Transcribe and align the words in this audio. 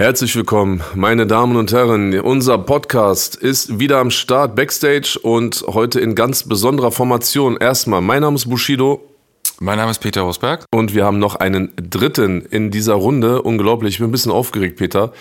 Herzlich 0.00 0.36
willkommen, 0.36 0.80
meine 0.94 1.26
Damen 1.26 1.56
und 1.56 1.72
Herren. 1.72 2.20
Unser 2.20 2.56
Podcast 2.58 3.34
ist 3.34 3.80
wieder 3.80 3.98
am 3.98 4.12
Start 4.12 4.54
Backstage 4.54 5.18
und 5.20 5.64
heute 5.66 5.98
in 5.98 6.14
ganz 6.14 6.44
besonderer 6.44 6.92
Formation. 6.92 7.56
Erstmal, 7.56 8.00
mein 8.00 8.20
Name 8.20 8.36
ist 8.36 8.48
Bushido 8.48 9.00
Mein 9.58 9.76
Name 9.76 9.90
ist 9.90 9.98
Peter 9.98 10.20
Rosberg. 10.20 10.66
und 10.72 10.94
wir 10.94 11.04
haben 11.04 11.18
noch 11.18 11.34
einen 11.34 11.72
dritten 11.76 12.42
in 12.42 12.70
dieser 12.70 12.94
Runde. 12.94 13.42
Unglaublich, 13.42 13.94
ich 13.94 13.98
bin 13.98 14.06
ein 14.06 14.12
bisschen 14.12 14.30
aufgeregt, 14.30 14.76
Peter. 14.78 15.12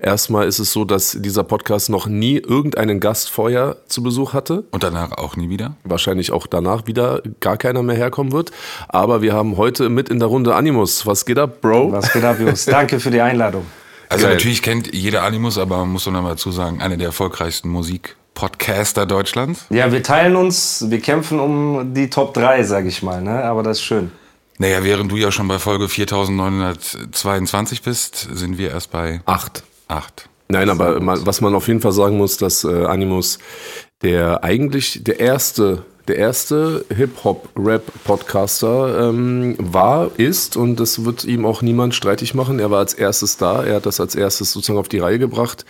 Erstmal 0.00 0.48
ist 0.48 0.60
es 0.60 0.72
so, 0.72 0.86
dass 0.86 1.14
dieser 1.20 1.44
Podcast 1.44 1.90
noch 1.90 2.06
nie 2.06 2.38
irgendeinen 2.38 3.00
Gast 3.00 3.28
vorher 3.28 3.76
zu 3.86 4.02
Besuch 4.02 4.32
hatte. 4.32 4.64
Und 4.70 4.82
danach 4.82 5.12
auch 5.12 5.36
nie 5.36 5.50
wieder. 5.50 5.76
Wahrscheinlich 5.84 6.32
auch 6.32 6.46
danach 6.46 6.86
wieder 6.86 7.20
gar 7.40 7.58
keiner 7.58 7.82
mehr 7.82 7.96
herkommen 7.96 8.32
wird. 8.32 8.50
Aber 8.88 9.20
wir 9.20 9.34
haben 9.34 9.58
heute 9.58 9.90
mit 9.90 10.08
in 10.08 10.20
der 10.20 10.28
Runde 10.28 10.54
Animus. 10.54 11.06
Was 11.06 11.26
geht 11.26 11.38
ab, 11.38 11.60
Bro? 11.60 11.92
Was 11.92 12.10
geht 12.14 12.24
ab, 12.24 12.40
Jungs? 12.40 12.64
Danke 12.64 12.98
für 12.98 13.10
die 13.10 13.20
Einladung. 13.20 13.66
Also 14.12 14.26
Geil. 14.26 14.34
natürlich 14.34 14.60
kennt 14.60 14.94
jeder 14.94 15.22
Animus, 15.22 15.56
aber 15.56 15.78
man 15.78 15.88
muss 15.88 16.04
doch 16.04 16.12
noch 16.12 16.20
mal 16.20 16.28
dazu 16.30 16.52
sagen, 16.52 16.82
einer 16.82 16.98
der 16.98 17.06
erfolgreichsten 17.06 17.70
Musikpodcaster 17.70 19.06
Deutschlands. 19.06 19.64
Ja, 19.70 19.90
wir 19.90 20.02
teilen 20.02 20.36
uns, 20.36 20.84
wir 20.90 21.00
kämpfen 21.00 21.40
um 21.40 21.94
die 21.94 22.10
Top 22.10 22.34
3, 22.34 22.62
sag 22.64 22.84
ich 22.84 23.02
mal, 23.02 23.22
ne? 23.22 23.42
aber 23.42 23.62
das 23.62 23.78
ist 23.78 23.84
schön. 23.84 24.12
Naja, 24.58 24.84
während 24.84 25.10
du 25.10 25.16
ja 25.16 25.32
schon 25.32 25.48
bei 25.48 25.58
Folge 25.58 25.88
4922 25.88 27.80
bist, 27.80 28.28
sind 28.32 28.58
wir 28.58 28.70
erst 28.70 28.90
bei 28.90 29.22
Acht. 29.24 29.62
8. 29.88 30.28
Nein, 30.48 30.68
aber 30.68 31.00
man, 31.00 31.24
was 31.24 31.40
man 31.40 31.54
auf 31.54 31.66
jeden 31.66 31.80
Fall 31.80 31.92
sagen 31.92 32.18
muss, 32.18 32.36
dass 32.36 32.64
äh, 32.64 32.84
Animus 32.84 33.38
der 34.02 34.44
eigentlich 34.44 35.02
der 35.02 35.20
erste, 35.20 35.84
der 36.12 36.18
erste 36.18 36.84
Hip-Hop-Rap-Podcaster 36.94 39.08
ähm, 39.08 39.56
war, 39.58 40.10
ist 40.18 40.58
und 40.58 40.78
das 40.78 41.06
wird 41.06 41.24
ihm 41.24 41.46
auch 41.46 41.62
niemand 41.62 41.94
streitig 41.94 42.34
machen. 42.34 42.58
Er 42.58 42.70
war 42.70 42.80
als 42.80 42.92
erstes 42.92 43.38
da, 43.38 43.64
er 43.64 43.76
hat 43.76 43.86
das 43.86 43.98
als 43.98 44.14
erstes 44.14 44.52
sozusagen 44.52 44.78
auf 44.78 44.88
die 44.88 44.98
Reihe 44.98 45.18
gebracht. 45.18 45.64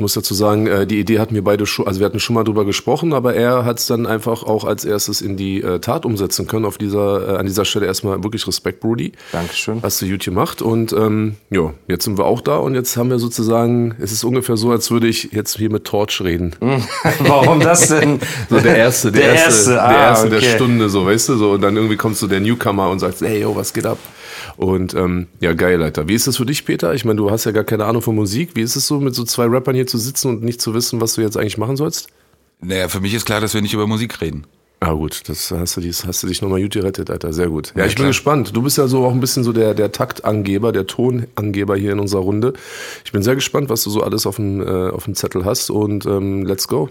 Ich 0.00 0.02
muss 0.04 0.14
dazu 0.14 0.32
sagen, 0.32 0.68
äh, 0.68 0.86
die 0.86 1.00
Idee 1.00 1.18
hatten 1.18 1.34
wir 1.34 1.42
beide 1.42 1.66
schon, 1.66 1.88
also 1.88 1.98
wir 1.98 2.06
hatten 2.06 2.20
schon 2.20 2.34
mal 2.34 2.44
drüber 2.44 2.64
gesprochen, 2.64 3.12
aber 3.12 3.34
er 3.34 3.64
hat 3.64 3.80
es 3.80 3.88
dann 3.88 4.06
einfach 4.06 4.44
auch 4.44 4.62
als 4.62 4.84
erstes 4.84 5.20
in 5.20 5.36
die 5.36 5.60
äh, 5.60 5.80
Tat 5.80 6.06
umsetzen 6.06 6.46
können. 6.46 6.66
Auf 6.66 6.78
dieser, 6.78 7.34
äh, 7.34 7.36
an 7.38 7.46
dieser 7.46 7.64
Stelle 7.64 7.86
erstmal 7.86 8.22
wirklich 8.22 8.46
Respekt, 8.46 8.78
Brody. 8.78 9.10
Dankeschön. 9.32 9.82
Hast 9.82 10.00
du 10.00 10.08
gut 10.08 10.24
gemacht 10.24 10.62
und 10.62 10.92
ähm, 10.92 11.34
ja, 11.50 11.74
jetzt 11.88 12.04
sind 12.04 12.16
wir 12.16 12.26
auch 12.26 12.40
da 12.42 12.58
und 12.58 12.76
jetzt 12.76 12.96
haben 12.96 13.10
wir 13.10 13.18
sozusagen, 13.18 13.96
es 13.98 14.12
ist 14.12 14.22
ungefähr 14.22 14.56
so, 14.56 14.70
als 14.70 14.92
würde 14.92 15.08
ich 15.08 15.32
jetzt 15.32 15.56
hier 15.56 15.68
mit 15.68 15.82
Torch 15.82 16.20
reden. 16.20 16.54
Warum 17.18 17.58
das 17.58 17.88
denn? 17.88 18.20
So 18.48 18.60
der 18.60 18.76
erste, 18.76 19.10
der, 19.10 19.22
Der 19.22 19.34
erste, 19.34 19.48
erste, 19.48 19.70
der 19.72 19.84
ah, 19.84 20.10
erste 20.10 20.30
der 20.30 20.38
okay. 20.38 20.54
Stunde, 20.54 20.88
so 20.90 21.06
weißt 21.06 21.30
du, 21.30 21.36
so 21.38 21.50
und 21.50 21.60
dann 21.60 21.74
irgendwie 21.74 21.96
kommst 21.96 22.22
du 22.22 22.28
der 22.28 22.38
Newcomer 22.38 22.88
und 22.88 23.00
sagst, 23.00 23.20
hey 23.22 23.40
yo, 23.40 23.56
was 23.56 23.72
geht 23.72 23.84
ab? 23.84 23.98
Und 24.58 24.92
ähm, 24.94 25.28
ja, 25.40 25.52
geil, 25.52 25.80
Alter. 25.82 26.08
Wie 26.08 26.14
ist 26.14 26.26
das 26.26 26.36
für 26.36 26.44
dich, 26.44 26.64
Peter? 26.64 26.92
Ich 26.92 27.04
meine, 27.04 27.16
du 27.16 27.30
hast 27.30 27.44
ja 27.44 27.52
gar 27.52 27.62
keine 27.62 27.84
Ahnung 27.84 28.02
von 28.02 28.16
Musik. 28.16 28.50
Wie 28.54 28.60
ist 28.62 28.74
es 28.74 28.88
so, 28.88 28.98
mit 28.98 29.14
so 29.14 29.22
zwei 29.22 29.44
Rappern 29.46 29.76
hier 29.76 29.86
zu 29.86 29.98
sitzen 29.98 30.28
und 30.28 30.42
nicht 30.42 30.60
zu 30.60 30.74
wissen, 30.74 31.00
was 31.00 31.14
du 31.14 31.20
jetzt 31.20 31.36
eigentlich 31.36 31.58
machen 31.58 31.76
sollst? 31.76 32.08
Naja, 32.60 32.88
für 32.88 32.98
mich 33.00 33.14
ist 33.14 33.24
klar, 33.24 33.40
dass 33.40 33.54
wir 33.54 33.62
nicht 33.62 33.72
über 33.72 33.86
Musik 33.86 34.20
reden. 34.20 34.48
Ah 34.80 34.92
gut, 34.92 35.28
das 35.28 35.52
hast 35.52 35.76
du, 35.76 35.80
dies, 35.80 36.04
hast 36.04 36.22
du 36.24 36.26
dich 36.26 36.42
nochmal 36.42 36.60
gut 36.60 36.72
gerettet, 36.72 37.08
Alter. 37.08 37.32
Sehr 37.32 37.48
gut. 37.48 37.72
Ja, 37.76 37.82
Ja, 37.82 37.86
ich 37.86 37.94
bin 37.94 38.02
klar. 38.02 38.08
gespannt. 38.08 38.56
Du 38.56 38.62
bist 38.62 38.78
ja 38.78 38.88
so 38.88 39.04
auch 39.04 39.12
ein 39.12 39.20
bisschen 39.20 39.44
so 39.44 39.52
der, 39.52 39.74
der 39.74 39.92
Taktangeber, 39.92 40.72
der 40.72 40.88
Tonangeber 40.88 41.76
hier 41.76 41.92
in 41.92 42.00
unserer 42.00 42.22
Runde. 42.22 42.52
Ich 43.04 43.12
bin 43.12 43.22
sehr 43.22 43.36
gespannt, 43.36 43.70
was 43.70 43.84
du 43.84 43.90
so 43.90 44.02
alles 44.02 44.26
auf 44.26 44.36
dem, 44.36 44.60
äh, 44.60 44.90
auf 44.90 45.04
dem 45.04 45.14
Zettel 45.14 45.44
hast 45.44 45.70
und 45.70 46.04
ähm, 46.06 46.44
let's 46.46 46.66
go. 46.66 46.90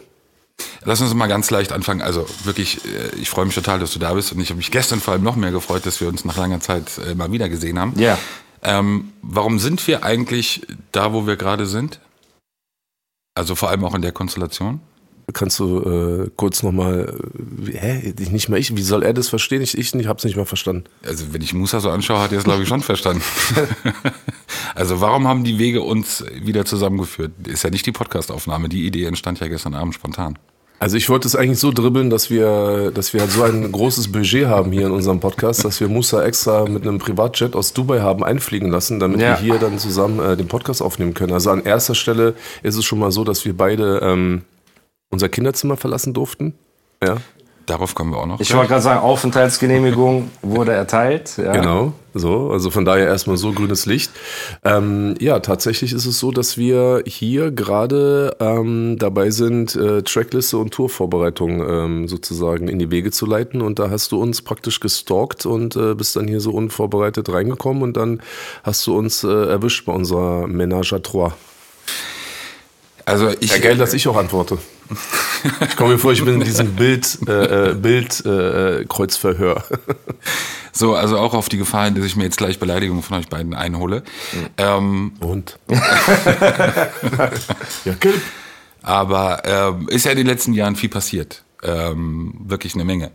Lass 0.83 1.01
uns 1.01 1.13
mal 1.13 1.27
ganz 1.27 1.51
leicht 1.51 1.71
anfangen. 1.71 2.01
Also 2.01 2.25
wirklich, 2.43 2.83
äh, 2.85 3.15
ich 3.19 3.29
freue 3.29 3.45
mich 3.45 3.55
total, 3.55 3.79
dass 3.79 3.91
du 3.91 3.99
da 3.99 4.13
bist 4.13 4.31
und 4.31 4.39
ich 4.39 4.49
habe 4.49 4.57
mich 4.57 4.71
gestern 4.71 4.99
vor 4.99 5.13
allem 5.13 5.23
noch 5.23 5.35
mehr 5.35 5.51
gefreut, 5.51 5.85
dass 5.85 5.99
wir 6.01 6.07
uns 6.07 6.25
nach 6.25 6.37
langer 6.37 6.61
Zeit 6.61 6.97
äh, 6.97 7.13
mal 7.13 7.31
wieder 7.31 7.49
gesehen 7.49 7.77
haben. 7.77 7.93
Ja. 7.99 8.17
Ähm, 8.63 9.13
warum 9.21 9.59
sind 9.59 9.85
wir 9.87 10.03
eigentlich 10.03 10.65
da, 10.91 11.13
wo 11.13 11.27
wir 11.27 11.35
gerade 11.35 11.65
sind? 11.67 11.99
Also 13.35 13.55
vor 13.55 13.69
allem 13.69 13.85
auch 13.85 13.93
in 13.93 14.01
der 14.01 14.11
Konstellation? 14.11 14.81
Kannst 15.33 15.59
du 15.59 15.81
äh, 16.25 16.29
kurz 16.37 16.63
nochmal, 16.63 17.13
äh, 17.67 17.71
hä, 17.77 18.13
nicht 18.31 18.47
mal 18.47 18.57
ich, 18.59 18.73
wie 18.77 18.81
soll 18.81 19.03
er 19.03 19.13
das 19.13 19.27
verstehen? 19.27 19.61
Ich, 19.61 19.77
ich 19.77 19.93
nicht, 19.93 20.07
hab's 20.07 20.23
nicht 20.23 20.37
mal 20.37 20.45
verstanden. 20.45 20.85
Also 21.05 21.25
wenn 21.33 21.41
ich 21.41 21.53
Musa 21.53 21.81
so 21.81 21.89
anschaue, 21.89 22.19
hat 22.21 22.31
er 22.31 22.37
es 22.37 22.45
glaube 22.45 22.63
ich 22.63 22.69
schon 22.69 22.81
verstanden. 22.81 23.21
also 24.75 25.01
warum 25.01 25.27
haben 25.27 25.43
die 25.43 25.59
Wege 25.59 25.81
uns 25.81 26.23
wieder 26.41 26.63
zusammengeführt? 26.63 27.31
Ist 27.45 27.63
ja 27.63 27.69
nicht 27.69 27.85
die 27.85 27.91
Podcastaufnahme. 27.91 28.69
Die 28.69 28.85
Idee 28.85 29.03
entstand 29.05 29.39
ja 29.41 29.47
gestern 29.47 29.73
Abend 29.73 29.95
spontan. 29.95 30.39
Also 30.79 30.95
ich 30.95 31.09
wollte 31.09 31.27
es 31.27 31.35
eigentlich 31.35 31.59
so 31.59 31.71
dribbeln, 31.71 32.09
dass 32.11 32.29
wir, 32.29 32.91
dass 32.93 33.11
wir 33.11 33.21
halt 33.21 33.31
so 33.31 33.41
ein 33.43 33.71
großes 33.71 34.11
Budget 34.11 34.45
haben 34.45 34.71
hier 34.71 34.85
in 34.85 34.91
unserem 34.91 35.19
Podcast, 35.19 35.65
dass 35.65 35.79
wir 35.81 35.89
Musa 35.89 36.23
extra 36.23 36.65
mit 36.69 36.83
einem 36.83 36.99
Privatjet 36.99 37.55
aus 37.55 37.73
Dubai 37.73 37.99
haben 38.01 38.23
einfliegen 38.23 38.69
lassen, 38.69 38.99
damit 38.99 39.19
Ja. 39.19 39.29
wir 39.31 39.37
hier 39.37 39.55
dann 39.59 39.79
zusammen 39.79 40.19
äh, 40.19 40.37
den 40.37 40.47
Podcast 40.47 40.81
aufnehmen 40.83 41.15
können. 41.15 41.33
Also 41.33 41.49
an 41.49 41.63
erster 41.63 41.95
Stelle 41.95 42.35
ist 42.61 42.75
es 42.75 42.85
schon 42.85 42.99
mal 42.99 43.11
so, 43.11 43.23
dass 43.23 43.43
wir 43.43 43.57
beide 43.57 43.99
ähm, 44.03 44.43
unser 45.09 45.29
Kinderzimmer 45.29 45.77
verlassen 45.77 46.13
durften. 46.13 46.53
Ja, 47.03 47.17
Darauf 47.67 47.95
kommen 47.95 48.11
wir 48.13 48.19
auch 48.19 48.25
noch. 48.25 48.39
Ich 48.39 48.53
wollte 48.55 48.69
gerade 48.69 48.81
sagen, 48.81 49.01
Aufenthaltsgenehmigung 49.01 50.31
wurde 50.41 50.71
erteilt. 50.71 51.33
Ja. 51.35 51.51
genau. 51.51 51.91
So, 52.13 52.49
also 52.49 52.71
von 52.71 52.85
daher 52.85 53.07
erstmal 53.07 53.35
so 53.35 53.51
grünes 53.51 53.85
Licht. 53.85 54.09
Ähm, 54.63 55.15
ja, 55.19 55.41
tatsächlich 55.41 55.91
ist 55.91 56.05
es 56.05 56.17
so, 56.17 56.31
dass 56.31 56.57
wir 56.57 57.03
hier 57.05 57.51
gerade 57.51 58.37
ähm, 58.39 58.95
dabei 58.97 59.31
sind, 59.31 59.75
äh, 59.75 60.01
Trackliste 60.01 60.57
und 60.57 60.73
Tourvorbereitung 60.73 61.59
ähm, 61.59 62.07
sozusagen 62.07 62.69
in 62.69 62.79
die 62.79 62.89
Wege 62.89 63.11
zu 63.11 63.25
leiten. 63.25 63.61
Und 63.61 63.79
da 63.79 63.89
hast 63.89 64.13
du 64.13 64.21
uns 64.21 64.41
praktisch 64.41 64.79
gestalkt 64.79 65.45
und 65.45 65.75
äh, 65.75 65.93
bist 65.93 66.15
dann 66.15 66.29
hier 66.29 66.39
so 66.39 66.51
unvorbereitet 66.51 67.27
reingekommen 67.27 67.83
und 67.83 67.97
dann 67.97 68.21
hast 68.63 68.87
du 68.87 68.97
uns 68.97 69.25
äh, 69.25 69.27
erwischt 69.27 69.85
bei 69.85 69.91
unserer 69.91 70.45
Ménage 70.45 70.93
à 70.93 71.03
Trois. 71.03 71.33
Also 73.03 73.29
ich, 73.41 73.51
Ja, 73.51 73.57
geil, 73.57 73.75
dass 73.75 73.93
ich 73.93 74.07
auch 74.07 74.15
antworte. 74.15 74.57
Ich 75.67 75.75
komme 75.75 75.93
mir 75.93 75.99
vor, 75.99 76.11
ich 76.11 76.23
bin 76.23 76.35
in 76.35 76.41
diesem 76.41 76.75
Bild, 76.75 77.19
äh, 77.27 77.71
äh, 77.71 77.73
Bild 77.73 78.25
äh, 78.25 78.79
äh, 78.79 78.85
Kreuzverhör. 78.85 79.63
so, 80.71 80.95
also 80.95 81.17
auch 81.17 81.33
auf 81.33 81.49
die 81.49 81.57
Gefahr 81.57 81.85
hin, 81.85 81.95
dass 81.95 82.05
ich 82.05 82.15
mir 82.15 82.23
jetzt 82.23 82.37
gleich 82.37 82.59
Beleidigungen 82.59 83.03
von 83.03 83.17
euch 83.17 83.27
beiden 83.27 83.53
einhole. 83.53 84.03
Ähm, 84.57 85.13
Und? 85.19 85.59
ja, 87.85 87.93
geil. 87.99 88.21
Aber 88.81 89.41
ähm, 89.45 89.89
ist 89.89 90.05
ja 90.05 90.11
in 90.11 90.17
den 90.17 90.27
letzten 90.27 90.53
Jahren 90.53 90.75
viel 90.75 90.89
passiert. 90.89 91.43
Ähm, 91.63 92.35
wirklich 92.45 92.75
eine 92.75 92.85
Menge. 92.85 93.11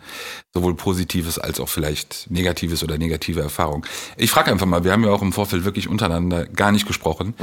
Sowohl 0.53 0.75
Positives 0.75 1.39
als 1.39 1.61
auch 1.61 1.69
vielleicht 1.69 2.31
Negatives 2.31 2.83
oder 2.83 2.99
negative 2.99 3.41
Erfahrungen. 3.41 3.85
Ich 4.17 4.31
frage 4.31 4.51
einfach 4.51 4.67
mal, 4.67 4.85
wir 4.85 4.93
haben 4.93 5.05
ja 5.05 5.11
auch 5.11 5.23
im 5.23 5.33
Vorfeld 5.33 5.65
wirklich 5.65 5.89
untereinander 5.89 6.47
gar 6.47 6.73
nicht 6.73 6.87
gesprochen. 6.87 7.35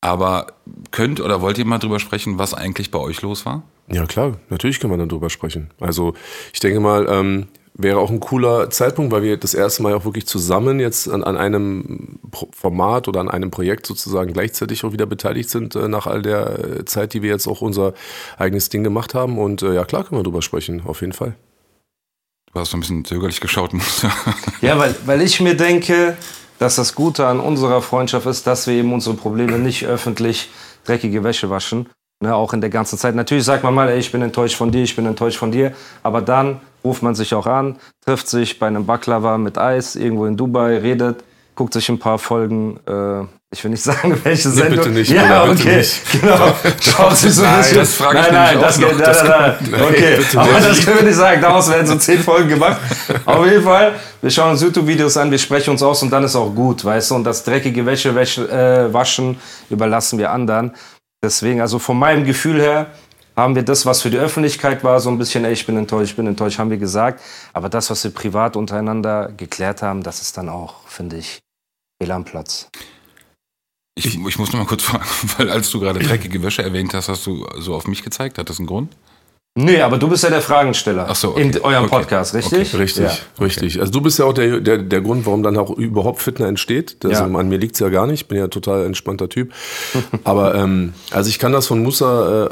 Aber 0.00 0.48
könnt 0.90 1.20
oder 1.20 1.40
wollt 1.40 1.58
ihr 1.58 1.64
mal 1.64 1.78
drüber 1.78 2.00
sprechen, 2.00 2.38
was 2.38 2.54
eigentlich 2.54 2.90
bei 2.90 2.98
euch 2.98 3.22
los 3.22 3.46
war? 3.46 3.62
Ja, 3.88 4.06
klar, 4.06 4.38
natürlich 4.48 4.80
können 4.80 4.92
wir 4.92 4.98
dann 4.98 5.08
drüber 5.08 5.30
sprechen. 5.30 5.70
Also 5.80 6.14
ich 6.52 6.60
denke 6.60 6.80
mal, 6.80 7.06
ähm, 7.08 7.48
wäre 7.74 7.98
auch 7.98 8.10
ein 8.10 8.20
cooler 8.20 8.70
Zeitpunkt, 8.70 9.12
weil 9.12 9.22
wir 9.22 9.36
das 9.36 9.54
erste 9.54 9.82
Mal 9.82 9.94
auch 9.94 10.04
wirklich 10.04 10.26
zusammen 10.26 10.78
jetzt 10.78 11.08
an, 11.08 11.24
an 11.24 11.36
einem 11.36 12.18
Pro 12.30 12.48
Format 12.52 13.08
oder 13.08 13.20
an 13.20 13.30
einem 13.30 13.50
Projekt 13.50 13.86
sozusagen 13.86 14.32
gleichzeitig 14.32 14.84
auch 14.84 14.92
wieder 14.92 15.06
beteiligt 15.06 15.50
sind, 15.50 15.74
äh, 15.74 15.88
nach 15.88 16.06
all 16.06 16.22
der 16.22 16.58
äh, 16.58 16.84
Zeit, 16.84 17.14
die 17.14 17.22
wir 17.22 17.30
jetzt 17.30 17.46
auch 17.46 17.62
unser 17.62 17.94
eigenes 18.38 18.68
Ding 18.68 18.84
gemacht 18.84 19.14
haben. 19.14 19.38
Und 19.38 19.62
äh, 19.62 19.74
ja, 19.74 19.84
klar 19.84 20.04
können 20.04 20.20
wir 20.20 20.24
drüber 20.24 20.42
sprechen, 20.42 20.82
auf 20.84 21.00
jeden 21.00 21.12
Fall. 21.14 21.34
Du 22.52 22.60
hast 22.60 22.70
so 22.70 22.76
ein 22.76 22.80
bisschen 22.80 23.04
zögerlich 23.04 23.40
geschaut. 23.40 23.72
Ja, 24.60 24.78
weil, 24.78 24.94
weil 25.06 25.22
ich 25.22 25.40
mir 25.40 25.56
denke, 25.56 26.16
dass 26.60 26.76
das 26.76 26.94
Gute 26.94 27.26
an 27.26 27.40
unserer 27.40 27.82
Freundschaft 27.82 28.26
ist, 28.26 28.46
dass 28.46 28.68
wir 28.68 28.74
eben 28.74 28.92
unsere 28.92 29.16
Probleme 29.16 29.58
nicht 29.58 29.86
öffentlich 29.86 30.50
dreckige 30.84 31.24
Wäsche 31.24 31.50
waschen. 31.50 31.88
Ne, 32.20 32.32
auch 32.32 32.52
in 32.52 32.60
der 32.60 32.70
ganzen 32.70 32.96
Zeit. 32.98 33.16
Natürlich 33.16 33.42
sagt 33.42 33.64
man 33.64 33.74
mal, 33.74 33.88
ey, 33.88 33.98
ich 33.98 34.12
bin 34.12 34.22
enttäuscht 34.22 34.54
von 34.54 34.70
dir, 34.70 34.84
ich 34.84 34.94
bin 34.94 35.06
enttäuscht 35.06 35.38
von 35.38 35.50
dir. 35.50 35.74
Aber 36.04 36.22
dann 36.22 36.60
ruft 36.84 37.02
man 37.02 37.14
sich 37.14 37.34
auch 37.34 37.46
an, 37.46 37.76
trifft 38.04 38.28
sich 38.28 38.58
bei 38.58 38.66
einem 38.66 38.86
Baklava 38.86 39.38
mit 39.38 39.58
Eis 39.58 39.96
irgendwo 39.96 40.26
in 40.26 40.36
Dubai, 40.36 40.78
redet. 40.78 41.22
guckt 41.54 41.74
sich 41.74 41.88
ein 41.88 41.98
paar 41.98 42.18
Folgen, 42.18 42.78
äh, 42.88 43.24
ich 43.54 43.62
will 43.62 43.70
nicht 43.72 43.82
sagen, 43.90 44.18
welche 44.24 44.48
Nee, 44.48 44.54
Sendung. 44.54 44.78
bitte 44.78 44.90
nicht, 44.90 45.10
ja, 45.10 45.44
bitte 45.44 45.62
okay, 45.62 45.76
nicht. 45.76 46.20
genau. 46.22 46.54
Schaut 46.80 47.16
sich 47.18 47.34
so 47.34 47.42
ein 47.42 47.50
Nein, 47.50 47.58
bisschen. 47.58 47.76
das 47.78 47.94
frage 47.94 48.18
ich 48.20 48.24
nein, 48.24 48.32
nein, 48.32 48.60
das 48.60 48.78
geht, 48.78 48.88
nein, 48.88 48.98
Das 48.98 49.22
nein, 49.24 49.54
nein. 49.70 49.82
Okay, 49.82 50.16
bitte 50.16 50.40
aber 50.40 50.52
nicht. 50.52 50.68
das 50.70 50.84
können 50.84 50.96
wir 50.96 51.04
nicht 51.04 51.16
sagen. 51.16 51.40
Daraus 51.42 51.70
werden 51.70 51.86
so 51.86 51.96
zehn 51.96 52.18
Folgen 52.20 52.48
gemacht. 52.48 52.78
Auf 53.26 53.44
jeden 53.46 53.62
Fall, 53.62 53.92
wir 54.22 54.30
schauen 54.30 54.52
uns 54.52 54.62
YouTube-Videos 54.62 55.16
an, 55.18 55.30
wir 55.30 55.38
sprechen 55.38 55.70
uns 55.70 55.82
aus 55.82 56.02
und 56.02 56.10
dann 56.10 56.24
ist 56.24 56.34
auch 56.34 56.48
gut, 56.54 56.82
weißt 56.84 57.10
du. 57.10 57.14
Und 57.16 57.24
das 57.24 57.44
dreckige 57.44 57.84
Wäsche, 57.84 58.14
Wäsche 58.14 58.48
äh, 58.50 58.92
waschen 58.92 59.36
überlassen 59.68 60.18
wir 60.18 60.30
anderen. 60.32 60.72
Deswegen, 61.22 61.60
also 61.60 61.78
von 61.78 61.98
meinem 61.98 62.24
Gefühl 62.24 62.60
her, 62.60 62.86
haben 63.42 63.54
wir 63.54 63.62
das, 63.62 63.84
was 63.86 64.02
für 64.02 64.10
die 64.10 64.18
Öffentlichkeit 64.18 64.82
war, 64.84 65.00
so 65.00 65.10
ein 65.10 65.18
bisschen, 65.18 65.44
ey, 65.44 65.52
ich 65.52 65.66
bin 65.66 65.76
enttäuscht, 65.76 66.10
ich 66.10 66.16
bin 66.16 66.26
enttäuscht, 66.26 66.58
haben 66.58 66.70
wir 66.70 66.78
gesagt. 66.78 67.20
Aber 67.52 67.68
das, 67.68 67.90
was 67.90 68.02
wir 68.04 68.10
privat 68.12 68.56
untereinander 68.56 69.30
geklärt 69.36 69.82
haben, 69.82 70.02
das 70.02 70.22
ist 70.22 70.36
dann 70.38 70.48
auch, 70.48 70.86
finde 70.88 71.16
ich, 71.16 71.40
fehl 72.00 72.10
am 72.12 72.24
Platz. 72.24 72.68
Ich, 73.94 74.06
ich 74.06 74.38
muss 74.38 74.52
noch 74.52 74.60
mal 74.60 74.66
kurz 74.66 74.82
fragen, 74.84 75.04
weil 75.38 75.50
als 75.50 75.70
du 75.70 75.80
gerade 75.80 76.00
dreckige 76.00 76.42
Wäsche 76.42 76.62
erwähnt 76.62 76.94
hast, 76.94 77.08
hast 77.08 77.26
du 77.26 77.46
so 77.58 77.74
auf 77.74 77.86
mich 77.86 78.02
gezeigt. 78.02 78.38
Hat 78.38 78.48
das 78.48 78.58
einen 78.58 78.66
Grund? 78.66 78.96
Nee, 79.54 79.82
aber 79.82 79.98
du 79.98 80.08
bist 80.08 80.24
ja 80.24 80.30
der 80.30 80.40
Fragensteller 80.40 81.06
Ach 81.10 81.14
so, 81.14 81.32
okay. 81.32 81.42
in 81.42 81.60
eurem 81.60 81.84
Okay. 81.84 81.96
Podcast, 81.98 82.32
richtig? 82.32 82.74
Richtig, 82.74 83.04
Ja. 83.04 83.44
richtig. 83.44 83.80
Also 83.80 83.92
du 83.92 84.00
bist 84.00 84.18
ja 84.18 84.24
auch 84.24 84.32
der, 84.32 84.60
der, 84.60 84.78
der 84.78 85.00
Grund, 85.02 85.26
warum 85.26 85.42
dann 85.42 85.58
auch 85.58 85.68
überhaupt 85.76 86.22
Fitner 86.22 86.46
entsteht. 86.46 87.04
Das, 87.04 87.12
Ja. 87.12 87.24
An 87.26 87.48
mir 87.50 87.58
liegt's 87.58 87.78
ja 87.78 87.90
gar 87.90 88.06
nicht. 88.06 88.22
Ich 88.22 88.28
bin 88.28 88.38
ja 88.38 88.48
total 88.48 88.86
entspannter 88.86 89.28
Typ. 89.28 89.52
Aber 90.24 90.54
ähm, 90.54 90.94
also 91.10 91.28
ich 91.28 91.38
kann 91.38 91.52
das 91.52 91.66
von 91.66 91.82
Musa, 91.82 92.46
äh, 92.46 92.50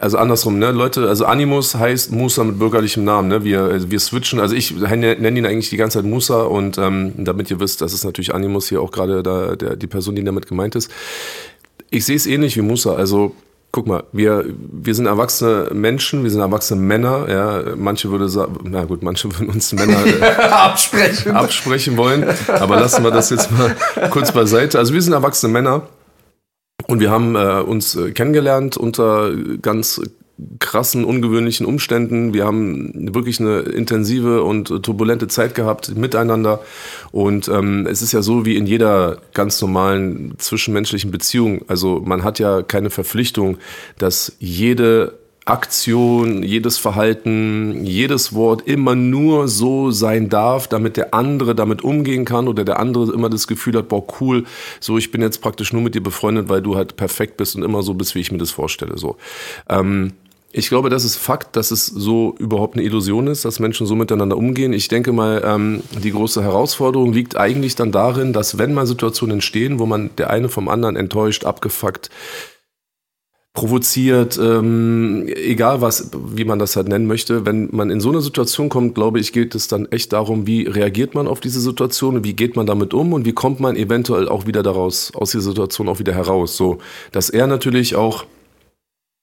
also 0.00 0.18
andersrum, 0.18 0.58
ne, 0.58 0.70
Leute, 0.70 1.06
also 1.08 1.26
Animus 1.26 1.74
heißt 1.74 2.10
Musa 2.10 2.44
mit 2.44 2.58
bürgerlichem 2.58 3.04
Namen, 3.04 3.28
ne? 3.28 3.44
Wir, 3.44 3.70
äh, 3.70 3.90
wir 3.90 4.00
switchen, 4.00 4.40
also 4.40 4.54
ich 4.54 4.74
nenne 4.74 5.16
nenn 5.18 5.36
ihn 5.36 5.46
eigentlich 5.46 5.70
die 5.70 5.76
ganze 5.76 5.98
Zeit 5.98 6.06
Musa 6.06 6.42
und 6.42 6.78
ähm, 6.78 7.12
damit 7.16 7.50
ihr 7.50 7.60
wisst, 7.60 7.80
das 7.80 7.92
ist 7.92 8.04
natürlich 8.04 8.34
Animus 8.34 8.68
hier 8.68 8.80
auch 8.80 8.90
gerade 8.90 9.22
da, 9.22 9.54
der, 9.54 9.76
die 9.76 9.86
Person, 9.86 10.16
die 10.16 10.24
damit 10.24 10.46
gemeint 10.46 10.74
ist. 10.76 10.90
Ich 11.90 12.04
sehe 12.04 12.16
es 12.16 12.26
ähnlich 12.26 12.56
wie 12.56 12.62
Musa. 12.62 12.94
Also 12.94 13.34
guck 13.70 13.86
mal, 13.86 14.04
wir, 14.12 14.46
wir 14.72 14.94
sind 14.94 15.06
erwachsene 15.06 15.68
Menschen, 15.74 16.22
wir 16.22 16.30
sind 16.30 16.40
erwachsene 16.40 16.80
Männer. 16.80 17.26
Ja, 17.28 17.62
manche 17.76 18.10
würde 18.10 18.28
sagen, 18.28 18.56
na 18.64 18.84
gut, 18.84 19.02
manche 19.02 19.30
würden 19.30 19.50
uns 19.50 19.72
Männer 19.74 19.98
äh, 20.06 20.24
Absprechen. 20.50 21.32
absprechen 21.32 21.96
wollen. 21.98 22.24
Aber 22.48 22.80
lassen 22.80 23.04
wir 23.04 23.10
das 23.10 23.28
jetzt 23.28 23.50
mal 23.52 23.76
kurz 24.10 24.32
beiseite. 24.32 24.78
Also 24.78 24.94
wir 24.94 25.02
sind 25.02 25.12
erwachsene 25.12 25.52
Männer 25.52 25.82
und 26.86 27.00
wir 27.00 27.10
haben 27.10 27.34
äh, 27.34 27.60
uns 27.60 27.96
äh, 27.96 28.12
kennengelernt 28.12 28.76
unter 28.76 29.32
ganz 29.62 30.00
krassen, 30.58 31.04
ungewöhnlichen 31.04 31.64
Umständen. 31.64 32.34
Wir 32.34 32.44
haben 32.44 33.14
wirklich 33.14 33.40
eine 33.40 33.60
intensive 33.60 34.42
und 34.42 34.68
turbulente 34.82 35.28
Zeit 35.28 35.54
gehabt 35.54 35.96
miteinander. 35.96 36.60
Und 37.10 37.48
ähm, 37.48 37.86
es 37.86 38.02
ist 38.02 38.12
ja 38.12 38.20
so 38.20 38.44
wie 38.44 38.56
in 38.56 38.66
jeder 38.66 39.18
ganz 39.32 39.60
normalen 39.62 40.34
zwischenmenschlichen 40.36 41.10
Beziehung. 41.10 41.62
Also 41.68 42.02
man 42.04 42.22
hat 42.22 42.38
ja 42.38 42.62
keine 42.62 42.90
Verpflichtung, 42.90 43.56
dass 43.98 44.36
jede 44.38 45.14
Aktion, 45.46 46.42
jedes 46.42 46.76
Verhalten, 46.76 47.84
jedes 47.84 48.34
Wort 48.34 48.66
immer 48.66 48.96
nur 48.96 49.46
so 49.46 49.92
sein 49.92 50.28
darf, 50.28 50.66
damit 50.66 50.96
der 50.96 51.14
andere 51.14 51.54
damit 51.54 51.82
umgehen 51.82 52.24
kann 52.24 52.48
oder 52.48 52.64
der 52.64 52.80
andere 52.80 53.12
immer 53.12 53.30
das 53.30 53.46
Gefühl 53.46 53.76
hat, 53.76 53.88
boah, 53.88 54.04
cool, 54.20 54.44
so 54.80 54.98
ich 54.98 55.12
bin 55.12 55.22
jetzt 55.22 55.40
praktisch 55.40 55.72
nur 55.72 55.82
mit 55.82 55.94
dir 55.94 56.02
befreundet, 56.02 56.48
weil 56.48 56.62
du 56.62 56.74
halt 56.74 56.96
perfekt 56.96 57.36
bist 57.36 57.54
und 57.54 57.62
immer 57.62 57.84
so 57.84 57.94
bist, 57.94 58.16
wie 58.16 58.20
ich 58.20 58.32
mir 58.32 58.38
das 58.38 58.50
vorstelle. 58.50 58.98
So. 58.98 59.18
Ähm, 59.68 60.14
ich 60.50 60.68
glaube, 60.68 60.90
das 60.90 61.04
ist 61.04 61.16
Fakt, 61.16 61.54
dass 61.54 61.70
es 61.70 61.86
so 61.86 62.34
überhaupt 62.38 62.74
eine 62.74 62.82
Illusion 62.82 63.28
ist, 63.28 63.44
dass 63.44 63.60
Menschen 63.60 63.86
so 63.86 63.94
miteinander 63.94 64.36
umgehen. 64.36 64.72
Ich 64.72 64.88
denke 64.88 65.12
mal, 65.12 65.42
ähm, 65.44 65.82
die 66.02 66.10
große 66.10 66.42
Herausforderung 66.42 67.12
liegt 67.12 67.36
eigentlich 67.36 67.76
dann 67.76 67.92
darin, 67.92 68.32
dass 68.32 68.58
wenn 68.58 68.74
mal 68.74 68.86
Situationen 68.86 69.36
entstehen, 69.36 69.78
wo 69.78 69.86
man 69.86 70.10
der 70.18 70.30
eine 70.30 70.48
vom 70.48 70.68
anderen 70.68 70.96
enttäuscht, 70.96 71.44
abgefuckt, 71.44 72.10
provoziert, 73.56 74.38
ähm, 74.40 75.24
egal 75.26 75.80
was, 75.80 76.10
wie 76.34 76.44
man 76.44 76.60
das 76.60 76.76
halt 76.76 76.88
nennen 76.88 77.06
möchte, 77.06 77.46
wenn 77.46 77.68
man 77.72 77.90
in 77.90 78.00
so 78.00 78.10
eine 78.10 78.20
Situation 78.20 78.68
kommt, 78.68 78.94
glaube 78.94 79.18
ich, 79.18 79.32
geht 79.32 79.54
es 79.56 79.66
dann 79.66 79.86
echt 79.86 80.12
darum, 80.12 80.46
wie 80.46 80.68
reagiert 80.68 81.14
man 81.14 81.26
auf 81.26 81.40
diese 81.40 81.60
Situation, 81.60 82.22
wie 82.22 82.34
geht 82.34 82.54
man 82.54 82.66
damit 82.66 82.94
um 82.94 83.14
und 83.14 83.24
wie 83.24 83.32
kommt 83.32 83.58
man 83.58 83.74
eventuell 83.74 84.28
auch 84.28 84.46
wieder 84.46 84.62
daraus, 84.62 85.10
aus 85.14 85.32
dieser 85.32 85.44
Situation 85.44 85.88
auch 85.88 85.98
wieder 85.98 86.14
heraus. 86.14 86.56
So, 86.56 86.78
dass 87.12 87.30
er 87.30 87.46
natürlich 87.46 87.96
auch 87.96 88.26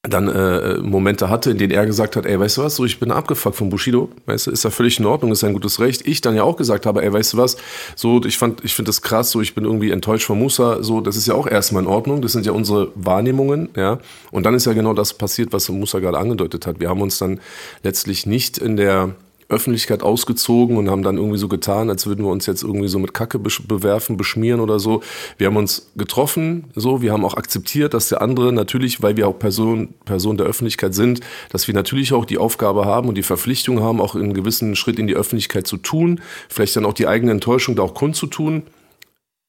dann 0.09 0.27
äh, 0.27 0.79
Momente 0.79 1.29
hatte, 1.29 1.51
in 1.51 1.57
denen 1.57 1.71
er 1.71 1.85
gesagt 1.85 2.17
hat, 2.17 2.25
ey, 2.25 2.37
weißt 2.37 2.57
du 2.57 2.63
was, 2.63 2.75
so 2.75 2.83
ich 2.83 2.99
bin 2.99 3.09
abgefuckt 3.09 3.55
von 3.55 3.69
Bushido, 3.69 4.09
weißt 4.25 4.47
du, 4.47 4.51
ist 4.51 4.65
ja 4.65 4.69
völlig 4.69 4.99
in 4.99 5.05
Ordnung, 5.05 5.31
ist 5.31 5.45
ein 5.45 5.53
gutes 5.53 5.79
Recht. 5.79 6.05
Ich 6.05 6.19
dann 6.19 6.35
ja 6.35 6.43
auch 6.43 6.57
gesagt 6.57 6.85
habe, 6.85 7.01
ey, 7.01 7.13
weißt 7.13 7.33
du 7.33 7.37
was, 7.37 7.55
so 7.95 8.21
ich 8.25 8.37
fand, 8.37 8.65
ich 8.65 8.75
finde 8.75 8.89
das 8.89 9.01
krass, 9.01 9.31
so 9.31 9.39
ich 9.39 9.55
bin 9.55 9.63
irgendwie 9.63 9.91
enttäuscht 9.91 10.25
von 10.25 10.37
Musa, 10.37 10.83
so 10.83 10.99
das 10.99 11.15
ist 11.15 11.27
ja 11.27 11.35
auch 11.35 11.47
erstmal 11.47 11.83
in 11.83 11.87
Ordnung, 11.87 12.21
das 12.21 12.33
sind 12.33 12.45
ja 12.45 12.51
unsere 12.51 12.91
Wahrnehmungen, 12.95 13.69
ja. 13.77 13.99
Und 14.31 14.45
dann 14.45 14.55
ist 14.55 14.65
ja 14.65 14.73
genau 14.73 14.93
das 14.93 15.13
passiert, 15.13 15.53
was 15.53 15.69
Musa 15.69 15.99
gerade 15.99 16.17
angedeutet 16.17 16.67
hat. 16.67 16.81
Wir 16.81 16.89
haben 16.89 17.01
uns 17.01 17.17
dann 17.17 17.39
letztlich 17.81 18.25
nicht 18.25 18.57
in 18.57 18.75
der 18.75 19.15
Öffentlichkeit 19.49 20.03
ausgezogen 20.03 20.77
und 20.77 20.89
haben 20.89 21.03
dann 21.03 21.17
irgendwie 21.17 21.37
so 21.37 21.47
getan, 21.47 21.89
als 21.89 22.05
würden 22.05 22.25
wir 22.25 22.31
uns 22.31 22.45
jetzt 22.45 22.63
irgendwie 22.63 22.87
so 22.87 22.99
mit 22.99 23.13
Kacke 23.13 23.39
bewerfen, 23.39 24.17
beschmieren 24.17 24.59
oder 24.59 24.79
so. 24.79 25.01
Wir 25.37 25.47
haben 25.47 25.57
uns 25.57 25.91
getroffen, 25.95 26.65
so, 26.75 27.01
wir 27.01 27.11
haben 27.11 27.25
auch 27.25 27.35
akzeptiert, 27.35 27.93
dass 27.93 28.09
der 28.09 28.21
andere 28.21 28.53
natürlich, 28.53 29.01
weil 29.01 29.17
wir 29.17 29.27
auch 29.27 29.37
Person, 29.37 29.93
Person 30.05 30.37
der 30.37 30.47
Öffentlichkeit 30.47 30.93
sind, 30.93 31.21
dass 31.49 31.67
wir 31.67 31.73
natürlich 31.73 32.13
auch 32.13 32.25
die 32.25 32.37
Aufgabe 32.37 32.85
haben 32.85 33.09
und 33.09 33.15
die 33.15 33.23
Verpflichtung 33.23 33.81
haben, 33.81 34.01
auch 34.01 34.15
einen 34.15 34.33
gewissen 34.33 34.75
Schritt 34.75 34.99
in 34.99 35.07
die 35.07 35.15
Öffentlichkeit 35.15 35.67
zu 35.67 35.77
tun, 35.77 36.21
vielleicht 36.49 36.75
dann 36.75 36.85
auch 36.85 36.93
die 36.93 37.07
eigene 37.07 37.31
Enttäuschung 37.31 37.75
da 37.75 37.83
auch 37.83 37.93
kundzutun 37.93 38.63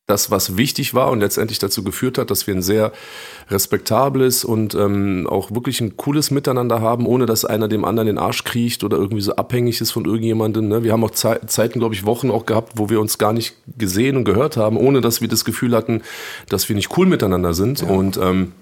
das, 0.07 0.31
was 0.31 0.59
wichtig 0.59 0.93
war 0.93 1.11
und 1.11 1.21
letztendlich 1.21 1.59
dazu 1.59 1.83
geführt 1.83 2.19
hat, 2.19 2.31
dass 2.31 2.47
wir 2.47 2.55
ein 2.55 2.61
sehr 2.61 2.93
respektables 3.51 4.45
und 4.45 4.75
ähm, 4.75 5.27
auch 5.27 5.51
wirklich 5.51 5.81
ein 5.81 5.97
cooles 5.97 6.31
Miteinander 6.31 6.83
haben, 6.83 7.07
ohne 7.07 7.25
dass 7.25 7.47
einer 7.47 7.69
dem 7.69 7.87
anderen 7.87 8.09
den 8.09 8.19
Arsch 8.19 8.45
kriecht 8.45 8.85
oder 8.85 8.99
irgendwie 8.99 9.23
so 9.23 9.37
abhängig 9.37 9.81
ist 9.81 9.93
von 9.93 10.05
irgendjemandem. 10.05 10.69
Ne? 10.69 10.83
Wir 10.83 10.93
haben 10.93 11.05
auch 11.05 11.13
Zei 11.13 11.39
Zeiten, 11.47 11.79
glaube 11.79 11.95
ich, 11.95 12.05
Wochen 12.05 12.31
auch 12.31 12.45
gehabt, 12.45 12.75
wo 12.77 12.91
wir 12.91 13.01
uns 13.01 13.17
gar 13.17 13.33
nicht 13.33 13.57
gesehen 13.79 14.19
und 14.19 14.25
gehört 14.25 14.59
haben, 14.59 14.77
ohne 14.77 15.01
dass 15.01 15.23
wir 15.23 15.29
das 15.29 15.47
Gefühl 15.47 15.75
hatten, 15.75 16.03
dass 16.51 16.69
wir 16.69 16.77
nicht 16.77 16.97
cool 16.99 17.07
miteinander 17.07 17.55
sind. 17.55 17.83
Und 17.83 18.19
ähm, 18.19 18.53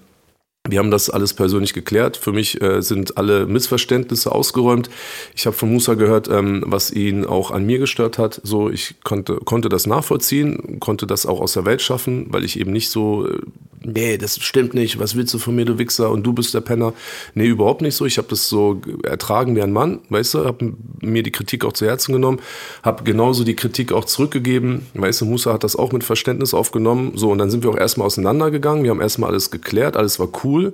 wir 0.69 0.79
haben 0.79 0.91
das 0.91 1.09
alles 1.09 1.33
persönlich 1.33 1.73
geklärt. 1.73 2.15
Für 2.15 2.31
mich 2.31 2.61
äh, 2.61 2.81
sind 2.81 3.17
alle 3.17 3.45
Missverständnisse 3.47 4.31
ausgeräumt. 4.31 4.89
Ich 5.35 5.45
habe 5.45 5.55
von 5.55 5.73
Musa 5.73 5.95
gehört, 5.95 6.29
ähm, 6.29 6.63
was 6.65 6.89
ihn 6.89 7.25
auch 7.25 7.51
an 7.51 7.65
mir 7.65 7.79
gestört 7.79 8.17
hat. 8.17 8.39
So, 8.43 8.69
ich 8.69 8.95
konnte, 9.03 9.35
konnte 9.43 9.67
das 9.67 9.87
nachvollziehen, 9.87 10.79
konnte 10.79 11.05
das 11.05 11.25
auch 11.25 11.41
aus 11.41 11.51
der 11.51 11.65
Welt 11.65 11.81
schaffen, 11.81 12.27
weil 12.29 12.45
ich 12.45 12.57
eben 12.57 12.71
nicht 12.71 12.89
so, 12.89 13.27
äh, 13.27 13.39
nee, 13.85 14.17
das 14.17 14.39
stimmt 14.39 14.73
nicht, 14.73 14.99
was 14.99 15.15
willst 15.15 15.33
du 15.33 15.37
von 15.37 15.55
mir, 15.55 15.65
du 15.65 15.77
Wichser, 15.77 16.11
und 16.11 16.23
du 16.23 16.33
bist 16.33 16.53
der 16.53 16.61
Penner. 16.61 16.93
Nee, 17.33 17.47
überhaupt 17.47 17.81
nicht 17.81 17.95
so. 17.95 18.05
Ich 18.05 18.17
habe 18.17 18.27
das 18.29 18.47
so 18.47 18.81
ertragen 19.03 19.55
wie 19.55 19.61
ein 19.61 19.71
Mann, 19.71 19.99
weißt 20.09 20.33
du, 20.33 20.45
habe 20.45 20.73
mir 21.01 21.23
die 21.23 21.31
Kritik 21.31 21.65
auch 21.65 21.73
zu 21.73 21.85
Herzen 21.85 22.13
genommen, 22.13 22.39
habe 22.83 23.03
genauso 23.03 23.43
die 23.43 23.55
Kritik 23.55 23.91
auch 23.91 24.05
zurückgegeben. 24.05 24.85
Weißt 24.93 25.21
du, 25.21 25.25
Musa 25.25 25.53
hat 25.53 25.63
das 25.63 25.75
auch 25.75 25.91
mit 25.91 26.03
Verständnis 26.03 26.53
aufgenommen. 26.53 27.13
So, 27.15 27.31
und 27.31 27.37
dann 27.37 27.49
sind 27.49 27.63
wir 27.63 27.69
auch 27.69 27.77
erstmal 27.77 28.07
auseinandergegangen. 28.07 28.83
Wir 28.83 28.91
haben 28.91 29.01
erstmal 29.01 29.31
alles 29.31 29.51
geklärt, 29.51 29.97
alles 29.97 30.19
war 30.19 30.29
cool 30.43 30.73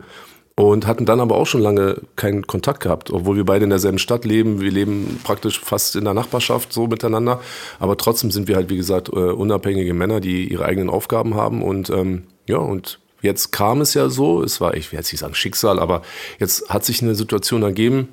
und 0.59 0.85
hatten 0.87 1.05
dann 1.05 1.21
aber 1.21 1.37
auch 1.37 1.47
schon 1.47 1.61
lange 1.61 2.01
keinen 2.17 2.45
Kontakt 2.45 2.81
gehabt, 2.81 3.11
obwohl 3.11 3.37
wir 3.37 3.45
beide 3.45 3.63
in 3.63 3.69
derselben 3.69 3.97
Stadt 3.97 4.25
leben. 4.25 4.59
Wir 4.59 4.71
leben 4.71 5.19
praktisch 5.23 5.59
fast 5.61 5.95
in 5.95 6.03
der 6.03 6.13
Nachbarschaft 6.13 6.73
so 6.73 6.87
miteinander, 6.87 7.39
aber 7.79 7.95
trotzdem 7.95 8.29
sind 8.29 8.49
wir 8.49 8.57
halt, 8.57 8.69
wie 8.69 8.75
gesagt, 8.75 9.07
äh, 9.07 9.11
unabhängige 9.11 9.93
Männer, 9.93 10.19
die 10.19 10.51
ihre 10.51 10.65
eigenen 10.65 10.89
Aufgaben 10.89 11.35
haben 11.35 11.63
und 11.63 11.89
ähm, 11.89 12.23
ja, 12.49 12.57
und 12.57 12.99
jetzt 13.21 13.51
kam 13.51 13.79
es 13.79 13.93
ja 13.93 14.09
so, 14.09 14.43
es 14.43 14.59
war, 14.59 14.73
ich 14.73 14.91
will 14.91 14.97
jetzt 14.97 15.11
nicht 15.11 15.21
sagen 15.21 15.35
Schicksal, 15.35 15.79
aber 15.79 16.01
jetzt 16.39 16.67
hat 16.69 16.83
sich 16.83 17.01
eine 17.03 17.13
Situation 17.13 17.61
ergeben, 17.61 18.09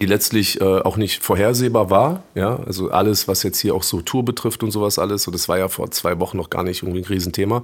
die 0.00 0.06
letztlich 0.06 0.60
äh, 0.60 0.64
auch 0.64 0.96
nicht 0.96 1.22
vorhersehbar 1.22 1.90
war. 1.90 2.22
Ja, 2.34 2.58
also 2.66 2.90
alles, 2.90 3.28
was 3.28 3.42
jetzt 3.42 3.60
hier 3.60 3.74
auch 3.74 3.82
so 3.82 4.00
Tour 4.00 4.24
betrifft 4.24 4.62
und 4.62 4.70
sowas 4.70 4.98
alles. 4.98 5.26
Und 5.26 5.34
das 5.34 5.48
war 5.48 5.58
ja 5.58 5.68
vor 5.68 5.90
zwei 5.90 6.18
Wochen 6.18 6.38
noch 6.38 6.48
gar 6.48 6.62
nicht 6.62 6.82
irgendwie 6.82 7.00
ein 7.00 7.04
Riesenthema. 7.04 7.62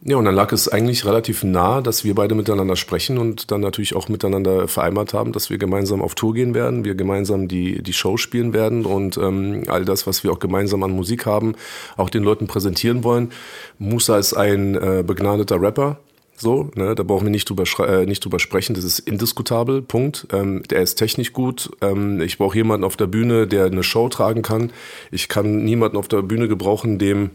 Ja, 0.00 0.16
und 0.16 0.26
dann 0.26 0.34
lag 0.34 0.52
es 0.52 0.68
eigentlich 0.68 1.06
relativ 1.06 1.44
nah, 1.44 1.80
dass 1.80 2.04
wir 2.04 2.14
beide 2.14 2.34
miteinander 2.34 2.76
sprechen 2.76 3.16
und 3.16 3.50
dann 3.50 3.62
natürlich 3.62 3.96
auch 3.96 4.08
miteinander 4.10 4.68
vereinbart 4.68 5.14
haben, 5.14 5.32
dass 5.32 5.48
wir 5.48 5.56
gemeinsam 5.56 6.02
auf 6.02 6.14
Tour 6.14 6.34
gehen 6.34 6.54
werden, 6.54 6.84
wir 6.84 6.94
gemeinsam 6.94 7.48
die, 7.48 7.82
die 7.82 7.92
Show 7.94 8.18
spielen 8.18 8.52
werden 8.52 8.84
und 8.84 9.16
ähm, 9.16 9.62
all 9.68 9.86
das, 9.86 10.06
was 10.06 10.22
wir 10.22 10.32
auch 10.32 10.40
gemeinsam 10.40 10.82
an 10.82 10.90
Musik 10.90 11.24
haben, 11.24 11.54
auch 11.96 12.10
den 12.10 12.22
Leuten 12.22 12.46
präsentieren 12.46 13.02
wollen. 13.02 13.32
Musa 13.78 14.18
ist 14.18 14.34
ein 14.34 14.74
äh, 14.74 15.02
begnadeter 15.06 15.58
Rapper, 15.58 15.98
so, 16.36 16.70
ne, 16.74 16.94
da 16.94 17.02
brauchen 17.02 17.24
wir 17.24 17.30
nicht 17.30 17.48
drüber, 17.48 17.64
äh, 17.88 18.06
nicht 18.06 18.24
drüber 18.24 18.38
sprechen, 18.38 18.74
das 18.74 18.84
ist 18.84 18.98
indiskutabel, 18.98 19.82
Punkt. 19.82 20.26
Ähm, 20.32 20.62
der 20.68 20.82
ist 20.82 20.96
technisch 20.96 21.32
gut. 21.32 21.70
Ähm, 21.80 22.20
ich 22.20 22.38
brauche 22.38 22.56
jemanden 22.56 22.84
auf 22.84 22.96
der 22.96 23.06
Bühne, 23.06 23.46
der 23.46 23.66
eine 23.66 23.82
Show 23.82 24.08
tragen 24.08 24.42
kann. 24.42 24.72
Ich 25.12 25.28
kann 25.28 25.64
niemanden 25.64 25.96
auf 25.96 26.08
der 26.08 26.22
Bühne 26.22 26.48
gebrauchen, 26.48 26.98
dem 26.98 27.30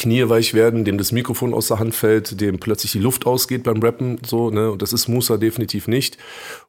Knie 0.00 0.28
weich 0.28 0.54
werden, 0.54 0.84
dem 0.84 0.96
das 0.96 1.12
Mikrofon 1.12 1.52
aus 1.52 1.68
der 1.68 1.78
Hand 1.78 1.94
fällt, 1.94 2.40
dem 2.40 2.58
plötzlich 2.58 2.92
die 2.92 2.98
Luft 2.98 3.26
ausgeht 3.26 3.64
beim 3.64 3.82
Rappen, 3.82 4.18
so, 4.24 4.50
ne? 4.50 4.70
Und 4.70 4.80
das 4.80 4.92
ist 4.94 5.08
Musa 5.08 5.36
definitiv 5.36 5.88
nicht. 5.88 6.16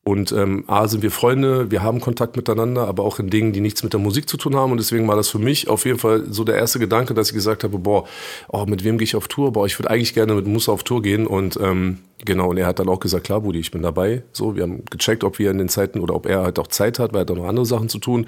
Und 0.04 0.32
ähm, 0.34 0.66
A, 0.68 0.88
sind 0.88 1.02
wir 1.02 1.12
Freunde, 1.12 1.72
wir 1.72 1.82
haben 1.82 2.02
Kontakt 2.02 2.36
miteinander, 2.36 2.88
aber 2.88 3.04
auch 3.04 3.20
in 3.20 3.30
Dingen, 3.30 3.54
die 3.54 3.62
nichts 3.62 3.84
mit 3.84 3.94
der 3.94 4.00
Musik 4.00 4.28
zu 4.28 4.36
tun 4.36 4.56
haben. 4.56 4.72
Und 4.72 4.80
deswegen 4.80 5.08
war 5.08 5.16
das 5.16 5.30
für 5.30 5.40
mich 5.40 5.70
auf 5.70 5.86
jeden 5.86 6.00
Fall 6.00 6.26
so 6.30 6.44
der 6.44 6.56
erste 6.56 6.80
Gedanke, 6.80 7.14
dass 7.14 7.30
ich 7.30 7.34
gesagt 7.34 7.64
habe, 7.64 7.78
boah, 7.78 8.06
oh, 8.50 8.66
mit 8.66 8.84
wem 8.84 8.98
gehe 8.98 9.06
ich 9.06 9.16
auf 9.16 9.28
Tour? 9.28 9.54
Boah, 9.54 9.66
ich 9.66 9.80
würde 9.80 9.90
eigentlich 9.90 10.14
gerne 10.14 10.34
mit 10.34 10.46
Musa 10.46 10.72
auf 10.72 10.84
Tour 10.84 11.02
gehen. 11.02 11.26
Und 11.26 11.58
ähm, 11.62 12.00
genau, 12.26 12.50
und 12.50 12.58
er 12.58 12.68
hat 12.68 12.80
dann 12.80 12.90
auch 12.90 13.00
gesagt, 13.00 13.26
klar, 13.26 13.42
Budi, 13.42 13.60
ich 13.60 13.72
bin 13.72 13.82
dabei. 13.82 14.24
So, 14.32 14.56
wir 14.56 14.64
haben 14.64 14.84
gecheckt, 14.90 15.24
ob 15.24 15.40
wir 15.40 15.52
in 15.52 15.58
den 15.58 15.70
Zeiten 15.70 16.00
oder 16.00 16.16
ob 16.16 16.26
er 16.26 16.44
halt 16.44 16.60
auch 16.60 16.68
Zeit 16.68 17.00
hat, 17.00 17.14
weil 17.14 17.20
er 17.20 17.22
hat 17.22 17.32
auch 17.32 17.36
noch 17.36 17.48
andere 17.48 17.66
Sachen 17.66 17.90
zu 17.90 18.00
tun. 18.00 18.28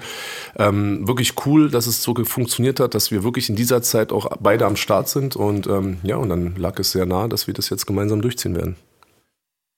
Ähm, 0.56 1.06
wirklich 1.06 1.34
cool, 1.46 1.70
dass 1.70 1.86
es 1.86 2.02
so 2.02 2.14
funktioniert 2.24 2.80
hat, 2.80 2.94
dass 2.94 3.10
wir 3.10 3.24
wirklich 3.24 3.48
in 3.48 3.56
dieser 3.56 3.82
Zeit 3.82 4.12
auch 4.12 4.28
beide 4.40 4.66
am 4.66 4.76
Start 4.76 5.08
sind. 5.08 5.36
Und 5.36 5.66
ähm, 5.66 5.98
ja, 6.02 6.16
und 6.16 6.28
dann 6.28 6.56
lag 6.56 6.78
es 6.78 6.92
sehr 6.92 7.06
nah, 7.06 7.28
dass 7.28 7.46
wir 7.46 7.54
das 7.54 7.70
jetzt 7.70 7.86
gemeinsam 7.86 8.22
durchziehen 8.22 8.56
werden. 8.56 8.76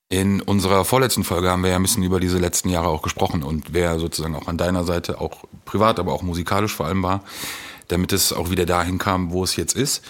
In 0.09 0.41
unserer 0.41 0.85
vorletzten 0.85 1.25
Folge 1.25 1.49
haben 1.51 1.63
wir 1.63 1.71
ja 1.71 1.75
ein 1.75 1.81
bisschen 1.81 2.03
über 2.03 2.21
diese 2.21 2.37
letzten 2.37 2.69
Jahre 2.69 2.87
auch 2.87 3.01
gesprochen 3.01 3.43
und 3.43 3.73
wer 3.73 3.99
sozusagen 3.99 4.35
auch 4.35 4.47
an 4.47 4.57
deiner 4.57 4.85
Seite, 4.85 5.19
auch 5.19 5.43
privat, 5.65 5.99
aber 5.99 6.13
auch 6.13 6.21
musikalisch 6.21 6.73
vor 6.73 6.85
allem 6.85 7.03
war, 7.03 7.25
damit 7.89 8.13
es 8.13 8.31
auch 8.31 8.49
wieder 8.49 8.65
dahin 8.65 8.99
kam, 8.99 9.31
wo 9.31 9.43
es 9.43 9.57
jetzt 9.57 9.75
ist. 9.75 10.05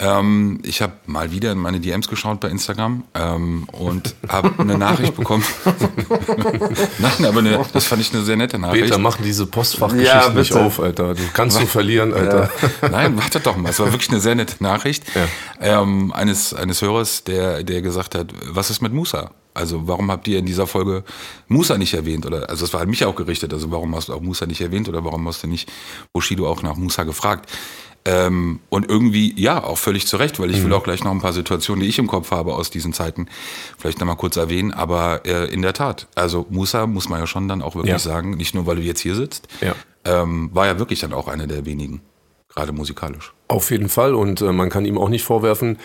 Ähm, 0.00 0.58
ich 0.64 0.82
habe 0.82 0.94
mal 1.06 1.30
wieder 1.30 1.52
in 1.52 1.58
meine 1.58 1.78
DMs 1.78 2.08
geschaut 2.08 2.40
bei 2.40 2.48
Instagram 2.48 3.04
ähm, 3.14 3.68
und 3.70 4.16
habe 4.28 4.52
eine 4.58 4.76
Nachricht 4.76 5.14
bekommen. 5.16 5.44
Nein, 6.98 7.24
aber 7.24 7.38
eine, 7.38 7.64
das 7.72 7.84
fand 7.84 8.02
ich 8.02 8.12
eine 8.12 8.24
sehr 8.24 8.36
nette 8.36 8.58
Nachricht. 8.58 8.86
Peter, 8.86 8.98
mach 8.98 9.18
diese 9.18 9.46
Postfachgeschichte 9.46 10.12
ja, 10.12 10.30
nicht 10.30 10.52
auf, 10.52 10.80
Alter. 10.80 11.14
Du 11.14 11.22
kannst 11.32 11.60
du 11.60 11.66
verlieren, 11.66 12.12
Alter. 12.12 12.50
Ja. 12.82 12.88
Nein, 12.88 13.16
warte 13.16 13.38
doch 13.38 13.56
mal. 13.56 13.70
Es 13.70 13.78
war 13.78 13.92
wirklich 13.92 14.10
eine 14.10 14.18
sehr 14.18 14.34
nette 14.34 14.60
Nachricht 14.64 15.04
ja. 15.14 15.80
ähm, 15.82 16.12
eines, 16.12 16.52
eines 16.52 16.82
Hörers, 16.82 17.22
der, 17.22 17.62
der 17.62 17.80
gesagt 17.80 18.16
hat, 18.16 18.34
was 18.48 18.70
ist 18.70 18.82
mit 18.82 18.92
Musa? 18.92 19.30
Also 19.54 19.86
warum 19.86 20.10
habt 20.10 20.26
ihr 20.26 20.40
in 20.40 20.46
dieser 20.46 20.66
Folge 20.66 21.04
Musa 21.46 21.78
nicht 21.78 21.94
erwähnt? 21.94 22.26
Oder 22.26 22.50
also 22.50 22.64
es 22.64 22.74
war 22.74 22.80
an 22.80 22.90
mich 22.90 23.04
auch 23.04 23.14
gerichtet. 23.14 23.52
Also 23.52 23.70
warum 23.70 23.94
hast 23.94 24.08
du 24.08 24.14
auch 24.14 24.20
Musa 24.20 24.46
nicht 24.46 24.60
erwähnt 24.60 24.88
oder 24.88 25.04
warum 25.04 25.26
hast 25.28 25.44
du 25.44 25.46
nicht 25.46 25.70
Bushido 26.12 26.48
auch 26.48 26.62
nach 26.62 26.74
Musa 26.74 27.04
gefragt? 27.04 27.48
Ähm, 28.06 28.60
und 28.68 28.88
irgendwie, 28.88 29.32
ja, 29.40 29.64
auch 29.64 29.78
völlig 29.78 30.06
zu 30.06 30.18
Recht, 30.18 30.38
weil 30.38 30.50
ich 30.50 30.58
mhm. 30.58 30.66
will 30.66 30.72
auch 30.74 30.84
gleich 30.84 31.02
noch 31.04 31.10
ein 31.10 31.20
paar 31.20 31.32
Situationen, 31.32 31.82
die 31.82 31.88
ich 31.88 31.98
im 31.98 32.06
Kopf 32.06 32.30
habe 32.32 32.54
aus 32.54 32.70
diesen 32.70 32.92
Zeiten, 32.92 33.28
vielleicht 33.78 33.98
nochmal 33.98 34.16
kurz 34.16 34.36
erwähnen. 34.36 34.72
Aber 34.72 35.22
äh, 35.24 35.46
in 35.46 35.62
der 35.62 35.72
Tat, 35.72 36.06
also 36.14 36.46
Musa 36.50 36.86
muss 36.86 37.08
man 37.08 37.20
ja 37.20 37.26
schon 37.26 37.48
dann 37.48 37.62
auch 37.62 37.76
wirklich 37.76 37.92
ja. 37.92 37.98
sagen, 37.98 38.32
nicht 38.32 38.54
nur 38.54 38.66
weil 38.66 38.76
du 38.76 38.82
jetzt 38.82 39.00
hier 39.00 39.14
sitzt, 39.14 39.48
ja. 39.60 39.74
Ähm, 40.06 40.50
war 40.52 40.66
ja 40.66 40.78
wirklich 40.78 41.00
dann 41.00 41.14
auch 41.14 41.28
einer 41.28 41.46
der 41.46 41.64
wenigen, 41.64 42.02
gerade 42.50 42.72
musikalisch. 42.72 43.32
Auf 43.48 43.70
jeden 43.70 43.88
Fall 43.88 44.14
und 44.14 44.42
äh, 44.42 44.52
man 44.52 44.68
kann 44.68 44.84
ihm 44.84 44.98
auch 44.98 45.08
nicht 45.08 45.24
vorwerfen, 45.24 45.78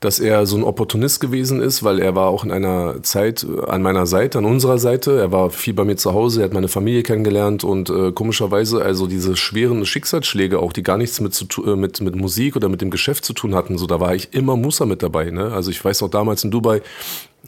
dass 0.00 0.18
er 0.18 0.46
so 0.46 0.56
ein 0.56 0.64
Opportunist 0.64 1.20
gewesen 1.20 1.60
ist, 1.60 1.82
weil 1.82 1.98
er 1.98 2.14
war 2.14 2.28
auch 2.28 2.44
in 2.44 2.50
einer 2.50 3.02
Zeit 3.02 3.44
äh, 3.44 3.70
an 3.70 3.82
meiner 3.82 4.06
Seite, 4.06 4.38
an 4.38 4.44
unserer 4.44 4.78
Seite. 4.78 5.18
Er 5.18 5.32
war 5.32 5.50
viel 5.50 5.74
bei 5.74 5.84
mir 5.84 5.96
zu 5.96 6.12
Hause, 6.12 6.40
er 6.40 6.44
hat 6.46 6.52
meine 6.52 6.68
Familie 6.68 7.02
kennengelernt 7.02 7.64
und 7.64 7.90
äh, 7.90 8.12
komischerweise 8.12 8.82
also 8.82 9.06
diese 9.06 9.36
schweren 9.36 9.84
Schicksalsschläge 9.84 10.58
auch, 10.58 10.72
die 10.72 10.82
gar 10.82 10.98
nichts 10.98 11.20
mit, 11.20 11.34
zu, 11.34 11.46
äh, 11.64 11.76
mit, 11.76 12.00
mit 12.00 12.16
Musik 12.16 12.56
oder 12.56 12.68
mit 12.68 12.80
dem 12.80 12.90
Geschäft 12.90 13.24
zu 13.24 13.32
tun 13.32 13.54
hatten, 13.54 13.78
so 13.78 13.86
da 13.86 14.00
war 14.00 14.14
ich 14.14 14.32
immer 14.32 14.56
Musa 14.56 14.86
mit 14.86 15.02
dabei. 15.02 15.30
Ne? 15.30 15.52
Also 15.52 15.70
ich 15.70 15.84
weiß 15.84 16.02
auch 16.02 16.10
damals 16.10 16.44
in 16.44 16.50
Dubai, 16.50 16.82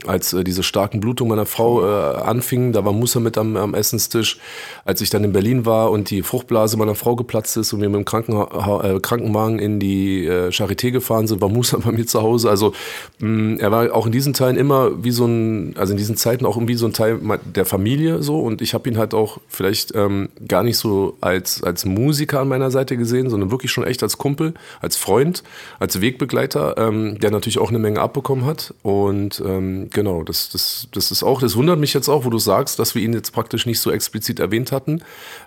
als 0.07 0.33
äh, 0.33 0.45
diese 0.45 0.63
starken 0.63 1.01
Blutungen 1.01 1.31
meiner 1.31 1.47
Frau 1.47 1.85
äh, 1.85 2.17
anfingen, 2.17 2.73
da 2.73 2.85
war 2.85 2.93
Musa 2.93 3.21
mit 3.21 3.39
am, 3.39 3.57
am, 3.57 3.75
Essenstisch. 3.75 4.39
Als 4.85 5.01
ich 5.01 5.11
dann 5.11 5.25
in 5.25 5.33
Berlin 5.33 5.67
war 5.67 5.91
und 5.91 6.11
die 6.11 6.23
Fruchtblase 6.23 6.77
meiner 6.77 6.95
Frau 6.95 7.17
geplatzt 7.17 7.57
ist 7.57 7.73
und 7.73 7.81
wir 7.81 7.89
mit 7.89 7.99
dem 7.99 8.05
Krankenha 8.05 8.83
äh, 8.85 9.01
Krankenwagen 9.01 9.59
in 9.59 9.81
die 9.81 10.27
äh, 10.27 10.49
Charité 10.49 10.91
gefahren 10.91 11.27
sind, 11.27 11.41
war 11.41 11.49
Musa 11.49 11.79
bei 11.85 11.93
mir 11.93 12.07
zu 12.07 12.23
Hause. 12.23 12.51
Also 12.51 12.73
mh, 13.19 13.29
mm, 13.29 13.61
er 13.61 13.71
war 13.73 13.95
auch 13.95 14.07
in 14.07 14.13
diesen 14.13 14.33
Teilen 14.33 14.57
immer 14.57 15.05
wie 15.05 15.11
so 15.11 15.27
ein, 15.27 15.75
also 15.77 15.93
in 15.93 15.97
diesen 15.97 16.17
Zeiten 16.17 16.47
auch 16.47 16.57
irgendwie 16.57 16.75
so 16.75 16.87
ein 16.87 16.93
Teil 16.93 17.21
der 17.55 17.65
Familie 17.65 18.23
so 18.23 18.41
und 18.41 18.63
ich 18.63 18.75
habe 18.75 18.89
ihn 18.89 18.99
halt 18.99 19.15
auch 19.15 19.39
vielleicht 19.49 19.95
ähm, 19.95 20.29
gar 20.47 20.63
nicht 20.63 20.77
so 20.77 21.17
als, 21.21 21.63
als 21.63 21.85
Musiker 21.85 22.41
an 22.41 22.49
meiner 22.49 22.71
Seite 22.71 22.97
gesehen, 22.97 23.31
sondern 23.31 23.51
wirklich 23.51 23.73
schon 23.73 23.85
echt 23.85 24.03
als 24.03 24.19
Kumpel, 24.19 24.55
als 24.81 24.97
Freund, 24.97 25.43
als 25.79 26.01
Wegbegleiter, 26.01 26.77
ähm, 26.79 27.19
der 27.19 27.31
natürlich 27.31 27.59
auch 27.59 27.71
eine 27.71 27.79
Menge 27.79 28.01
abbekommen 28.01 28.47
hat 28.47 28.75
und 28.83 29.43
ähm, 29.45 29.88
genau, 29.91 30.23
das, 30.23 30.49
das, 30.51 30.89
das 30.93 31.11
ist 31.11 31.23
auch, 31.23 31.41
das 31.41 31.57
wundert 31.57 31.79
mich 31.79 31.95
jetzt 31.95 32.09
auch, 32.09 32.25
wo 32.25 32.31
du 32.31 32.39
sagst, 32.39 32.79
dass 32.79 32.95
wir 32.95 33.03
ihn 33.03 33.13
jetzt 33.13 33.33
praktisch 33.33 33.67
nicht 33.67 33.81
so 33.81 33.91
explizit 33.91 34.41
erwähnt 34.41 34.73
hatten. 34.73 35.03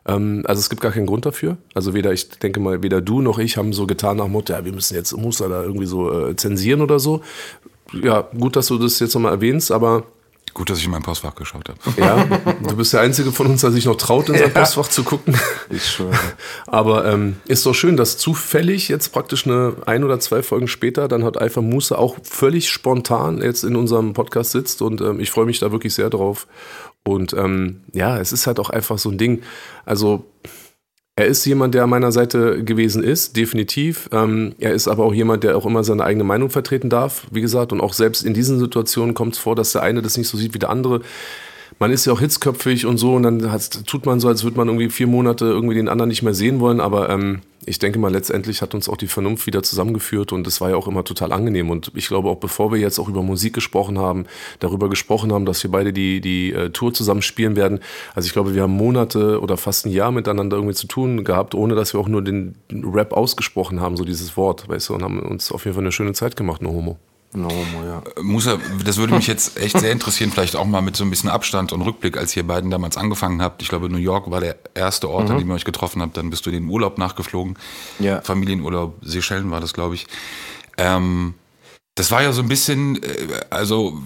Ähm, 0.05 0.43
also 0.45 0.60
es 0.60 0.69
gibt 0.69 0.81
gar 0.81 0.91
keinen 0.91 1.05
Grund 1.05 1.25
dafür. 1.25 1.57
Also 1.74 1.93
weder, 1.93 2.12
ich 2.13 2.29
denke 2.29 2.60
mal, 2.60 2.83
weder 2.83 3.01
du 3.01 3.21
noch 3.21 3.39
ich 3.39 3.57
haben 3.57 3.74
so 3.74 3.88
getan 3.88 4.17
nach 4.17 4.27
Motto, 4.27 4.53
ja, 4.53 4.65
wir 4.65 4.74
müssen 4.74 4.95
jetzt 4.95 5.15
Musa 5.15 5.48
da 5.48 5.63
irgendwie 5.63 5.86
so 5.86 6.27
äh, 6.27 6.36
zensieren 6.36 6.81
oder 6.81 7.00
so. 7.00 7.21
Ja, 7.93 8.21
gut, 8.38 8.55
dass 8.55 8.67
du 8.67 8.77
das 8.77 9.00
jetzt 9.00 9.13
nochmal 9.13 9.33
erwähnst, 9.33 9.71
aber 9.71 10.05
Gut, 10.53 10.70
dass 10.70 10.79
ich 10.79 10.86
in 10.86 10.91
mein 10.91 11.01
Postfach 11.01 11.34
geschaut 11.36 11.70
habe. 11.70 11.79
Ja, 12.01 12.25
du 12.62 12.75
bist 12.75 12.91
der 12.93 13.01
Einzige 13.01 13.31
von 13.31 13.48
uns, 13.48 13.62
der 13.62 13.72
sich 13.72 13.86
noch 13.86 13.96
traut, 13.96 14.27
in 14.29 14.38
sein 14.38 14.51
ja. 14.53 14.60
Postfach 14.60 14.89
zu 14.89 15.03
gucken. 15.03 15.38
Ich 15.70 15.86
schwöre. 15.86 16.17
Aber 16.67 17.05
ähm, 17.05 17.38
ist 17.46 17.65
doch 17.65 17.74
schön, 17.74 17.96
dass 17.96 18.17
zufällig 18.17 18.89
jetzt 18.89 19.10
praktisch 19.10 19.48
eine 19.48 19.75
ein 19.86 20.03
oder 20.03 20.20
zwei 20.20 20.43
Folgen 20.43 20.67
später 20.67 21.08
dann 21.08 21.24
hat 21.24 21.38
Alpha 21.38 21.62
Musa 21.62 21.96
auch 21.96 22.17
völlig 22.24 22.70
spontan 22.70 23.41
jetzt 23.41 23.63
in 23.63 23.75
unserem 23.75 24.13
Podcast 24.13 24.51
sitzt 24.51 24.81
und 24.81 25.00
ähm, 25.01 25.20
ich 25.20 25.31
freue 25.31 25.46
mich 25.46 25.60
da 25.60 25.72
wirklich 25.72 25.93
sehr 25.93 26.10
drauf. 26.10 26.48
Und 27.03 27.34
ähm, 27.34 27.81
ja, 27.93 28.20
es 28.20 28.31
ist 28.31 28.46
halt 28.46 28.60
auch 28.60 28.70
einfach 28.70 28.98
so 28.98 29.10
ein 29.10 29.17
Ding. 29.17 29.41
Also 29.86 30.25
er 31.21 31.27
ist 31.27 31.45
jemand, 31.45 31.75
der 31.75 31.83
an 31.83 31.89
meiner 31.91 32.11
Seite 32.11 32.63
gewesen 32.63 33.03
ist, 33.03 33.37
definitiv. 33.37 34.09
Ähm, 34.11 34.55
er 34.57 34.73
ist 34.73 34.87
aber 34.87 35.05
auch 35.05 35.13
jemand, 35.13 35.43
der 35.43 35.55
auch 35.55 35.67
immer 35.67 35.83
seine 35.83 36.03
eigene 36.03 36.23
Meinung 36.23 36.49
vertreten 36.49 36.89
darf, 36.89 37.27
wie 37.29 37.41
gesagt. 37.41 37.71
Und 37.71 37.79
auch 37.79 37.93
selbst 37.93 38.25
in 38.25 38.33
diesen 38.33 38.59
Situationen 38.59 39.13
kommt 39.13 39.35
es 39.35 39.39
vor, 39.39 39.55
dass 39.55 39.71
der 39.71 39.83
eine 39.83 40.01
das 40.01 40.17
nicht 40.17 40.27
so 40.27 40.37
sieht 40.37 40.55
wie 40.55 40.59
der 40.59 40.71
andere 40.71 41.01
man 41.79 41.91
ist 41.91 42.05
ja 42.05 42.13
auch 42.13 42.19
hitzköpfig 42.19 42.85
und 42.85 42.97
so 42.97 43.15
und 43.15 43.23
dann 43.23 43.39
tut 43.85 44.05
man 44.05 44.19
so, 44.19 44.27
als 44.27 44.43
würde 44.43 44.57
man 44.57 44.67
irgendwie 44.67 44.89
vier 44.89 45.07
Monate 45.07 45.45
irgendwie 45.45 45.75
den 45.75 45.89
anderen 45.89 46.09
nicht 46.09 46.23
mehr 46.23 46.33
sehen 46.33 46.59
wollen, 46.59 46.79
aber 46.79 47.09
ähm, 47.09 47.41
ich 47.65 47.79
denke 47.79 47.99
mal, 47.99 48.11
letztendlich 48.11 48.61
hat 48.61 48.73
uns 48.73 48.89
auch 48.89 48.97
die 48.97 49.07
Vernunft 49.07 49.45
wieder 49.45 49.61
zusammengeführt 49.61 50.31
und 50.31 50.47
das 50.47 50.61
war 50.61 50.71
ja 50.71 50.75
auch 50.75 50.87
immer 50.87 51.03
total 51.03 51.31
angenehm. 51.31 51.69
Und 51.69 51.91
ich 51.95 52.07
glaube 52.07 52.29
auch 52.29 52.37
bevor 52.37 52.71
wir 52.71 52.79
jetzt 52.79 52.97
auch 52.99 53.07
über 53.07 53.21
Musik 53.21 53.53
gesprochen 53.53 53.99
haben, 53.99 54.25
darüber 54.59 54.89
gesprochen 54.89 55.31
haben, 55.31 55.45
dass 55.45 55.61
wir 55.63 55.71
beide 55.71 55.93
die, 55.93 56.21
die 56.21 56.53
äh, 56.53 56.69
Tour 56.71 56.93
zusammen 56.93 57.21
spielen 57.21 57.55
werden, 57.55 57.79
also 58.15 58.25
ich 58.25 58.33
glaube, 58.33 58.55
wir 58.55 58.63
haben 58.63 58.73
Monate 58.73 59.39
oder 59.41 59.57
fast 59.57 59.85
ein 59.85 59.91
Jahr 59.91 60.11
miteinander 60.11 60.57
irgendwie 60.57 60.75
zu 60.75 60.87
tun 60.87 61.23
gehabt, 61.23 61.53
ohne 61.53 61.75
dass 61.75 61.93
wir 61.93 61.99
auch 61.99 62.07
nur 62.07 62.23
den 62.23 62.55
Rap 62.71 63.13
ausgesprochen 63.13 63.79
haben, 63.79 63.97
so 63.97 64.05
dieses 64.05 64.35
Wort, 64.37 64.67
weißt 64.67 64.89
du, 64.89 64.95
und 64.95 65.03
haben 65.03 65.19
uns 65.19 65.51
auf 65.51 65.65
jeden 65.65 65.75
Fall 65.75 65.83
eine 65.83 65.91
schöne 65.91 66.13
Zeit 66.13 66.35
gemacht, 66.35 66.61
nur 66.61 66.73
Homo. 66.73 66.97
No, 67.33 67.50
ja. 67.85 68.03
Äh, 68.17 68.21
Musa, 68.21 68.57
das 68.83 68.97
würde 68.97 69.13
mich 69.13 69.27
jetzt 69.27 69.57
echt 69.57 69.79
sehr 69.79 69.91
interessieren, 69.91 70.31
vielleicht 70.31 70.55
auch 70.55 70.65
mal 70.65 70.81
mit 70.81 70.97
so 70.97 71.03
ein 71.03 71.09
bisschen 71.09 71.29
Abstand 71.29 71.71
und 71.71 71.81
Rückblick, 71.81 72.17
als 72.17 72.35
ihr 72.35 72.45
beiden 72.45 72.69
damals 72.69 72.97
angefangen 72.97 73.41
habt. 73.41 73.61
Ich 73.61 73.69
glaube, 73.69 73.89
New 73.89 73.97
York 73.97 74.29
war 74.29 74.41
der 74.41 74.57
erste 74.73 75.09
Ort, 75.09 75.25
mhm. 75.25 75.31
an 75.31 75.38
dem 75.39 75.50
ihr 75.50 75.55
euch 75.55 75.65
getroffen 75.65 76.01
habt. 76.01 76.17
Dann 76.17 76.29
bist 76.29 76.45
du 76.45 76.51
den 76.51 76.67
Urlaub 76.67 76.97
nachgeflogen. 76.97 77.57
Ja. 78.00 78.21
Familienurlaub, 78.21 78.97
Seychellen 79.01 79.50
war 79.50 79.61
das, 79.61 79.73
glaube 79.73 79.95
ich. 79.95 80.07
Ähm, 80.77 81.35
das 81.95 82.10
war 82.10 82.24
ja 82.24 82.31
so 82.31 82.41
ein 82.41 82.48
bisschen, 82.48 83.03
äh, 83.03 83.27
also 83.50 84.01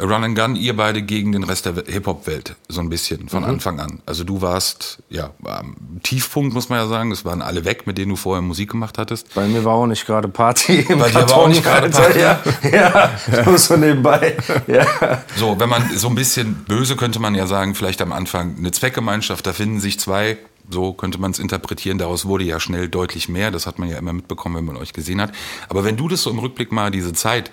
Run 0.00 0.24
and 0.24 0.38
Gun, 0.38 0.54
ihr 0.54 0.76
beide 0.76 1.00
gegen 1.00 1.32
den 1.32 1.44
Rest 1.44 1.64
der 1.64 1.74
Hip-Hop-Welt, 1.86 2.56
so 2.68 2.80
ein 2.82 2.90
bisschen 2.90 3.30
von 3.30 3.42
mhm. 3.42 3.48
Anfang 3.48 3.80
an. 3.80 4.02
Also 4.04 4.22
du 4.22 4.42
warst, 4.42 4.98
ja, 5.08 5.30
am 5.44 5.76
Tiefpunkt, 6.02 6.52
muss 6.52 6.68
man 6.68 6.78
ja 6.78 6.86
sagen. 6.86 7.10
Es 7.10 7.24
waren 7.24 7.40
alle 7.40 7.64
weg, 7.64 7.86
mit 7.86 7.96
denen 7.96 8.10
du 8.10 8.16
vorher 8.16 8.42
Musik 8.42 8.72
gemacht 8.72 8.98
hattest. 8.98 9.32
Bei 9.34 9.46
mir 9.46 9.64
war 9.64 9.74
auch 9.74 9.86
nicht 9.86 10.04
gerade 10.04 10.28
Party. 10.28 10.82
Bei 10.88 11.08
dir 11.08 11.14
war 11.14 11.36
auch 11.38 11.48
nicht 11.48 11.64
gerade 11.64 11.88
Party. 11.88 12.20
Ja, 12.20 12.42
ja, 12.70 13.10
ja. 13.32 13.58
so 13.58 13.76
nebenbei. 13.76 14.36
Ja. 14.66 15.22
So, 15.36 15.58
wenn 15.58 15.70
man 15.70 15.88
so 15.96 16.08
ein 16.08 16.14
bisschen 16.14 16.64
böse 16.66 16.96
könnte 16.96 17.18
man 17.18 17.34
ja 17.34 17.46
sagen, 17.46 17.74
vielleicht 17.74 18.02
am 18.02 18.12
Anfang 18.12 18.56
eine 18.58 18.72
Zweckgemeinschaft, 18.72 19.46
da 19.46 19.54
finden 19.54 19.80
sich 19.80 19.98
zwei 19.98 20.36
so 20.70 20.92
könnte 20.92 21.18
man 21.18 21.30
es 21.30 21.38
interpretieren. 21.38 21.98
Daraus 21.98 22.24
wurde 22.24 22.44
ja 22.44 22.60
schnell 22.60 22.88
deutlich 22.88 23.28
mehr. 23.28 23.50
Das 23.50 23.66
hat 23.66 23.78
man 23.78 23.88
ja 23.88 23.98
immer 23.98 24.12
mitbekommen, 24.12 24.56
wenn 24.56 24.64
man 24.64 24.76
euch 24.76 24.92
gesehen 24.92 25.20
hat. 25.20 25.32
Aber 25.68 25.84
wenn 25.84 25.96
du 25.96 26.08
das 26.08 26.22
so 26.22 26.30
im 26.30 26.38
Rückblick 26.38 26.72
mal 26.72 26.90
diese 26.90 27.12
Zeit 27.12 27.50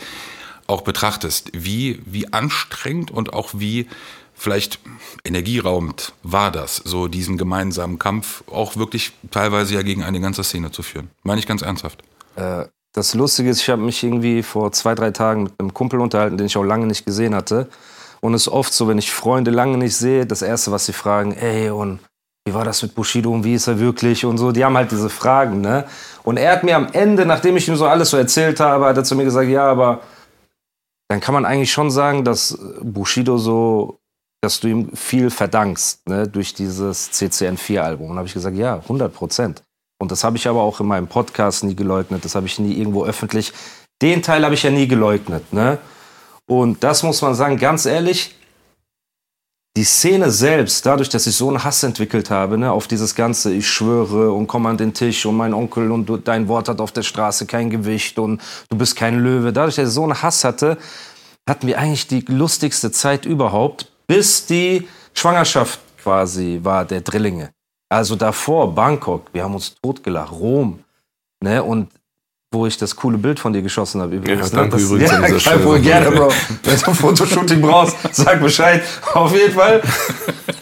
auch 0.67 0.81
betrachtest, 0.81 1.51
wie, 1.53 2.01
wie 2.05 2.31
anstrengend 2.31 3.11
und 3.11 3.33
auch 3.33 3.49
wie 3.53 3.87
vielleicht 4.35 4.79
energieraubend 5.25 6.13
war 6.23 6.51
das, 6.51 6.77
so 6.77 7.07
diesen 7.07 7.37
gemeinsamen 7.37 7.99
Kampf 7.99 8.43
auch 8.47 8.77
wirklich 8.77 9.11
teilweise 9.31 9.75
ja 9.75 9.81
gegen 9.81 10.03
eine 10.03 10.21
ganze 10.21 10.43
Szene 10.43 10.71
zu 10.71 10.81
führen. 10.83 11.09
Meine 11.23 11.39
ich 11.39 11.47
ganz 11.47 11.61
ernsthaft. 11.61 12.03
Äh, 12.35 12.65
das 12.93 13.13
Lustige 13.13 13.49
ist, 13.49 13.61
ich 13.61 13.69
habe 13.69 13.81
mich 13.81 14.03
irgendwie 14.03 14.41
vor 14.43 14.71
zwei, 14.71 14.95
drei 14.95 15.11
Tagen 15.11 15.43
mit 15.43 15.53
einem 15.59 15.73
Kumpel 15.73 15.99
unterhalten, 15.99 16.37
den 16.37 16.47
ich 16.47 16.57
auch 16.57 16.63
lange 16.63 16.87
nicht 16.87 17.05
gesehen 17.05 17.35
hatte. 17.35 17.69
Und 18.21 18.33
es 18.33 18.43
ist 18.43 18.47
oft 18.49 18.73
so, 18.73 18.87
wenn 18.87 18.97
ich 18.97 19.11
Freunde 19.11 19.51
lange 19.51 19.77
nicht 19.77 19.95
sehe, 19.95 20.25
das 20.25 20.41
Erste, 20.41 20.71
was 20.71 20.85
sie 20.85 20.93
fragen, 20.93 21.33
ey, 21.33 21.69
und 21.69 21.99
wie 22.49 22.53
war 22.55 22.65
das 22.65 22.81
mit 22.81 22.95
Bushido 22.95 23.31
und 23.31 23.43
wie 23.43 23.53
ist 23.53 23.67
er 23.67 23.79
wirklich 23.79 24.25
und 24.25 24.39
so. 24.39 24.51
Die 24.51 24.65
haben 24.65 24.75
halt 24.75 24.91
diese 24.91 25.09
Fragen, 25.09 25.61
ne? 25.61 25.85
Und 26.23 26.37
er 26.37 26.51
hat 26.51 26.63
mir 26.63 26.75
am 26.75 26.87
Ende, 26.91 27.25
nachdem 27.25 27.57
ich 27.57 27.67
ihm 27.67 27.75
so 27.75 27.85
alles 27.85 28.09
so 28.09 28.17
erzählt 28.17 28.59
habe, 28.59 28.85
hat 28.85 28.97
er 28.97 29.03
zu 29.03 29.15
mir 29.15 29.23
gesagt, 29.23 29.49
ja, 29.49 29.65
aber 29.65 30.01
dann 31.09 31.19
kann 31.19 31.33
man 31.33 31.45
eigentlich 31.45 31.71
schon 31.71 31.91
sagen, 31.91 32.23
dass 32.23 32.57
Bushido 32.81 33.37
so, 33.37 33.99
dass 34.41 34.59
du 34.59 34.67
ihm 34.67 34.95
viel 34.95 35.29
verdankst, 35.29 36.07
ne? 36.07 36.27
Durch 36.27 36.55
dieses 36.55 37.11
CCN4-Album. 37.11 38.09
Und 38.09 38.17
habe 38.17 38.27
ich 38.27 38.33
gesagt, 38.33 38.57
ja, 38.57 38.77
100 38.77 39.13
Prozent. 39.13 39.61
Und 40.01 40.11
das 40.11 40.23
habe 40.23 40.37
ich 40.37 40.47
aber 40.47 40.61
auch 40.61 40.79
in 40.79 40.87
meinem 40.87 41.07
Podcast 41.07 41.63
nie 41.63 41.75
geleugnet. 41.75 42.25
Das 42.25 42.33
habe 42.33 42.47
ich 42.47 42.57
nie 42.57 42.73
irgendwo 42.73 43.05
öffentlich. 43.05 43.53
Den 44.01 44.23
Teil 44.23 44.43
habe 44.43 44.55
ich 44.55 44.63
ja 44.63 44.71
nie 44.71 44.87
geleugnet. 44.87 45.53
Ne? 45.53 45.77
Und 46.47 46.83
das 46.83 47.03
muss 47.03 47.21
man 47.21 47.35
sagen, 47.35 47.57
ganz 47.57 47.85
ehrlich, 47.85 48.38
die 49.79 49.85
Szene 49.85 50.29
selbst, 50.29 50.85
dadurch, 50.85 51.07
dass 51.07 51.25
ich 51.25 51.37
so 51.37 51.47
einen 51.47 51.63
Hass 51.63 51.83
entwickelt 51.83 52.29
habe, 52.29 52.57
ne, 52.57 52.69
auf 52.69 52.85
dieses 52.85 53.15
Ganze, 53.15 53.53
ich 53.53 53.65
schwöre 53.65 54.29
und 54.33 54.45
komm 54.45 54.65
an 54.65 54.75
den 54.75 54.93
Tisch 54.93 55.25
und 55.25 55.37
mein 55.37 55.53
Onkel 55.53 55.89
und 55.89 56.05
du, 56.05 56.17
dein 56.17 56.49
Wort 56.49 56.67
hat 56.67 56.81
auf 56.81 56.91
der 56.91 57.03
Straße 57.03 57.45
kein 57.45 57.69
Gewicht 57.69 58.19
und 58.19 58.41
du 58.69 58.77
bist 58.77 58.97
kein 58.97 59.17
Löwe. 59.17 59.53
Dadurch, 59.53 59.77
dass 59.77 59.87
ich 59.87 59.93
so 59.93 60.03
einen 60.03 60.21
Hass 60.21 60.43
hatte, 60.43 60.77
hatten 61.47 61.65
wir 61.65 61.79
eigentlich 61.79 62.07
die 62.07 62.19
lustigste 62.27 62.91
Zeit 62.91 63.25
überhaupt, 63.25 63.89
bis 64.05 64.45
die 64.45 64.85
Schwangerschaft 65.13 65.79
quasi 66.03 66.59
war 66.61 66.83
der 66.83 66.99
Drillinge. 66.99 67.51
Also 67.87 68.17
davor 68.17 68.75
Bangkok, 68.75 69.27
wir 69.31 69.45
haben 69.45 69.55
uns 69.55 69.75
totgelacht, 69.81 70.33
Rom. 70.33 70.83
Ne? 71.41 71.63
Und 71.63 71.87
wo 72.51 72.65
ich 72.65 72.77
das 72.77 72.95
coole 72.95 73.17
Bild 73.17 73.39
von 73.39 73.53
dir 73.53 73.61
geschossen 73.61 74.01
habe 74.01 74.15
übrigens. 74.15 74.51
Ja, 74.51 74.57
danke 74.57 74.77
das, 74.77 74.83
übrigens 74.83 75.11
ja, 75.11 75.17
Problem, 75.17 75.39
Stelle. 75.39 75.79
gerne, 75.81 76.11
Bro. 76.11 76.31
Wenn 76.63 76.79
du 76.79 76.85
ein 76.87 76.95
Fotoshooting 76.95 77.61
brauchst, 77.61 77.95
sag 78.11 78.41
Bescheid. 78.41 78.81
Auf 79.13 79.33
jeden 79.33 79.53
Fall. 79.53 79.81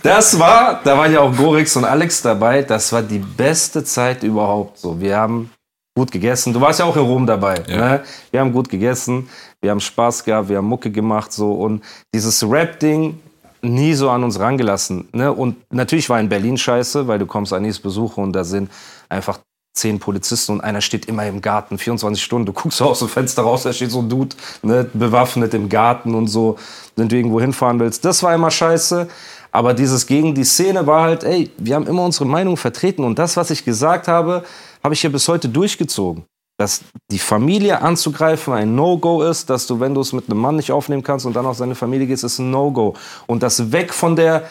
Das 0.04 0.38
war, 0.38 0.82
da 0.84 0.98
waren 0.98 1.14
ja 1.14 1.22
auch 1.22 1.36
Gorix 1.36 1.76
und 1.78 1.86
Alex 1.86 2.22
dabei. 2.22 2.62
Das 2.62 2.92
war 2.92 3.02
die 3.02 3.20
beste 3.20 3.84
Zeit 3.84 4.24
überhaupt. 4.24 4.78
So, 4.80 5.00
wir 5.00 5.16
haben 5.16 5.50
gut 5.96 6.12
gegessen. 6.12 6.54
Du 6.54 6.60
warst 6.60 6.80
ja 6.80 6.86
auch 6.86 6.96
in 6.96 7.04
Rom 7.04 7.26
dabei. 7.26 7.64
Ja. 7.68 7.78
Ne? 7.78 8.04
Wir 8.32 8.42
haben 8.42 8.52
gut 8.52 8.70
gegessen, 8.70 9.30
wir 9.62 9.72
haben 9.72 9.80
Spaß 9.80 10.26
gehabt, 10.26 10.50
wir 10.50 10.58
haben 10.58 10.68
Mucke 10.68 10.92
gemacht 10.92 11.32
so 11.32 11.54
und 11.54 11.84
dieses 12.14 12.44
Rap-Ding 12.48 13.20
nie 13.62 13.94
so 13.94 14.10
an 14.10 14.24
uns 14.24 14.40
rangelassen. 14.40 15.08
Ne? 15.14 15.32
Und 15.32 15.56
natürlich 15.72 16.10
war 16.10 16.20
in 16.20 16.30
Berlin 16.30 16.58
scheiße, 16.58 17.08
weil 17.08 17.18
du 17.18 17.26
kommst 17.26 17.54
an 17.54 17.64
Anis 17.64 17.80
Besuche 17.80 18.22
und 18.22 18.34
da 18.34 18.44
sind 18.44 18.70
einfach 19.10 19.40
zehn 19.78 20.00
Polizisten 20.00 20.54
und 20.54 20.62
einer 20.62 20.82
steht 20.82 21.06
immer 21.06 21.26
im 21.26 21.42
Garten, 21.42 21.78
24 21.78 22.24
Stunden. 22.24 22.46
Du 22.46 22.54
guckst 22.54 22.82
aus 22.82 23.00
dem 23.00 23.10
Fenster 23.10 23.44
raus, 23.44 23.64
da 23.64 23.74
steht 23.74 23.92
so 23.92 24.00
ein 24.00 24.10
Dude, 24.10 24.36
ne, 24.62 24.90
bewaffnet 24.94 25.54
im 25.54 25.70
Garten 25.70 26.16
und 26.16 26.28
so, 26.28 26.58
wenn 26.96 27.08
du 27.08 27.16
irgendwo 27.16 27.40
hinfahren 27.40 27.80
willst. 27.80 28.04
Das 28.06 28.24
war 28.24 28.34
immer 28.34 28.52
scheiße. 28.52 29.08
Aber 29.52 29.74
dieses 29.74 30.06
gegen 30.06 30.36
die 30.36 30.44
Szene 30.44 30.86
war 30.86 31.04
halt, 31.04 31.24
ey, 31.24 31.50
wir 31.58 31.76
haben 31.76 31.88
immer 31.88 32.04
unsere 32.04 32.26
Meinung 32.26 32.58
vertreten 32.58 33.04
und 33.04 33.18
das, 33.18 33.38
was 33.38 33.50
ich 33.50 33.66
gesagt 33.66 34.08
habe, 34.08 34.44
habe 34.84 34.94
ich 34.94 35.02
ja 35.04 35.10
bis 35.10 35.28
heute 35.28 35.50
durchgezogen. 35.50 36.26
Dass 36.60 36.82
die 37.12 37.20
Familie 37.20 37.82
anzugreifen 37.82 38.54
ein 38.54 38.76
No-Go 38.76 39.22
ist, 39.24 39.50
dass 39.50 39.68
du, 39.68 39.80
wenn 39.80 39.94
du 39.94 40.02
es 40.02 40.12
mit 40.12 40.30
einem 40.30 40.40
Mann 40.40 40.56
nicht 40.56 40.72
aufnehmen 40.72 41.04
kannst 41.04 41.26
und 41.26 41.36
dann 41.36 41.46
auf 41.46 41.58
seine 41.58 41.76
Familie 41.76 42.08
gehst, 42.08 42.24
ist 42.24 42.40
ein 42.40 42.50
No-Go. 42.50 42.96
Und 43.28 43.44
das 43.44 43.72
weg 43.72 43.94
von 43.94 44.16
der 44.16 44.44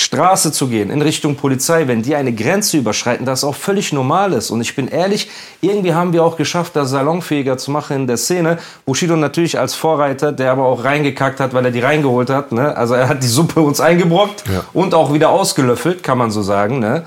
Straße 0.00 0.52
zu 0.52 0.68
gehen, 0.68 0.90
in 0.90 1.02
Richtung 1.02 1.36
Polizei, 1.36 1.86
wenn 1.86 2.02
die 2.02 2.14
eine 2.14 2.32
Grenze 2.32 2.78
überschreiten, 2.78 3.26
das 3.26 3.44
auch 3.44 3.54
völlig 3.54 3.92
normal 3.92 4.32
ist. 4.32 4.50
Und 4.50 4.60
ich 4.60 4.74
bin 4.74 4.88
ehrlich, 4.88 5.30
irgendwie 5.60 5.94
haben 5.94 6.12
wir 6.12 6.24
auch 6.24 6.36
geschafft, 6.36 6.76
das 6.76 6.90
salonfähiger 6.90 7.58
zu 7.58 7.70
machen 7.70 7.96
in 7.96 8.06
der 8.06 8.16
Szene. 8.16 8.58
Bushido 8.86 9.16
natürlich 9.16 9.58
als 9.58 9.74
Vorreiter, 9.74 10.32
der 10.32 10.52
aber 10.52 10.64
auch 10.64 10.84
reingekackt 10.84 11.40
hat, 11.40 11.54
weil 11.54 11.64
er 11.64 11.70
die 11.70 11.80
reingeholt 11.80 12.30
hat. 12.30 12.52
Ne? 12.52 12.76
Also 12.76 12.94
er 12.94 13.08
hat 13.08 13.22
die 13.22 13.28
Suppe 13.28 13.60
uns 13.60 13.80
eingebrockt 13.80 14.44
und 14.72 14.94
auch 14.94 15.12
wieder 15.12 15.30
ausgelöffelt, 15.30 16.02
kann 16.02 16.18
man 16.18 16.30
so 16.30 16.42
sagen. 16.42 16.78
Ne? 16.78 17.06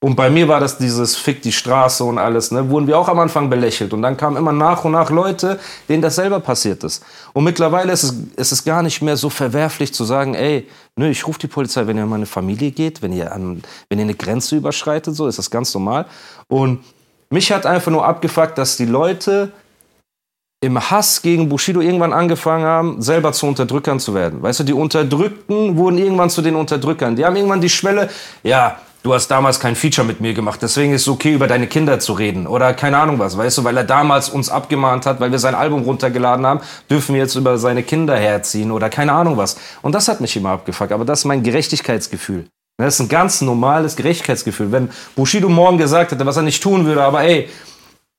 Und 0.00 0.16
bei 0.16 0.28
mir 0.28 0.48
war 0.48 0.60
das 0.60 0.76
dieses 0.76 1.16
Fick 1.16 1.40
die 1.42 1.52
Straße 1.52 2.04
und 2.04 2.18
alles, 2.18 2.50
ne? 2.50 2.68
Wurden 2.68 2.86
wir 2.86 2.98
auch 2.98 3.08
am 3.08 3.18
Anfang 3.18 3.48
belächelt. 3.48 3.92
Und 3.92 4.02
dann 4.02 4.16
kamen 4.16 4.36
immer 4.36 4.52
nach 4.52 4.84
und 4.84 4.92
nach 4.92 5.10
Leute, 5.10 5.58
denen 5.88 6.02
das 6.02 6.16
selber 6.16 6.40
passiert 6.40 6.84
ist. 6.84 7.02
Und 7.32 7.44
mittlerweile 7.44 7.92
ist 7.92 8.02
es, 8.02 8.14
ist 8.36 8.52
es 8.52 8.64
gar 8.64 8.82
nicht 8.82 9.00
mehr 9.02 9.16
so 9.16 9.30
verwerflich 9.30 9.94
zu 9.94 10.04
sagen, 10.04 10.34
ey, 10.34 10.68
nö, 10.96 11.08
ich 11.08 11.26
rufe 11.26 11.38
die 11.38 11.46
Polizei, 11.46 11.86
wenn 11.86 11.96
ihr 11.96 12.02
an 12.02 12.08
meine 12.08 12.26
Familie 12.26 12.70
geht, 12.70 13.02
wenn 13.02 13.12
ihr, 13.12 13.32
an, 13.32 13.62
wenn 13.88 13.98
ihr 13.98 14.04
eine 14.04 14.14
Grenze 14.14 14.56
überschreitet, 14.56 15.14
so 15.16 15.26
ist 15.26 15.38
das 15.38 15.50
ganz 15.50 15.72
normal. 15.74 16.06
Und 16.48 16.80
mich 17.30 17.50
hat 17.50 17.66
einfach 17.66 17.90
nur 17.90 18.04
abgefuckt, 18.04 18.58
dass 18.58 18.76
die 18.76 18.86
Leute 18.86 19.52
im 20.60 20.80
Hass 20.90 21.20
gegen 21.20 21.48
Bushido 21.48 21.80
irgendwann 21.80 22.12
angefangen 22.12 22.64
haben, 22.64 23.02
selber 23.02 23.32
zu 23.32 23.46
Unterdrückern 23.46 24.00
zu 24.00 24.14
werden. 24.14 24.42
Weißt 24.42 24.60
du, 24.60 24.64
die 24.64 24.72
Unterdrückten 24.72 25.76
wurden 25.76 25.98
irgendwann 25.98 26.30
zu 26.30 26.40
den 26.40 26.56
Unterdrückern. 26.56 27.16
Die 27.16 27.24
haben 27.24 27.36
irgendwann 27.36 27.60
die 27.60 27.68
Schwelle, 27.68 28.08
ja, 28.42 28.78
du 29.04 29.12
hast 29.12 29.28
damals 29.28 29.60
kein 29.60 29.76
Feature 29.76 30.06
mit 30.06 30.20
mir 30.20 30.34
gemacht, 30.34 30.60
deswegen 30.62 30.92
ist 30.92 31.02
es 31.02 31.08
okay, 31.08 31.34
über 31.34 31.46
deine 31.46 31.68
Kinder 31.68 32.00
zu 32.00 32.14
reden. 32.14 32.46
Oder 32.48 32.74
keine 32.74 32.98
Ahnung 32.98 33.18
was, 33.20 33.36
weißt 33.36 33.58
du, 33.58 33.64
weil 33.64 33.76
er 33.76 33.84
damals 33.84 34.28
uns 34.28 34.48
abgemahnt 34.48 35.06
hat, 35.06 35.20
weil 35.20 35.30
wir 35.30 35.38
sein 35.38 35.54
Album 35.54 35.82
runtergeladen 35.82 36.44
haben, 36.44 36.60
dürfen 36.90 37.14
wir 37.14 37.22
jetzt 37.22 37.36
über 37.36 37.58
seine 37.58 37.82
Kinder 37.82 38.16
herziehen 38.16 38.72
oder 38.72 38.88
keine 38.88 39.12
Ahnung 39.12 39.36
was. 39.36 39.56
Und 39.82 39.94
das 39.94 40.08
hat 40.08 40.20
mich 40.20 40.36
immer 40.36 40.50
abgefuckt. 40.50 40.90
Aber 40.90 41.04
das 41.04 41.20
ist 41.20 41.24
mein 41.26 41.42
Gerechtigkeitsgefühl. 41.42 42.46
Das 42.78 42.94
ist 42.94 43.00
ein 43.00 43.08
ganz 43.08 43.40
normales 43.40 43.94
Gerechtigkeitsgefühl. 43.94 44.72
Wenn 44.72 44.88
Bushido 45.14 45.48
morgen 45.48 45.78
gesagt 45.78 46.10
hätte, 46.10 46.26
was 46.26 46.36
er 46.36 46.42
nicht 46.42 46.62
tun 46.62 46.86
würde, 46.86 47.04
aber 47.04 47.22
ey, 47.22 47.48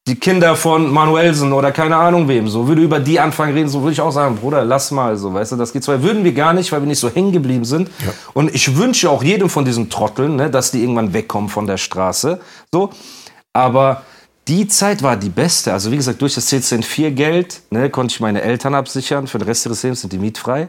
die 0.08 0.16
Kinder 0.16 0.56
von 0.56 0.92
Manuelsen 0.92 1.52
oder 1.52 1.72
keine 1.72 1.98
Ahnung 1.98 2.28
wem, 2.28 2.48
so 2.48 2.68
würde 2.68 2.84
über 2.84 3.00
die 3.00 3.20
anfangen 3.20 3.54
reden, 3.56 3.70
so 3.70 3.82
würde 3.82 3.94
ich 3.94 4.02
auch 4.02 4.12
sagen, 4.12 4.36
Bruder, 4.36 4.64
lass 4.64 4.92
mal, 4.92 5.18
so, 5.18 5.34
weißt 5.34 5.54
du, 5.54 5.56
das 5.56 5.74
geht 5.74 5.84
zwar, 5.84 6.04
würden 6.04 6.24
wir 6.24 6.34
gar 6.34 6.54
nicht, 6.54 6.72
weil 6.72 6.82
wir 6.82 6.88
nicht 6.88 7.00
so 7.00 7.10
hängen 7.10 7.32
geblieben 7.32 7.66
sind. 7.66 7.90
Und 8.34 8.54
ich 8.54 8.78
wünsche 8.78 9.10
auch 9.10 9.24
jedem 9.24 9.50
von 9.50 9.66
diesen 9.66 9.90
Trotteln, 9.90 10.36
ne, 10.36 10.52
dass 10.52 10.70
die 10.70 10.82
irgendwann 10.82 11.14
wegkommen 11.14 11.50
von 11.50 11.66
der 11.66 11.78
Straße, 11.78 12.40
so. 12.72 12.92
Aber 13.52 14.04
die 14.48 14.68
Zeit 14.68 15.02
war 15.02 15.18
die 15.18 15.30
beste. 15.30 15.74
Also 15.74 15.92
wie 15.92 15.96
gesagt, 15.96 16.22
durch 16.22 16.36
das 16.36 16.52
CCN4 16.52 17.12
Geld 17.12 17.62
ne, 17.72 17.90
konnte 17.90 18.14
ich 18.14 18.20
meine 18.20 18.42
Eltern 18.42 18.76
absichern. 18.76 19.26
Für 19.26 19.40
den 19.40 19.48
Rest 19.48 19.66
ihres 19.66 19.82
Lebens 19.82 20.02
sind 20.02 20.14
die 20.14 20.20
mietfrei. 20.20 20.68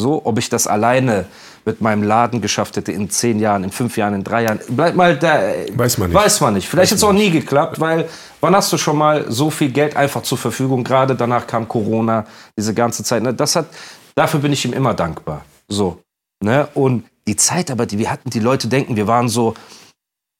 So, 0.00 0.22
ob 0.24 0.38
ich 0.38 0.48
das 0.48 0.66
alleine 0.66 1.26
mit 1.64 1.80
meinem 1.80 2.02
Laden 2.02 2.40
geschafft 2.40 2.76
hätte 2.76 2.90
in 2.90 3.10
zehn 3.10 3.38
Jahren, 3.38 3.64
in 3.64 3.70
fünf 3.70 3.96
Jahren, 3.96 4.14
in 4.14 4.24
drei 4.24 4.44
Jahren, 4.44 4.60
bleibt 4.68 4.96
mal 4.96 5.16
da. 5.16 5.40
Weiß 5.74 5.98
man 5.98 6.10
nicht. 6.10 6.18
Weiß 6.18 6.40
man 6.40 6.54
nicht. 6.54 6.68
Vielleicht 6.68 6.90
hat 6.90 6.96
es 6.98 7.04
auch 7.04 7.12
nie 7.12 7.30
geklappt, 7.30 7.78
weil 7.80 8.08
wann 8.40 8.56
hast 8.56 8.72
du 8.72 8.78
schon 8.78 8.96
mal 8.96 9.30
so 9.30 9.50
viel 9.50 9.70
Geld 9.70 9.96
einfach 9.96 10.22
zur 10.22 10.38
Verfügung? 10.38 10.82
Gerade 10.82 11.14
danach 11.14 11.46
kam 11.46 11.68
Corona, 11.68 12.26
diese 12.56 12.74
ganze 12.74 13.04
Zeit. 13.04 13.22
Ne? 13.22 13.34
Das 13.34 13.56
hat, 13.56 13.66
dafür 14.14 14.40
bin 14.40 14.52
ich 14.52 14.64
ihm 14.64 14.72
immer 14.72 14.94
dankbar. 14.94 15.44
So. 15.68 16.00
Ne? 16.42 16.68
Und 16.74 17.04
die 17.26 17.36
Zeit 17.36 17.70
aber, 17.70 17.86
die 17.86 17.98
wir 17.98 18.10
hatten, 18.10 18.30
die 18.30 18.40
Leute 18.40 18.68
denken, 18.68 18.96
wir 18.96 19.06
waren 19.06 19.28
so, 19.28 19.54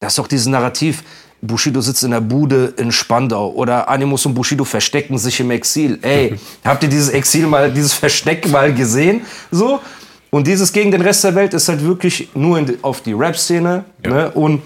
das 0.00 0.12
ist 0.12 0.18
doch 0.18 0.26
dieses 0.26 0.46
Narrativ, 0.46 1.04
Bushido 1.42 1.80
sitzt 1.80 2.02
in 2.02 2.10
der 2.10 2.20
Bude 2.20 2.74
in 2.76 2.92
Spandau 2.92 3.50
oder 3.52 3.88
Animus 3.88 4.26
und 4.26 4.34
Bushido 4.34 4.64
verstecken 4.64 5.16
sich 5.18 5.40
im 5.40 5.50
Exil. 5.50 5.98
Ey, 6.02 6.38
habt 6.64 6.82
ihr 6.82 6.88
dieses 6.88 7.08
Exil 7.08 7.46
mal, 7.46 7.72
dieses 7.72 7.94
Versteck 7.94 8.48
mal 8.48 8.74
gesehen? 8.74 9.22
So. 9.50 9.80
Und 10.30 10.46
dieses 10.46 10.72
gegen 10.72 10.90
den 10.90 11.00
Rest 11.00 11.24
der 11.24 11.34
Welt 11.34 11.54
ist 11.54 11.68
halt 11.68 11.82
wirklich 11.82 12.28
nur 12.34 12.58
in, 12.58 12.78
auf 12.82 13.00
die 13.00 13.12
Rap-Szene. 13.12 13.84
Ne? 14.06 14.30
Und 14.30 14.62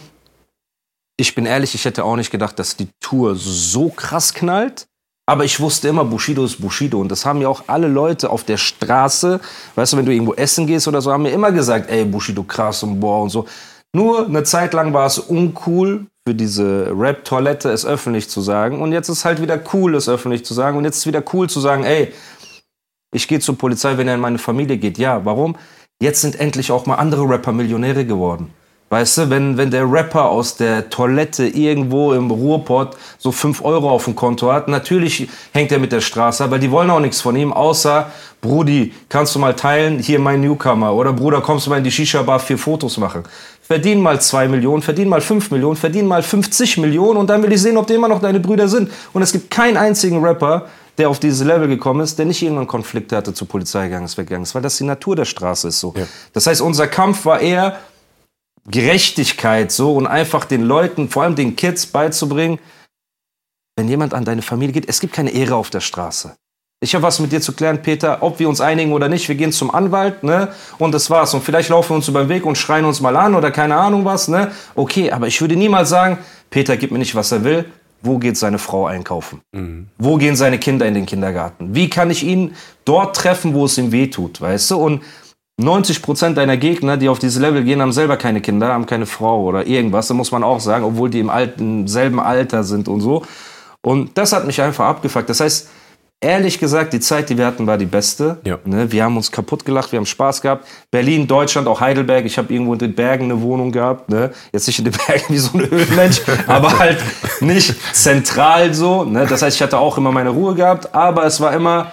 ich 1.17 1.35
bin 1.35 1.47
ehrlich, 1.47 1.75
ich 1.75 1.85
hätte 1.85 2.05
auch 2.05 2.17
nicht 2.17 2.31
gedacht, 2.31 2.59
dass 2.59 2.77
die 2.77 2.89
Tour 3.01 3.35
so 3.37 3.89
krass 3.89 4.35
knallt. 4.35 4.87
Aber 5.27 5.45
ich 5.45 5.59
wusste 5.59 5.89
immer, 5.89 6.05
Bushido 6.05 6.45
ist 6.45 6.61
Bushido. 6.61 7.01
Und 7.01 7.09
das 7.09 7.25
haben 7.25 7.41
ja 7.41 7.49
auch 7.49 7.65
alle 7.67 7.89
Leute 7.89 8.29
auf 8.29 8.45
der 8.45 8.59
Straße, 8.59 9.41
weißt 9.75 9.93
du, 9.95 9.97
wenn 9.97 10.05
du 10.05 10.13
irgendwo 10.13 10.35
essen 10.35 10.67
gehst 10.67 10.87
oder 10.87 11.01
so, 11.01 11.11
haben 11.11 11.23
mir 11.23 11.31
immer 11.31 11.51
gesagt, 11.51 11.89
ey, 11.89 12.05
Bushido 12.05 12.43
krass 12.43 12.83
und 12.83 13.01
boah 13.01 13.23
und 13.23 13.31
so. 13.31 13.47
Nur 13.95 14.27
eine 14.27 14.43
Zeit 14.43 14.75
lang 14.75 14.93
war 14.93 15.07
es 15.07 15.19
uncool 15.19 16.07
für 16.27 16.35
diese 16.35 16.91
Rap-Toilette, 16.91 17.71
es 17.71 17.85
öffentlich 17.85 18.31
zu 18.31 18.41
sagen. 18.41 18.81
Und 18.81 18.93
jetzt 18.93 19.11
ist 19.11 19.27
halt 19.27 19.43
wieder 19.43 19.61
cool, 19.75 19.95
es 19.95 20.09
öffentlich 20.09 20.45
zu 20.45 20.55
sagen. 20.55 20.79
Und 20.79 20.85
jetzt 20.85 20.99
ist 20.99 21.07
wieder 21.07 21.23
cool 21.35 21.51
zu 21.51 21.61
sagen, 21.61 21.85
ey, 21.85 22.13
ich 23.13 23.29
gehe 23.29 23.41
zur 23.41 23.59
Polizei, 23.59 23.99
wenn 23.99 24.09
er 24.09 24.15
in 24.15 24.21
meine 24.21 24.39
Familie 24.39 24.79
geht. 24.79 24.97
Ja, 24.97 25.25
warum? 25.25 25.57
Jetzt 26.01 26.23
sind 26.23 26.41
endlich 26.41 26.73
auch 26.73 26.87
mal 26.87 26.97
andere 26.97 27.29
Rapper 27.29 27.53
Millionäre 27.53 28.07
geworden. 28.07 28.51
Weißt 28.91 29.19
du, 29.19 29.31
wenn, 29.31 29.57
wenn 29.57 29.71
der 29.71 29.91
Rapper 29.91 30.31
aus 30.31 30.57
der 30.57 30.89
Toilette 30.89 31.47
irgendwo 31.47 32.13
im 32.13 32.31
Ruhrpott 32.31 32.97
so 33.19 33.33
5 33.33 33.65
Euro 33.65 33.91
auf 33.91 34.05
dem 34.05 34.15
Konto 34.15 34.53
hat, 34.53 34.69
natürlich 34.69 35.29
hängt 35.53 35.73
er 35.73 35.79
mit 35.79 35.91
der 35.91 36.01
Straße, 36.01 36.45
aber 36.45 36.59
die 36.59 36.71
wollen 36.71 36.91
auch 36.91 37.01
nichts 37.01 37.21
von 37.21 37.35
ihm, 37.35 37.53
außer, 37.53 38.11
Brudi, 38.41 38.93
kannst 39.09 39.35
du 39.35 39.39
mal 39.39 39.57
teilen, 39.57 39.99
hier 39.99 40.19
mein 40.19 40.43
Newcomer. 40.43 40.95
Oder 40.95 41.13
Bruder, 41.13 41.41
kommst 41.41 41.67
du 41.67 41.71
mal 41.71 41.79
in 41.79 41.85
die 41.85 41.91
Shisha-Bar, 41.91 42.39
vier 42.39 42.59
Fotos 42.59 42.99
machen. 42.99 43.25
Verdien 43.67 44.01
mal 44.01 44.21
2 44.21 44.49
Millionen, 44.49 44.83
verdien 44.83 45.09
mal 45.09 45.23
5 45.23 45.51
Millionen, 45.51 45.77
verdien 45.77 46.07
mal 46.07 46.23
50 46.23 46.77
Millionen 46.79 47.17
und 47.17 47.29
dann 47.29 47.43
will 47.43 47.51
ich 47.51 47.63
sehen, 47.63 47.79
ob 47.79 47.87
die 47.87 47.95
immer 47.95 48.09
noch 48.09 48.21
deine 48.21 48.39
Brüder 48.39 48.69
sind. 48.69 48.91
Und 49.15 49.23
es 49.23 49.33
gibt 49.33 49.51
keinen 49.51 49.79
einzigen 49.79 50.23
Rapper, 50.23 50.67
der 50.99 51.09
auf 51.09 51.19
dieses 51.19 51.47
Level 51.47 51.67
gekommen 51.67 52.01
ist, 52.01 52.19
der 52.19 52.27
nicht 52.27 52.43
irgendwann 52.43 52.67
Konflikte 52.67 53.17
hatte, 53.17 53.33
zur 53.33 53.49
Polizei 53.49 53.85
gegangen 53.85 54.05
ist, 54.05 54.19
weggegangen 54.19 54.43
ist, 54.43 54.55
weil 54.55 54.61
das 54.61 54.77
die 54.77 54.85
Natur 54.85 55.17
der 55.17 55.25
Straße 55.25 55.69
ist 55.69 55.81
so. 55.81 55.95
Das 56.35 56.47
heißt, 56.47 56.61
unser 56.61 56.89
Kampf 56.89 57.25
war 57.25 57.41
eher 57.41 57.81
Gerechtigkeit 58.67 59.73
so 59.73 59.95
und 59.95 60.07
einfach 60.07 60.45
den 60.45 60.63
Leuten, 60.63 61.09
vor 61.09 61.23
allem 61.23 61.35
den 61.35 61.57
Kids 61.57 61.87
beizubringen, 61.87 62.59
wenn 63.77 63.89
jemand 63.89 64.13
an 64.13 64.27
deine 64.27 64.43
Familie 64.43 64.75
geht, 64.75 64.89
es 64.89 65.01
gibt 65.01 65.15
keine 65.15 65.31
Ehre 65.31 65.57
auf 65.57 65.71
der 65.71 65.81
Straße. 65.81 66.37
Ich 66.85 66.95
habe 66.95 67.03
was 67.03 67.19
mit 67.19 67.33
dir 67.33 67.41
zu 67.41 67.55
klären, 67.55 67.81
Peter, 67.81 68.19
ob 68.21 68.39
wir 68.39 68.47
uns 68.47 68.61
einigen 68.61 68.93
oder 68.93 69.09
nicht. 69.09 69.27
Wir 69.27 69.37
gehen 69.37 69.53
zum 69.53 69.75
Anwalt, 69.75 70.23
ne? 70.23 70.49
Und 70.79 70.93
das 70.93 71.09
war's. 71.09 71.33
Und 71.33 71.43
vielleicht 71.43 71.71
laufen 71.71 71.91
wir 71.91 71.97
uns 71.97 72.09
über 72.09 72.21
den 72.21 72.29
Weg 72.29 72.45
und 72.45 72.59
schreien 72.59 72.85
uns 72.85 73.01
mal 73.01 73.17
an 73.17 73.35
oder 73.35 73.51
keine 73.51 73.75
Ahnung 73.77 74.05
was, 74.05 74.29
ne? 74.29 74.53
Okay, 74.75 75.11
aber 75.11 75.27
ich 75.27 75.41
würde 75.41 75.57
niemals 75.57 75.89
sagen, 75.89 76.19
Peter 76.51 76.77
gibt 76.77 76.93
mir 76.93 76.99
nicht, 76.99 77.15
was 77.15 77.33
er 77.33 77.43
will. 77.43 77.65
Wo 78.03 78.19
geht 78.19 78.37
seine 78.37 78.59
Frau 78.59 78.85
einkaufen? 78.85 79.41
Wo 79.97 80.19
gehen 80.19 80.37
seine 80.37 80.59
Kinder 80.59 80.85
in 80.85 80.93
den 80.93 81.07
Kindergarten? 81.07 81.75
Wie 81.75 81.89
kann 81.89 82.11
ich 82.11 82.23
ihn 82.23 82.55
dort 82.85 83.17
treffen, 83.17 83.55
wo 83.55 83.65
es 83.65 83.79
ihm 83.79 83.91
weh 83.91 84.09
tut, 84.09 84.43
weißt 84.43 84.73
du? 84.73 84.77
Und 84.77 85.03
90 85.57 86.03
Prozent 86.03 86.37
deiner 86.37 86.59
Gegner, 86.59 86.99
die 86.99 87.09
auf 87.09 87.19
dieses 87.19 87.41
Level 87.41 87.65
gehen, 87.65 87.81
haben 87.81 87.93
selber 87.93 88.19
keine 88.19 88.43
Kinder, 88.43 88.75
haben 88.75 88.85
keine 88.85 89.07
Frau 89.07 89.45
oder 89.45 89.67
irgendwas. 89.67 90.09
Da 90.09 90.13
muss 90.13 90.33
man 90.33 90.45
auch 90.45 90.61
sagen, 90.61 90.85
obwohl 90.85 91.09
die 91.09 91.21
im, 91.21 91.31
alten, 91.31 91.81
im 91.81 91.89
selben 91.89 92.21
Alter 92.21 92.63
sind 92.63 92.89
und 92.89 93.01
so. 93.01 93.25
Und 93.81 94.19
das 94.19 94.35
hat 94.35 94.47
mich 94.47 94.61
einfach 94.61 94.85
abgefuckt. 94.85 95.31
Das 95.31 95.41
heißt, 95.41 95.71
ehrlich 96.25 96.59
gesagt, 96.59 96.93
die 96.93 97.01
Zeit, 97.01 97.29
die 97.29 97.39
wir 97.39 97.47
hatten, 97.47 97.67
war 97.67 97.79
die 97.79 97.87
beste. 97.87 98.39
Ja. 98.45 98.59
Ne? 98.65 98.91
Wir 98.91 99.05
haben 99.05 99.17
uns 99.17 99.31
kaputt 99.31 99.65
gelacht, 99.65 99.93
wir 99.93 99.99
haben 99.99 100.07
Spaß 100.07 100.41
gehabt. 100.41 100.67
Berlin, 100.91 101.27
Deutschland, 101.27 101.69
auch 101.69 101.81
Heidelberg. 101.81 102.25
Ich 102.25 102.39
habe 102.39 102.53
irgendwo 102.53 102.73
in 102.73 102.79
den 102.79 102.95
Bergen 102.95 103.25
eine 103.25 103.41
Wohnung 103.41 103.71
gehabt. 103.71 104.09
Ne? 104.09 104.31
Jetzt 104.53 104.67
nicht 104.67 104.79
in 104.79 104.87
den 104.87 104.95
Bergen 105.07 105.25
wie 105.29 105.39
so 105.39 105.57
ein 105.57 105.71
Höhlenmensch, 105.71 106.23
aber 106.47 106.79
halt 106.79 106.99
nicht 107.41 107.75
zentral 107.95 108.73
so. 108.75 109.05
Ne? 109.05 109.27
Das 109.27 109.43
heißt, 109.43 109.57
ich 109.57 109.63
hatte 109.63 109.79
auch 109.79 109.99
immer 109.99 110.11
meine 110.11 110.31
Ruhe 110.31 110.55
gehabt, 110.55 110.95
aber 110.95 111.25
es 111.25 111.41
war 111.41 111.53
immer 111.53 111.93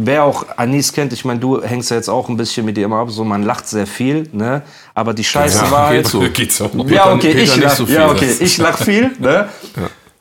Wer 0.00 0.22
auch 0.22 0.46
Anis 0.56 0.92
kennt, 0.92 1.12
ich 1.12 1.24
meine, 1.24 1.40
du 1.40 1.60
hängst 1.60 1.90
ja 1.90 1.96
jetzt 1.96 2.08
auch 2.08 2.28
ein 2.28 2.36
bisschen 2.36 2.64
mit 2.64 2.76
dir 2.76 2.84
immer 2.84 2.98
ab, 2.98 3.10
so 3.10 3.24
man 3.24 3.42
lacht 3.42 3.66
sehr 3.66 3.84
viel, 3.84 4.28
ne? 4.30 4.62
Aber 4.94 5.12
die 5.12 5.24
Scheiße 5.24 5.64
Ja, 5.64 5.70
war 5.72 5.86
halt, 5.88 6.06
so. 6.06 6.20
Geht's 6.32 6.62
auch. 6.62 6.70
ja, 6.86 7.12
okay, 7.12 7.32
Peter 7.32 7.42
ich 7.42 7.56
lach, 7.56 7.74
so 7.74 7.84
viel, 7.84 7.96
ja, 7.96 8.08
okay, 8.08 8.30
ich 8.38 8.58
lach 8.58 8.78
viel, 8.78 9.10
ne? 9.18 9.48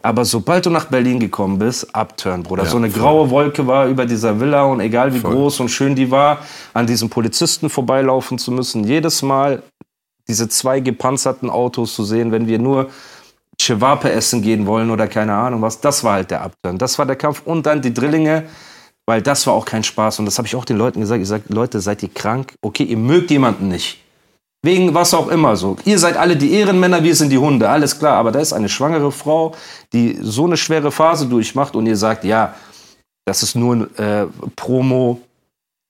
Aber 0.07 0.23
sobald 0.23 0.65
du 0.65 0.69
nach 0.69 0.85
Berlin 0.85 1.19
gekommen 1.19 1.59
bist, 1.59 1.93
Upturn, 1.93 2.41
Bruder. 2.41 2.65
so 2.65 2.77
eine 2.77 2.89
graue 2.89 3.29
Wolke 3.29 3.67
war 3.67 3.87
über 3.87 4.05
dieser 4.05 4.39
Villa 4.39 4.63
und 4.63 4.79
egal 4.79 5.13
wie 5.13 5.19
groß 5.19 5.59
und 5.59 5.67
schön 5.67 5.95
die 5.95 6.09
war, 6.09 6.39
an 6.73 6.87
diesen 6.87 7.09
Polizisten 7.09 7.69
vorbeilaufen 7.69 8.37
zu 8.37 8.53
müssen, 8.53 8.85
jedes 8.85 9.21
Mal 9.21 9.63
diese 10.29 10.47
zwei 10.47 10.79
gepanzerten 10.79 11.49
Autos 11.49 11.93
zu 11.93 12.05
sehen, 12.05 12.31
wenn 12.31 12.47
wir 12.47 12.57
nur 12.57 12.89
Chewape 13.59 14.09
essen 14.09 14.41
gehen 14.41 14.65
wollen 14.65 14.91
oder 14.91 15.09
keine 15.09 15.33
Ahnung 15.33 15.61
was, 15.61 15.81
das 15.81 16.05
war 16.05 16.13
halt 16.13 16.31
der 16.31 16.41
Upturn. 16.41 16.77
Das 16.77 16.97
war 16.97 17.05
der 17.05 17.17
Kampf. 17.17 17.41
Und 17.43 17.65
dann 17.65 17.81
die 17.81 17.93
Drillinge, 17.93 18.45
weil 19.05 19.21
das 19.21 19.45
war 19.45 19.55
auch 19.55 19.65
kein 19.65 19.83
Spaß. 19.83 20.19
Und 20.19 20.25
das 20.25 20.37
habe 20.37 20.47
ich 20.47 20.55
auch 20.55 20.63
den 20.63 20.77
Leuten 20.77 21.01
gesagt. 21.01 21.21
Ich 21.21 21.27
sage, 21.27 21.43
Leute, 21.49 21.81
seid 21.81 22.01
ihr 22.01 22.09
krank? 22.13 22.53
Okay, 22.61 22.83
ihr 22.83 22.95
mögt 22.95 23.29
jemanden 23.29 23.67
nicht. 23.67 24.01
Wegen 24.63 24.93
was 24.93 25.13
auch 25.13 25.27
immer 25.27 25.55
so. 25.55 25.77
Ihr 25.85 25.99
seid 25.99 26.17
alle 26.17 26.35
die 26.35 26.51
Ehrenmänner, 26.53 27.03
wir 27.03 27.15
sind 27.15 27.29
die 27.29 27.37
Hunde, 27.37 27.69
alles 27.69 27.99
klar. 27.99 28.15
Aber 28.17 28.31
da 28.31 28.39
ist 28.39 28.53
eine 28.53 28.69
schwangere 28.69 29.11
Frau, 29.11 29.53
die 29.93 30.17
so 30.21 30.45
eine 30.45 30.57
schwere 30.57 30.91
Phase 30.91 31.27
durchmacht 31.27 31.75
und 31.75 31.85
ihr 31.85 31.95
sagt, 31.97 32.23
ja, 32.23 32.55
das 33.25 33.43
ist 33.43 33.55
nur 33.55 33.89
äh, 33.99 34.25
Promo, 34.55 35.21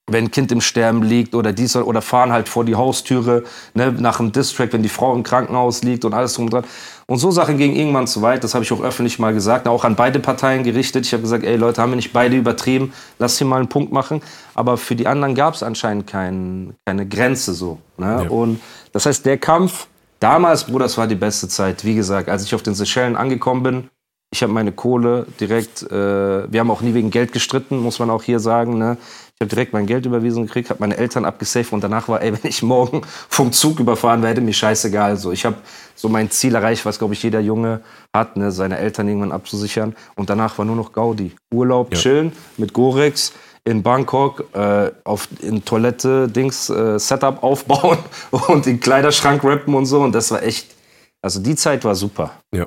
wenn 0.10 0.26
ein 0.26 0.32
Kind 0.32 0.54
im 0.54 0.62
Sterben 0.62 1.04
liegt 1.04 1.36
oder 1.36 1.52
dies 1.52 1.76
oder 1.76 2.02
fahren 2.02 2.32
halt 2.32 2.48
vor 2.48 2.64
die 2.64 2.76
Haustüre 2.76 3.44
ne, 3.74 3.92
nach 3.92 4.18
dem 4.18 4.32
Distrack, 4.32 4.72
wenn 4.72 4.82
die 4.82 4.90
Frau 4.90 5.14
im 5.14 5.24
Krankenhaus 5.24 5.84
liegt 5.84 6.06
und 6.06 6.14
alles 6.14 6.34
drum 6.34 6.46
und 6.46 6.54
dran. 6.54 6.64
Und 7.08 7.18
so 7.18 7.30
Sachen 7.30 7.58
gingen 7.58 7.76
irgendwann 7.76 8.08
zu 8.08 8.22
weit, 8.22 8.44
das 8.44 8.54
habe 8.54 8.64
ich 8.64 8.72
auch 8.72 8.82
öffentlich 8.82 9.20
mal 9.20 9.34
gesagt, 9.34 9.68
auch 9.68 9.84
an 9.84 9.96
beide 9.96 10.20
Parteien 10.20 10.64
gerichtet. 10.64 11.06
Ich 11.06 11.12
habe 11.12 11.24
gesagt, 11.24 11.44
ey 11.44 11.58
Leute, 11.58 11.82
haben 11.82 11.92
wir 11.92 11.98
nicht 11.98 12.14
beide 12.14 12.38
übertrieben, 12.38 12.94
lasst 13.20 13.38
hier 13.38 13.48
mal 13.48 13.58
einen 13.58 13.70
Punkt 13.70 13.92
machen. 13.92 14.22
Aber 14.56 14.78
für 14.78 14.96
die 14.96 15.08
anderen 15.08 15.36
gab 15.36 15.54
es 15.54 15.64
anscheinend 15.64 16.08
kein, 16.08 16.74
keine 16.86 17.06
Grenze 17.06 17.54
so. 17.54 17.80
Ne? 17.98 18.30
Und 18.30 18.62
das 18.94 19.06
heißt, 19.06 19.26
der 19.26 19.38
Kampf 19.38 19.88
damals, 20.22 20.66
Bruder, 20.66 20.86
das 20.86 20.98
war 20.98 21.08
die 21.08 21.16
beste 21.16 21.50
Zeit. 21.50 21.84
Wie 21.84 21.96
gesagt, 21.96 22.30
als 22.30 22.44
ich 22.44 22.56
auf 22.56 22.64
den 22.64 22.76
Seychellen 22.76 23.18
angekommen 23.18 23.64
bin, 23.64 23.90
ich 24.32 24.44
habe 24.44 24.52
meine 24.52 24.74
Kohle 24.74 25.26
direkt, 25.40 25.84
äh, 25.84 26.52
wir 26.52 26.60
haben 26.60 26.70
auch 26.70 26.82
nie 26.82 26.94
wegen 26.94 27.12
Geld 27.12 27.32
gestritten, 27.32 27.78
muss 27.78 28.00
man 28.00 28.10
auch 28.10 28.24
hier 28.24 28.40
sagen. 28.40 28.78
Ne? 28.78 28.98
Ich 29.40 29.42
habe 29.46 29.50
direkt 29.50 29.72
mein 29.72 29.86
Geld 29.86 30.04
überwiesen 30.08 30.48
gekriegt, 30.48 30.72
habe 30.72 30.80
meine 30.80 30.98
Eltern 30.98 31.24
abgesaved 31.24 31.72
und 31.72 31.84
danach 31.84 32.08
war, 32.08 32.24
ey, 32.24 32.34
wenn 32.34 32.50
ich 32.50 32.64
morgen 32.64 33.04
vom 33.30 33.52
Zug 33.52 33.80
überfahren 33.80 34.24
werde, 34.24 34.42
mir 34.42 34.52
scheißegal. 34.52 35.16
So, 35.18 35.32
ich 35.32 35.46
habe 35.46 35.58
so 35.94 36.10
mein 36.10 36.32
Ziel 36.32 36.56
erreicht, 36.56 36.88
was 36.88 36.98
glaube 36.98 37.14
ich 37.14 37.22
jeder 37.22 37.40
Junge 37.40 37.82
hat, 38.16 38.36
ne? 38.36 38.52
seine 38.52 38.80
Eltern 38.80 39.08
irgendwann 39.08 39.32
abzusichern. 39.32 39.96
Und 40.16 40.32
danach 40.32 40.58
war 40.58 40.66
nur 40.66 40.76
noch 40.76 40.92
Gaudi. 40.92 41.36
Urlaub, 41.54 41.92
chillen 41.92 42.32
mit 42.58 42.74
Gorex 42.74 43.32
in 43.64 43.84
Bangkok, 43.84 44.44
äh, 44.56 44.90
auf, 45.04 45.28
in 45.42 45.64
Toilette, 45.64 46.28
Dings, 46.28 46.72
äh, 46.72 46.98
Setup 46.98 47.44
aufbauen 47.44 48.00
und 48.48 48.66
den 48.66 48.80
Kleiderschrank 48.80 49.44
rappen 49.44 49.76
und 49.76 49.86
so. 49.86 50.02
Und 50.02 50.14
das 50.16 50.32
war 50.32 50.42
echt, 50.42 50.74
also 51.22 51.40
die 51.40 51.56
Zeit 51.56 51.86
war 51.86 51.94
super. 51.94 52.32
Ja. 52.52 52.66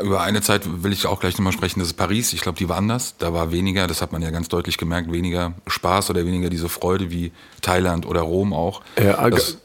Über 0.00 0.20
eine 0.20 0.40
Zeit 0.40 0.62
will 0.82 0.92
ich 0.92 1.06
auch 1.06 1.20
gleich 1.20 1.36
nochmal 1.38 1.52
sprechen, 1.52 1.80
das 1.80 1.88
ist 1.88 1.94
Paris. 1.94 2.32
Ich 2.32 2.40
glaube, 2.40 2.58
die 2.58 2.68
war 2.68 2.76
anders. 2.76 3.14
Da 3.18 3.32
war 3.32 3.52
weniger, 3.52 3.86
das 3.86 4.02
hat 4.02 4.12
man 4.12 4.22
ja 4.22 4.30
ganz 4.30 4.48
deutlich 4.48 4.78
gemerkt, 4.78 5.12
weniger 5.12 5.54
Spaß 5.66 6.10
oder 6.10 6.24
weniger 6.24 6.50
diese 6.50 6.68
Freude 6.68 7.10
wie 7.10 7.32
Thailand 7.62 8.06
oder 8.06 8.20
Rom 8.20 8.52
auch. 8.52 8.82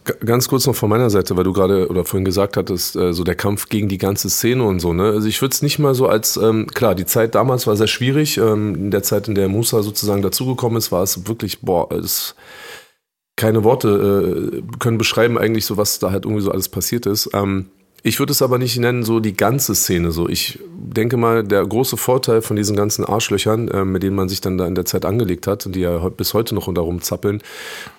G- 0.06 0.14
ganz 0.26 0.48
kurz 0.48 0.66
noch 0.68 0.76
von 0.76 0.90
meiner 0.90 1.10
Seite, 1.10 1.36
weil 1.38 1.44
du 1.44 1.54
gerade 1.54 1.88
oder 1.90 2.06
vorhin 2.06 2.26
gesagt 2.26 2.58
hattest, 2.58 2.96
äh, 2.96 3.14
so 3.14 3.24
der 3.24 3.36
Kampf 3.36 3.70
gegen 3.70 3.90
die 3.90 3.98
ganze 3.98 4.30
Szene 4.30 4.64
und 4.64 4.80
so. 4.80 4.94
Ne? 4.94 5.04
Also 5.04 5.28
ich 5.28 5.42
würde 5.42 5.54
es 5.54 5.62
nicht 5.62 5.80
mal 5.80 5.96
so 5.96 6.08
als 6.08 6.38
ähm, 6.38 6.68
klar, 6.68 6.96
die 6.96 7.06
Zeit 7.06 7.36
damals 7.36 7.68
war 7.68 7.76
sehr 7.76 7.88
schwierig. 7.88 8.38
Ähm, 8.38 8.76
in 8.76 8.92
der 8.92 9.04
Zeit, 9.04 9.28
in 9.28 9.36
der 9.36 9.50
Musa 9.50 9.84
sozusagen 9.84 10.22
dazugekommen 10.22 10.78
ist, 10.78 10.92
war 10.92 11.04
es 11.04 11.28
wirklich 11.28 11.62
boah, 11.62 11.92
es 11.92 12.36
keine 13.36 13.64
Worte 13.64 14.62
äh, 14.62 14.78
können 14.78 15.00
beschreiben 15.00 15.40
eigentlich 15.40 15.66
so, 15.66 15.76
was 15.76 15.98
da 15.98 16.12
halt 16.12 16.26
irgendwie 16.26 16.44
so 16.44 16.52
alles 16.52 16.70
passiert 16.70 17.08
ist. 17.08 17.32
Ähm, 17.34 17.70
ich 18.06 18.20
würde 18.20 18.32
es 18.32 18.42
aber 18.42 18.58
nicht 18.58 18.78
nennen, 18.78 19.04
so 19.04 19.22
die 19.22 19.36
ganze 19.36 19.74
Szene 19.74 20.12
so. 20.12 20.28
Ich 20.28 20.60
denke 20.76 21.16
mal, 21.16 21.44
der 21.44 21.66
große 21.66 21.96
Vorteil 21.96 22.42
von 22.42 22.58
diesen 22.58 22.76
ganzen 22.76 23.06
Arschlöchern, 23.06 23.70
äh, 23.70 23.86
mit 23.86 24.04
denen 24.04 24.18
man 24.18 24.28
sich 24.28 24.42
dann 24.42 24.58
da 24.58 24.68
in 24.68 24.76
der 24.76 24.84
Zeit 24.84 25.06
angelegt 25.06 25.48
hat 25.48 25.66
und 25.66 25.74
die 25.74 25.80
ja 25.80 26.10
bis 26.10 26.34
heute 26.34 26.54
noch 26.54 26.72
darum 26.74 27.02
zappeln, 27.02 27.42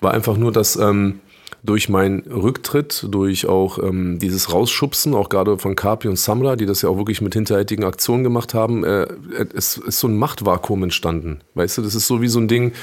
war 0.01 0.13
einfach 0.13 0.37
nur, 0.37 0.51
dass 0.51 0.75
ähm, 0.75 1.21
durch 1.65 1.89
meinen 1.89 2.21
Rücktritt, 2.21 3.07
durch 3.09 3.47
auch 3.47 3.79
ähm, 3.79 4.19
dieses 4.19 4.53
Rausschubsen, 4.53 5.13
auch 5.13 5.29
gerade 5.29 5.57
von 5.57 5.75
Carpi 5.75 6.07
und 6.07 6.17
Samra, 6.17 6.55
die 6.55 6.65
das 6.65 6.81
ja 6.81 6.89
auch 6.89 6.97
wirklich 6.97 7.21
mit 7.21 7.33
hinterhältigen 7.33 7.83
Aktionen 7.83 8.23
gemacht 8.23 8.53
haben, 8.53 8.83
äh, 8.83 9.07
es 9.53 9.77
ist 9.77 9.99
so 9.99 10.07
ein 10.07 10.17
Machtvakuum 10.17 10.83
entstanden. 10.83 11.39
Weißt 11.55 11.77
du, 11.77 11.81
das 11.81 11.95
ist 11.95 12.07
so 12.07 12.21
wie 12.21 12.27
so 12.27 12.39
ein 12.39 12.47
Ding, 12.47 12.73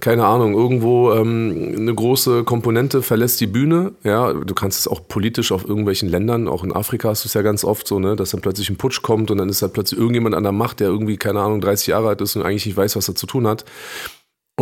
keine 0.00 0.24
Ahnung, 0.26 0.54
irgendwo 0.54 1.12
ähm, 1.12 1.74
eine 1.76 1.94
große 1.94 2.44
Komponente 2.44 3.02
verlässt 3.02 3.40
die 3.40 3.46
Bühne. 3.46 3.92
Ja, 4.02 4.32
du 4.32 4.54
kannst 4.54 4.80
es 4.80 4.88
auch 4.88 5.06
politisch 5.06 5.52
auf 5.52 5.68
irgendwelchen 5.68 6.08
Ländern, 6.08 6.48
auch 6.48 6.64
in 6.64 6.72
Afrika 6.72 7.10
hast 7.10 7.24
du 7.24 7.28
es 7.28 7.34
ja 7.34 7.42
ganz 7.42 7.64
oft 7.64 7.86
so, 7.86 7.98
ne, 7.98 8.16
dass 8.16 8.30
dann 8.30 8.40
plötzlich 8.40 8.70
ein 8.70 8.76
Putsch 8.76 9.02
kommt 9.02 9.30
und 9.30 9.38
dann 9.38 9.48
ist 9.48 9.62
da 9.62 9.68
plötzlich 9.68 9.98
irgendjemand 9.98 10.34
an 10.34 10.42
der 10.42 10.52
Macht, 10.52 10.80
der 10.80 10.88
irgendwie, 10.88 11.16
keine 11.16 11.40
Ahnung, 11.40 11.60
30 11.60 11.88
Jahre 11.88 12.08
alt 12.08 12.20
ist 12.20 12.36
und 12.36 12.42
eigentlich 12.42 12.66
nicht 12.66 12.76
weiß, 12.76 12.96
was 12.96 13.08
er 13.08 13.14
zu 13.14 13.26
tun 13.26 13.46
hat. 13.46 13.64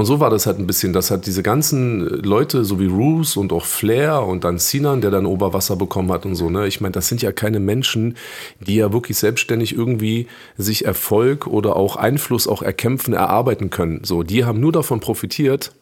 Und 0.01 0.07
so 0.07 0.19
war 0.19 0.31
das 0.31 0.47
halt 0.47 0.59
ein 0.59 0.67
bisschen, 0.67 0.95
dass 0.95 1.11
halt 1.11 1.27
diese 1.27 1.43
ganzen 1.43 2.01
Leute, 2.23 2.65
so 2.65 2.81
wie 2.81 2.87
Roos 2.87 3.37
und 3.37 3.53
auch 3.53 3.67
Flair 3.67 4.23
und 4.23 4.45
dann 4.45 4.57
Sinan, 4.57 5.03
der 5.03 5.11
dann 5.11 5.27
Oberwasser 5.27 5.77
bekommen 5.77 6.11
hat 6.11 6.25
und 6.25 6.37
so, 6.37 6.49
ne? 6.49 6.67
Ich 6.67 6.81
meine, 6.81 6.93
das 6.93 7.09
sind 7.09 7.21
ja 7.21 7.33
keine 7.33 7.61
Menschen, 7.61 8.17
die 8.61 8.77
ja 8.77 8.95
wirklich 8.95 9.19
selbstständig 9.19 9.75
irgendwie 9.75 10.27
sich 10.57 10.87
Erfolg 10.87 11.47
oder 11.47 11.77
auch 11.77 11.97
Einfluss 11.97 12.49
auch 12.49 12.63
erkämpfen, 12.63 13.13
erarbeiten 13.13 13.69
können. 13.69 14.01
So, 14.03 14.23
die 14.23 14.47
haben 14.47 14.59
nur 14.59 14.73
davon 14.73 15.01
profitiert, 15.01 15.73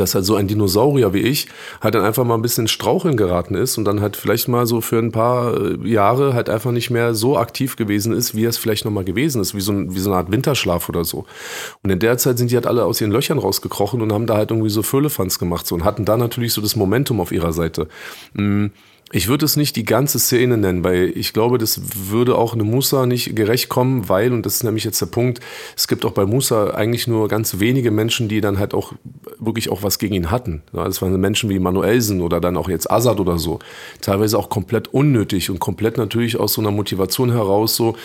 dass 0.00 0.14
halt 0.14 0.24
so 0.24 0.36
ein 0.36 0.48
Dinosaurier 0.48 1.12
wie 1.12 1.20
ich 1.20 1.48
halt 1.80 1.94
dann 1.94 2.04
einfach 2.04 2.24
mal 2.24 2.34
ein 2.34 2.42
bisschen 2.42 2.68
Straucheln 2.68 3.16
geraten 3.16 3.54
ist 3.54 3.78
und 3.78 3.84
dann 3.84 4.00
halt 4.00 4.16
vielleicht 4.16 4.48
mal 4.48 4.66
so 4.66 4.80
für 4.80 4.98
ein 4.98 5.12
paar 5.12 5.54
äh, 5.56 5.88
Jahre 5.88 6.34
halt 6.34 6.48
einfach 6.48 6.72
nicht 6.72 6.90
mehr 6.90 7.14
so 7.14 7.36
aktiv 7.36 7.76
gewesen 7.76 8.12
ist, 8.12 8.34
wie 8.34 8.44
es 8.44 8.58
vielleicht 8.58 8.84
nochmal 8.84 9.04
gewesen 9.04 9.40
ist, 9.40 9.54
wie 9.54 9.60
so, 9.60 9.72
wie 9.72 9.98
so 9.98 10.10
eine 10.10 10.18
Art 10.18 10.30
Winterschlaf 10.30 10.88
oder 10.88 11.04
so. 11.04 11.24
Und 11.82 11.90
in 11.90 11.98
der 11.98 12.18
Zeit 12.18 12.38
sind 12.38 12.50
die 12.50 12.54
halt 12.54 12.66
alle 12.66 12.84
aus 12.84 13.00
ihren 13.00 13.10
Löchern 13.10 13.38
rausgekrochen 13.38 14.00
und 14.00 14.12
haben 14.12 14.26
da 14.26 14.36
halt 14.36 14.50
irgendwie 14.50 14.70
so 14.70 14.82
Föhlefanz 14.82 15.38
gemacht 15.38 15.66
so 15.66 15.74
und 15.74 15.84
hatten 15.84 16.04
da 16.04 16.16
natürlich 16.16 16.52
so 16.52 16.60
das 16.60 16.76
Momentum 16.76 17.20
auf 17.20 17.32
ihrer 17.32 17.52
Seite. 17.52 17.88
Mm, 18.34 18.66
Ich 19.14 19.28
würde 19.28 19.44
es 19.44 19.56
nicht 19.56 19.76
die 19.76 19.84
ganze 19.84 20.18
Szene 20.18 20.56
nennen, 20.56 20.82
weil 20.84 21.12
ich 21.14 21.34
glaube, 21.34 21.58
das 21.58 21.82
würde 22.08 22.34
auch 22.34 22.54
eine 22.54 22.64
Musa 22.64 23.04
nicht 23.04 23.36
gerecht 23.36 23.68
kommen, 23.68 24.08
weil, 24.08 24.32
und 24.32 24.46
das 24.46 24.54
ist 24.54 24.64
nämlich 24.64 24.84
jetzt 24.84 25.02
der 25.02 25.06
Punkt, 25.06 25.40
es 25.76 25.86
gibt 25.86 26.06
auch 26.06 26.12
bei 26.12 26.24
Musa 26.24 26.70
eigentlich 26.70 27.06
nur 27.06 27.28
ganz 27.28 27.60
wenige 27.60 27.90
Menschen, 27.90 28.28
die 28.28 28.40
dann 28.40 28.58
halt 28.58 28.72
auch 28.72 28.94
wirklich 29.38 29.68
auch 29.68 29.82
was 29.82 29.98
gegen 29.98 30.14
ihn 30.14 30.30
hatten. 30.30 30.62
Das 30.72 31.02
waren 31.02 31.20
Menschen 31.20 31.50
wie 31.50 31.58
Manuelsen 31.58 32.22
oder 32.22 32.40
dann 32.40 32.56
auch 32.56 32.70
jetzt 32.70 32.90
Assad 32.90 33.20
oder 33.20 33.38
so. 33.38 33.58
Teilweise 34.00 34.38
auch 34.38 34.48
komplett 34.48 34.88
unnötig 34.88 35.50
und 35.50 35.58
komplett 35.58 35.98
natürlich 35.98 36.40
aus 36.40 36.54
so 36.54 36.62
einer 36.62 36.70
Motivation 36.70 37.32
heraus 37.32 37.76
so, 37.76 37.96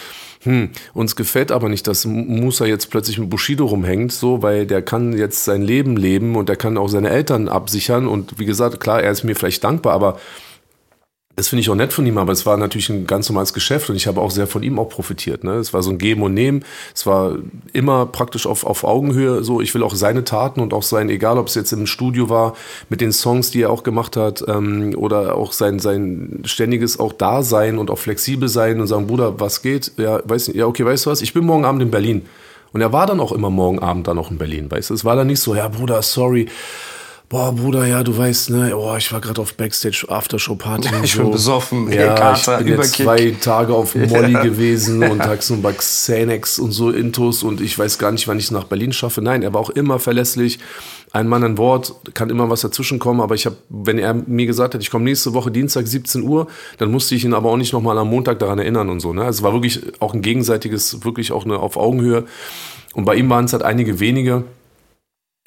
hm, 0.43 0.69
uns 0.93 1.15
gefällt 1.15 1.53
aber 1.53 1.69
nicht, 1.69 1.87
dass 1.87 2.05
Musa 2.05 2.65
jetzt 2.65 2.91
plötzlich 2.91 3.17
mit 3.17 3.29
Bushido 3.29 3.65
rumhängt, 3.65 4.11
so, 4.11 4.41
weil 4.43 4.67
der 4.67 4.81
kann 4.81 5.17
jetzt 5.17 5.45
sein 5.45 5.61
Leben 5.61 5.95
leben 5.95 6.35
und 6.35 6.49
der 6.49 6.57
kann 6.57 6.77
auch 6.77 6.89
seine 6.89 7.09
Eltern 7.09 7.47
absichern 7.47 8.07
und 8.07 8.37
wie 8.39 8.45
gesagt, 8.45 8.81
klar, 8.81 9.01
er 9.01 9.11
ist 9.11 9.23
mir 9.23 9.35
vielleicht 9.35 9.63
dankbar, 9.63 9.93
aber 9.93 10.19
das 11.37 11.49
finde 11.49 11.61
ich 11.61 11.69
auch 11.69 11.75
nett 11.75 11.93
von 11.93 12.03
ihm, 12.07 12.17
aber 12.17 12.33
es 12.33 12.47
war 12.47 12.57
natürlich 12.57 12.89
ein 12.89 13.05
ganz 13.05 13.29
normales 13.29 13.53
Geschäft 13.53 13.91
und 13.91 13.95
ich 13.95 14.07
habe 14.07 14.19
auch 14.19 14.31
sehr 14.31 14.47
von 14.47 14.63
ihm 14.63 14.79
auch 14.79 14.89
profitiert. 14.89 15.43
Ne? 15.43 15.53
Es 15.53 15.71
war 15.71 15.83
so 15.83 15.91
ein 15.91 15.99
Geben 15.99 16.23
und 16.23 16.33
Nehmen. 16.33 16.65
Es 16.95 17.05
war 17.05 17.35
immer 17.73 18.07
praktisch 18.07 18.47
auf, 18.47 18.65
auf 18.65 18.83
Augenhöhe. 18.83 19.43
So, 19.43 19.61
ich 19.61 19.71
will 19.75 19.83
auch 19.83 19.93
seine 19.93 20.23
Taten 20.23 20.61
und 20.61 20.73
auch 20.73 20.81
sein, 20.81 21.11
egal 21.11 21.37
ob 21.37 21.45
es 21.45 21.53
jetzt 21.53 21.71
im 21.73 21.85
Studio 21.85 22.27
war, 22.29 22.55
mit 22.89 23.01
den 23.01 23.11
Songs, 23.11 23.51
die 23.51 23.61
er 23.61 23.69
auch 23.69 23.83
gemacht 23.83 24.17
hat, 24.17 24.43
ähm, 24.47 24.95
oder 24.97 25.35
auch 25.35 25.51
sein, 25.51 25.77
sein 25.77 26.41
ständiges 26.43 26.99
auch 26.99 27.13
Dasein 27.13 27.77
und 27.77 27.91
auch 27.91 27.99
flexibel 27.99 28.49
sein 28.49 28.81
und 28.81 28.87
sagen, 28.87 29.05
Bruder, 29.05 29.39
was 29.39 29.61
geht? 29.61 29.91
Ja, 29.97 30.19
weiß 30.25 30.47
nicht, 30.47 30.57
ja, 30.57 30.65
okay, 30.65 30.85
weißt 30.85 31.05
du 31.05 31.11
was? 31.11 31.21
Ich 31.21 31.35
bin 31.35 31.45
morgen 31.45 31.65
Abend 31.65 31.83
in 31.83 31.91
Berlin. 31.91 32.25
Und 32.73 32.81
er 32.81 32.91
war 32.91 33.05
dann 33.05 33.19
auch 33.19 33.31
immer 33.31 33.51
morgen 33.51 33.77
Abend 33.77 34.07
dann 34.07 34.15
noch 34.15 34.31
in 34.31 34.39
Berlin, 34.39 34.71
weißt 34.71 34.89
du? 34.89 34.95
Es 34.95 35.05
war 35.05 35.15
dann 35.15 35.27
nicht 35.27 35.39
so, 35.39 35.53
ja, 35.53 35.67
Bruder, 35.67 36.01
sorry. 36.01 36.47
Boah, 37.29 37.53
Bruder, 37.53 37.85
ja, 37.85 38.03
du 38.03 38.17
weißt, 38.17 38.51
ne, 38.51 38.77
oh, 38.77 38.95
ich 38.95 39.11
war 39.11 39.19
gerade 39.19 39.41
auf 39.41 39.55
Backstage 39.55 40.05
Aftershow 40.07 40.55
Party. 40.55 40.87
und 40.95 41.03
Ich 41.03 41.13
so. 41.13 41.23
bin 41.23 41.31
besoffen, 41.31 41.91
ja, 41.91 42.13
Kater, 42.15 42.59
ich 42.59 42.65
bin 42.65 42.77
jetzt 42.81 42.93
zwei 42.93 43.35
Tage 43.41 43.73
auf 43.73 43.95
Molly 43.95 44.31
gewesen 44.31 45.03
und 45.03 45.21
hab 45.21 45.43
so 45.43 45.57
bei 45.57 45.73
Xanax 45.73 46.57
und 46.57 46.71
so 46.71 46.89
Intos 46.89 47.43
und 47.43 47.59
ich 47.59 47.77
weiß 47.77 47.97
gar 47.97 48.13
nicht, 48.13 48.29
wann 48.29 48.37
ich 48.37 48.45
es 48.45 48.51
nach 48.51 48.63
Berlin 48.63 48.93
schaffe. 48.93 49.21
Nein, 49.21 49.43
er 49.43 49.53
war 49.53 49.59
auch 49.59 49.71
immer 49.71 49.99
verlässlich 49.99 50.59
ein 51.11 51.27
Mann 51.27 51.43
ein 51.43 51.57
Wort, 51.57 51.93
kann 52.13 52.29
immer 52.29 52.49
was 52.49 52.61
dazwischen 52.61 52.99
kommen, 52.99 53.19
aber 53.19 53.35
ich 53.35 53.45
habe, 53.45 53.57
wenn 53.69 53.97
er 53.97 54.13
mir 54.13 54.45
gesagt 54.45 54.73
hat, 54.73 54.81
ich 54.81 54.89
komme 54.89 55.03
nächste 55.05 55.33
Woche 55.33 55.51
Dienstag 55.51 55.87
17 55.87 56.23
Uhr, 56.23 56.47
dann 56.77 56.91
musste 56.91 57.15
ich 57.15 57.25
ihn 57.25 57.33
aber 57.33 57.49
auch 57.49 57.57
nicht 57.57 57.73
nochmal 57.73 57.97
am 57.97 58.09
Montag 58.09 58.39
daran 58.39 58.59
erinnern 58.59 58.89
und 58.89 58.99
so. 58.99 59.11
Ne? 59.11 59.23
Also 59.23 59.39
es 59.39 59.43
war 59.43 59.53
wirklich 59.53 59.81
auch 59.99 60.13
ein 60.13 60.21
gegenseitiges, 60.21 61.03
wirklich 61.03 61.31
auch 61.31 61.43
eine 61.43 61.59
auf 61.59 61.75
Augenhöhe. 61.75 62.25
Und 62.93 63.05
bei 63.05 63.15
ihm 63.15 63.29
waren 63.29 63.45
es 63.45 63.53
halt 63.53 63.63
einige 63.63 63.99
wenige. 63.99 64.43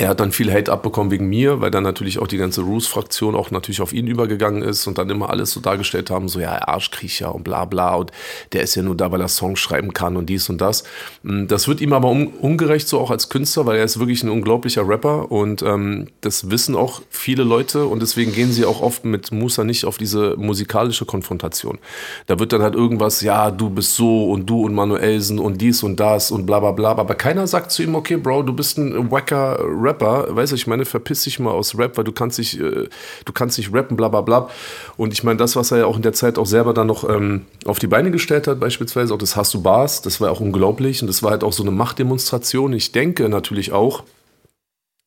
Er 0.01 0.09
hat 0.09 0.21
dann 0.21 0.33
viel 0.33 0.51
Hate 0.51 0.73
abbekommen 0.73 1.11
wegen 1.11 1.29
mir, 1.29 1.61
weil 1.61 1.71
dann 1.71 1.83
natürlich 1.83 2.21
auch 2.21 2.27
die 2.27 2.39
ganze 2.39 2.63
Roos-Fraktion 2.63 3.35
auch 3.35 3.51
natürlich 3.51 3.83
auf 3.83 3.93
ihn 3.93 4.07
übergegangen 4.07 4.63
ist 4.63 4.87
und 4.87 4.97
dann 4.97 5.11
immer 5.11 5.29
alles 5.29 5.51
so 5.51 5.61
dargestellt 5.61 6.09
haben, 6.09 6.27
so 6.31 6.41
ja, 6.41 6.67
Arschkriecher 6.67 7.35
und 7.35 7.45
bla 7.45 7.67
bla 7.67 7.97
und 7.97 8.11
der 8.55 8.63
ist 8.63 8.75
ja 8.77 8.83
nur 8.83 8.97
da, 8.97 9.13
weil 9.13 9.21
er 9.21 9.29
Songs 9.29 9.61
schreiben 9.61 9.93
kann 9.93 10.17
und 10.17 10.31
dies 10.31 10.49
und 10.49 10.63
das. 10.63 10.85
Mm, 11.23 11.49
das 11.49 11.69
wird 11.69 11.83
ihm 11.83 11.93
aber 11.93 12.09
un 12.09 12.29
ungerecht 12.29 12.89
so 12.89 12.99
auch 12.99 13.11
als 13.11 13.29
Künstler, 13.29 13.67
weil 13.67 13.77
er 13.77 13.85
ist 13.85 13.99
wirklich 13.99 14.23
ein 14.23 14.31
unglaublicher 14.31 14.89
Rapper 14.89 15.31
und 15.31 15.61
ähm, 15.61 16.07
das 16.23 16.51
wissen 16.51 16.77
auch 16.77 17.03
viele 17.11 17.45
Leute 17.45 17.85
und 17.85 18.01
deswegen 18.01 18.33
gehen 18.33 18.53
sie 18.53 18.65
auch 18.65 18.81
oft 18.81 19.05
mit 19.05 19.33
Musa 19.33 19.65
nicht 19.65 19.85
auf 19.85 19.99
diese 19.99 20.35
musikalische 20.39 21.05
Konfrontation. 21.05 21.79
Da 22.27 22.39
wird 22.39 22.55
dann 22.55 22.63
halt 22.63 22.75
irgendwas, 22.75 23.21
ja, 23.21 23.51
du 23.51 23.69
bist 23.69 23.97
so 23.97 24.31
und 24.31 24.49
du 24.49 24.65
und 24.65 24.73
Manuelsen 24.73 25.39
und 25.39 25.61
dies 25.61 25.83
und 25.83 26.01
das 26.01 26.31
und 26.31 26.47
bla 26.47 26.59
bla 26.59 26.73
bla, 26.73 26.93
aber 26.93 27.15
keiner 27.17 27.47
sagt 27.47 27.71
zu 27.71 27.83
ihm, 27.83 27.95
okay, 27.95 28.17
Bro, 28.17 28.45
du 28.45 28.55
bist 28.55 28.79
ein 28.79 29.11
wacker 29.11 29.59
Rapper 29.61 29.90
Rapper, 29.91 30.35
weißt 30.35 30.53
du, 30.53 30.57
ich 30.57 30.67
meine, 30.67 30.85
verpiss 30.85 31.25
dich 31.25 31.39
mal 31.39 31.51
aus 31.51 31.77
Rap, 31.77 31.97
weil 31.97 32.05
du 32.05 32.13
kannst 32.13 32.39
nicht, 32.39 32.59
äh, 32.59 32.89
du 33.25 33.33
kannst 33.33 33.59
nicht 33.59 33.73
rappen, 33.73 33.97
bla 33.97 34.09
bla 34.09 34.21
bla. 34.21 34.49
Und 34.97 35.13
ich 35.13 35.25
meine, 35.25 35.37
das, 35.37 35.57
was 35.57 35.73
er 35.73 35.79
ja 35.79 35.87
auch 35.87 35.97
in 35.97 36.03
der 36.03 36.13
Zeit 36.13 36.39
auch 36.39 36.47
selber 36.47 36.73
dann 36.73 36.87
noch 36.87 37.09
ähm, 37.09 37.47
auf 37.65 37.79
die 37.79 37.87
Beine 37.87 38.11
gestellt 38.11 38.47
hat, 38.47 38.61
beispielsweise, 38.61 39.13
auch 39.13 39.19
das 39.19 39.37
Hast 39.37 39.53
du 39.55 39.63
Bars, 39.63 40.03
das 40.03 40.21
war 40.21 40.31
auch 40.31 40.41
unglaublich 40.41 41.03
und 41.03 41.09
das 41.09 41.23
war 41.23 41.33
halt 41.33 41.45
auch 41.45 41.53
so 41.53 41.63
eine 41.63 41.73
Machtdemonstration. 41.73 42.73
Ich 42.73 42.93
denke 42.93 43.29
natürlich 43.29 43.73
auch, 43.73 44.05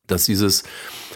dass 0.07 0.25
dieses 0.25 0.63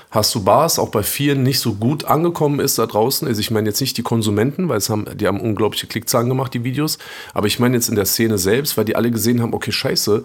Hast 0.09 0.33
du 0.33 0.43
Bars 0.43 0.79
auch 0.79 0.89
bei 0.89 1.03
vielen 1.03 1.43
nicht 1.43 1.59
so 1.59 1.73
gut 1.73 2.05
angekommen 2.05 2.61
ist 2.61 2.79
da 2.79 2.85
draußen. 2.85 3.27
Also 3.27 3.41
ich 3.41 3.51
meine 3.51 3.67
jetzt 3.67 3.81
nicht 3.81 3.97
die 3.97 4.03
Konsumenten, 4.03 4.69
weil 4.69 4.77
es 4.77 4.89
haben, 4.89 5.05
die 5.17 5.27
haben 5.27 5.41
unglaubliche 5.41 5.87
Klickzahlen 5.87 6.29
gemacht, 6.29 6.53
die 6.53 6.63
Videos. 6.63 6.97
Aber 7.33 7.47
ich 7.47 7.59
meine 7.59 7.75
jetzt 7.75 7.89
in 7.89 7.95
der 7.95 8.05
Szene 8.05 8.37
selbst, 8.37 8.77
weil 8.77 8.85
die 8.85 8.95
alle 8.95 9.11
gesehen 9.11 9.41
haben, 9.41 9.53
okay, 9.53 9.71
scheiße, 9.71 10.23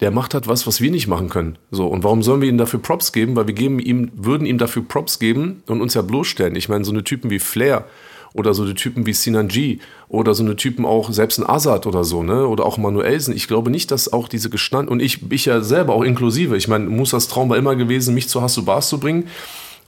der 0.00 0.10
macht 0.10 0.34
halt 0.34 0.48
was, 0.48 0.66
was 0.66 0.80
wir 0.80 0.90
nicht 0.90 1.06
machen 1.06 1.28
können. 1.28 1.58
So, 1.70 1.86
und 1.86 2.02
warum 2.02 2.24
sollen 2.24 2.40
wir 2.40 2.48
ihm 2.48 2.58
dafür 2.58 2.80
Props 2.80 3.12
geben? 3.12 3.36
Weil 3.36 3.46
wir 3.46 3.54
geben 3.54 3.78
ihm, 3.78 4.10
würden 4.14 4.46
ihm 4.46 4.58
dafür 4.58 4.82
Props 4.82 5.20
geben 5.20 5.62
und 5.68 5.80
uns 5.80 5.94
ja 5.94 6.02
bloßstellen. 6.02 6.56
Ich 6.56 6.68
meine, 6.68 6.84
so 6.84 6.90
eine 6.90 7.04
Typen 7.04 7.30
wie 7.30 7.38
Flair, 7.38 7.86
oder 8.34 8.54
so 8.54 8.64
die 8.64 8.74
Typen 8.74 9.06
wie 9.06 9.12
Sinan 9.12 9.48
G 9.48 9.78
oder 10.08 10.34
so 10.34 10.42
eine 10.42 10.56
Typen 10.56 10.84
auch, 10.84 11.10
selbst 11.12 11.38
ein 11.38 11.48
Azad 11.48 11.86
oder 11.86 12.04
so, 12.04 12.22
ne? 12.22 12.46
Oder 12.46 12.64
auch 12.64 12.78
Manuelsen. 12.78 13.34
Ich 13.34 13.48
glaube 13.48 13.70
nicht, 13.70 13.90
dass 13.90 14.12
auch 14.12 14.28
diese 14.28 14.50
gestanden, 14.50 14.92
und 14.92 15.00
ich, 15.00 15.30
ich 15.30 15.44
ja 15.46 15.60
selber 15.60 15.94
auch 15.94 16.02
inklusive, 16.02 16.56
ich 16.56 16.68
meine, 16.68 16.86
Musas 16.86 17.28
Traum 17.28 17.48
war 17.48 17.56
immer 17.56 17.76
gewesen, 17.76 18.14
mich 18.14 18.28
zu 18.28 18.42
Hasso 18.42 18.62
Bars 18.62 18.88
zu 18.88 18.98
bringen. 18.98 19.28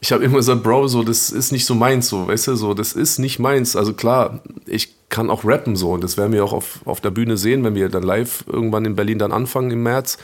Ich 0.01 0.11
habe 0.11 0.25
immer 0.25 0.39
gesagt, 0.39 0.65
Bro, 0.65 0.89
so, 0.89 1.05
das 1.05 1.31
ist 1.31 1.53
nicht 1.53 1.65
so 1.65 1.77
meins, 1.77 2.09
so, 2.09 2.27
weißt 2.27 2.49
du, 2.49 2.57
so, 2.57 2.75
das 2.75 2.93
ist 2.93 3.19
nicht 3.19 3.39
meins. 3.39 3.77
Also 3.77 3.93
klar, 3.93 4.41
ich 4.67 4.95
kann 5.09 5.31
auch 5.31 5.45
rappen 5.45 5.77
so 5.77 5.93
und 5.93 6.03
das 6.03 6.17
werden 6.17 6.33
wir 6.33 6.45
auch 6.45 6.53
auf, 6.53 6.81
auf 6.87 7.01
der 7.01 7.11
Bühne 7.11 7.37
sehen, 7.37 7.63
wenn 7.63 7.77
wir 7.77 7.89
dann 7.89 8.03
live 8.03 8.45
irgendwann 8.49 8.85
in 8.85 8.97
Berlin 8.97 9.19
dann 9.19 9.31
anfangen 9.31 9.71
im 9.71 9.83
März. 9.85 10.19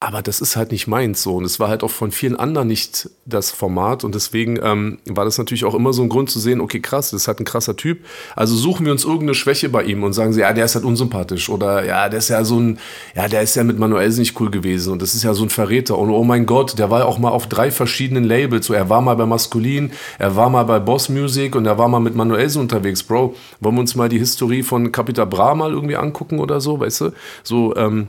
Aber 0.00 0.22
das 0.22 0.40
ist 0.40 0.54
halt 0.54 0.70
nicht 0.70 0.86
meins 0.86 1.24
so. 1.24 1.34
Und 1.34 1.44
es 1.44 1.58
war 1.58 1.68
halt 1.68 1.82
auch 1.82 1.90
von 1.90 2.12
vielen 2.12 2.36
anderen 2.36 2.68
nicht 2.68 3.10
das 3.24 3.50
Format. 3.50 4.04
Und 4.04 4.14
deswegen 4.14 4.56
ähm, 4.62 4.98
war 5.06 5.24
das 5.24 5.38
natürlich 5.38 5.64
auch 5.64 5.74
immer 5.74 5.92
so 5.92 6.02
ein 6.02 6.08
Grund 6.08 6.30
zu 6.30 6.38
sehen, 6.38 6.60
okay, 6.60 6.78
krass, 6.78 7.10
das 7.10 7.22
ist 7.22 7.28
halt 7.28 7.40
ein 7.40 7.44
krasser 7.44 7.74
Typ. 7.74 8.04
Also 8.36 8.54
suchen 8.54 8.86
wir 8.86 8.92
uns 8.92 9.02
irgendeine 9.02 9.34
Schwäche 9.34 9.68
bei 9.68 9.82
ihm 9.82 10.04
und 10.04 10.12
sagen 10.12 10.32
sie, 10.32 10.42
ja, 10.42 10.52
der 10.52 10.66
ist 10.66 10.76
halt 10.76 10.84
unsympathisch. 10.84 11.48
Oder 11.48 11.84
ja, 11.84 12.08
der 12.08 12.20
ist 12.20 12.28
ja 12.28 12.44
so 12.44 12.60
ein, 12.60 12.78
ja, 13.16 13.26
der 13.26 13.42
ist 13.42 13.56
ja 13.56 13.64
mit 13.64 13.80
Manuelsen 13.80 14.20
nicht 14.20 14.40
cool 14.40 14.52
gewesen. 14.52 14.92
Und 14.92 15.02
das 15.02 15.16
ist 15.16 15.24
ja 15.24 15.34
so 15.34 15.42
ein 15.42 15.50
Verräter. 15.50 15.98
Und 15.98 16.10
oh 16.10 16.22
mein 16.22 16.46
Gott, 16.46 16.78
der 16.78 16.90
war 16.90 17.04
auch 17.04 17.18
mal 17.18 17.30
auf 17.30 17.48
drei 17.48 17.72
verschiedenen 17.72 18.22
Labels. 18.22 18.66
So, 18.66 18.74
er 18.74 18.88
war 18.88 19.00
mal 19.00 19.16
bei 19.16 19.26
Maskulin, 19.26 19.90
er 20.20 20.36
war 20.36 20.48
mal 20.48 20.62
bei 20.62 20.78
Boss 20.78 21.08
Music 21.08 21.56
und 21.56 21.66
er 21.66 21.76
war 21.76 21.88
mal 21.88 21.98
mit 21.98 22.14
Manuelsen 22.14 22.62
unterwegs. 22.62 23.02
Bro, 23.02 23.34
wollen 23.58 23.74
wir 23.74 23.80
uns 23.80 23.96
mal 23.96 24.08
die 24.08 24.20
Historie 24.20 24.62
von 24.62 24.92
Capita 24.92 25.24
Bra 25.24 25.56
mal 25.56 25.72
irgendwie 25.72 25.96
angucken 25.96 26.38
oder 26.38 26.60
so, 26.60 26.78
weißt 26.78 27.00
du? 27.00 27.10
So, 27.42 27.74
ähm, 27.74 28.06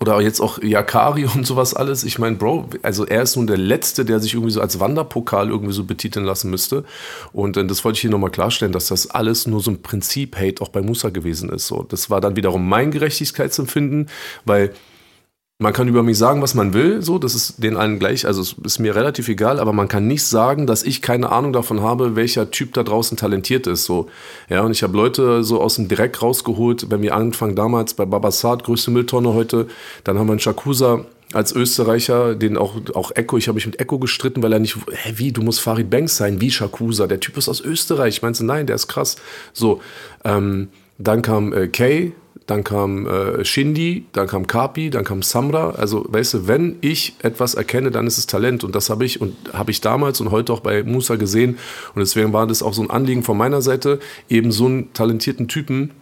oder 0.00 0.20
jetzt 0.20 0.40
auch 0.40 0.60
Yakari 0.62 1.24
und 1.34 1.46
sowas 1.46 1.74
alles. 1.74 2.04
Ich 2.04 2.18
meine, 2.18 2.36
Bro, 2.36 2.70
also 2.82 3.06
er 3.06 3.22
ist 3.22 3.36
nun 3.36 3.46
der 3.46 3.58
Letzte, 3.58 4.04
der 4.04 4.18
sich 4.18 4.34
irgendwie 4.34 4.52
so 4.52 4.60
als 4.60 4.80
Wanderpokal 4.80 5.48
irgendwie 5.48 5.72
so 5.72 5.84
betiteln 5.84 6.24
lassen 6.24 6.50
müsste. 6.50 6.84
Und 7.32 7.56
äh, 7.56 7.64
das 7.64 7.84
wollte 7.84 7.96
ich 7.96 8.00
hier 8.00 8.10
nochmal 8.10 8.30
klarstellen, 8.30 8.72
dass 8.72 8.88
das 8.88 9.10
alles 9.10 9.46
nur 9.46 9.60
so 9.60 9.70
ein 9.70 9.82
Prinzip-Hate 9.82 10.62
auch 10.62 10.68
bei 10.68 10.82
Musa 10.82 11.10
gewesen 11.10 11.50
ist. 11.50 11.66
So, 11.66 11.82
das 11.82 12.10
war 12.10 12.20
dann 12.20 12.36
wiederum 12.36 12.68
mein 12.68 12.90
Gerechtigkeitsempfinden, 12.90 14.08
weil 14.44 14.72
man 15.60 15.74
kann 15.74 15.88
über 15.88 16.02
mich 16.02 16.16
sagen, 16.16 16.40
was 16.40 16.54
man 16.54 16.72
will, 16.72 17.02
so, 17.02 17.18
das 17.18 17.34
ist 17.34 17.62
den 17.62 17.76
allen 17.76 17.98
gleich, 17.98 18.26
also 18.26 18.40
es 18.40 18.54
ist 18.64 18.78
mir 18.78 18.96
relativ 18.96 19.28
egal, 19.28 19.60
aber 19.60 19.74
man 19.74 19.88
kann 19.88 20.06
nicht 20.06 20.24
sagen, 20.24 20.66
dass 20.66 20.82
ich 20.82 21.02
keine 21.02 21.30
Ahnung 21.30 21.52
davon 21.52 21.82
habe, 21.82 22.16
welcher 22.16 22.50
Typ 22.50 22.72
da 22.72 22.82
draußen 22.82 23.18
talentiert 23.18 23.66
ist, 23.66 23.84
so. 23.84 24.08
Ja, 24.48 24.62
und 24.62 24.70
ich 24.72 24.82
habe 24.82 24.96
Leute 24.96 25.44
so 25.44 25.60
aus 25.60 25.74
dem 25.74 25.86
Direkt 25.86 26.22
rausgeholt, 26.22 26.90
wenn 26.90 27.02
wir 27.02 27.14
angefangen 27.14 27.56
damals 27.56 27.92
bei 27.92 28.06
Babasat, 28.06 28.64
größte 28.64 28.90
Mülltonne 28.90 29.34
heute, 29.34 29.66
dann 30.02 30.18
haben 30.18 30.28
wir 30.28 30.32
einen 30.32 30.40
Shakusa 30.40 31.04
als 31.34 31.52
Österreicher, 31.52 32.34
den 32.34 32.56
auch, 32.56 32.76
auch 32.94 33.12
Echo, 33.14 33.36
ich 33.36 33.46
habe 33.46 33.56
mich 33.56 33.66
mit 33.66 33.78
Echo 33.80 33.98
gestritten, 33.98 34.42
weil 34.42 34.54
er 34.54 34.60
nicht, 34.60 34.76
hä, 34.90 35.12
wie, 35.16 35.30
du 35.30 35.42
musst 35.42 35.60
Farid 35.60 35.90
Banks 35.90 36.16
sein, 36.16 36.40
wie 36.40 36.50
Shakusa, 36.50 37.06
der 37.06 37.20
Typ 37.20 37.36
ist 37.36 37.50
aus 37.50 37.60
Österreich, 37.60 38.22
meinst 38.22 38.40
du, 38.40 38.44
nein, 38.44 38.66
der 38.66 38.76
ist 38.76 38.88
krass, 38.88 39.16
so, 39.52 39.82
ähm, 40.24 40.68
dann 40.96 41.20
kam 41.20 41.52
äh, 41.52 41.68
Kay, 41.68 42.12
dann 42.46 42.64
kam 42.64 43.06
äh, 43.06 43.44
Shindy, 43.44 44.06
dann 44.12 44.26
kam 44.26 44.46
Kapi, 44.46 44.90
dann 44.90 45.04
kam 45.04 45.22
Samra. 45.22 45.70
Also, 45.70 46.04
weißt 46.08 46.34
du, 46.34 46.48
wenn 46.48 46.76
ich 46.80 47.14
etwas 47.22 47.54
erkenne, 47.54 47.90
dann 47.90 48.06
ist 48.06 48.18
es 48.18 48.26
Talent. 48.26 48.64
Und 48.64 48.74
das 48.74 48.90
habe 48.90 49.04
ich 49.04 49.20
und 49.20 49.36
habe 49.52 49.70
ich 49.70 49.80
damals 49.80 50.20
und 50.20 50.30
heute 50.30 50.52
auch 50.52 50.60
bei 50.60 50.82
Musa 50.82 51.16
gesehen. 51.16 51.58
Und 51.94 52.00
deswegen 52.00 52.32
war 52.32 52.46
das 52.46 52.62
auch 52.62 52.74
so 52.74 52.82
ein 52.82 52.90
Anliegen 52.90 53.22
von 53.22 53.36
meiner 53.36 53.62
Seite, 53.62 54.00
eben 54.28 54.50
so 54.50 54.66
einen 54.66 54.92
talentierten 54.92 55.46
Typen 55.46 55.92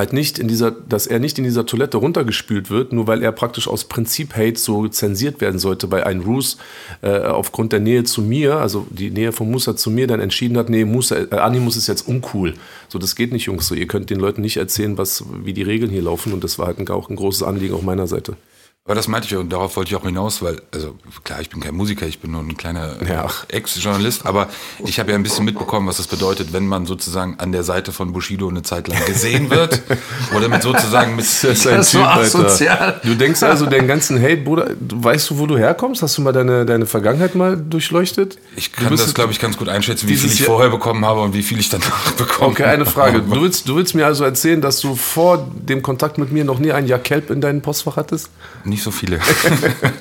halt 0.00 0.12
nicht 0.12 0.38
in 0.38 0.48
dieser, 0.48 0.70
dass 0.70 1.06
er 1.06 1.18
nicht 1.18 1.38
in 1.38 1.44
dieser 1.44 1.66
Toilette 1.66 1.98
runtergespült 1.98 2.70
wird, 2.70 2.92
nur 2.92 3.06
weil 3.06 3.22
er 3.22 3.32
praktisch 3.32 3.68
aus 3.68 3.84
Prinzip 3.84 4.34
Hate 4.34 4.58
so 4.58 4.88
zensiert 4.88 5.40
werden 5.40 5.60
sollte, 5.60 5.90
weil 5.90 6.04
ein 6.04 6.20
Roos 6.20 6.56
äh, 7.02 7.18
aufgrund 7.18 7.72
der 7.72 7.80
Nähe 7.80 8.04
zu 8.04 8.22
mir, 8.22 8.56
also 8.56 8.86
die 8.90 9.10
Nähe 9.10 9.32
von 9.32 9.50
Musa 9.50 9.76
zu 9.76 9.90
mir, 9.90 10.06
dann 10.06 10.20
entschieden 10.20 10.56
hat, 10.56 10.70
nee, 10.70 10.84
Musa, 10.84 11.16
äh, 11.16 11.36
Animus 11.36 11.76
ist 11.76 11.86
jetzt 11.86 12.08
uncool. 12.08 12.54
So, 12.88 12.98
das 12.98 13.14
geht 13.14 13.32
nicht, 13.32 13.44
Jungs. 13.44 13.68
So, 13.68 13.74
ihr 13.74 13.86
könnt 13.86 14.10
den 14.10 14.18
Leuten 14.18 14.40
nicht 14.40 14.56
erzählen, 14.56 14.98
was, 14.98 15.24
wie 15.44 15.52
die 15.52 15.62
Regeln 15.62 15.90
hier 15.90 16.02
laufen 16.02 16.32
und 16.32 16.42
das 16.42 16.58
war 16.58 16.66
halt 16.66 16.78
ein, 16.78 16.88
auch 16.88 17.10
ein 17.10 17.16
großes 17.16 17.42
Anliegen 17.42 17.74
auf 17.74 17.82
meiner 17.82 18.06
Seite. 18.06 18.36
Aber 18.86 18.94
das 18.94 19.08
meinte 19.08 19.28
ich 19.28 19.36
und 19.36 19.52
darauf 19.52 19.76
wollte 19.76 19.90
ich 19.90 19.96
auch 19.96 20.04
hinaus, 20.04 20.40
weil, 20.40 20.62
also 20.72 20.96
klar, 21.22 21.42
ich 21.42 21.50
bin 21.50 21.60
kein 21.60 21.74
Musiker, 21.74 22.06
ich 22.06 22.18
bin 22.18 22.30
nur 22.30 22.40
ein 22.40 22.56
kleiner 22.56 22.96
ja. 23.06 23.28
Ex-Journalist, 23.48 24.24
aber 24.24 24.48
ich 24.84 24.98
habe 24.98 25.10
ja 25.10 25.16
ein 25.16 25.22
bisschen 25.22 25.44
mitbekommen, 25.44 25.86
was 25.86 25.98
das 25.98 26.06
bedeutet, 26.06 26.54
wenn 26.54 26.66
man 26.66 26.86
sozusagen 26.86 27.38
an 27.38 27.52
der 27.52 27.62
Seite 27.62 27.92
von 27.92 28.14
Bushido 28.14 28.48
eine 28.48 28.62
Zeit 28.62 28.88
lang 28.88 29.04
gesehen 29.04 29.50
wird. 29.50 29.82
oder 30.34 30.48
mit 30.48 30.62
sozusagen 30.62 31.14
mit. 31.14 31.26
Das 31.26 31.44
ist 31.44 31.66
ein 31.66 31.76
das 31.76 31.90
typ. 31.90 33.02
Du 33.02 33.14
denkst 33.16 33.42
also, 33.42 33.66
den 33.66 33.86
ganzen 33.86 34.20
Hate, 34.20 34.38
Bruder, 34.38 34.70
weißt 34.80 35.28
du, 35.28 35.38
wo 35.38 35.46
du 35.46 35.58
herkommst? 35.58 36.02
Hast 36.02 36.16
du 36.16 36.22
mal 36.22 36.32
deine, 36.32 36.64
deine 36.64 36.86
Vergangenheit 36.86 37.34
mal 37.34 37.58
durchleuchtet? 37.58 38.38
Ich 38.56 38.72
kann 38.72 38.96
das, 38.96 39.12
glaube 39.12 39.30
ich, 39.30 39.38
ganz 39.38 39.58
gut 39.58 39.68
einschätzen, 39.68 40.08
wie 40.08 40.16
viel 40.16 40.32
ich 40.32 40.42
vorher 40.42 40.70
bekommen 40.70 41.04
habe 41.04 41.20
und 41.20 41.34
wie 41.34 41.42
viel 41.42 41.60
ich 41.60 41.68
danach 41.68 42.12
bekomme. 42.16 42.52
Okay, 42.52 42.64
eine 42.64 42.86
Frage. 42.86 43.20
Du 43.20 43.42
willst, 43.42 43.68
du 43.68 43.76
willst 43.76 43.94
mir 43.94 44.06
also 44.06 44.24
erzählen, 44.24 44.62
dass 44.62 44.80
du 44.80 44.96
vor 44.96 45.48
dem 45.54 45.82
Kontakt 45.82 46.16
mit 46.16 46.32
mir 46.32 46.44
noch 46.44 46.58
nie 46.58 46.72
ein 46.72 46.86
Jahr 46.86 46.98
Kelp 46.98 47.28
in 47.28 47.42
deinem 47.42 47.60
Postfach 47.60 47.96
hattest? 47.96 48.30
Nicht 48.64 48.79
so 48.82 48.90
viele. 48.90 49.20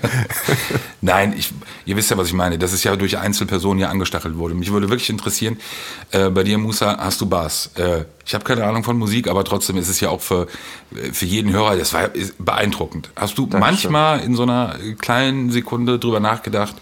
Nein, 1.02 1.34
ich, 1.38 1.52
ihr 1.86 1.96
wisst 1.96 2.12
ja, 2.12 2.18
was 2.18 2.28
ich 2.28 2.34
meine. 2.34 2.58
Das 2.58 2.74
ist 2.74 2.84
ja 2.84 2.96
durch 2.96 3.18
Einzelpersonen 3.18 3.80
ja 3.80 3.90
angestachelt 3.90 4.38
wurde. 4.38 4.56
Mich 4.56 4.72
würde 4.72 4.90
wirklich 4.90 5.10
interessieren, 5.10 5.58
äh, 6.12 6.30
bei 6.30 6.44
dir, 6.44 6.58
Musa, 6.58 6.98
hast 7.00 7.22
du 7.22 7.26
Bass? 7.26 7.72
Äh, 7.76 8.06
ich 8.26 8.34
habe 8.34 8.44
keine 8.44 8.66
Ahnung 8.66 8.84
von 8.84 8.98
Musik, 8.98 9.28
aber 9.28 9.44
trotzdem 9.44 9.78
ist 9.78 9.90
es 9.90 10.00
ja 10.00 10.10
auch 10.10 10.22
für, 10.22 10.48
für 11.12 11.26
jeden 11.26 11.52
Hörer, 11.52 11.78
das 11.78 11.94
war 11.94 12.10
beeindruckend. 12.38 13.10
Hast 13.16 13.38
du 13.38 13.46
Dankeschön. 13.46 13.60
manchmal 13.60 14.20
in 14.22 14.36
so 14.36 14.44
einer 14.44 14.76
kleinen 15.00 15.52
Sekunde 15.52 16.00
drüber 16.00 16.20
nachgedacht, 16.20 16.76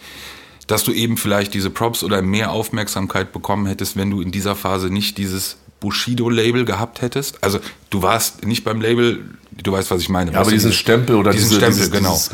dass 0.67 0.83
du 0.83 0.91
eben 0.91 1.17
vielleicht 1.17 1.53
diese 1.53 1.69
Props 1.69 2.03
oder 2.03 2.21
mehr 2.21 2.51
Aufmerksamkeit 2.51 3.31
bekommen 3.31 3.65
hättest, 3.65 3.95
wenn 3.95 4.11
du 4.11 4.21
in 4.21 4.31
dieser 4.31 4.55
Phase 4.55 4.89
nicht 4.89 5.17
dieses 5.17 5.57
Bushido-Label 5.79 6.65
gehabt 6.65 7.01
hättest? 7.01 7.43
Also 7.43 7.59
du 7.89 8.01
warst 8.01 8.45
nicht 8.45 8.63
beim 8.63 8.81
Label, 8.81 9.25
du 9.63 9.71
weißt, 9.71 9.91
was 9.91 10.01
ich 10.01 10.09
meine. 10.09 10.31
Ja, 10.31 10.39
aber 10.39 10.51
diesen 10.51 10.73
Stempel 10.73 11.15
oder 11.15 11.31
diesen 11.31 11.49
diese, 11.49 11.59
Stempel, 11.59 11.77
dieses, 11.77 11.91
genau. 11.91 12.13
Dieses, 12.13 12.31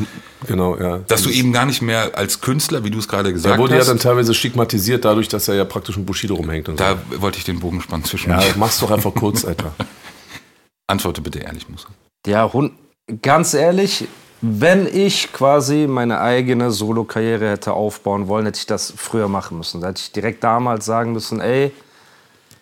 genau, 0.47 0.77
ja. 0.77 0.97
Dass 1.07 1.23
du 1.23 1.29
eben 1.29 1.53
gar 1.53 1.65
nicht 1.65 1.81
mehr 1.81 2.17
als 2.17 2.41
Künstler, 2.41 2.83
wie 2.83 2.91
du 2.91 2.99
es 2.99 3.07
gerade 3.07 3.31
gesagt 3.33 3.53
hast. 3.53 3.59
Er 3.59 3.61
wurde 3.61 3.77
ja 3.77 3.83
dann 3.83 3.99
teilweise 3.99 4.33
stigmatisiert 4.33 5.05
dadurch, 5.05 5.27
dass 5.27 5.47
er 5.47 5.55
ja 5.55 5.65
praktisch 5.65 5.97
ein 5.97 6.05
Bushido 6.05 6.35
rumhängt. 6.35 6.69
Und 6.69 6.79
da 6.79 6.97
so. 7.11 7.21
wollte 7.21 7.37
ich 7.37 7.43
den 7.43 7.59
Bogen 7.59 7.81
spannen 7.81 8.05
zwischen 8.05 8.31
Ja, 8.31 8.41
mach's 8.55 8.79
doch 8.79 8.91
einfach 8.91 9.13
kurz, 9.13 9.45
Alter. 9.45 9.73
Antworte 10.87 11.21
bitte 11.21 11.39
ehrlich, 11.39 11.67
Musa. 11.69 11.87
Ja, 12.25 12.49
ganz 13.21 13.53
ehrlich, 13.53 14.07
wenn 14.41 14.87
ich 14.87 15.31
quasi 15.31 15.87
meine 15.87 16.19
eigene 16.19 16.71
Solo-Karriere 16.71 17.49
hätte 17.49 17.73
aufbauen 17.73 18.27
wollen, 18.27 18.45
hätte 18.45 18.59
ich 18.59 18.65
das 18.65 18.93
früher 18.95 19.29
machen 19.29 19.57
müssen. 19.57 19.79
Da 19.79 19.87
hätte 19.87 20.01
ich 20.01 20.11
direkt 20.11 20.43
damals 20.43 20.85
sagen 20.85 21.13
müssen, 21.13 21.39
ey, 21.39 21.71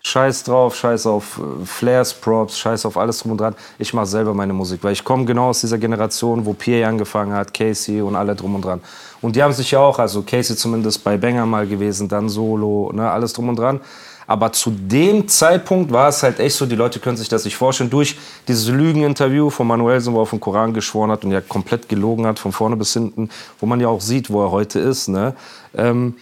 Scheiß 0.04 0.44
drauf, 0.44 0.76
scheiß 0.76 1.06
auf 1.06 1.40
äh, 1.40 1.66
Flares, 1.66 2.14
Props, 2.14 2.58
scheiß 2.58 2.86
auf 2.86 2.98
alles 2.98 3.20
drum 3.20 3.34
und 3.34 3.42
dran. 3.42 3.56
Ich 3.78 3.94
mache 3.94 4.08
selber 4.08 4.34
meine 4.34 4.54
Musik, 4.54 4.84
weil 4.84 4.94
ich 4.94 5.04
komme 5.04 5.26
genau 5.26 5.50
aus 5.50 5.62
dieser 5.62 5.78
Generation, 5.78 6.46
wo 6.46 6.54
Pierre 6.54 6.90
angefangen 6.90 7.34
hat, 7.34 7.54
Casey 7.54 8.02
und 8.02 8.16
alle 8.16 8.36
drum 8.36 8.56
und 8.56 8.66
dran. 8.66 8.82
Und 9.22 9.36
die 9.36 9.44
haben 9.44 9.54
sich 9.54 9.72
ja 9.72 9.80
auch, 9.80 10.00
also 10.00 10.24
Casey 10.24 10.56
zumindest 10.56 11.04
bei 11.04 11.18
Banger 11.18 11.46
mal 11.46 11.68
gewesen, 11.68 12.08
dann 12.08 12.30
Solo, 12.30 12.92
ne, 12.94 13.10
alles 13.12 13.34
drum 13.34 13.50
und 13.50 13.60
dran. 13.60 13.80
Aber 14.26 14.52
zu 14.54 14.72
dem 14.72 15.28
Zeitpunkt 15.28 15.92
war 15.92 16.10
es 16.10 16.24
halt 16.24 16.40
echt 16.40 16.56
so, 16.56 16.66
die 16.66 16.76
Leute 16.76 17.00
können 17.00 17.18
sich 17.18 17.28
das 17.28 17.44
nicht 17.44 17.58
vorstellen, 17.58 17.90
durch 17.90 18.18
dieses 18.48 18.70
Lügeninterview 18.70 19.50
von 19.50 19.68
Manuelsen, 19.68 20.14
wo 20.14 20.20
er 20.20 20.22
auf 20.22 20.30
den 20.30 20.40
Koran 20.40 20.74
geschworen 20.74 21.12
hat 21.12 21.26
und 21.26 21.32
ja 21.32 21.42
komplett 21.42 21.90
gelogen 21.90 22.26
hat, 22.26 22.40
von 22.40 22.52
vorne 22.52 22.76
bis 22.76 22.94
hinten, 22.94 23.30
wo 23.60 23.66
man 23.66 23.80
ja 23.80 23.90
auch 23.90 24.02
sieht, 24.02 24.30
wo 24.30 24.42
er 24.44 24.52
heute 24.52 24.80
ist. 24.80 25.10
Ne? 25.10 25.36
Ähm, 25.76 26.16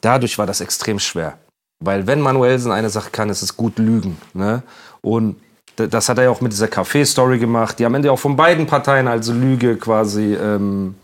dadurch 0.00 0.38
war 0.38 0.46
das 0.46 0.60
extrem 0.60 0.98
schwer. 0.98 1.38
Weil 1.80 2.06
wenn 2.06 2.20
Manuelsen 2.20 2.72
eine 2.72 2.90
Sache 2.90 3.10
kann, 3.10 3.30
ist 3.30 3.42
es 3.42 3.56
gut 3.56 3.78
lügen. 3.78 4.18
Ne? 4.34 4.62
Und 5.00 5.36
das 5.76 6.08
hat 6.08 6.18
er 6.18 6.24
ja 6.24 6.30
auch 6.30 6.40
mit 6.40 6.52
dieser 6.52 6.66
Café-Story 6.66 7.38
gemacht, 7.38 7.78
die 7.78 7.86
am 7.86 7.94
Ende 7.94 8.10
auch 8.10 8.18
von 8.18 8.36
beiden 8.36 8.66
Parteien 8.66 9.06
also 9.06 9.32
Lüge 9.32 9.76
quasi 9.76 10.34
ähm, 10.34 10.96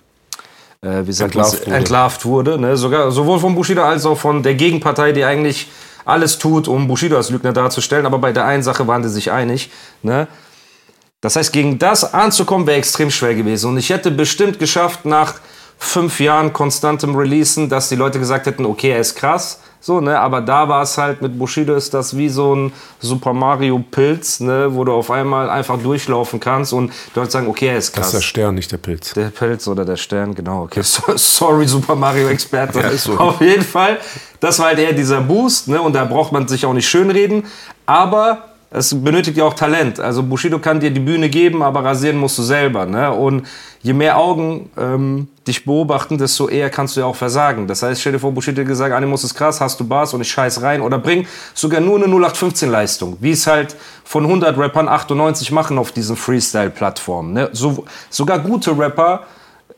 äh, 0.85 1.07
wie 1.07 1.13
sagt 1.13 1.35
entlarvt 1.35 1.67
wurde. 1.67 1.77
Entlarvt 1.77 2.25
wurde 2.27 2.59
ne? 2.59 2.77
Sogar, 2.77 3.11
sowohl 3.11 3.39
von 3.39 3.55
Bushido 3.55 3.83
als 3.83 4.05
auch 4.05 4.19
von 4.19 4.43
der 4.43 4.55
Gegenpartei, 4.55 5.13
die 5.13 5.25
eigentlich 5.25 5.69
alles 6.05 6.39
tut, 6.39 6.69
um 6.69 6.87
Bushido 6.87 7.17
als 7.17 7.31
Lügner 7.31 7.53
darzustellen. 7.53 8.05
Aber 8.05 8.19
bei 8.19 8.33
der 8.33 8.45
einen 8.45 8.63
Sache 8.63 8.87
waren 8.87 9.03
die 9.03 9.09
sich 9.09 9.31
einig. 9.31 9.71
Ne? 10.03 10.27
Das 11.21 11.37
heißt, 11.37 11.53
gegen 11.53 11.79
das 11.79 12.13
anzukommen 12.13 12.67
wäre 12.67 12.77
extrem 12.77 13.11
schwer 13.11 13.35
gewesen. 13.35 13.71
Und 13.71 13.79
ich 13.79 13.91
hätte 13.91 14.11
bestimmt 14.11 14.59
geschafft, 14.59 15.07
nach 15.07 15.35
fünf 15.79 16.21
Jahren 16.21 16.53
konstantem 16.53 17.17
Releasen, 17.17 17.69
dass 17.69 17.89
die 17.89 17.97
Leute 17.97 18.19
gesagt 18.19 18.47
hätten, 18.47 18.67
okay, 18.67 18.91
er 18.91 19.01
ist 19.01 19.15
krass. 19.15 19.61
So, 19.87 20.01
ne, 20.01 20.19
aber 20.19 20.41
da 20.41 20.67
war 20.67 20.81
es 20.81 20.97
halt 20.97 21.21
mit 21.21 21.39
Bushido 21.39 21.75
ist 21.75 21.93
das 21.93 22.17
wie 22.17 22.31
so 22.31 22.57
ein 22.57 22.73
Super 23.01 23.35
Mario 23.35 23.85
Pilz, 23.91 24.41
ne, 24.41 24.69
wo 24.71 24.83
du 24.83 24.93
auf 24.93 25.11
einmal 25.11 25.51
einfach 25.51 25.79
durchlaufen 25.79 26.41
kannst 26.41 26.73
und 26.73 26.91
du 27.13 27.21
halt 27.21 27.31
sagen, 27.31 27.49
okay, 27.49 27.67
er 27.67 27.77
ist 27.77 27.93
krass. 27.93 28.07
Das 28.07 28.15
ist 28.15 28.21
der 28.21 28.27
Stern, 28.27 28.55
nicht 28.55 28.73
der 28.73 28.79
Pilz. 28.79 29.13
Der 29.13 29.29
Pilz 29.29 29.69
oder 29.69 29.85
der 29.85 29.97
Stern, 29.97 30.35
genau. 30.35 30.63
Okay, 30.63 30.81
sorry, 31.17 31.69
Super 31.69 31.97
Mario 31.97 32.29
Experte. 32.29 32.81
ja, 32.81 32.91
so. 32.93 33.19
Auf 33.19 33.43
jeden 33.43 33.63
Fall, 33.63 33.99
das 34.41 34.59
war 34.59 34.69
halt 34.69 34.79
eher 34.79 34.95
dieser 34.95 35.21
Boost, 35.21 35.69
ne, 35.69 35.83
und 35.83 35.93
da 35.93 36.07
braucht 36.07 36.33
man 36.33 36.49
sich 36.49 36.65
auch 36.65 36.73
nicht 36.73 36.89
schönreden, 36.89 37.45
aber 37.85 38.54
es 38.75 39.03
benötigt 39.03 39.37
ja 39.37 39.45
auch 39.45 39.55
Talent. 39.55 40.01
Also 40.01 40.23
Bushido 40.23 40.59
kann 40.59 40.81
dir 40.81 40.91
die 40.91 41.01
Bühne 41.01 41.29
geben, 41.29 41.63
aber 41.63 41.85
rasieren 41.85 42.17
musst 42.17 42.37
du 42.39 42.43
selber. 42.43 42.87
Ne? 42.87 43.13
Und 43.13 43.47
je 43.83 43.93
mehr 43.93 44.19
Augen 44.19 44.69
ähm, 44.77 45.29
dich 45.47 45.65
beobachten, 45.65 46.19
desto 46.19 46.49
eher 46.49 46.71
kannst 46.71 46.97
du 46.97 47.01
ja 47.01 47.07
auch 47.07 47.15
versagen. 47.15 47.69
Das 47.69 47.85
heißt, 47.85 48.01
stell 48.01 48.13
dir 48.13 48.19
vor, 48.19 48.33
Bushido 48.33 48.61
hat 48.61 48.69
gesagt, 48.69 48.93
Animus 48.93 49.23
ist 49.23 49.35
krass, 49.35 49.61
hast 49.61 49.79
du 49.79 49.87
Bars 49.87 50.13
und 50.13 50.23
ich 50.23 50.31
scheiß 50.31 50.61
rein. 50.63 50.81
Oder 50.81 50.99
bring 50.99 51.27
sogar 51.55 51.81
nur 51.81 52.03
eine 52.03 52.07
0815-Leistung, 52.07 53.17
wie 53.21 53.31
es 53.31 53.47
halt 53.47 53.77
von 54.03 54.25
100 54.25 54.59
Rappern 54.59 54.89
98 54.89 55.53
machen 55.53 55.79
auf 55.79 55.93
diesen 55.93 56.17
Freestyle-Plattformen. 56.17 57.33
Ne? 57.33 57.51
So, 57.53 57.85
sogar 58.11 58.41
gute 58.41 58.77
Rapper 58.77 59.23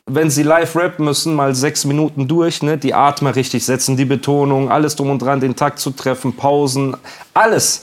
wenn 0.08 0.30
sie 0.30 0.44
live 0.44 0.76
rappen 0.76 1.04
müssen, 1.04 1.34
mal 1.34 1.52
sechs 1.56 1.84
Minuten 1.84 2.28
durch, 2.28 2.62
ne, 2.62 2.78
die 2.78 2.94
Atme 2.94 3.34
richtig 3.34 3.66
setzen, 3.66 3.96
die 3.96 4.04
Betonung, 4.04 4.70
alles 4.70 4.94
drum 4.94 5.10
und 5.10 5.20
dran, 5.20 5.40
den 5.40 5.56
Takt 5.56 5.80
zu 5.80 5.90
treffen, 5.90 6.36
Pausen, 6.36 6.96
alles 7.34 7.82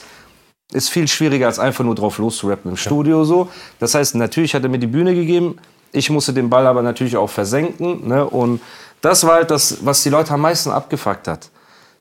ist 0.74 0.90
viel 0.90 1.08
schwieriger, 1.08 1.48
als 1.48 1.60
einfach 1.60 1.84
nur 1.84 1.96
drauf 1.96 2.18
loszurappen 2.18 2.72
im 2.72 2.78
Studio 2.78 3.24
so. 3.24 3.50
Das 3.80 3.96
heißt, 3.96 4.16
natürlich 4.16 4.56
hat 4.56 4.64
er 4.64 4.70
mir 4.70 4.80
die 4.80 4.88
Bühne 4.88 5.14
gegeben, 5.14 5.58
ich 5.94 6.10
musste 6.10 6.34
den 6.34 6.50
Ball 6.50 6.68
aber 6.68 6.82
natürlich 6.82 7.16
auch 7.16 7.30
versenken. 7.30 8.08
Ne? 8.08 8.26
Und 8.26 8.62
das 9.02 9.26
war 9.26 9.36
halt 9.36 9.52
das, 9.52 9.86
was 9.86 10.04
die 10.04 10.10
Leute 10.10 10.34
am 10.34 10.42
meisten 10.42 10.72
abgefuckt 10.72 11.28
hat. 11.28 11.50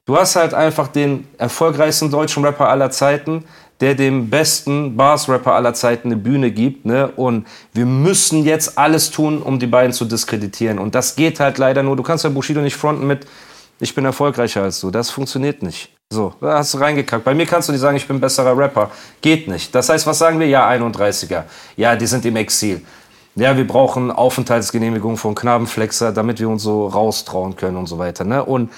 Du 0.04 0.16
hast 0.16 0.34
halt 0.34 0.52
einfach 0.54 0.88
den 0.88 1.28
erfolgreichsten 1.38 2.10
deutschen 2.10 2.44
Rapper 2.44 2.68
aller 2.68 2.90
Zeiten, 2.90 3.44
der 3.80 3.94
dem 3.94 4.30
besten 4.30 4.96
Bars-Rapper 4.96 5.52
aller 5.52 5.74
Zeiten 5.74 6.08
eine 6.08 6.16
Bühne 6.16 6.50
gibt. 6.50 6.86
Ne? 6.86 7.08
Und 7.14 7.46
wir 7.72 7.86
müssen 7.86 8.44
jetzt 8.44 8.78
alles 8.78 9.10
tun, 9.10 9.42
um 9.42 9.58
die 9.58 9.66
beiden 9.66 9.92
zu 9.92 10.04
diskreditieren. 10.04 10.78
Und 10.78 10.94
das 10.94 11.14
geht 11.14 11.38
halt 11.38 11.58
leider 11.58 11.82
nur. 11.82 11.96
Du 11.96 12.02
kannst 12.02 12.24
ja 12.24 12.30
Bushido 12.30 12.60
nicht 12.60 12.76
fronten 12.76 13.06
mit, 13.06 13.26
ich 13.78 13.94
bin 13.94 14.04
erfolgreicher 14.04 14.62
als 14.62 14.80
du. 14.80 14.90
Das 14.90 15.10
funktioniert 15.10 15.62
nicht. 15.62 15.90
So, 16.12 16.34
da 16.42 16.58
hast 16.58 16.74
du 16.74 16.78
reingekackt. 16.78 17.24
Bei 17.24 17.34
mir 17.34 17.46
kannst 17.46 17.68
du 17.68 17.72
nicht 17.72 17.80
sagen, 17.80 17.96
ich 17.96 18.06
bin 18.06 18.20
besserer 18.20 18.56
Rapper. 18.56 18.90
Geht 19.22 19.48
nicht. 19.48 19.74
Das 19.74 19.88
heißt, 19.88 20.06
was 20.06 20.18
sagen 20.18 20.38
wir? 20.38 20.46
Ja, 20.46 20.68
31er. 20.68 21.44
Ja, 21.74 21.96
die 21.96 22.06
sind 22.06 22.26
im 22.26 22.36
Exil. 22.36 22.82
Ja, 23.34 23.56
wir 23.56 23.66
brauchen 23.66 24.10
Aufenthaltsgenehmigung 24.10 25.16
von 25.16 25.34
Knabenflexer, 25.34 26.12
damit 26.12 26.38
wir 26.38 26.50
uns 26.50 26.64
so 26.64 26.86
raustrauen 26.86 27.56
können 27.56 27.78
und 27.78 27.86
so 27.86 27.98
weiter. 27.98 28.24
Ne? 28.24 28.44
Und 28.44 28.70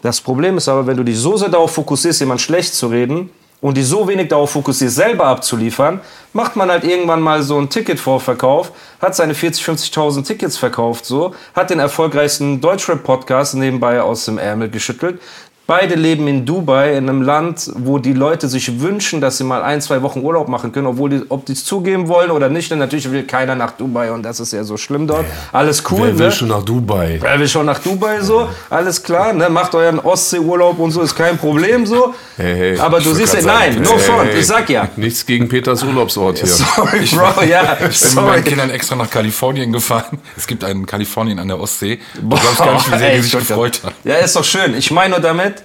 das 0.00 0.22
Problem 0.22 0.56
ist 0.56 0.66
aber, 0.66 0.86
wenn 0.86 0.96
du 0.96 1.04
dich 1.04 1.18
so 1.18 1.36
sehr 1.36 1.50
darauf 1.50 1.72
fokussierst, 1.72 2.20
jemand 2.20 2.40
schlecht 2.40 2.74
zu 2.74 2.86
reden 2.86 3.28
und 3.60 3.76
die 3.76 3.82
so 3.82 4.08
wenig 4.08 4.28
darauf 4.28 4.52
fokussierst, 4.52 4.96
selber 4.96 5.26
abzuliefern, 5.26 6.00
macht 6.32 6.56
man 6.56 6.70
halt 6.70 6.84
irgendwann 6.84 7.20
mal 7.20 7.42
so 7.42 7.58
einen 7.58 7.68
Ticketvorverkauf, 7.68 8.72
hat 8.98 9.14
seine 9.14 9.34
40, 9.34 9.62
50.000 9.62 10.24
Tickets 10.26 10.56
verkauft, 10.56 11.04
so, 11.04 11.34
hat 11.54 11.68
den 11.68 11.80
erfolgreichsten 11.80 12.62
Deutschrap-Podcast 12.62 13.56
nebenbei 13.56 14.00
aus 14.00 14.24
dem 14.24 14.38
Ärmel 14.38 14.70
geschüttelt, 14.70 15.20
Beide 15.66 15.94
leben 15.94 16.26
in 16.26 16.44
Dubai, 16.44 16.96
in 16.96 17.08
einem 17.08 17.22
Land, 17.22 17.70
wo 17.76 17.98
die 17.98 18.12
Leute 18.12 18.48
sich 18.48 18.80
wünschen, 18.80 19.20
dass 19.20 19.38
sie 19.38 19.44
mal 19.44 19.62
ein, 19.62 19.80
zwei 19.80 20.02
Wochen 20.02 20.20
Urlaub 20.20 20.48
machen 20.48 20.72
können, 20.72 20.88
obwohl 20.88 21.10
die, 21.10 21.22
ob 21.28 21.46
die 21.46 21.52
es 21.52 21.64
zugeben 21.64 22.08
wollen 22.08 22.32
oder 22.32 22.48
nicht. 22.48 22.70
Denn 22.70 22.80
natürlich 22.80 23.10
will 23.12 23.22
keiner 23.22 23.54
nach 23.54 23.70
Dubai 23.70 24.10
und 24.10 24.24
das 24.24 24.40
ist 24.40 24.52
ja 24.52 24.64
so 24.64 24.76
schlimm 24.76 25.06
dort. 25.06 25.24
Alles 25.52 25.84
cool. 25.90 26.08
Wer 26.08 26.18
will 26.18 26.26
ne? 26.26 26.32
schon 26.32 26.48
nach 26.48 26.64
Dubai? 26.64 27.18
Wer 27.20 27.38
will 27.38 27.48
schon 27.48 27.66
nach 27.66 27.78
Dubai 27.78 28.20
so? 28.20 28.48
Alles 28.70 29.02
klar, 29.02 29.32
ne? 29.32 29.48
Macht 29.48 29.74
euren 29.76 30.00
Ostseeurlaub 30.00 30.80
und 30.80 30.90
so, 30.90 31.00
ist 31.00 31.14
kein 31.14 31.38
Problem 31.38 31.86
so. 31.86 32.12
Hey, 32.36 32.56
hey, 32.56 32.78
Aber 32.78 33.00
du 33.00 33.14
siehst 33.14 33.34
ja, 33.34 33.42
nein, 33.42 33.80
no 33.82 33.92
hey, 33.92 33.98
front, 34.00 34.34
ich 34.34 34.46
sag 34.46 34.68
ja. 34.68 34.88
Nichts 34.96 35.24
gegen 35.24 35.48
Peters 35.48 35.84
Urlaubsort 35.84 36.38
hier. 36.38 36.48
Sorry, 36.48 37.06
Bro, 37.06 37.44
ja. 37.44 37.78
Ich 37.88 38.00
bin 38.14 38.14
mit 38.16 38.24
meinen 38.24 38.44
Kindern 38.44 38.70
extra 38.70 38.96
nach 38.96 39.10
Kalifornien 39.10 39.72
gefahren. 39.72 40.18
Es 40.36 40.46
gibt 40.46 40.64
einen 40.64 40.86
Kalifornien 40.86 41.38
an 41.38 41.46
der 41.46 41.60
Ostsee. 41.60 42.00
Du 42.20 42.28
glaubst 42.28 42.58
gar 42.58 42.74
nicht, 42.74 42.92
wie 42.92 42.98
sehr 42.98 43.14
die 43.14 43.22
sich 43.22 43.32
gefreut 43.32 43.80
haben. 43.84 43.94
Ja, 44.04 44.16
ist 44.16 44.34
doch 44.34 44.44
schön. 44.44 44.76
Ich 44.76 44.90
meine 44.90 45.10
nur 45.12 45.20
damit, 45.20 45.61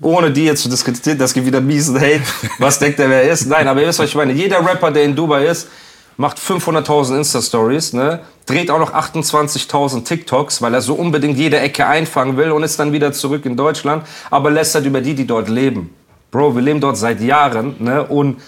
ohne 0.00 0.30
die 0.30 0.44
jetzt 0.44 0.62
zu 0.62 0.68
diskutieren, 0.68 1.18
das 1.18 1.34
gibt 1.34 1.46
wieder 1.46 1.60
miesen 1.60 1.96
Hate, 1.96 2.22
was 2.58 2.78
denkt 2.78 2.98
er, 2.98 3.10
wer 3.10 3.22
er 3.22 3.32
ist. 3.32 3.46
Nein, 3.46 3.68
aber 3.68 3.82
ihr 3.82 3.88
wisst, 3.88 3.98
was 3.98 4.08
ich 4.08 4.14
meine. 4.14 4.32
Jeder 4.32 4.64
Rapper, 4.64 4.90
der 4.90 5.04
in 5.04 5.14
Dubai 5.14 5.46
ist, 5.46 5.68
macht 6.16 6.38
500.000 6.38 7.18
Insta-Stories, 7.18 7.92
ne? 7.92 8.20
dreht 8.46 8.70
auch 8.70 8.78
noch 8.78 8.94
28.000 8.94 10.04
TikToks, 10.04 10.62
weil 10.62 10.72
er 10.72 10.80
so 10.80 10.94
unbedingt 10.94 11.36
jede 11.36 11.58
Ecke 11.58 11.86
einfangen 11.86 12.36
will 12.36 12.52
und 12.52 12.62
ist 12.62 12.78
dann 12.78 12.92
wieder 12.92 13.12
zurück 13.12 13.44
in 13.44 13.56
Deutschland, 13.56 14.06
aber 14.30 14.50
lästert 14.50 14.86
über 14.86 15.00
die, 15.02 15.14
die 15.14 15.26
dort 15.26 15.48
leben. 15.48 15.94
Bro, 16.30 16.54
wir 16.54 16.62
leben 16.62 16.80
dort 16.80 16.96
seit 16.96 17.20
Jahren 17.20 17.76
ne? 17.78 18.04
und 18.04 18.40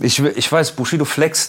ich, 0.00 0.18
ich 0.18 0.50
weiß, 0.50 0.72
Bushido 0.72 1.04
flext 1.04 1.48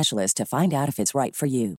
specialist 0.01 0.37
to 0.37 0.45
find 0.45 0.73
out 0.73 0.89
if 0.89 0.99
it's 0.99 1.13
right 1.15 1.35
for 1.35 1.47
you. 1.47 1.75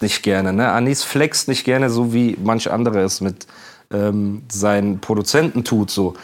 Nicht 0.00 0.22
gerne, 0.22 0.52
ne? 0.52 0.70
Anis 0.72 1.04
flext 1.04 1.48
nicht 1.48 1.64
gerne, 1.64 1.90
so 1.90 2.14
wie 2.14 2.36
manch 2.42 2.70
andere 2.70 3.00
es 3.00 3.20
mit 3.20 3.46
ähm, 3.92 4.42
seinen 4.50 5.00
Produzenten 5.00 5.62
tut, 5.62 5.90
so. 5.90 6.14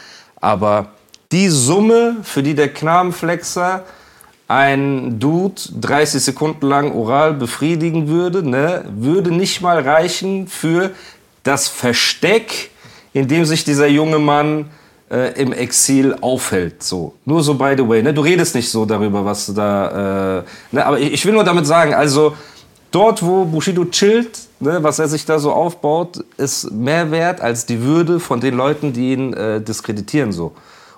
Aber 0.41 0.93
die 1.31 1.49
Summe, 1.49 2.17
für 2.23 2.41
die 2.41 2.55
der 2.55 2.73
Knabenflexer 2.73 3.83
ein 4.47 5.19
Dude 5.19 5.61
30 5.79 6.23
Sekunden 6.23 6.65
lang 6.65 6.93
oral 6.93 7.33
befriedigen 7.33 8.07
würde, 8.07 8.47
ne, 8.47 8.85
würde 8.89 9.31
nicht 9.31 9.61
mal 9.61 9.79
reichen 9.79 10.47
für 10.47 10.91
das 11.43 11.67
Versteck 11.67 12.71
in 13.17 13.27
dem 13.27 13.45
sich 13.45 13.63
dieser 13.63 13.87
junge 13.87 14.19
Mann 14.19 14.69
äh, 15.09 15.41
im 15.41 15.53
Exil 15.53 16.15
aufhält. 16.21 16.83
So. 16.83 17.13
Nur 17.25 17.43
so 17.43 17.53
by 17.53 17.75
the 17.77 17.87
way. 17.87 18.01
Ne? 18.01 18.13
Du 18.13 18.21
redest 18.21 18.55
nicht 18.55 18.69
so 18.69 18.85
darüber, 18.85 19.23
was 19.23 19.45
du 19.45 19.53
da. 19.53 20.39
Äh, 20.39 20.43
ne? 20.71 20.85
Aber 20.85 20.99
ich, 20.99 21.13
ich 21.13 21.25
will 21.25 21.33
nur 21.33 21.43
damit 21.43 21.65
sagen, 21.65 21.93
also 21.93 22.35
dort, 22.91 23.23
wo 23.23 23.45
Bushido 23.45 23.85
chillt, 23.85 24.39
ne, 24.59 24.81
was 24.81 24.99
er 24.99 25.07
sich 25.07 25.25
da 25.25 25.39
so 25.39 25.51
aufbaut, 25.51 26.23
ist 26.37 26.71
mehr 26.71 27.11
wert 27.11 27.41
als 27.41 27.65
die 27.65 27.81
Würde 27.81 28.19
von 28.19 28.39
den 28.39 28.55
Leuten, 28.55 28.93
die 28.93 29.13
ihn 29.13 29.33
äh, 29.33 29.61
diskreditieren. 29.61 30.31
So. 30.31 30.53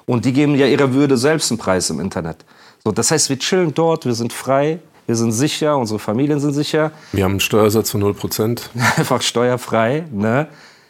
Und 0.06 0.26
die 0.26 0.34
geben 0.34 0.56
ja 0.56 0.66
ihrer 0.66 0.94
Würde 0.94 1.18
selbst 1.18 1.52
einen 1.52 1.58
Preis 1.58 1.90
im 1.90 2.00
Internet. 2.00 2.38
So, 2.84 2.92
das 2.92 3.12
heißt, 3.12 3.30
wir 3.30 3.38
chillen 3.38 3.74
dort, 3.74 4.06
wir 4.06 4.14
sind 4.16 4.32
frei, 4.32 4.80
wir 5.06 5.16
sind 5.16 5.32
sicher, 5.32 5.78
unsere 5.78 6.00
Familien 6.00 6.40
sind 6.40 6.54
sicher. 6.54 6.92
Wir 7.12 7.24
haben 7.24 7.32
einen 7.32 7.40
Steuersatz 7.40 7.92
von 7.92 8.04
0%. 8.04 8.62
einfach 8.98 9.22
steuerfrei. 9.22 10.06
Ne? 10.12 10.48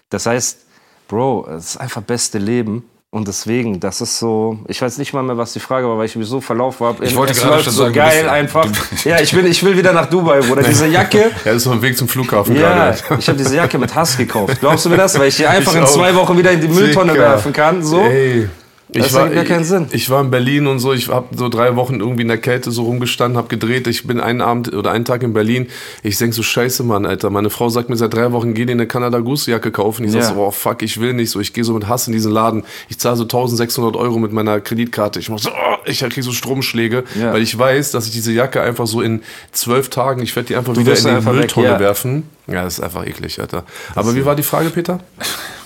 Das 0.10 0.26
heißt, 0.26 0.66
Bro, 1.08 1.48
es 1.58 1.72
ist 1.72 1.78
einfach 1.78 2.04
beste 2.04 2.38
Leben. 2.38 2.84
Und 3.12 3.28
deswegen, 3.28 3.80
das 3.80 4.02
ist 4.02 4.20
so, 4.20 4.60
ich 4.68 4.80
weiß 4.84 5.00
nicht 5.00 5.14
mal 5.14 5.24
mehr, 5.24 5.36
was 5.36 5.54
die 5.54 5.60
Frage 5.60 5.88
war, 5.88 5.98
weil 5.98 6.06
ich 6.06 6.16
mich 6.16 6.28
so 6.28 6.42
verlaufen 6.42 6.86
habe. 6.86 7.04
Ich 7.04 7.16
wollte 7.16 7.32
es 7.32 7.40
gerade 7.40 7.54
läuft 7.54 7.64
schon 7.66 7.74
so 7.74 7.82
sagen, 7.84 7.96
geil 7.96 8.22
bist- 8.22 8.32
einfach. 8.32 8.68
Ja, 9.04 9.20
ich 9.20 9.34
will, 9.36 9.48
ich 9.48 9.64
will 9.64 9.76
wieder 9.76 9.94
nach 9.94 10.06
Dubai, 10.06 10.42
Bruder. 10.42 10.62
Diese 10.62 10.86
Jacke, 10.86 11.18
Ja, 11.46 11.54
das 11.54 11.56
ist 11.56 11.68
auf 11.68 11.74
dem 11.74 11.82
Weg 11.82 11.98
zum 11.98 12.08
Flughafen 12.08 12.56
ja, 12.56 12.92
gerade. 12.92 13.18
ich 13.18 13.28
habe 13.28 13.38
diese 13.40 13.56
Jacke 13.56 13.80
mit 13.80 13.96
Hass 13.96 14.16
gekauft. 14.16 14.60
Glaubst 14.60 14.86
du 14.86 14.90
mir 14.90 14.98
das? 14.98 15.18
Weil 15.18 15.30
ich 15.30 15.38
die 15.38 15.48
einfach 15.48 15.74
Ich 15.74 15.80
in 15.82 15.88
zwei 15.88 16.14
Wochen 16.14 16.38
wieder 16.38 16.52
in 16.52 16.62
die 16.62 16.68
Mülltonne 16.68 17.14
Dicker. 17.14 17.24
werfen 17.24 17.52
kann. 17.52 17.84
So. 17.84 18.00
Ey. 18.02 18.48
Das 18.92 19.08
Ich 19.08 19.14
war, 19.14 19.22
ergibt 19.22 19.36
gar 19.36 19.46
keinen 19.58 19.64
Sinn. 19.66 19.86
Ich, 19.92 20.10
war 20.10 20.20
in 20.22 20.32
Berlin 20.32 20.66
und 20.66 20.80
so, 20.80 20.94
ich 20.94 21.10
habe 21.10 21.28
so 21.38 21.48
drei 21.48 21.76
Wochen 21.76 22.00
irgendwie 22.00 22.24
in 22.24 22.28
der 22.28 22.40
Kälte 22.40 22.72
so 22.72 22.84
rumgestanden, 22.86 23.38
habe 23.38 23.48
gedreht. 23.48 23.86
Ich 23.86 24.08
bin 24.08 24.20
einen 24.20 24.42
Abend 24.42 24.74
oder 24.74 24.90
einen 24.92 25.06
Tag 25.06 25.22
in 25.22 25.32
Berlin. 25.34 25.68
Ich 26.02 26.18
denk 26.18 26.34
so, 26.34 26.42
scheiße, 26.42 26.84
Mann, 26.84 27.06
Alter. 27.06 27.30
Meine 27.30 27.52
Frau 27.52 27.70
sagt 27.70 27.90
mir 27.90 27.98
seit 27.98 28.16
drei 28.16 28.32
Wochen, 28.32 28.56
geh 28.56 28.66
dir 28.66 28.72
eine 28.72 28.88
Canada 28.88 29.20
Goose 29.20 29.52
Jacke 29.52 29.70
kaufen. 29.72 30.06
Ich 30.06 30.12
sag 30.12 30.22
Ja. 30.22 30.28
so, 30.34 30.36
oh 30.38 30.50
fuck, 30.50 30.82
ich 30.82 31.00
will 31.00 31.14
nicht 31.14 31.30
so. 31.30 31.40
Ich 31.40 31.54
gehe 31.54 31.64
so 31.64 31.74
mit 31.74 31.88
Hass 31.88 32.08
in 32.08 32.14
diesen 32.14 32.32
Laden. 32.32 32.64
Ich 32.88 32.98
zahle 32.98 33.16
so 33.16 33.24
1600 33.26 33.96
Euro 33.96 34.18
mit 34.18 34.34
meiner 34.34 34.60
Kreditkarte. 34.60 35.20
Ich 35.20 35.30
mach 35.30 35.38
so, 35.38 35.52
oh, 35.52 35.76
ich 35.86 36.00
krieg 36.00 36.24
so 36.24 36.32
Stromschläge, 36.32 37.04
Ja. 37.20 37.32
weil 37.32 37.44
ich 37.44 37.56
weiß, 37.56 37.92
dass 37.92 38.08
ich 38.08 38.12
diese 38.12 38.32
Jacke 38.34 38.60
einfach 38.62 38.88
so 38.88 39.02
in 39.02 39.22
zwölf 39.52 39.90
Tagen, 39.90 40.24
ich 40.24 40.36
werde 40.36 40.48
die 40.48 40.56
einfach 40.56 40.74
Du 40.74 40.80
wieder 40.82 40.98
in 40.98 41.04
die 41.04 41.10
einfach 41.10 41.32
weg, 41.34 41.42
Mülltonne 41.42 41.68
ja. 41.68 41.80
werfen. 41.80 42.24
Ja, 42.48 42.64
das 42.64 42.80
ist 42.80 42.84
einfach 42.84 43.06
eklig, 43.06 43.40
Alter. 43.40 43.66
Aber 43.94 44.16
wie 44.16 44.26
war 44.26 44.36
die 44.36 44.42
Frage, 44.42 44.72
Peter? 44.72 45.00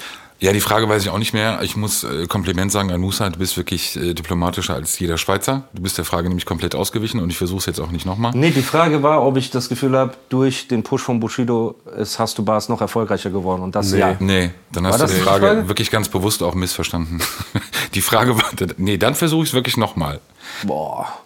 Ja, 0.44 0.52
die 0.52 0.60
Frage 0.60 0.90
weiß 0.90 1.02
ich 1.04 1.10
auch 1.10 1.20
nicht 1.20 1.32
mehr. 1.32 1.62
Ich 1.62 1.78
muss 1.78 2.04
äh, 2.04 2.28
Kompliment 2.28 2.70
sagen 2.70 2.92
an 2.92 3.00
Musa, 3.00 3.30
du 3.30 3.40
bist 3.40 3.56
wirklich 3.56 3.96
äh, 3.96 4.14
diplomatischer 4.14 4.74
als 4.74 5.00
jeder 5.00 5.18
Schweizer. 5.18 5.70
Du 5.72 5.82
bist 5.82 5.98
der 5.98 6.04
Frage 6.04 6.28
nämlich 6.28 6.46
komplett 6.46 6.76
ausgewichen 6.76 7.22
und 7.22 7.30
ich 7.30 7.38
versuche 7.38 7.60
es 7.60 7.66
jetzt 7.66 7.80
auch 7.80 7.92
nicht 7.92 8.06
nochmal. 8.06 8.34
Nee, 8.36 8.52
die 8.52 8.62
Frage 8.62 9.02
war, 9.04 9.26
ob 9.26 9.38
ich 9.38 9.52
das 9.52 9.70
Gefühl 9.70 9.98
habe, 9.98 10.16
durch 10.28 10.68
den 10.68 10.84
Push 10.84 11.02
von 11.02 11.22
Bushido 11.22 11.76
ist 11.98 12.20
Hast 12.20 12.38
du 12.38 12.44
Bars 12.44 12.68
noch 12.68 12.82
erfolgreicher 12.82 13.30
geworden. 13.30 13.62
Und 13.62 13.74
das 13.74 13.94
ja. 13.94 14.18
Nee, 14.20 14.52
dann 14.74 14.86
hast 14.86 15.00
War 15.00 15.08
du 15.08 15.14
die 15.14 15.22
Frage, 15.22 15.46
Frage? 15.46 15.68
wirklich 15.70 15.90
ganz 15.90 16.10
bewusst 16.10 16.44
auch 16.44 16.56
missverstanden. 16.56 17.22
die 17.94 18.02
Frage 18.02 18.36
war, 18.36 18.44
nee, 18.76 18.98
dann 18.98 19.16
versuche 19.16 19.44
ich 19.44 19.50
es 19.52 19.54
wirklich 19.54 19.78
nochmal. 19.78 20.20
Boah. 20.64 21.23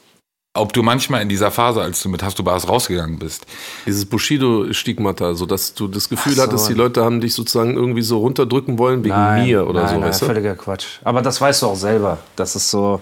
Ob 0.57 0.73
du 0.73 0.83
manchmal 0.83 1.21
in 1.21 1.29
dieser 1.29 1.51
Phase, 1.51 1.81
als 1.81 2.01
du 2.01 2.09
mit 2.09 2.23
Hast 2.23 2.37
du 2.39 2.43
Bars 2.43 2.67
rausgegangen 2.67 3.19
bist, 3.19 3.45
Dieses 3.85 4.05
Bushido-Stigmata, 4.05 5.33
so 5.35 5.45
dass 5.45 5.73
du 5.73 5.87
das 5.87 6.09
Gefühl 6.09 6.33
so. 6.33 6.41
hattest, 6.41 6.69
die 6.69 6.73
Leute 6.73 7.03
haben 7.03 7.21
dich 7.21 7.33
sozusagen 7.33 7.75
irgendwie 7.75 8.01
so 8.01 8.19
runterdrücken 8.19 8.77
wollen 8.77 9.03
wegen 9.03 9.33
mir 9.43 9.67
oder 9.67 9.81
nein, 9.81 9.89
so, 9.89 9.99
nein, 9.99 10.09
weißt 10.09 10.21
du? 10.21 10.25
völliger 10.25 10.55
Quatsch. 10.55 10.99
Aber 11.03 11.21
das 11.21 11.39
weißt 11.39 11.61
du 11.61 11.67
auch 11.67 11.75
selber. 11.75 12.19
Das 12.35 12.55
ist 12.55 12.69
so. 12.71 13.01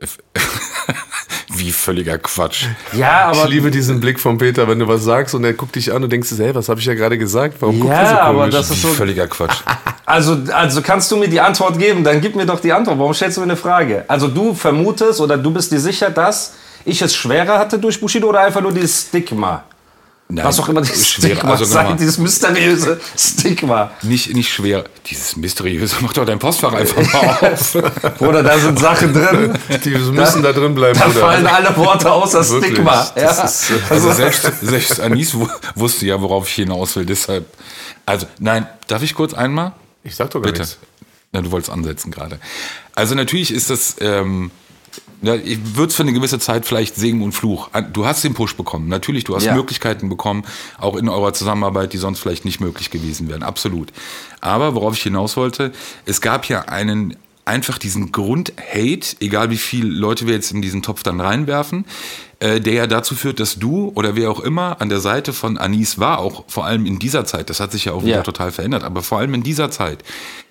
wie 1.58 1.72
völliger 1.72 2.18
Quatsch. 2.18 2.64
Ja, 2.92 3.30
Ich 3.32 3.38
aber. 3.38 3.48
liebe 3.48 3.70
diesen 3.70 4.00
Blick 4.00 4.18
von 4.20 4.38
Peter, 4.38 4.68
wenn 4.68 4.78
du 4.78 4.88
was 4.88 5.04
sagst 5.04 5.34
und 5.34 5.44
er 5.44 5.52
guckt 5.52 5.74
dich 5.76 5.92
an 5.92 6.02
und 6.04 6.10
denkst, 6.12 6.30
hey, 6.38 6.54
was 6.54 6.68
habe 6.68 6.80
ich 6.80 6.86
ja 6.86 6.94
gerade 6.94 7.18
gesagt? 7.18 7.56
Warum 7.60 7.80
guckt 7.80 7.92
Ja, 7.92 8.00
er 8.02 8.08
so 8.08 8.14
aber 8.16 8.38
komisch? 8.40 8.54
das 8.54 8.70
ist 8.70 8.76
Wie 8.84 8.86
so. 8.88 8.88
völliger 8.94 9.26
Quatsch. 9.26 9.56
Also, 10.08 10.38
also 10.54 10.80
kannst 10.80 11.10
du 11.10 11.18
mir 11.18 11.28
die 11.28 11.38
Antwort 11.38 11.78
geben? 11.78 12.02
Dann 12.02 12.22
gib 12.22 12.34
mir 12.34 12.46
doch 12.46 12.60
die 12.60 12.72
Antwort. 12.72 12.98
Warum 12.98 13.12
stellst 13.12 13.36
du 13.36 13.42
mir 13.42 13.44
eine 13.48 13.56
Frage? 13.56 14.06
Also 14.08 14.26
du 14.28 14.54
vermutest 14.54 15.20
oder 15.20 15.36
du 15.36 15.50
bist 15.50 15.70
dir 15.70 15.80
sicher, 15.80 16.08
dass 16.08 16.54
ich 16.86 17.02
es 17.02 17.14
schwerer 17.14 17.58
hatte 17.58 17.78
durch 17.78 18.00
Bushido 18.00 18.26
oder 18.30 18.40
einfach 18.40 18.62
nur 18.62 18.72
dieses 18.72 19.02
Stigma? 19.02 19.64
Nein, 20.30 20.44
Was 20.44 20.60
auch 20.60 20.68
immer 20.68 20.82
dieses 20.82 21.08
schwer, 21.08 21.36
Stigma 21.36 21.52
also 21.52 21.64
sein, 21.64 21.96
dieses 21.96 22.18
mysteriöse 22.18 23.00
Stigma. 23.16 23.90
nicht, 24.02 24.34
nicht 24.34 24.52
schwer. 24.52 24.84
Dieses 25.08 25.36
mysteriöse, 25.36 25.96
mach 26.00 26.12
doch 26.12 26.26
dein 26.26 26.38
Postfach 26.38 26.74
einfach 26.74 26.96
mal 27.14 27.52
auf. 27.52 27.72
Bruder, 28.18 28.42
da 28.42 28.58
sind 28.58 28.78
Sachen 28.78 29.14
drin. 29.14 29.58
Die 29.84 29.88
müssen 29.90 30.42
da 30.42 30.52
drin 30.52 30.74
bleiben, 30.74 30.98
Da 30.98 31.06
Bruder. 31.06 31.20
fallen 31.20 31.46
alle 31.46 31.74
Worte 31.78 32.12
außer 32.12 32.46
Wirklich, 32.50 32.72
Stigma. 32.72 33.06
Ja. 33.16 33.22
das 33.22 33.62
ist, 33.62 33.70
äh, 33.70 33.74
Also 33.88 34.12
selbst, 34.12 34.42
selbst 34.60 35.00
Anis 35.00 35.32
wu- 35.34 35.48
wusste 35.76 36.04
ja, 36.04 36.20
worauf 36.20 36.46
ich 36.46 36.54
hinaus 36.56 36.94
will, 36.96 37.06
deshalb. 37.06 37.46
Also, 38.04 38.26
nein, 38.38 38.66
darf 38.86 39.02
ich 39.02 39.14
kurz 39.14 39.32
einmal? 39.32 39.72
Ich 40.04 40.14
sag 40.14 40.28
doch 40.30 40.42
gar 40.42 40.52
Bitte. 40.52 40.60
nichts. 40.60 40.76
Na, 41.32 41.40
du 41.40 41.50
wolltest 41.52 41.70
ansetzen 41.72 42.10
gerade. 42.10 42.38
Also 42.94 43.14
natürlich 43.14 43.50
ist 43.50 43.70
das, 43.70 43.96
ähm, 44.00 44.50
ja, 45.22 45.34
wird 45.34 45.90
es 45.90 45.96
für 45.96 46.02
eine 46.02 46.12
gewisse 46.12 46.38
Zeit 46.38 46.66
vielleicht 46.66 46.94
Segen 46.94 47.22
und 47.22 47.32
Fluch. 47.32 47.70
Du 47.92 48.06
hast 48.06 48.22
den 48.24 48.34
Push 48.34 48.56
bekommen. 48.56 48.88
Natürlich, 48.88 49.24
du 49.24 49.34
hast 49.34 49.44
Ja. 49.44 49.54
Möglichkeiten 49.54 50.08
bekommen, 50.08 50.44
auch 50.78 50.96
in 50.96 51.08
eurer 51.08 51.32
Zusammenarbeit, 51.32 51.92
die 51.92 51.98
sonst 51.98 52.20
vielleicht 52.20 52.44
nicht 52.44 52.60
möglich 52.60 52.90
gewesen 52.90 53.28
wären. 53.28 53.42
Absolut. 53.42 53.92
Aber 54.40 54.74
worauf 54.74 54.94
ich 54.94 55.02
hinaus 55.02 55.36
wollte, 55.36 55.72
es 56.06 56.20
gab 56.20 56.48
ja 56.48 56.62
einen 56.62 57.16
einfach 57.44 57.78
diesen 57.78 58.12
Grund-Hate, 58.12 59.16
egal 59.20 59.50
wie 59.50 59.56
viele 59.56 59.88
Leute 59.88 60.26
wir 60.26 60.34
jetzt 60.34 60.52
in 60.52 60.60
diesen 60.62 60.82
Topf 60.82 61.02
dann 61.02 61.20
reinwerfen, 61.20 61.86
äh, 62.40 62.60
der 62.60 62.72
ja 62.74 62.86
dazu 62.86 63.14
führt, 63.14 63.40
dass 63.40 63.56
du 63.58 63.90
oder 63.94 64.14
wer 64.16 64.30
auch 64.30 64.40
immer 64.40 64.80
an 64.80 64.88
der 64.88 65.00
Seite 65.00 65.32
von 65.32 65.58
Anis 65.58 65.98
war, 65.98 66.18
auch 66.20 66.44
vor 66.48 66.64
allem 66.66 66.86
in 66.86 66.98
dieser 66.98 67.24
Zeit, 67.24 67.50
das 67.50 67.58
hat 67.60 67.72
sich 67.72 67.86
ja 67.86 67.92
auch 67.92 68.04
wieder 68.04 68.16
Ja. 68.18 68.22
total 68.22 68.52
verändert, 68.52 68.84
aber 68.84 69.02
vor 69.02 69.18
allem 69.18 69.34
in 69.34 69.42
dieser 69.42 69.70
Zeit, 69.70 70.04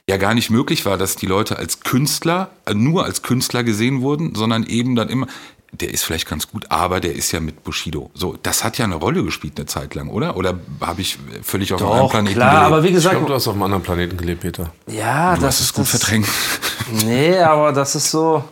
ja 0.09 0.17
gar 0.17 0.33
nicht 0.33 0.49
möglich 0.49 0.85
war, 0.85 0.97
dass 0.97 1.15
die 1.17 1.25
Leute 1.25 1.57
als 1.57 1.81
Künstler, 1.81 2.49
äh, 2.65 2.73
nur 2.73 3.05
als 3.05 3.21
Künstler 3.21 3.63
gesehen 3.63 4.01
wurden, 4.01 4.35
sondern 4.35 4.63
eben 4.65 4.95
dann 4.95 5.09
immer, 5.09 5.27
der 5.73 5.93
ist 5.93 6.03
vielleicht 6.05 6.27
ganz 6.29 6.47
gut, 6.49 6.65
aber 6.69 7.01
der 7.01 7.13
ist 7.13 7.31
ja 7.33 7.41
mit 7.41 7.63
Bushido. 7.65 8.09
So, 8.13 8.37
das 8.41 8.63
hat 8.63 8.77
ja 8.77 8.85
eine 8.85 8.95
Rolle 8.95 9.23
gespielt 9.23 9.53
eine 9.57 9.65
Zeit 9.65 9.95
lang, 9.95 10.07
oder? 10.09 10.37
Oder 10.37 10.57
habe 10.79 11.01
ich 11.01 11.17
völlig 11.43 11.73
auf 11.73 11.81
einem 11.81 11.89
anderen 11.91 12.05
Doch, 12.05 12.11
Planeten 12.11 12.35
klar, 12.35 12.49
gelebt? 12.51 12.65
aber 12.67 12.83
wie 12.83 12.87
Ich 12.87 12.93
gesagt, 12.93 13.15
glaube, 13.15 13.27
du 13.27 13.33
hast 13.33 13.47
auf 13.49 13.53
einem 13.53 13.63
anderen 13.63 13.83
Planeten 13.83 14.15
gelebt, 14.17 14.41
Peter. 14.41 14.71
ja, 14.87 15.35
du 15.35 15.41
das 15.41 15.47
hast 15.55 15.59
es 15.59 15.65
ist 15.67 15.73
gut 15.73 15.83
das, 15.93 16.01
verdrängt. 16.01 16.27
Nee, 17.05 17.37
aber 17.39 17.73
das 17.73 17.95
ist 17.95 18.09
so. 18.11 18.43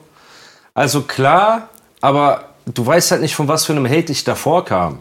Also 0.74 1.04
klar, 1.04 1.70
aber 2.02 2.50
du 2.66 2.86
weißt 2.86 3.12
halt 3.12 3.22
nicht, 3.22 3.36
von 3.36 3.48
was 3.48 3.66
für 3.66 3.74
einem 3.74 3.88
Hate 3.88 4.12
ich 4.12 4.24
davor 4.24 4.66
kam. 4.66 5.00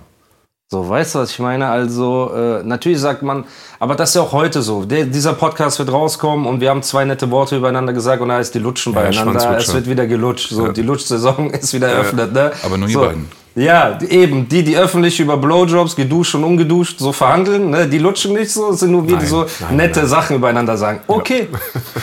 So, 0.71 0.89
weißt 0.89 1.15
du, 1.15 1.19
was 1.21 1.31
ich 1.31 1.39
meine? 1.39 1.69
Also, 1.69 2.33
äh, 2.35 2.63
natürlich 2.65 2.99
sagt 2.99 3.23
man, 3.23 3.45
aber 3.79 3.95
das 3.95 4.11
ist 4.11 4.17
ja 4.17 4.23
auch 4.23 4.33
heute 4.33 4.63
so. 4.63 4.85
Der, 4.85 5.05
dieser 5.05 5.35
Podcast 5.35 5.79
wird 5.79 5.93
rauskommen 5.93 6.47
und 6.47 6.61
wir 6.61 6.71
haben 6.71 6.83
zwei 6.83 7.05
nette 7.05 7.31
Worte 7.31 7.57
übereinander 7.57 7.93
gesagt 7.93 8.23
und 8.23 8.29
da 8.29 8.41
ist 8.41 8.55
die 8.55 8.59
Lutschen 8.59 8.93
beieinander. 8.93 9.41
Schwanzlutscher. 9.41 9.59
Es 9.59 9.75
wird 9.75 9.89
wieder 9.89 10.07
gelutscht. 10.07 10.51
So, 10.51 10.69
die 10.69 10.83
Lutschsaison 10.83 11.51
ist 11.53 11.75
wieder 11.75 11.89
eröffnet, 11.89 12.33
ne? 12.33 12.53
Aber 12.65 12.79
nur 12.79 12.89
ihr 12.89 12.95
so. 12.95 13.01
beiden. 13.01 13.44
Ja, 13.57 13.99
eben. 14.09 14.49
Die, 14.49 14.65
die 14.65 14.77
öffentlich 14.77 15.21
über 15.21 15.37
Blowjobs, 15.37 15.95
geduscht 15.95 16.35
und 16.35 16.43
ungeduscht, 16.43 16.99
so 16.99 17.13
verhandeln, 17.13 17.71
ne? 17.71 17.89
die 17.89 17.99
lutschen 17.99 18.33
nicht 18.33 18.51
so, 18.51 18.71
es 18.71 18.81
sind 18.81 18.91
nur 18.91 19.09
wir, 19.09 19.17
die 19.17 19.27
so 19.27 19.47
nette 19.71 20.07
Sachen 20.07 20.37
übereinander 20.37 20.77
sagen. 20.77 21.01
Okay, 21.07 21.49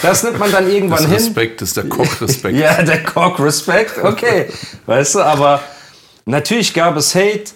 das 0.02 0.24
nimmt 0.24 0.40
man 0.40 0.52
dann 0.52 0.72
irgendwann 0.72 1.00
Das 1.00 1.08
hin. 1.08 1.16
Respekt, 1.16 1.62
ist 1.62 1.76
der 1.76 1.90
Koch-Respekt. 1.90 2.58
Ja, 2.58 2.82
der 2.82 3.04
Cock-Respekt, 3.04 4.02
okay. 4.02 4.48
weißt 4.86 5.16
du, 5.16 5.20
aber 5.20 5.62
natürlich 6.26 6.74
gab 6.74 6.96
es 6.96 7.14
Hate, 7.16 7.52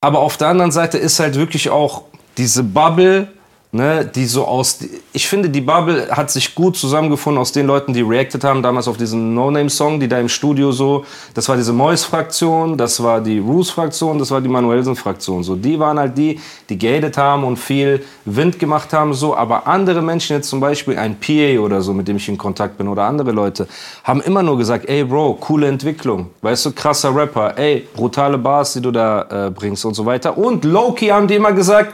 aber 0.00 0.20
auf 0.20 0.36
der 0.36 0.48
anderen 0.48 0.70
Seite 0.70 0.98
ist 0.98 1.18
halt 1.18 1.34
wirklich 1.34 1.70
auch 1.70 2.02
diese 2.36 2.62
Bubble, 2.62 3.28
ne, 3.74 4.04
die 4.06 4.24
so 4.26 4.44
aus. 4.46 4.78
Ich 5.12 5.26
finde, 5.26 5.50
die 5.50 5.60
Bubble 5.60 6.08
hat 6.08 6.30
sich 6.30 6.54
gut 6.54 6.76
zusammengefunden 6.76 7.40
aus 7.40 7.50
den 7.50 7.66
Leuten, 7.66 7.92
die 7.92 8.02
reacted 8.02 8.44
haben 8.44 8.62
damals 8.62 8.86
auf 8.86 8.96
diesen 8.96 9.34
No-Name-Song, 9.34 9.98
die 9.98 10.06
da 10.06 10.20
im 10.20 10.28
Studio 10.28 10.70
so. 10.70 11.04
Das 11.34 11.48
war 11.48 11.56
diese 11.56 11.72
Mois-Fraktion, 11.72 12.78
das 12.78 13.02
war 13.02 13.20
die 13.20 13.40
Roos-Fraktion, 13.40 14.20
das 14.20 14.30
war 14.30 14.40
die 14.40 14.48
Manuelsen-Fraktion. 14.48 15.42
So, 15.42 15.56
die 15.56 15.78
waren 15.80 15.98
halt 15.98 16.16
die, 16.16 16.40
die 16.68 16.78
gehatet 16.78 17.18
haben 17.18 17.42
und 17.42 17.56
viel 17.56 18.04
Wind 18.24 18.60
gemacht 18.60 18.92
haben, 18.92 19.12
so. 19.12 19.36
Aber 19.36 19.66
andere 19.66 20.02
Menschen, 20.02 20.36
jetzt 20.36 20.48
zum 20.48 20.60
Beispiel 20.60 20.96
ein 20.96 21.18
PA 21.18 21.58
oder 21.58 21.82
so, 21.82 21.92
mit 21.92 22.06
dem 22.06 22.16
ich 22.16 22.28
in 22.28 22.38
Kontakt 22.38 22.78
bin, 22.78 22.86
oder 22.86 23.02
andere 23.02 23.32
Leute, 23.32 23.66
haben 24.04 24.20
immer 24.20 24.44
nur 24.44 24.56
gesagt, 24.56 24.88
ey 24.88 25.02
Bro, 25.02 25.38
coole 25.40 25.66
Entwicklung, 25.66 26.30
weißt 26.42 26.66
du, 26.66 26.72
krasser 26.72 27.14
Rapper, 27.14 27.58
ey, 27.58 27.88
brutale 27.92 28.38
Bars, 28.38 28.74
die 28.74 28.80
du 28.80 28.92
da 28.92 29.48
äh, 29.48 29.50
bringst 29.50 29.84
und 29.84 29.94
so 29.94 30.06
weiter. 30.06 30.38
Und 30.38 30.64
Loki 30.64 31.08
haben 31.08 31.26
die 31.26 31.34
immer 31.34 31.52
gesagt, 31.52 31.92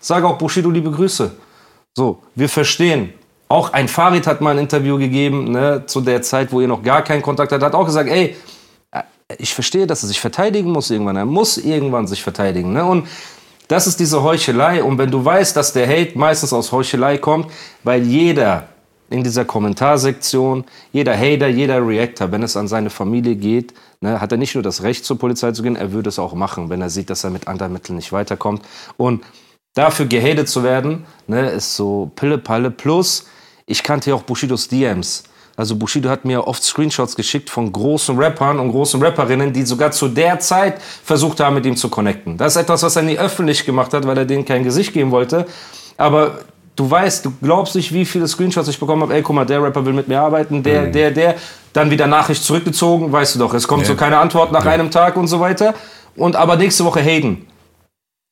sag 0.00 0.24
auch 0.24 0.38
Bushido 0.38 0.70
liebe 0.70 0.90
Grüße. 0.90 1.30
So, 1.96 2.22
wir 2.34 2.48
verstehen. 2.48 3.12
Auch 3.48 3.72
ein 3.72 3.88
Farid 3.88 4.26
hat 4.26 4.40
mal 4.40 4.50
ein 4.50 4.58
Interview 4.58 4.98
gegeben, 4.98 5.52
ne, 5.52 5.84
zu 5.86 6.00
der 6.00 6.22
Zeit, 6.22 6.52
wo 6.52 6.60
ihr 6.60 6.68
noch 6.68 6.82
gar 6.82 7.02
keinen 7.02 7.22
Kontakt 7.22 7.50
hattet, 7.50 7.64
hat 7.64 7.74
auch 7.74 7.86
gesagt, 7.86 8.10
ey, 8.10 8.36
äh, 8.90 9.02
ich 9.38 9.54
verstehe, 9.54 9.86
dass 9.86 10.02
er 10.02 10.08
sich 10.08 10.20
verteidigen 10.20 10.70
muss 10.70 10.90
irgendwann. 10.90 11.16
Er 11.16 11.24
muss 11.24 11.56
irgendwann 11.56 12.06
sich 12.06 12.22
verteidigen. 12.22 12.72
Ne? 12.72 12.84
Und 12.84 13.08
das 13.68 13.86
ist 13.86 14.00
diese 14.00 14.22
Heuchelei. 14.22 14.82
Und 14.82 14.98
wenn 14.98 15.10
du 15.10 15.24
weißt, 15.24 15.56
dass 15.56 15.72
der 15.72 15.86
Hate 15.86 16.18
meistens 16.18 16.52
aus 16.52 16.72
Heuchelei 16.72 17.18
kommt, 17.18 17.50
weil 17.84 18.02
jeder 18.02 18.68
in 19.10 19.24
dieser 19.24 19.44
Kommentarsektion, 19.44 20.64
jeder 20.92 21.16
Hater, 21.16 21.48
jeder 21.48 21.86
Reactor, 21.86 22.30
wenn 22.30 22.42
es 22.42 22.56
an 22.56 22.68
seine 22.68 22.90
Familie 22.90 23.36
geht, 23.36 23.72
ne, 24.00 24.20
hat 24.20 24.32
er 24.32 24.38
nicht 24.38 24.54
nur 24.54 24.62
das 24.62 24.82
Recht 24.82 25.04
zur 25.04 25.18
Polizei 25.18 25.52
zu 25.52 25.62
gehen, 25.62 25.76
er 25.76 25.92
würde 25.92 26.10
es 26.10 26.18
auch 26.18 26.34
machen, 26.34 26.68
wenn 26.68 26.82
er 26.82 26.90
sieht, 26.90 27.08
dass 27.08 27.24
er 27.24 27.30
mit 27.30 27.48
anderen 27.48 27.72
Mitteln 27.72 27.96
nicht 27.96 28.12
weiterkommt. 28.12 28.62
Und 28.96 29.24
dafür 29.78 30.06
gehatet 30.06 30.48
zu 30.48 30.62
werden, 30.62 31.04
ne, 31.26 31.50
ist 31.50 31.76
so 31.76 32.10
Pille-Palle. 32.16 32.70
Plus, 32.70 33.26
ich 33.66 33.82
kannte 33.82 34.10
ja 34.10 34.16
auch 34.16 34.22
Bushidos 34.22 34.68
DMs. 34.68 35.22
Also 35.56 35.74
Bushido 35.76 36.08
hat 36.08 36.24
mir 36.24 36.46
oft 36.46 36.62
Screenshots 36.62 37.16
geschickt 37.16 37.50
von 37.50 37.72
großen 37.72 38.16
Rappern 38.16 38.60
und 38.60 38.70
großen 38.70 39.02
Rapperinnen, 39.02 39.52
die 39.52 39.62
sogar 39.64 39.90
zu 39.90 40.06
der 40.08 40.38
Zeit 40.38 40.80
versucht 41.04 41.40
haben, 41.40 41.54
mit 41.54 41.66
ihm 41.66 41.74
zu 41.76 41.88
connecten. 41.88 42.36
Das 42.36 42.54
ist 42.54 42.62
etwas, 42.62 42.82
was 42.84 42.94
er 42.94 43.02
nie 43.02 43.18
öffentlich 43.18 43.64
gemacht 43.64 43.92
hat, 43.92 44.06
weil 44.06 44.16
er 44.18 44.24
denen 44.24 44.44
kein 44.44 44.62
Gesicht 44.62 44.92
geben 44.92 45.10
wollte. 45.10 45.46
Aber 45.96 46.38
du 46.76 46.88
weißt, 46.88 47.24
du 47.24 47.32
glaubst 47.42 47.74
nicht, 47.74 47.92
wie 47.92 48.04
viele 48.04 48.28
Screenshots 48.28 48.68
ich 48.68 48.78
bekommen 48.78 49.02
habe. 49.02 49.14
Ey, 49.14 49.22
guck 49.22 49.34
mal, 49.34 49.44
der 49.44 49.60
Rapper 49.60 49.84
will 49.84 49.92
mit 49.94 50.06
mir 50.06 50.20
arbeiten, 50.20 50.62
der, 50.62 50.82
Mhm. 50.82 50.92
der, 50.92 51.10
der. 51.10 51.34
Dann 51.72 51.90
wieder 51.90 52.06
Nachricht 52.06 52.44
zurückgezogen, 52.44 53.10
weißt 53.10 53.34
du 53.34 53.40
doch. 53.40 53.52
Es 53.52 53.66
kommt 53.66 53.84
so 53.84 53.94
keine 53.96 54.18
Antwort 54.18 54.52
nach 54.52 54.64
einem 54.64 54.90
Tag 54.92 55.16
und 55.16 55.26
so 55.26 55.40
weiter. 55.40 55.74
Und 56.16 56.36
aber 56.36 56.54
nächste 56.56 56.84
Woche 56.84 57.00
Hayden. 57.00 57.46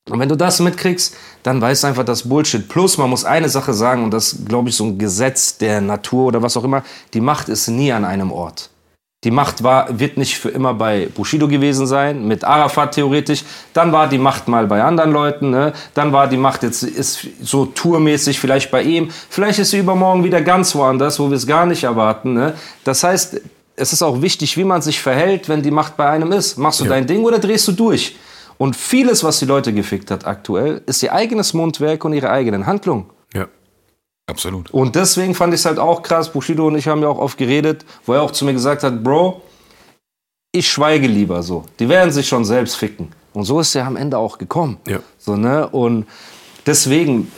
Und 0.09 0.19
wenn 0.19 0.29
du 0.29 0.35
das 0.35 0.59
mitkriegst, 0.59 1.15
dann 1.43 1.61
weißt 1.61 1.83
du 1.83 1.87
einfach, 1.87 2.05
das 2.05 2.27
Bullshit. 2.27 2.67
Plus, 2.67 2.97
man 2.97 3.09
muss 3.09 3.25
eine 3.25 3.49
Sache 3.49 3.73
sagen, 3.73 4.03
und 4.03 4.11
das 4.11 4.37
glaube 4.47 4.69
ich 4.69 4.75
so 4.75 4.85
ein 4.85 4.97
Gesetz 4.97 5.57
der 5.57 5.81
Natur 5.81 6.27
oder 6.27 6.41
was 6.41 6.57
auch 6.57 6.63
immer, 6.63 6.83
die 7.13 7.21
Macht 7.21 7.49
ist 7.49 7.67
nie 7.67 7.91
an 7.91 8.05
einem 8.05 8.31
Ort. 8.31 8.69
Die 9.23 9.31
Macht 9.31 9.63
war, 9.63 9.99
wird 9.99 10.17
nicht 10.17 10.37
für 10.37 10.49
immer 10.49 10.75
bei 10.75 11.09
Bushido 11.13 11.47
gewesen 11.47 11.87
sein, 11.87 12.27
mit 12.27 12.43
Arafat 12.43 12.93
theoretisch. 12.93 13.43
Dann 13.73 13.91
war 13.91 14.07
die 14.07 14.19
Macht 14.19 14.47
mal 14.47 14.67
bei 14.67 14.83
anderen 14.83 15.11
Leuten. 15.11 15.49
Ne? 15.49 15.73
Dann 15.95 16.13
war 16.13 16.27
die 16.27 16.37
Macht 16.37 16.61
jetzt 16.61 16.83
ist 16.83 17.27
so 17.41 17.65
tourmäßig 17.65 18.39
vielleicht 18.39 18.69
bei 18.69 18.83
ihm. 18.83 19.09
Vielleicht 19.29 19.57
ist 19.57 19.71
sie 19.71 19.79
übermorgen 19.79 20.23
wieder 20.23 20.41
ganz 20.41 20.75
woanders, 20.75 21.19
wo 21.19 21.29
wir 21.29 21.35
es 21.35 21.47
gar 21.47 21.65
nicht 21.65 21.83
erwarten. 21.83 22.35
Ne? 22.35 22.53
Das 22.83 23.03
heißt, 23.03 23.41
es 23.75 23.93
ist 23.93 24.03
auch 24.03 24.21
wichtig, 24.21 24.55
wie 24.55 24.63
man 24.63 24.83
sich 24.83 25.01
verhält, 25.01 25.49
wenn 25.49 25.63
die 25.63 25.71
Macht 25.71 25.97
bei 25.97 26.07
einem 26.07 26.31
ist. 26.31 26.57
Machst 26.57 26.79
du 26.79 26.85
dein 26.85 27.07
Ding 27.07 27.23
oder 27.23 27.39
drehst 27.39 27.67
du 27.67 27.71
durch? 27.71 28.15
Und 28.57 28.75
vieles, 28.75 29.23
was 29.23 29.39
die 29.39 29.45
Leute 29.45 29.73
gefickt 29.73 30.11
hat 30.11 30.25
aktuell, 30.25 30.81
ist 30.85 31.03
ihr 31.03 31.13
eigenes 31.13 31.53
Mundwerk 31.53 32.03
und 32.05 32.13
ihre 32.13 32.29
eigenen 32.29 32.65
Handlungen. 32.65 33.05
Ja. 33.33 33.47
Absolut. 34.25 34.71
Und 34.71 34.95
deswegen 34.95 35.35
fand 35.35 35.53
ich 35.53 35.61
es 35.61 35.65
halt 35.65 35.79
auch 35.79 36.01
krass. 36.01 36.31
Bushido 36.31 36.67
und 36.67 36.75
ich 36.75 36.87
haben 36.87 37.01
ja 37.01 37.07
auch 37.07 37.19
oft 37.19 37.37
geredet, 37.37 37.85
wo 38.05 38.13
er 38.13 38.21
auch 38.21 38.31
zu 38.31 38.45
mir 38.45 38.53
gesagt 38.53 38.83
hat, 38.83 39.03
Bro, 39.03 39.41
ich 40.51 40.67
schweige 40.67 41.07
lieber 41.07 41.43
so. 41.43 41.65
Die 41.79 41.87
werden 41.87 42.11
sich 42.11 42.27
schon 42.27 42.43
selbst 42.43 42.75
ficken. 42.75 43.09
Und 43.33 43.43
so 43.43 43.59
ist 43.59 43.75
er 43.75 43.85
am 43.85 43.95
Ende 43.95 44.17
auch 44.17 44.37
gekommen. 44.37 44.77
Ja. 44.87 44.99
So, 45.17 45.35
ne? 45.35 45.67
Und 45.67 46.07
deswegen, 46.65 47.31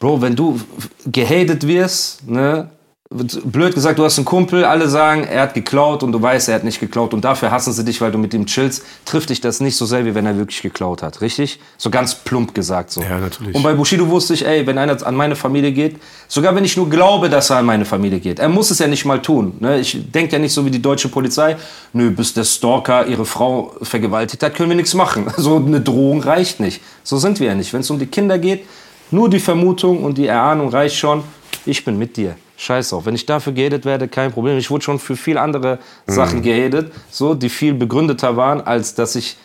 Bro, 0.00 0.20
wenn 0.20 0.34
du 0.34 0.60
gehatet 1.06 1.66
wirst, 1.66 2.28
ne? 2.28 2.70
Blöd 3.08 3.72
gesagt, 3.72 4.00
du 4.00 4.04
hast 4.04 4.18
einen 4.18 4.24
Kumpel, 4.24 4.64
alle 4.64 4.88
sagen, 4.88 5.22
er 5.22 5.42
hat 5.42 5.54
geklaut 5.54 6.02
und 6.02 6.10
du 6.10 6.20
weißt, 6.20 6.48
er 6.48 6.56
hat 6.56 6.64
nicht 6.64 6.80
geklaut 6.80 7.14
und 7.14 7.24
dafür 7.24 7.52
hassen 7.52 7.72
sie 7.72 7.84
dich, 7.84 8.00
weil 8.00 8.10
du 8.10 8.18
mit 8.18 8.34
ihm 8.34 8.46
chillst, 8.46 8.84
trifft 9.04 9.30
dich 9.30 9.40
das 9.40 9.60
nicht 9.60 9.76
so 9.76 9.86
sehr, 9.86 10.04
wie 10.04 10.16
wenn 10.16 10.26
er 10.26 10.36
wirklich 10.36 10.60
geklaut 10.60 11.04
hat, 11.04 11.20
richtig? 11.20 11.60
So 11.78 11.88
ganz 11.88 12.16
plump 12.16 12.52
gesagt 12.52 12.90
so. 12.90 13.02
Ja, 13.02 13.18
natürlich. 13.18 13.54
Und 13.54 13.62
bei 13.62 13.74
Bushido 13.74 14.08
wusste 14.08 14.34
ich, 14.34 14.44
ey, 14.44 14.66
wenn 14.66 14.76
einer 14.76 15.06
an 15.06 15.14
meine 15.14 15.36
Familie 15.36 15.70
geht, 15.70 16.00
sogar 16.26 16.56
wenn 16.56 16.64
ich 16.64 16.76
nur 16.76 16.90
glaube, 16.90 17.28
dass 17.28 17.50
er 17.50 17.58
an 17.58 17.66
meine 17.66 17.84
Familie 17.84 18.18
geht, 18.18 18.40
er 18.40 18.48
muss 18.48 18.72
es 18.72 18.80
ja 18.80 18.88
nicht 18.88 19.04
mal 19.04 19.22
tun. 19.22 19.54
Ne? 19.60 19.78
Ich 19.78 20.10
denke 20.10 20.32
ja 20.32 20.40
nicht 20.40 20.52
so 20.52 20.64
wie 20.64 20.70
die 20.72 20.82
deutsche 20.82 21.08
Polizei, 21.08 21.56
nö, 21.92 22.10
bis 22.10 22.34
der 22.34 22.44
Stalker 22.44 23.06
ihre 23.06 23.24
Frau 23.24 23.72
vergewaltigt 23.82 24.42
hat, 24.42 24.56
können 24.56 24.70
wir 24.70 24.76
nichts 24.76 24.94
machen. 24.94 25.26
So 25.36 25.56
eine 25.56 25.80
Drohung 25.80 26.22
reicht 26.22 26.58
nicht. 26.58 26.80
So 27.04 27.18
sind 27.18 27.38
wir 27.38 27.48
ja 27.48 27.54
nicht. 27.54 27.72
Wenn 27.72 27.82
es 27.82 27.90
um 27.90 28.00
die 28.00 28.06
Kinder 28.06 28.38
geht, 28.38 28.64
nur 29.12 29.30
die 29.30 29.38
Vermutung 29.38 30.02
und 30.02 30.18
die 30.18 30.26
Erahnung 30.26 30.70
reicht 30.70 30.96
schon, 30.96 31.22
ich 31.66 31.84
bin 31.84 31.98
mit 31.98 32.16
dir. 32.16 32.36
Scheiß 32.56 32.92
auf. 32.92 33.06
Wenn 33.06 33.14
ich 33.14 33.26
dafür 33.26 33.52
gehatet 33.52 33.84
werde, 33.84 34.08
kein 34.08 34.32
Problem. 34.32 34.56
Ich 34.58 34.70
wurde 34.70 34.84
schon 34.84 34.98
für 34.98 35.16
viel 35.16 35.38
andere 35.38 35.78
Sachen 36.06 36.42
gehatet, 36.42 36.92
so, 37.10 37.34
die 37.34 37.48
viel 37.48 37.74
begründeter 37.74 38.36
waren, 38.36 38.60
als 38.60 38.94
dass 38.94 39.14
ich 39.14 39.36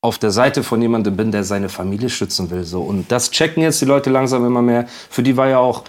auf 0.00 0.18
der 0.18 0.30
Seite 0.30 0.62
von 0.62 0.80
jemandem 0.80 1.16
bin, 1.16 1.32
der 1.32 1.44
seine 1.44 1.68
Familie 1.68 2.08
schützen 2.08 2.50
will. 2.50 2.64
So. 2.64 2.82
Und 2.82 3.10
das 3.10 3.30
checken 3.30 3.62
jetzt 3.62 3.80
die 3.80 3.84
Leute 3.84 4.10
langsam 4.10 4.46
immer 4.46 4.62
mehr. 4.62 4.86
Für 5.10 5.22
die 5.22 5.36
war 5.36 5.48
ja 5.48 5.58
auch 5.58 5.84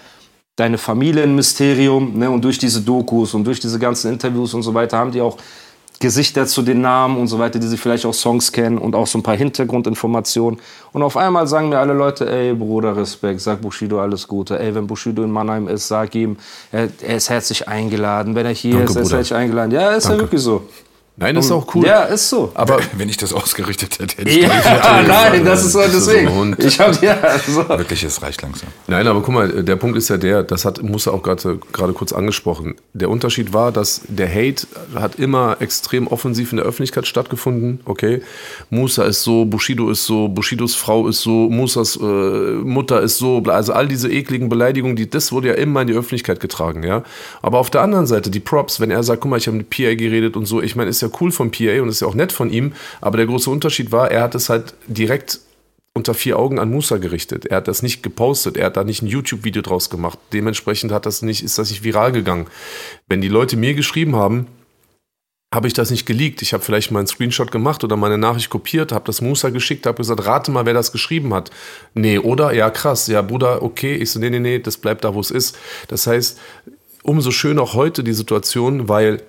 deine 0.55 0.77
Familie 0.77 1.23
ein 1.23 1.35
Mysterium. 1.35 2.17
Ne? 2.17 2.29
Und 2.29 2.43
durch 2.43 2.57
diese 2.57 2.81
Dokus 2.81 3.33
und 3.33 3.45
durch 3.45 3.59
diese 3.59 3.79
ganzen 3.79 4.11
Interviews 4.11 4.53
und 4.53 4.63
so 4.63 4.73
weiter 4.73 4.97
haben 4.97 5.11
die 5.11 5.21
auch 5.21 5.37
Gesichter 5.99 6.45
zu 6.45 6.61
den 6.61 6.79
Namen 6.79 7.17
und 7.17 7.27
so 7.27 7.39
weiter, 7.39 7.59
die 7.59 7.67
sie 7.67 7.75
vielleicht 7.75 8.05
auch 8.05 8.13
Songs 8.13 8.53
kennen 8.53 8.77
und 8.77 8.95
auch 8.95 9.05
so 9.05 9.19
ein 9.19 9.23
paar 9.23 9.35
Hintergrundinformationen. 9.35 10.59
Und 10.93 11.03
auf 11.03 11.17
einmal 11.17 11.45
sagen 11.45 11.67
mir 11.69 11.77
alle 11.77 11.93
Leute, 11.93 12.29
ey 12.31 12.53
Bruder, 12.53 12.95
Respekt, 12.95 13.41
sag 13.41 13.61
Bushido 13.61 13.99
alles 13.99 14.25
Gute. 14.27 14.57
Ey, 14.59 14.73
wenn 14.73 14.87
Bushido 14.87 15.23
in 15.23 15.31
Mannheim 15.31 15.67
ist, 15.67 15.89
sag 15.89 16.15
ihm, 16.15 16.37
er, 16.71 16.87
er 17.01 17.17
ist 17.17 17.29
herzlich 17.29 17.67
eingeladen. 17.67 18.33
Wenn 18.33 18.45
er 18.45 18.53
hier 18.53 18.75
Danke, 18.75 18.91
ist, 18.91 18.95
er 18.95 19.01
ist 19.01 19.07
Bruder. 19.09 19.17
herzlich 19.17 19.37
eingeladen. 19.37 19.71
Ja, 19.71 19.91
ist 19.91 20.05
ja 20.05 20.11
Danke. 20.11 20.23
wirklich 20.25 20.41
so. 20.41 20.63
Nein, 21.19 21.35
das 21.35 21.45
ist 21.45 21.51
auch 21.51 21.75
cool. 21.75 21.85
Ja, 21.85 22.03
ist 22.03 22.29
so. 22.29 22.51
Aber 22.53 22.79
Wenn 22.93 23.09
ich 23.09 23.17
das 23.17 23.33
ausgerichtet 23.33 23.99
hätte, 23.99 24.17
hätte 24.17 24.29
ich 24.29 24.41
Ja, 24.41 25.01
gleich 25.01 25.07
nein, 25.33 25.45
das 25.45 25.65
ist 25.65 25.73
so, 25.73 25.81
so 25.81 25.87
deswegen. 25.87 26.33
Hund. 26.33 26.63
Ich 26.63 26.79
hab, 26.79 27.01
ja, 27.01 27.17
so. 27.45 27.67
Wirklich, 27.67 28.03
es 28.03 28.21
reicht 28.21 28.41
langsam. 28.41 28.69
Nein, 28.87 29.05
aber 29.05 29.21
guck 29.21 29.33
mal, 29.33 29.63
der 29.63 29.75
Punkt 29.75 29.97
ist 29.97 30.09
ja 30.09 30.17
der, 30.17 30.43
das 30.43 30.63
hat 30.63 30.81
Musa 30.81 31.11
auch 31.11 31.21
gerade 31.21 31.59
gerade 31.73 31.93
kurz 31.93 32.13
angesprochen. 32.13 32.75
Der 32.93 33.09
Unterschied 33.09 33.51
war, 33.53 33.71
dass 33.71 34.01
der 34.07 34.29
Hate 34.29 34.65
hat 34.95 35.15
immer 35.15 35.57
extrem 35.59 36.07
offensiv 36.07 36.51
in 36.51 36.57
der 36.57 36.65
Öffentlichkeit 36.65 37.05
stattgefunden, 37.05 37.81
okay? 37.85 38.21
Musa 38.69 39.03
ist 39.03 39.23
so, 39.23 39.43
Bushido 39.45 39.89
ist 39.89 40.05
so, 40.05 40.29
Bushidos 40.29 40.75
Frau 40.75 41.07
ist 41.07 41.21
so, 41.21 41.49
Musas 41.49 41.97
äh, 41.97 41.99
Mutter 41.99 43.01
ist 43.01 43.17
so, 43.17 43.43
also 43.47 43.73
all 43.73 43.87
diese 43.87 44.09
ekligen 44.09 44.47
Beleidigungen, 44.47 44.95
die, 44.95 45.09
das 45.09 45.31
wurde 45.33 45.49
ja 45.49 45.53
immer 45.55 45.81
in 45.81 45.87
die 45.87 45.93
Öffentlichkeit 45.93 46.39
getragen, 46.39 46.83
ja? 46.83 47.03
Aber 47.41 47.59
auf 47.59 47.69
der 47.69 47.81
anderen 47.81 48.07
Seite, 48.07 48.29
die 48.29 48.39
Props, 48.39 48.79
wenn 48.79 48.89
er 48.89 49.03
sagt, 49.03 49.21
guck 49.21 49.31
mal, 49.31 49.37
ich 49.37 49.47
habe 49.47 49.57
mit 49.57 49.69
PA 49.69 49.95
geredet 49.95 50.37
und 50.37 50.45
so, 50.45 50.61
ich 50.61 50.75
meine, 50.75 50.89
ist 50.89 51.01
ja 51.01 51.08
cool 51.19 51.31
von 51.31 51.51
PA 51.51 51.81
und 51.81 51.89
ist 51.89 52.01
ja 52.01 52.07
auch 52.07 52.15
nett 52.15 52.31
von 52.31 52.49
ihm, 52.49 52.73
aber 53.01 53.17
der 53.17 53.25
große 53.25 53.49
Unterschied 53.49 53.91
war, 53.91 54.11
er 54.11 54.21
hat 54.23 54.35
es 54.35 54.49
halt 54.49 54.73
direkt 54.87 55.39
unter 55.93 56.13
vier 56.13 56.37
Augen 56.39 56.59
an 56.59 56.69
Musa 56.71 56.97
gerichtet. 56.97 57.45
Er 57.45 57.57
hat 57.57 57.67
das 57.67 57.81
nicht 57.81 58.03
gepostet, 58.03 58.57
er 58.57 58.67
hat 58.67 58.77
da 58.77 58.83
nicht 58.83 59.01
ein 59.01 59.07
YouTube-Video 59.07 59.61
draus 59.61 59.89
gemacht. 59.89 60.17
Dementsprechend 60.33 60.91
hat 60.91 61.05
das 61.05 61.21
nicht, 61.21 61.43
ist 61.43 61.57
das 61.57 61.69
nicht 61.69 61.83
viral 61.83 62.11
gegangen. 62.11 62.47
Wenn 63.07 63.21
die 63.21 63.27
Leute 63.27 63.57
mir 63.57 63.73
geschrieben 63.73 64.15
haben, 64.15 64.47
habe 65.53 65.67
ich 65.67 65.73
das 65.73 65.89
nicht 65.89 66.05
geleakt. 66.05 66.41
Ich 66.41 66.53
habe 66.53 66.63
vielleicht 66.63 66.91
mal 66.91 66.99
einen 66.99 67.07
Screenshot 67.07 67.51
gemacht 67.51 67.83
oder 67.83 67.97
meine 67.97 68.19
Nachricht 68.19 68.49
kopiert, 68.51 68.91
habe 68.91 69.05
das 69.05 69.19
Musa 69.21 69.49
geschickt, 69.49 69.87
habe 69.87 69.97
gesagt, 69.97 70.25
rate 70.25 70.51
mal, 70.51 70.65
wer 70.65 70.75
das 70.75 70.91
geschrieben 70.91 71.33
hat. 71.33 71.49
Nee, 71.95 72.19
oder? 72.19 72.53
Ja, 72.53 72.69
krass. 72.69 73.07
Ja, 73.07 73.23
Bruder, 73.23 73.63
okay. 73.63 73.95
Ich 73.95 74.11
so, 74.11 74.19
nee, 74.19 74.29
nee, 74.29 74.39
nee, 74.39 74.59
das 74.59 74.77
bleibt 74.77 75.03
da, 75.03 75.15
wo 75.15 75.19
es 75.19 75.31
ist. 75.31 75.57
Das 75.87 76.05
heißt, 76.05 76.39
umso 77.01 77.31
schöner 77.31 77.63
auch 77.63 77.73
heute 77.73 78.03
die 78.03 78.13
Situation, 78.13 78.87
weil 78.87 79.23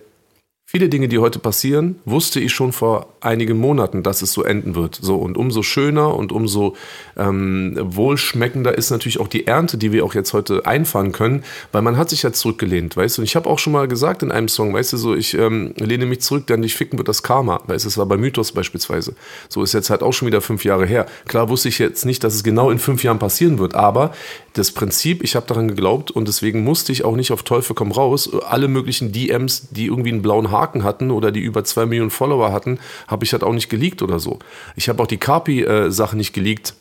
Viele 0.73 0.89
Dinge, 0.89 1.09
die 1.09 1.19
heute 1.19 1.41
passieren, 1.41 1.97
wusste 2.05 2.39
ich 2.39 2.53
schon 2.53 2.71
vor 2.71 3.13
einigen 3.21 3.59
Monaten, 3.59 4.03
dass 4.03 4.23
es 4.23 4.33
so 4.33 4.43
enden 4.43 4.75
wird. 4.75 4.99
So 5.01 5.17
und 5.17 5.37
umso 5.37 5.63
schöner 5.63 6.15
und 6.15 6.33
umso 6.33 6.77
ähm, 7.17 7.77
wohlschmeckender 7.81 8.77
ist 8.77 8.91
natürlich 8.91 9.21
auch 9.21 9.29
die 9.29 9.47
Ernte, 9.47 9.79
die 9.79 9.93
wir 9.93 10.05
auch 10.05 10.15
jetzt 10.15 10.33
heute 10.33 10.67
einfahren 10.67 11.13
können, 11.13 11.45
weil 11.73 11.83
man 11.83 11.97
hat 11.97 12.11
sich 12.11 12.23
ja 12.23 12.33
zurückgelehnt, 12.33 12.97
weißt 12.97 13.19
du. 13.19 13.23
Und 13.23 13.25
ich 13.25 13.37
habe 13.37 13.49
auch 13.49 13.59
schon 13.59 13.73
mal 13.73 13.89
gesagt 13.89 14.23
in 14.23 14.33
einem 14.33 14.49
Song, 14.49 14.73
weißt 14.75 14.93
du, 14.93 14.97
so 14.97 15.15
ich 15.15 15.35
ähm, 15.35 15.75
lehne 15.77 16.07
mich 16.07 16.21
zurück, 16.21 16.47
denn 16.47 16.63
dich 16.63 16.75
ficken 16.75 16.99
wird 16.99 17.09
das 17.09 17.23
Karma. 17.23 17.61
Weißt 17.67 17.85
du, 17.85 17.89
es 17.89 17.99
war 17.99 18.07
bei 18.07 18.17
Mythos 18.17 18.53
beispielsweise. 18.53 19.15
So 19.49 19.63
ist 19.63 19.75
jetzt 19.75 19.91
halt 19.91 20.03
auch 20.03 20.13
schon 20.13 20.27
wieder 20.27 20.41
fünf 20.41 20.65
Jahre 20.65 20.87
her. 20.87 21.07
Klar 21.27 21.49
wusste 21.49 21.69
ich 21.69 21.79
jetzt 21.79 22.07
nicht, 22.07 22.25
dass 22.25 22.35
es 22.35 22.43
genau 22.43 22.71
in 22.71 22.79
fünf 22.79 23.05
Jahren 23.05 23.19
passieren 23.19 23.59
wird, 23.59 23.75
aber 23.75 24.13
das 24.55 24.73
Prinzip, 24.73 25.23
ich 25.23 25.37
habe 25.37 25.47
daran 25.47 25.69
geglaubt 25.69 26.11
und 26.11 26.27
deswegen 26.27 26.65
musste 26.65 26.91
ich 26.91 27.05
auch 27.05 27.15
nicht 27.15 27.31
auf 27.31 27.45
Teufel 27.45 27.75
komm 27.75 27.93
raus 27.93 28.31
alle 28.49 28.69
möglichen 28.69 29.13
DMs, 29.13 29.69
die 29.71 29.87
irgendwie 29.87 30.11
einen 30.11 30.23
blauen 30.23 30.51
Haken 30.51 30.83
hatten 30.83 31.11
oder 31.11 31.31
die 31.31 31.41
über 31.41 31.63
zwei 31.65 31.87
Millionen 31.87 32.11
Follower 32.11 32.53
hatten, 32.53 32.79
habe 33.11 33.25
ich 33.25 33.33
halt 33.33 33.43
auch 33.43 33.53
nicht 33.53 33.69
geleakt 33.69 34.03
oder 34.03 34.19
so. 34.19 34.39
Ich 34.77 34.89
habe 34.89 35.03
auch 35.03 35.07
die 35.07 35.19
Carpi-Sache 35.19 36.17
nicht 36.17 36.33
geleakt 36.33 36.75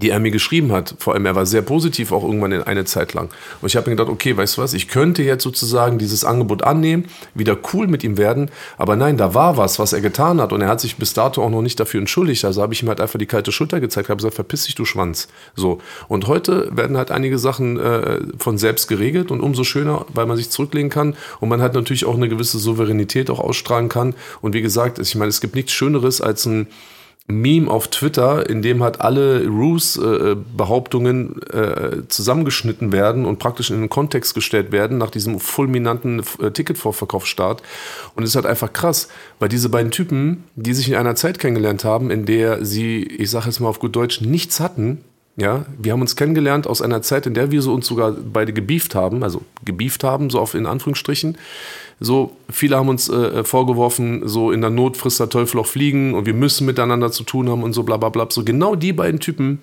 die 0.00 0.10
er 0.10 0.20
mir 0.20 0.30
geschrieben 0.30 0.72
hat. 0.72 0.94
Vor 0.98 1.14
allem, 1.14 1.26
er 1.26 1.34
war 1.34 1.46
sehr 1.46 1.62
positiv 1.62 2.12
auch 2.12 2.22
irgendwann 2.22 2.52
in 2.52 2.62
eine 2.62 2.84
Zeit 2.84 3.14
lang. 3.14 3.28
Und 3.60 3.68
ich 3.68 3.76
habe 3.76 3.90
mir 3.90 3.96
gedacht, 3.96 4.12
okay, 4.12 4.36
weißt 4.36 4.56
du 4.56 4.62
was, 4.62 4.74
ich 4.74 4.88
könnte 4.88 5.22
jetzt 5.22 5.42
sozusagen 5.42 5.98
dieses 5.98 6.24
Angebot 6.24 6.64
annehmen, 6.64 7.06
wieder 7.34 7.56
cool 7.72 7.86
mit 7.86 8.04
ihm 8.04 8.16
werden. 8.16 8.50
Aber 8.76 8.96
nein, 8.96 9.16
da 9.16 9.34
war 9.34 9.56
was, 9.56 9.78
was 9.78 9.92
er 9.92 10.00
getan 10.00 10.40
hat. 10.40 10.52
Und 10.52 10.60
er 10.60 10.68
hat 10.68 10.80
sich 10.80 10.96
bis 10.96 11.14
dato 11.14 11.42
auch 11.42 11.50
noch 11.50 11.62
nicht 11.62 11.78
dafür 11.80 12.00
entschuldigt. 12.00 12.44
Also 12.44 12.62
habe 12.62 12.72
ich 12.72 12.82
ihm 12.82 12.88
halt 12.88 13.00
einfach 13.00 13.18
die 13.18 13.26
kalte 13.26 13.52
Schulter 13.52 13.80
gezeigt, 13.80 14.08
habe 14.08 14.18
gesagt, 14.18 14.34
verpiss 14.34 14.64
dich, 14.64 14.74
du 14.74 14.84
Schwanz. 14.84 15.28
So. 15.54 15.80
Und 16.08 16.26
heute 16.26 16.68
werden 16.76 16.96
halt 16.96 17.10
einige 17.10 17.38
Sachen 17.38 17.78
äh, 17.78 18.20
von 18.38 18.58
selbst 18.58 18.88
geregelt 18.88 19.30
und 19.30 19.40
umso 19.40 19.64
schöner, 19.64 20.06
weil 20.14 20.26
man 20.26 20.36
sich 20.36 20.50
zurücklegen 20.50 20.90
kann 20.90 21.16
und 21.40 21.48
man 21.48 21.60
halt 21.60 21.74
natürlich 21.74 22.04
auch 22.04 22.16
eine 22.16 22.28
gewisse 22.28 22.58
Souveränität 22.58 23.30
auch 23.30 23.40
ausstrahlen 23.40 23.88
kann. 23.88 24.14
Und 24.40 24.54
wie 24.54 24.62
gesagt, 24.62 24.98
ich 24.98 25.14
meine, 25.14 25.28
es 25.28 25.40
gibt 25.40 25.54
nichts 25.54 25.72
Schöneres 25.72 26.20
als 26.20 26.46
ein 26.46 26.68
Meme 27.30 27.70
auf 27.70 27.88
Twitter, 27.88 28.48
in 28.48 28.62
dem 28.62 28.82
halt 28.82 29.02
alle 29.02 29.46
Roos-Behauptungen 29.46 31.42
äh, 31.52 32.08
zusammengeschnitten 32.08 32.90
werden 32.90 33.26
und 33.26 33.38
praktisch 33.38 33.70
in 33.70 33.80
den 33.80 33.90
Kontext 33.90 34.34
gestellt 34.34 34.72
werden 34.72 34.96
nach 34.96 35.10
diesem 35.10 35.38
fulminanten 35.38 36.22
äh, 36.40 36.50
Ticketvorverkaufsstart. 36.50 37.62
Und 38.16 38.22
es 38.22 38.30
ist 38.30 38.36
halt 38.36 38.46
einfach 38.46 38.72
krass, 38.72 39.08
weil 39.38 39.50
diese 39.50 39.68
beiden 39.68 39.90
Typen, 39.90 40.44
die 40.56 40.72
sich 40.72 40.88
in 40.88 40.94
einer 40.94 41.16
Zeit 41.16 41.38
kennengelernt 41.38 41.84
haben, 41.84 42.10
in 42.10 42.24
der 42.24 42.64
sie, 42.64 43.02
ich 43.02 43.30
sage 43.30 43.46
jetzt 43.46 43.60
mal 43.60 43.68
auf 43.68 43.78
gut 43.78 43.94
Deutsch, 43.94 44.22
nichts 44.22 44.58
hatten, 44.58 45.04
ja, 45.38 45.64
wir 45.78 45.92
haben 45.92 46.00
uns 46.00 46.16
kennengelernt 46.16 46.66
aus 46.66 46.82
einer 46.82 47.00
Zeit, 47.00 47.24
in 47.24 47.32
der 47.32 47.52
wir 47.52 47.62
so 47.62 47.72
uns 47.72 47.86
sogar 47.86 48.10
beide 48.10 48.52
gebieft 48.52 48.96
haben, 48.96 49.22
also 49.22 49.42
gebieft 49.64 50.02
haben, 50.02 50.30
so 50.30 50.40
auf 50.40 50.54
in 50.54 50.66
Anführungsstrichen. 50.66 51.38
So, 52.00 52.36
viele 52.50 52.76
haben 52.76 52.88
uns 52.88 53.08
äh, 53.08 53.44
vorgeworfen, 53.44 54.26
so 54.26 54.50
in 54.50 54.60
der 54.60 54.70
Not 54.70 54.96
frisst 54.96 55.20
der 55.20 55.28
Teufel 55.28 55.60
auch 55.60 55.66
fliegen 55.66 56.14
und 56.14 56.26
wir 56.26 56.34
müssen 56.34 56.66
miteinander 56.66 57.12
zu 57.12 57.22
tun 57.22 57.48
haben 57.48 57.62
und 57.62 57.72
so 57.72 57.84
bla 57.84 57.96
bla 57.96 58.08
bla. 58.08 58.26
So 58.28 58.42
genau 58.42 58.74
die 58.74 58.92
beiden 58.92 59.20
Typen 59.20 59.60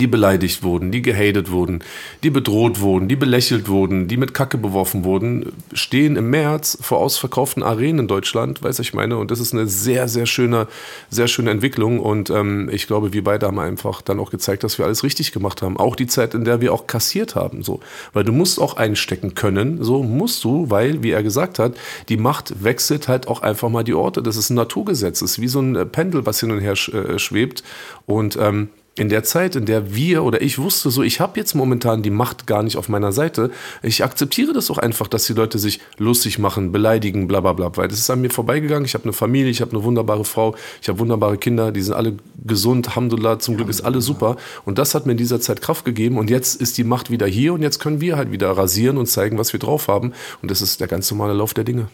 die 0.00 0.06
beleidigt 0.06 0.62
wurden, 0.62 0.92
die 0.92 1.02
gehatet 1.02 1.50
wurden, 1.50 1.80
die 2.22 2.30
bedroht 2.30 2.80
wurden, 2.80 3.08
die 3.08 3.16
belächelt 3.16 3.68
wurden, 3.68 4.06
die 4.06 4.16
mit 4.16 4.32
Kacke 4.32 4.56
beworfen 4.56 5.04
wurden, 5.04 5.52
stehen 5.72 6.16
im 6.16 6.30
März 6.30 6.78
vor 6.80 6.98
ausverkauften 6.98 7.62
Arenen 7.62 8.00
in 8.00 8.08
Deutschland, 8.08 8.62
weiß 8.62 8.78
ich 8.78 8.94
meine. 8.94 9.16
Und 9.16 9.30
das 9.30 9.40
ist 9.40 9.52
eine 9.52 9.66
sehr, 9.66 10.06
sehr 10.08 10.26
schöne, 10.26 10.68
sehr 11.10 11.26
schöne 11.26 11.50
Entwicklung. 11.50 11.98
Und 11.98 12.30
ähm, 12.30 12.68
ich 12.72 12.86
glaube, 12.86 13.12
wir 13.12 13.24
beide 13.24 13.46
haben 13.46 13.58
einfach 13.58 14.00
dann 14.00 14.20
auch 14.20 14.30
gezeigt, 14.30 14.62
dass 14.62 14.78
wir 14.78 14.84
alles 14.84 15.02
richtig 15.02 15.32
gemacht 15.32 15.62
haben. 15.62 15.76
Auch 15.76 15.96
die 15.96 16.06
Zeit, 16.06 16.34
in 16.34 16.44
der 16.44 16.60
wir 16.60 16.72
auch 16.72 16.86
kassiert 16.86 17.34
haben, 17.34 17.64
so. 17.64 17.80
Weil 18.12 18.24
du 18.24 18.32
musst 18.32 18.60
auch 18.60 18.76
einstecken 18.76 19.34
können, 19.34 19.82
so 19.82 20.04
musst 20.04 20.44
du, 20.44 20.70
weil, 20.70 21.02
wie 21.02 21.10
er 21.10 21.24
gesagt 21.24 21.58
hat, 21.58 21.74
die 22.08 22.16
Macht 22.16 22.62
wechselt 22.62 23.08
halt 23.08 23.26
auch 23.26 23.42
einfach 23.42 23.68
mal 23.68 23.82
die 23.82 23.94
Orte. 23.94 24.22
Das 24.22 24.36
ist 24.36 24.50
ein 24.50 24.54
Naturgesetz, 24.54 25.20
das 25.20 25.32
ist 25.32 25.40
wie 25.40 25.48
so 25.48 25.60
ein 25.60 25.90
Pendel, 25.90 26.24
was 26.24 26.38
hin 26.38 26.52
und 26.52 26.60
her 26.60 26.72
äh, 26.72 27.18
schwebt. 27.18 27.64
Und 28.06 28.38
ähm, 28.40 28.68
in 28.98 29.08
der 29.08 29.24
Zeit, 29.24 29.56
in 29.56 29.66
der 29.66 29.94
wir 29.94 30.24
oder 30.24 30.42
ich 30.42 30.58
wusste, 30.58 30.90
so 30.90 31.02
ich 31.02 31.20
habe 31.20 31.38
jetzt 31.38 31.54
momentan 31.54 32.02
die 32.02 32.10
Macht 32.10 32.46
gar 32.46 32.62
nicht 32.62 32.76
auf 32.76 32.88
meiner 32.88 33.12
Seite, 33.12 33.50
ich 33.82 34.04
akzeptiere 34.04 34.52
das 34.52 34.70
auch 34.70 34.78
einfach, 34.78 35.08
dass 35.08 35.26
die 35.26 35.32
Leute 35.32 35.58
sich 35.58 35.80
lustig 35.98 36.38
machen, 36.38 36.72
beleidigen, 36.72 37.28
bla 37.28 37.40
bla 37.40 37.52
bla, 37.52 37.76
weil 37.76 37.88
das 37.88 37.98
ist 37.98 38.10
an 38.10 38.20
mir 38.20 38.30
vorbeigegangen. 38.30 38.84
Ich 38.84 38.94
habe 38.94 39.04
eine 39.04 39.12
Familie, 39.12 39.50
ich 39.50 39.60
habe 39.60 39.72
eine 39.72 39.84
wunderbare 39.84 40.24
Frau, 40.24 40.54
ich 40.82 40.88
habe 40.88 40.98
wunderbare 40.98 41.38
Kinder, 41.38 41.72
die 41.72 41.82
sind 41.82 41.94
alle 41.94 42.16
gesund, 42.44 42.88
Alhamdulillah, 42.88 43.38
zum 43.38 43.56
Glück 43.56 43.68
ist 43.68 43.82
alles 43.82 44.04
super. 44.04 44.36
Und 44.64 44.78
das 44.78 44.94
hat 44.94 45.06
mir 45.06 45.12
in 45.12 45.18
dieser 45.18 45.40
Zeit 45.40 45.60
Kraft 45.60 45.84
gegeben 45.84 46.18
und 46.18 46.30
jetzt 46.30 46.60
ist 46.60 46.78
die 46.78 46.84
Macht 46.84 47.10
wieder 47.10 47.26
hier 47.26 47.54
und 47.54 47.62
jetzt 47.62 47.78
können 47.78 48.00
wir 48.00 48.16
halt 48.16 48.32
wieder 48.32 48.50
rasieren 48.50 48.98
und 48.98 49.06
zeigen, 49.06 49.38
was 49.38 49.52
wir 49.52 49.60
drauf 49.60 49.88
haben. 49.88 50.12
Und 50.42 50.50
das 50.50 50.62
ist 50.62 50.80
der 50.80 50.88
ganz 50.88 51.10
normale 51.10 51.34
Lauf 51.34 51.54
der 51.54 51.64
Dinge. 51.64 51.88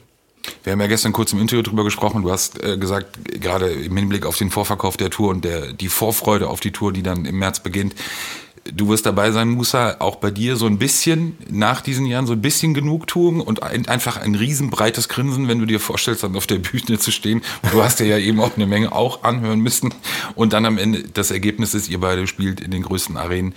Wir 0.63 0.73
haben 0.73 0.81
ja 0.81 0.87
gestern 0.87 1.13
kurz 1.13 1.33
im 1.33 1.41
Interview 1.41 1.63
drüber 1.63 1.85
gesprochen. 1.85 2.23
Du 2.23 2.31
hast 2.31 2.63
äh, 2.63 2.77
gesagt, 2.77 3.19
gerade 3.41 3.71
im 3.71 3.97
Hinblick 3.97 4.27
auf 4.27 4.37
den 4.37 4.51
Vorverkauf 4.51 4.97
der 4.97 5.11
Tour 5.11 5.31
und 5.31 5.45
der, 5.45 5.73
die 5.73 5.89
Vorfreude 5.89 6.49
auf 6.49 6.61
die 6.61 6.73
Tour, 6.73 6.93
die 6.93 7.03
dann 7.03 7.25
im 7.25 7.39
März 7.39 7.61
beginnt. 7.61 7.95
Du 8.73 8.89
wirst 8.89 9.05
dabei 9.05 9.31
sein, 9.31 9.51
Musa, 9.51 9.97
auch 9.99 10.17
bei 10.17 10.31
dir 10.31 10.57
so 10.57 10.65
ein 10.65 10.79
bisschen 10.79 11.37
nach 11.51 11.83
diesen 11.83 12.07
Jahren 12.07 12.27
so 12.27 12.33
ein 12.33 12.41
bisschen 12.41 12.73
Genugtuung 12.73 13.41
und 13.41 13.63
ein, 13.63 13.87
einfach 13.89 14.17
ein 14.17 14.35
riesenbreites 14.35 15.11
Grinsen, 15.11 15.49
wenn 15.49 15.59
du 15.59 15.67
dir 15.67 15.81
vorstellst, 15.81 16.23
dann 16.23 16.35
auf 16.35 16.47
der 16.47 16.59
Bühne 16.59 16.99
zu 16.99 17.11
stehen. 17.11 17.43
Und 17.63 17.75
du 17.75 17.83
hast 17.83 18.01
dir 18.01 18.07
ja 18.07 18.17
eben 18.17 18.41
auch 18.41 18.57
eine 18.57 18.67
Menge 18.67 18.93
auch 18.93 19.23
anhören 19.23 19.61
müssen. 19.61 19.93
Und 20.35 20.55
dann 20.55 20.65
am 20.65 20.79
Ende 20.79 21.03
das 21.03 21.31
Ergebnis 21.31 21.75
ist, 21.75 21.91
ihr 21.91 22.01
beide 22.01 22.27
spielt 22.27 22.61
in 22.61 22.71
den 22.71 22.83
größten 22.83 23.19
Arenen. 23.19 23.55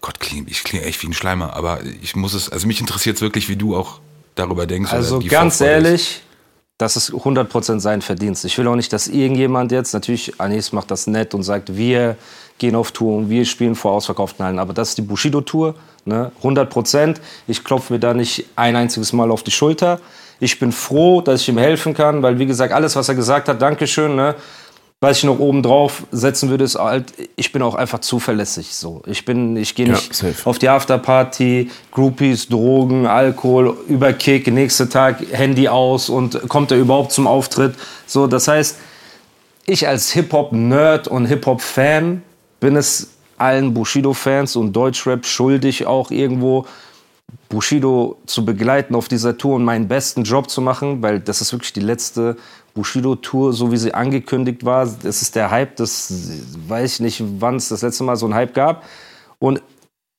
Gott, 0.00 0.18
ich 0.46 0.62
klinge 0.62 0.84
echt 0.84 1.02
wie 1.02 1.08
ein 1.08 1.14
Schleimer, 1.14 1.54
aber 1.54 1.80
ich 2.02 2.14
muss 2.14 2.34
es, 2.34 2.48
also 2.48 2.68
mich 2.68 2.78
interessiert 2.78 3.16
es 3.16 3.22
wirklich, 3.22 3.48
wie 3.48 3.56
du 3.56 3.74
auch 3.74 4.00
darüber 4.34 4.66
denkst. 4.66 4.92
Also 4.92 5.20
ganz 5.20 5.60
ehrlich, 5.60 6.22
das 6.78 6.96
ist 6.96 7.12
100% 7.12 7.78
sein 7.78 8.02
Verdienst. 8.02 8.44
Ich 8.44 8.58
will 8.58 8.66
auch 8.66 8.74
nicht, 8.74 8.92
dass 8.92 9.06
irgendjemand 9.06 9.70
jetzt, 9.70 9.94
natürlich, 9.94 10.40
Anis 10.40 10.72
macht 10.72 10.90
das 10.90 11.06
nett 11.06 11.34
und 11.34 11.42
sagt, 11.42 11.76
wir 11.76 12.16
gehen 12.58 12.74
auf 12.74 12.92
Tour 12.92 13.16
und 13.16 13.30
wir 13.30 13.44
spielen 13.44 13.74
vor 13.74 13.92
ausverkauften 13.92 14.44
Hallen. 14.44 14.58
Aber 14.58 14.72
das 14.72 14.90
ist 14.90 14.98
die 14.98 15.02
Bushido-Tour, 15.02 15.74
ne? 16.04 16.32
100%. 16.42 17.16
Ich 17.46 17.62
klopfe 17.62 17.92
mir 17.92 17.98
da 18.00 18.14
nicht 18.14 18.46
ein 18.56 18.76
einziges 18.76 19.12
Mal 19.12 19.30
auf 19.30 19.42
die 19.42 19.50
Schulter. 19.50 20.00
Ich 20.40 20.58
bin 20.58 20.72
froh, 20.72 21.20
dass 21.20 21.42
ich 21.42 21.48
ihm 21.48 21.58
helfen 21.58 21.94
kann, 21.94 22.22
weil, 22.22 22.38
wie 22.38 22.46
gesagt, 22.46 22.72
alles, 22.72 22.96
was 22.96 23.08
er 23.08 23.14
gesagt 23.14 23.48
hat, 23.48 23.62
Dankeschön, 23.62 24.16
ne? 24.16 24.34
Was 25.04 25.18
ich 25.18 25.24
noch 25.24 25.38
oben 25.38 25.62
drauf 25.62 26.04
setzen 26.12 26.48
würde, 26.48 26.64
ist 26.64 26.76
halt, 26.76 27.12
ich 27.36 27.52
bin 27.52 27.60
auch 27.60 27.74
einfach 27.74 27.98
zuverlässig. 27.98 28.74
So. 28.74 29.02
Ich, 29.04 29.26
bin, 29.26 29.54
ich 29.54 29.74
gehe 29.74 29.86
nicht 29.86 30.22
ja, 30.22 30.30
auf 30.46 30.58
die 30.58 30.70
Afterparty, 30.70 31.70
Groupies, 31.92 32.48
Drogen, 32.48 33.06
Alkohol, 33.06 33.76
Überkick, 33.86 34.46
nächsten 34.46 34.88
Tag 34.88 35.18
Handy 35.30 35.68
aus 35.68 36.08
und 36.08 36.48
kommt 36.48 36.72
er 36.72 36.78
überhaupt 36.78 37.12
zum 37.12 37.26
Auftritt. 37.26 37.74
So, 38.06 38.26
das 38.26 38.48
heißt, 38.48 38.78
ich 39.66 39.86
als 39.86 40.10
Hip-Hop-Nerd 40.12 41.06
und 41.06 41.26
Hip-Hop-Fan 41.26 42.22
bin 42.60 42.76
es 42.76 43.10
allen 43.36 43.74
Bushido-Fans 43.74 44.56
und 44.56 44.72
Deutschrap 44.72 45.26
schuldig, 45.26 45.86
auch 45.86 46.10
irgendwo 46.10 46.64
Bushido 47.50 48.16
zu 48.24 48.46
begleiten 48.46 48.94
auf 48.94 49.08
dieser 49.08 49.36
Tour 49.36 49.56
und 49.56 49.64
meinen 49.64 49.86
besten 49.86 50.24
Job 50.24 50.48
zu 50.48 50.62
machen, 50.62 51.02
weil 51.02 51.20
das 51.20 51.42
ist 51.42 51.52
wirklich 51.52 51.74
die 51.74 51.80
letzte 51.80 52.36
Bushido-Tour, 52.74 53.52
so 53.52 53.72
wie 53.72 53.76
sie 53.76 53.94
angekündigt 53.94 54.64
war. 54.64 54.86
Das 55.02 55.22
ist 55.22 55.36
der 55.36 55.50
Hype, 55.50 55.76
das 55.76 56.12
weiß 56.68 56.94
ich 56.94 57.00
nicht, 57.00 57.22
wann 57.38 57.56
es 57.56 57.68
das 57.68 57.82
letzte 57.82 58.04
Mal 58.04 58.16
so 58.16 58.26
einen 58.26 58.34
Hype 58.34 58.54
gab. 58.54 58.84
Und 59.38 59.62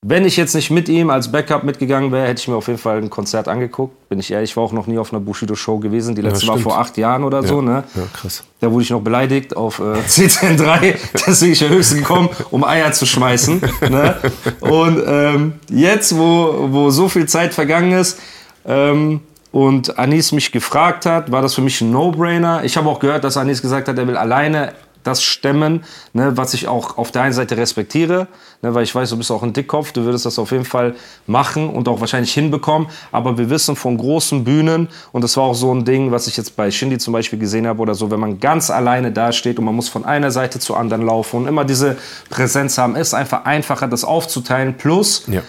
wenn 0.07 0.23
ich 0.23 0.37
jetzt 0.37 0.53
nicht 0.53 0.69
mit 0.69 0.87
ihm 0.87 1.09
als 1.09 1.31
Backup 1.31 1.63
mitgegangen 1.63 2.11
wäre, 2.11 2.27
hätte 2.27 2.39
ich 2.39 2.47
mir 2.47 2.55
auf 2.55 2.67
jeden 2.67 2.77
Fall 2.77 2.99
ein 2.99 3.09
Konzert 3.09 3.47
angeguckt. 3.47 4.07
Bin 4.07 4.19
ich 4.19 4.29
ehrlich, 4.29 4.51
ich 4.51 4.57
war 4.57 4.63
auch 4.63 4.71
noch 4.71 4.85
nie 4.85 4.99
auf 4.99 5.11
einer 5.11 5.19
Bushido-Show 5.19 5.79
gewesen. 5.79 6.13
Die 6.13 6.21
letzte 6.21 6.45
ja, 6.45 6.53
war 6.53 6.59
vor 6.59 6.77
acht 6.77 6.95
Jahren 6.97 7.23
oder 7.23 7.41
ja. 7.41 7.47
so. 7.47 7.61
Ne? 7.63 7.83
Ja, 7.95 8.03
krass. 8.13 8.43
Da 8.59 8.71
wurde 8.71 8.83
ich 8.83 8.91
noch 8.91 9.01
beleidigt 9.01 9.57
auf 9.57 9.79
äh, 9.79 9.83
CCN3. 10.07 10.95
Deswegen 11.25 11.53
ich 11.53 11.59
ja 11.59 11.69
höchstens 11.69 12.01
gekommen, 12.01 12.29
um 12.51 12.63
Eier 12.63 12.91
zu 12.91 13.07
schmeißen. 13.07 13.59
Ne? 13.89 14.15
Und 14.59 15.03
ähm, 15.07 15.53
jetzt, 15.71 16.15
wo, 16.15 16.67
wo 16.69 16.91
so 16.91 17.09
viel 17.09 17.25
Zeit 17.25 17.55
vergangen 17.55 17.93
ist, 17.93 18.19
ähm, 18.67 19.21
und 19.55 19.97
Anis 19.97 20.33
mich 20.33 20.51
gefragt 20.51 21.05
hat, 21.05 21.31
war 21.31 21.41
das 21.41 21.53
für 21.53 21.61
mich 21.61 21.79
ein 21.79 21.89
No-Brainer. 21.89 22.65
Ich 22.65 22.75
habe 22.75 22.89
auch 22.89 22.99
gehört, 22.99 23.23
dass 23.23 23.37
Anis 23.37 23.61
gesagt 23.61 23.87
hat, 23.87 23.97
er 23.97 24.05
will 24.05 24.17
alleine 24.17 24.73
das 25.03 25.23
stemmen, 25.23 25.85
ne, 26.11 26.35
was 26.35 26.53
ich 26.53 26.67
auch 26.67 26.97
auf 26.97 27.11
der 27.11 27.21
einen 27.21 27.31
Seite 27.31 27.55
respektiere, 27.55 28.27
ne, 28.61 28.75
weil 28.75 28.83
ich 28.83 28.93
weiß, 28.93 29.11
du 29.11 29.17
bist 29.17 29.31
auch 29.31 29.43
ein 29.43 29.53
Dickkopf, 29.53 29.93
du 29.93 30.03
würdest 30.03 30.25
das 30.25 30.39
auf 30.39 30.51
jeden 30.51 30.65
Fall 30.65 30.93
machen 31.25 31.69
und 31.69 31.87
auch 31.87 32.01
wahrscheinlich 32.01 32.33
hinbekommen. 32.33 32.89
Aber 33.13 33.37
wir 33.37 33.49
wissen 33.49 33.77
von 33.77 33.97
großen 33.97 34.43
Bühnen, 34.43 34.89
und 35.13 35.23
das 35.23 35.37
war 35.37 35.45
auch 35.45 35.53
so 35.53 35.73
ein 35.73 35.85
Ding, 35.85 36.11
was 36.11 36.27
ich 36.27 36.35
jetzt 36.35 36.57
bei 36.57 36.69
Shindy 36.69 36.97
zum 36.97 37.13
Beispiel 37.13 37.39
gesehen 37.39 37.65
habe 37.65 37.81
oder 37.81 37.95
so, 37.95 38.11
wenn 38.11 38.19
man 38.19 38.41
ganz 38.41 38.69
alleine 38.69 39.13
dasteht 39.13 39.57
und 39.57 39.63
man 39.63 39.75
muss 39.75 39.87
von 39.87 40.03
einer 40.03 40.31
Seite 40.31 40.59
zur 40.59 40.77
anderen 40.77 41.05
laufen 41.05 41.37
und 41.37 41.47
immer 41.47 41.63
diese 41.63 41.95
Präsenz 42.29 42.77
haben, 42.77 42.97
ist 42.97 43.13
einfach 43.13 43.45
einfacher, 43.45 43.87
das 43.87 44.03
aufzuteilen. 44.03 44.75
Plus, 44.75 45.23
ja. 45.27 45.43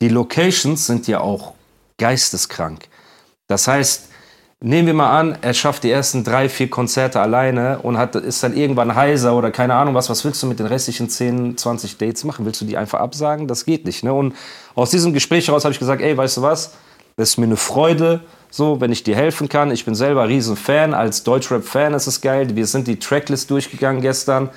die 0.00 0.08
Locations 0.08 0.84
sind 0.84 1.06
ja 1.06 1.20
auch 1.20 1.52
geisteskrank. 1.96 2.88
Das 3.46 3.68
heißt, 3.68 4.08
nehmen 4.60 4.86
wir 4.86 4.94
mal 4.94 5.18
an, 5.18 5.38
er 5.42 5.54
schafft 5.54 5.84
die 5.84 5.90
ersten 5.90 6.24
drei, 6.24 6.48
vier 6.48 6.68
Konzerte 6.68 7.20
alleine 7.20 7.78
und 7.80 7.98
hat, 7.98 8.14
ist 8.16 8.42
dann 8.42 8.56
irgendwann 8.56 8.94
heiser 8.94 9.34
oder 9.34 9.50
keine 9.50 9.74
Ahnung 9.74 9.94
was. 9.94 10.08
Was 10.10 10.24
willst 10.24 10.42
du 10.42 10.46
mit 10.46 10.58
den 10.58 10.66
restlichen 10.66 11.08
10, 11.08 11.56
20 11.56 11.98
Dates 11.98 12.24
machen? 12.24 12.44
Willst 12.46 12.60
du 12.60 12.64
die 12.64 12.76
einfach 12.76 13.00
absagen? 13.00 13.46
Das 13.46 13.64
geht 13.64 13.84
nicht. 13.84 14.02
Ne? 14.02 14.12
Und 14.12 14.34
aus 14.74 14.90
diesem 14.90 15.12
Gespräch 15.12 15.46
heraus 15.48 15.64
habe 15.64 15.72
ich 15.72 15.78
gesagt, 15.78 16.02
ey, 16.02 16.16
weißt 16.16 16.38
du 16.38 16.42
was? 16.42 16.74
Das 17.16 17.30
ist 17.30 17.38
mir 17.38 17.46
eine 17.46 17.56
Freude, 17.56 18.20
so, 18.50 18.80
wenn 18.80 18.92
ich 18.92 19.02
dir 19.02 19.16
helfen 19.16 19.48
kann. 19.48 19.70
Ich 19.70 19.84
bin 19.84 19.94
selber 19.94 20.28
riesen 20.28 20.56
Fan. 20.56 20.92
Als 20.92 21.22
Deutschrap-Fan 21.24 21.94
ist 21.94 22.06
es 22.06 22.20
geil. 22.20 22.54
Wir 22.54 22.66
sind 22.66 22.86
die 22.86 22.98
Tracklist 22.98 23.50
durchgegangen 23.50 24.02
gestern. 24.02 24.50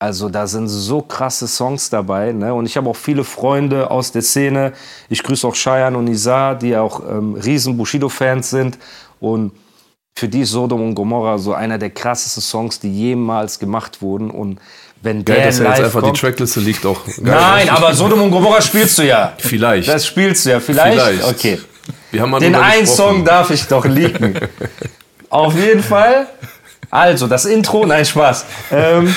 Also 0.00 0.30
da 0.30 0.46
sind 0.46 0.66
so 0.66 1.02
krasse 1.02 1.46
Songs 1.46 1.90
dabei. 1.90 2.32
Ne? 2.32 2.54
Und 2.54 2.64
ich 2.64 2.78
habe 2.78 2.88
auch 2.88 2.96
viele 2.96 3.22
Freunde 3.22 3.90
aus 3.90 4.10
der 4.10 4.22
Szene. 4.22 4.72
Ich 5.10 5.22
grüße 5.22 5.46
auch 5.46 5.54
Cheyenne 5.54 5.96
und 5.98 6.06
Isar, 6.06 6.54
die 6.54 6.74
auch 6.74 7.00
ähm, 7.06 7.34
riesen 7.34 7.76
Bushido-Fans 7.76 8.48
sind. 8.48 8.78
Und 9.20 9.52
für 10.16 10.26
die 10.26 10.40
ist 10.40 10.52
Sodom 10.52 10.80
und 10.80 10.94
Gomorra 10.94 11.36
so 11.36 11.52
einer 11.52 11.76
der 11.76 11.90
krassesten 11.90 12.42
Songs, 12.42 12.80
die 12.80 12.90
jemals 12.90 13.58
gemacht 13.58 14.00
wurden. 14.00 14.30
Und 14.30 14.58
wenn 15.02 15.22
Geil, 15.22 15.36
der 15.36 15.46
dass 15.46 15.60
er 15.60 15.68
jetzt 15.68 15.80
einfach 15.80 16.00
kommt, 16.00 16.16
die 16.16 16.20
Trackliste 16.20 16.60
liegt 16.60 16.86
auch. 16.86 17.04
Geil, 17.04 17.16
Nein, 17.22 17.68
aber 17.68 17.92
Sodom 17.92 18.22
und 18.22 18.30
Gomorra 18.30 18.62
spielst 18.62 18.96
du 18.96 19.02
ja. 19.02 19.34
Vielleicht. 19.36 19.86
Das 19.86 20.06
spielst 20.06 20.46
du 20.46 20.50
ja. 20.50 20.60
Vielleicht? 20.60 20.98
Vielleicht. 20.98 21.24
Okay. 21.24 21.60
Wir 22.10 22.22
haben 22.22 22.40
Den 22.40 22.54
einen 22.54 22.80
gesprochen. 22.80 23.16
Song 23.16 23.24
darf 23.26 23.50
ich 23.50 23.64
doch 23.64 23.84
leaken. 23.84 24.38
Auf 25.28 25.54
jeden 25.54 25.82
Fall. 25.82 26.26
Also, 26.88 27.26
das 27.26 27.44
Intro, 27.44 27.84
nein, 27.84 28.06
Spaß. 28.06 28.46
Ähm, 28.72 29.14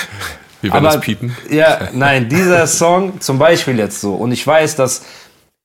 Wir 0.64 0.72
werden 0.72 0.86
aber, 0.86 0.96
das 0.96 1.04
piepen. 1.04 1.36
Ja, 1.50 1.90
nein, 1.92 2.30
dieser 2.30 2.66
Song 2.68 3.20
zum 3.20 3.38
Beispiel 3.38 3.78
jetzt 3.78 4.00
so. 4.00 4.16
Und 4.16 4.32
ich 4.32 4.48
weiß, 4.48 4.78
dass, 4.78 5.04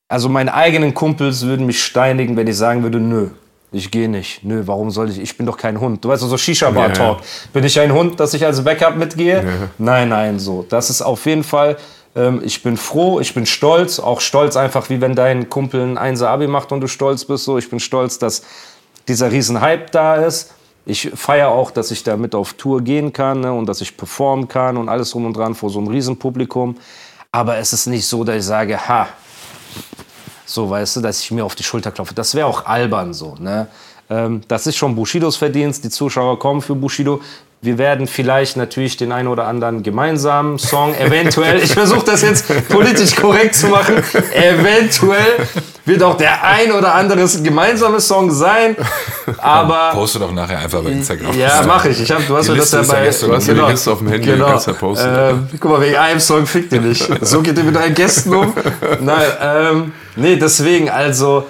also 0.08 0.28
meine 0.28 0.52
eigenen 0.52 0.92
Kumpels 0.92 1.46
würden 1.46 1.66
mich 1.66 1.84
steinigen, 1.84 2.36
wenn 2.36 2.48
ich 2.48 2.56
sagen 2.56 2.82
würde, 2.82 2.98
nö, 2.98 3.28
ich 3.70 3.92
gehe 3.92 4.08
nicht. 4.08 4.42
Nö, 4.42 4.62
warum 4.66 4.90
soll 4.90 5.10
ich? 5.10 5.20
Ich 5.20 5.36
bin 5.36 5.46
doch 5.46 5.56
kein 5.56 5.78
Hund. 5.78 6.04
Du 6.04 6.08
weißt 6.08 6.22
so 6.22 6.36
Shisha-Bar-Talk. 6.36 7.18
Ja, 7.18 7.24
Bin 7.52 7.62
ich 7.62 7.78
ein 7.78 7.92
Hund, 7.92 8.18
dass 8.18 8.34
ich 8.34 8.44
als 8.44 8.64
Backup 8.64 8.96
mitgehe? 8.96 9.44
Nein, 9.78 10.08
nein, 10.08 10.40
so. 10.40 10.66
Das 10.68 10.90
ist 10.90 11.00
auf 11.00 11.26
jeden 11.26 11.44
Fall, 11.44 11.76
ähm, 12.16 12.42
ich 12.44 12.64
bin 12.64 12.76
froh, 12.76 13.20
ich 13.20 13.34
bin 13.34 13.46
stolz. 13.46 14.00
Auch 14.00 14.20
stolz 14.20 14.56
einfach, 14.56 14.90
wie 14.90 15.00
wenn 15.00 15.14
dein 15.14 15.48
Kumpel 15.48 15.80
ein 15.80 15.96
Einser 15.96 16.30
Abi 16.30 16.48
macht 16.48 16.72
und 16.72 16.80
du 16.80 16.88
stolz 16.88 17.24
bist. 17.24 17.44
So, 17.44 17.56
ich 17.56 17.70
bin 17.70 17.78
stolz, 17.78 18.18
dass 18.18 18.42
dieser 19.06 19.30
riesen 19.30 19.60
Hype 19.60 19.92
da 19.92 20.16
ist. 20.16 20.54
Ich 20.88 21.10
feiere 21.14 21.48
auch, 21.48 21.70
dass 21.70 21.90
ich 21.90 22.02
damit 22.02 22.34
auf 22.34 22.54
Tour 22.54 22.80
gehen 22.80 23.12
kann 23.12 23.40
ne, 23.40 23.52
und 23.52 23.66
dass 23.66 23.82
ich 23.82 23.94
performen 23.94 24.48
kann 24.48 24.78
und 24.78 24.88
alles 24.88 25.10
drum 25.10 25.26
und 25.26 25.36
dran 25.36 25.54
vor 25.54 25.68
so 25.68 25.80
einem 25.80 25.88
Riesenpublikum. 25.88 26.76
Aber 27.30 27.58
es 27.58 27.74
ist 27.74 27.88
nicht 27.88 28.06
so, 28.06 28.24
dass 28.24 28.36
ich 28.36 28.44
sage, 28.44 28.88
ha, 28.88 29.06
so 30.46 30.70
weißt 30.70 30.96
du, 30.96 31.00
dass 31.02 31.20
ich 31.20 31.30
mir 31.30 31.44
auf 31.44 31.54
die 31.54 31.62
Schulter 31.62 31.90
klopfe. 31.90 32.14
Das 32.14 32.34
wäre 32.34 32.46
auch 32.46 32.64
albern 32.64 33.12
so. 33.12 33.34
Ne? 33.38 33.68
Ähm, 34.08 34.40
das 34.48 34.66
ist 34.66 34.76
schon 34.76 34.94
Bushidos 34.94 35.36
Verdienst. 35.36 35.84
Die 35.84 35.90
Zuschauer 35.90 36.38
kommen 36.38 36.62
für 36.62 36.74
Bushido. 36.74 37.20
Wir 37.60 37.76
werden 37.76 38.06
vielleicht 38.06 38.56
natürlich 38.56 38.96
den 38.96 39.12
einen 39.12 39.28
oder 39.28 39.46
anderen 39.46 39.82
gemeinsamen 39.82 40.58
Song, 40.58 40.94
eventuell, 40.94 41.58
ich 41.62 41.74
versuche 41.74 42.06
das 42.06 42.22
jetzt 42.22 42.46
politisch 42.70 43.14
korrekt 43.14 43.56
zu 43.56 43.66
machen, 43.66 43.96
eventuell 44.32 45.46
wird 45.88 46.02
auch 46.02 46.16
der 46.16 46.44
ein 46.44 46.70
oder 46.70 46.94
andere 46.94 47.26
gemeinsame 47.42 48.00
Song 48.00 48.30
sein. 48.30 48.76
Aber 49.38 49.90
Poste 49.92 50.18
doch 50.18 50.32
nachher 50.32 50.58
einfach 50.58 50.82
bei 50.82 50.90
Instagram. 50.90 51.36
ja, 51.36 51.62
mache 51.66 51.88
ich. 51.88 52.00
ich 52.00 52.10
hab, 52.10 52.26
du 52.26 52.36
hast 52.36 52.46
Die 52.46 52.52
mir 52.52 52.58
das 52.58 52.72
Liste 52.72 52.94
ja 52.94 53.02
ist 53.02 53.22
ja 53.22 53.28
Du 53.28 53.34
hast 53.34 53.48
ja 53.48 53.54
die 53.54 53.60
Liste 53.60 53.92
auf 53.92 53.98
dem 53.98 54.08
Handy, 54.08 54.26
genau. 54.26 54.46
kannst 54.46 54.66
ja 54.66 54.72
posten. 54.74 55.08
Ähm, 55.10 55.48
guck 55.58 55.70
mal, 55.70 55.80
wegen 55.80 55.96
einem 55.96 56.20
Song 56.20 56.46
fickt 56.46 56.72
ihr 56.72 56.80
nicht. 56.80 57.08
So 57.22 57.42
geht 57.42 57.56
ihr 57.58 57.64
mit 57.64 57.76
euren 57.76 57.94
Gästen 57.94 58.34
um. 58.34 58.52
Nein, 59.00 59.26
ähm, 59.42 59.92
nee, 60.16 60.36
deswegen, 60.36 60.90
also, 60.90 61.46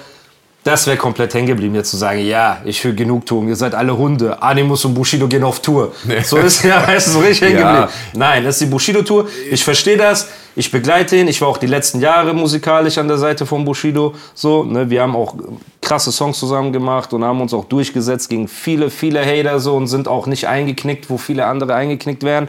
das 0.69 0.85
wäre 0.85 0.97
komplett 0.97 1.33
hängen 1.33 1.47
geblieben, 1.47 1.73
jetzt 1.73 1.89
zu 1.89 1.97
sagen, 1.97 2.19
ja, 2.25 2.61
ich 2.63 2.83
will 2.85 2.93
Genugtuung, 2.93 3.47
ihr 3.47 3.55
seid 3.55 3.73
alle 3.73 3.97
Hunde, 3.97 4.39
Animus 4.41 4.85
und 4.85 4.93
Bushido 4.93 5.27
gehen 5.27 5.43
auf 5.43 5.61
Tour. 5.61 5.93
So 6.23 6.37
ist 6.37 6.63
ja, 6.71 6.99
so 6.99 7.19
richtig 7.19 7.49
hängen 7.49 7.59
Ja. 7.59 7.71
geblieben. 7.85 7.93
Nein, 8.13 8.43
das 8.43 8.55
ist 8.55 8.61
die 8.61 8.65
Bushido-Tour. 8.67 9.27
Ich 9.49 9.63
verstehe 9.63 9.97
das. 9.97 10.29
Ich 10.55 10.69
begleite 10.71 11.15
ihn. 11.15 11.27
Ich 11.27 11.41
war 11.41 11.47
auch 11.47 11.57
die 11.57 11.67
letzten 11.67 11.99
Jahre 12.01 12.33
musikalisch 12.33 12.97
an 12.99 13.07
der 13.07 13.17
Seite 13.17 13.45
von 13.47 13.65
Bushido. 13.65 14.13
So, 14.35 14.63
ne, 14.63 14.89
wir 14.89 15.01
haben 15.01 15.15
auch 15.15 15.33
krasse 15.81 16.11
Songs 16.11 16.37
zusammen 16.37 16.71
gemacht 16.71 17.11
und 17.13 17.23
haben 17.23 17.41
uns 17.41 17.53
auch 17.53 17.65
durchgesetzt 17.65 18.29
gegen 18.29 18.47
viele, 18.47 18.91
viele 18.91 19.25
Hater 19.25 19.59
so 19.59 19.75
und 19.75 19.87
sind 19.87 20.07
auch 20.07 20.27
nicht 20.27 20.47
eingeknickt, 20.47 21.09
wo 21.09 21.17
viele 21.17 21.45
andere 21.47 21.73
eingeknickt 21.73 22.23
werden. 22.23 22.47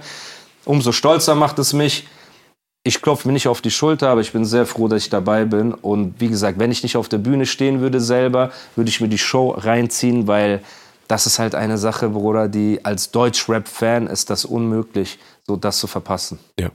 Umso 0.66 0.92
stolzer 0.92 1.34
macht 1.34 1.58
es 1.58 1.72
mich. 1.72 2.06
Ich 2.82 3.02
klopfe 3.02 3.28
mir 3.28 3.34
nicht 3.34 3.48
auf 3.48 3.60
die 3.60 3.70
Schulter, 3.70 4.08
aber 4.08 4.22
ich 4.22 4.32
bin 4.32 4.44
sehr 4.44 4.64
froh, 4.64 4.88
dass 4.88 5.02
ich 5.02 5.10
dabei 5.10 5.44
bin. 5.44 5.74
Und 5.74 6.18
wie 6.18 6.28
gesagt, 6.28 6.58
wenn 6.58 6.72
ich 6.72 6.82
nicht 6.82 6.96
auf 6.96 7.08
der 7.08 7.18
Bühne 7.18 7.44
stehen 7.44 7.80
würde 7.80 8.00
selber, 8.00 8.52
würde 8.74 8.88
ich 8.88 9.00
mir 9.00 9.08
die 9.08 9.18
Show 9.18 9.50
reinziehen, 9.50 10.26
weil 10.26 10.62
das 11.06 11.26
ist 11.26 11.38
halt 11.38 11.54
eine 11.54 11.76
Sache, 11.76 12.08
Bruder, 12.08 12.48
die 12.48 12.84
als 12.84 13.10
Deutsch-Rap-Fan 13.10 14.06
ist 14.06 14.30
das 14.30 14.44
unmöglich, 14.44 15.18
so 15.46 15.56
das 15.56 15.78
zu 15.78 15.88
verpassen. 15.88 16.38
Ja. 16.58 16.70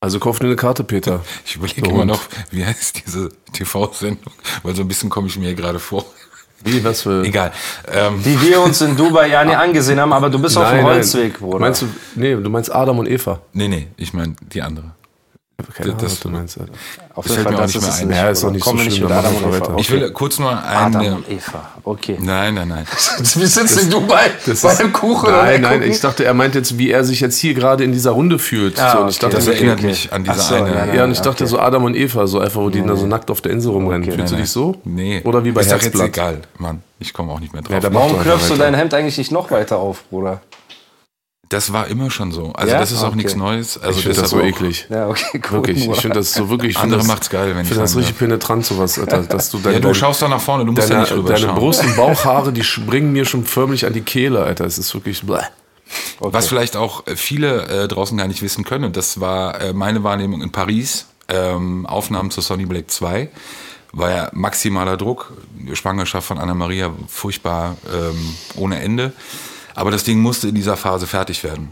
Also 0.00 0.18
kauf 0.18 0.38
dir 0.38 0.46
eine 0.46 0.56
Karte, 0.56 0.82
Peter. 0.82 1.22
Ich 1.44 1.56
überlege 1.56 1.88
immer 1.88 2.06
noch, 2.06 2.22
wie 2.50 2.64
heißt 2.64 3.06
diese 3.06 3.28
TV-Sendung? 3.52 4.32
Weil 4.62 4.74
so 4.74 4.80
ein 4.82 4.88
bisschen 4.88 5.10
komme 5.10 5.28
ich 5.28 5.38
mir 5.38 5.46
hier 5.46 5.54
gerade 5.54 5.78
vor. 5.78 6.06
Wie, 6.64 6.84
was 6.84 7.02
für... 7.02 7.24
Egal. 7.24 7.52
Ähm, 7.90 8.22
Die 8.24 8.40
wir 8.40 8.60
uns 8.60 8.80
in 8.82 8.96
Dubai 8.96 9.28
ja 9.28 9.44
nie 9.44 9.54
angesehen 9.54 9.98
haben, 9.98 10.12
aber 10.12 10.28
du 10.28 10.38
bist 10.38 10.56
auf 10.58 10.64
dem 10.64 10.76
Nein, 10.76 10.84
nein. 10.84 10.94
Holzweg, 10.96 11.38
Bruder. 11.38 11.58
Meinst 11.60 11.82
du, 11.82 11.86
nee, 12.16 12.34
du 12.34 12.50
meinst 12.50 12.74
Adam 12.74 12.98
und 12.98 13.08
Eva. 13.08 13.40
nee, 13.52 13.68
nee, 13.68 13.88
ich 13.96 14.12
meine 14.12 14.34
die 14.52 14.60
andere. 14.62 14.92
Keine 15.74 15.90
Ahnung, 15.90 16.02
Das- 16.02 16.12
was 16.12 16.20
du 16.20 16.28
meinst, 16.28 16.58
Alter. 16.60 16.72
auf 17.14 17.26
das 17.26 17.34
fällt 17.36 17.50
mir 17.50 17.58
auch 17.58 17.66
nicht 17.66 17.80
mehr 17.82 17.94
ein. 17.94 18.10
Ja, 18.10 18.28
ist 18.30 18.42
doch 18.44 18.50
nicht 18.50 18.62
Kommen 18.64 18.78
so 18.78 18.84
wir 18.84 18.88
nicht 18.90 18.96
schlimm, 18.98 19.08
mit 19.08 19.16
Adam 19.18 19.36
und 19.36 19.54
Eva. 19.54 19.76
Ich 19.78 19.90
will 19.90 20.10
kurz 20.12 20.38
nur 20.38 20.50
Adam 20.50 20.96
eine. 21.00 21.14
und 21.16 21.28
Eva, 21.30 21.70
okay. 21.84 22.16
Nein, 22.20 22.54
nein, 22.54 22.68
nein. 22.68 22.84
Wir 23.34 23.46
sitzen 23.48 23.78
in 23.80 23.90
Dubai 23.90 24.30
Das 24.46 24.62
bei 24.62 24.72
ist- 24.72 24.80
einem 24.80 24.92
Kuchen 24.92 25.30
Nein, 25.30 25.60
nein, 25.62 25.82
ich 25.82 26.00
dachte, 26.00 26.24
er 26.24 26.34
meint 26.34 26.54
jetzt, 26.54 26.78
wie 26.78 26.90
er 26.90 27.04
sich 27.04 27.20
jetzt 27.20 27.36
hier 27.38 27.54
gerade 27.54 27.84
in 27.84 27.92
dieser 27.92 28.10
Runde 28.12 28.38
fühlt. 28.38 28.80
Ah, 28.80 28.92
so, 28.92 28.98
und 29.02 29.08
ich 29.10 29.16
okay. 29.16 29.26
dachte, 29.26 29.36
Das 29.36 29.46
erinnert 29.48 29.78
okay. 29.78 29.86
mich 29.88 30.12
an 30.12 30.24
diese 30.24 30.38
so, 30.40 30.54
eine. 30.54 30.70
ja, 30.74 30.94
Ja, 30.94 31.04
und 31.04 31.12
ich 31.12 31.20
dachte 31.20 31.44
okay. 31.44 31.50
so 31.50 31.58
Adam 31.58 31.84
und 31.84 31.94
Eva, 31.96 32.26
so 32.26 32.38
einfach, 32.40 32.60
wo 32.60 32.70
die 32.70 32.82
da 32.84 32.96
so 32.96 33.06
nackt 33.06 33.30
auf 33.30 33.40
der 33.40 33.52
Insel 33.52 33.72
rumrennen. 33.72 34.02
Okay. 34.08 34.16
Fühlst 34.16 34.32
du 34.32 34.36
dich 34.36 34.50
so? 34.50 34.76
Nee. 34.84 35.20
Oder 35.24 35.44
wie 35.44 35.52
bei 35.52 35.60
ist 35.60 35.70
Herzblatt? 35.70 36.08
egal, 36.08 36.38
Mann. 36.58 36.82
Ich 36.98 37.12
komme 37.14 37.32
auch 37.32 37.40
nicht 37.40 37.52
mehr 37.54 37.62
drauf. 37.62 37.82
Ja, 37.82 37.94
Warum 37.94 38.20
klopfst 38.20 38.50
du 38.50 38.56
dein 38.56 38.74
Hemd 38.74 38.92
eigentlich 38.92 39.16
nicht 39.16 39.32
noch 39.32 39.50
weiter 39.50 39.78
auf, 39.78 40.04
Bruder? 40.10 40.40
Das 41.50 41.72
war 41.74 41.88
immer 41.88 42.10
schon 42.10 42.32
so. 42.32 42.52
Also 42.54 42.72
Ja? 42.72 42.78
das 42.80 42.90
ist 42.92 43.02
auch 43.02 43.08
Okay. 43.08 43.16
nichts 43.16 43.36
Neues. 43.36 43.76
Also 43.76 43.98
Ich 43.98 44.04
finde 44.06 44.20
das 44.22 44.30
so 44.30 44.40
eklig. 44.40 44.86
Ja, 44.88 45.08
okay, 45.08 45.40
cool. 45.50 45.58
Wirklich, 45.58 45.86
ich 45.88 46.00
finde 46.00 46.18
das 46.20 46.32
so 46.32 46.48
wirklich. 46.48 46.78
Andere 46.78 47.00
das, 47.00 47.06
macht's 47.08 47.28
geil, 47.28 47.50
wenn 47.50 47.56
ich 47.58 47.62
ich 47.62 47.68
finde 47.68 47.82
das 47.82 47.96
richtig 47.96 48.16
penetrant, 48.18 48.64
sowas, 48.64 48.98
Alter. 48.98 49.22
Dass 49.28 49.50
du 49.50 49.58
dein, 49.58 49.74
Ja, 49.74 49.80
du 49.80 49.88
dein- 49.88 49.94
schaust 49.96 50.22
da 50.22 50.28
nach 50.28 50.40
vorne, 50.40 50.64
du 50.64 50.72
musst 50.72 50.88
ja 50.88 50.94
deine, 50.94 51.02
nicht 51.02 51.12
rüber 51.12 51.28
deine 51.34 51.46
schauen. 51.46 51.58
Brust- 51.58 51.80
und 51.84 51.96
Bauchhaare, 51.96 52.52
die 52.52 52.64
springen 52.64 53.12
mir 53.12 53.24
schon 53.26 53.44
förmlich 53.44 53.84
an 53.84 53.92
die 53.92 54.00
Kehle, 54.02 54.42
Alter. 54.44 54.64
Es 54.64 54.78
ist 54.78 54.94
wirklich. 54.94 55.22
Bläh. 55.22 55.42
Was 56.20 56.46
vielleicht 56.46 56.76
auch 56.76 57.06
äh, 57.08 57.16
viele 57.16 57.66
äh, 57.66 57.88
draußen 57.88 58.16
gar 58.16 58.28
nicht 58.28 58.42
wissen 58.42 58.62
können, 58.64 58.84
und 58.84 58.96
das 58.96 59.20
war 59.20 59.60
äh, 59.60 59.72
meine 59.72 60.04
Wahrnehmung 60.04 60.40
in 60.42 60.52
Paris, 60.52 61.06
ähm, 61.28 61.84
Aufnahmen 61.86 62.30
zu 62.30 62.40
Sonny 62.42 62.64
Black 62.66 62.90
2, 62.90 63.28
war 63.92 64.10
ja 64.10 64.28
maximaler 64.32 64.96
Druck, 64.96 65.32
Schwangerschaft 65.72 66.28
von 66.28 66.38
Anna-Maria 66.38 66.92
furchtbar 67.08 67.76
ähm, 67.92 68.36
ohne 68.54 68.80
Ende. 68.80 69.12
Aber 69.80 69.90
das 69.90 70.04
Ding 70.04 70.20
musste 70.20 70.46
in 70.46 70.54
dieser 70.54 70.76
Phase 70.76 71.06
fertig 71.06 71.42
werden. 71.42 71.70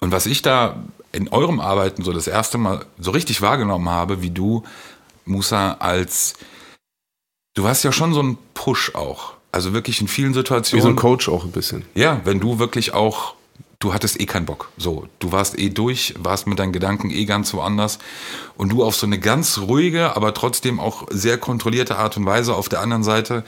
Und 0.00 0.12
was 0.12 0.26
ich 0.26 0.42
da 0.42 0.84
in 1.12 1.28
eurem 1.28 1.58
Arbeiten 1.58 2.02
so 2.04 2.12
das 2.12 2.26
erste 2.26 2.58
Mal 2.58 2.84
so 2.98 3.10
richtig 3.10 3.40
wahrgenommen 3.40 3.88
habe, 3.88 4.20
wie 4.20 4.28
du, 4.28 4.64
Musa, 5.24 5.78
als 5.78 6.34
du 7.54 7.66
hast 7.66 7.84
ja 7.84 7.90
schon 7.90 8.12
so 8.12 8.20
einen 8.20 8.36
Push 8.52 8.94
auch. 8.94 9.32
Also 9.50 9.72
wirklich 9.72 10.02
in 10.02 10.08
vielen 10.08 10.32
Wie 10.32 10.40
Situationen. 10.40 10.82
so 10.82 10.88
ein 10.90 10.96
Coach 10.96 11.30
auch 11.30 11.44
ein 11.44 11.52
bisschen. 11.52 11.86
Ja, 11.94 12.20
wenn 12.24 12.38
du 12.38 12.58
wirklich 12.58 12.92
auch, 12.92 13.34
du 13.80 13.94
hattest 13.94 14.20
eh 14.20 14.26
keinen 14.26 14.46
Bock. 14.46 14.70
So, 14.76 15.08
du 15.18 15.32
warst 15.32 15.58
eh 15.58 15.70
durch, 15.70 16.14
warst 16.18 16.46
mit 16.46 16.58
deinen 16.58 16.72
Gedanken 16.72 17.10
eh 17.10 17.24
ganz 17.24 17.52
woanders 17.54 17.98
und 18.56 18.70
du 18.70 18.84
auf 18.84 18.94
so 18.94 19.06
eine 19.06 19.18
ganz 19.18 19.58
ruhige, 19.58 20.14
aber 20.16 20.34
trotzdem 20.34 20.78
auch 20.78 21.06
sehr 21.10 21.38
kontrollierte 21.38 21.96
Art 21.96 22.16
und 22.16 22.26
Weise 22.26 22.54
auf 22.54 22.68
der 22.68 22.80
anderen 22.80 23.02
Seite 23.02 23.42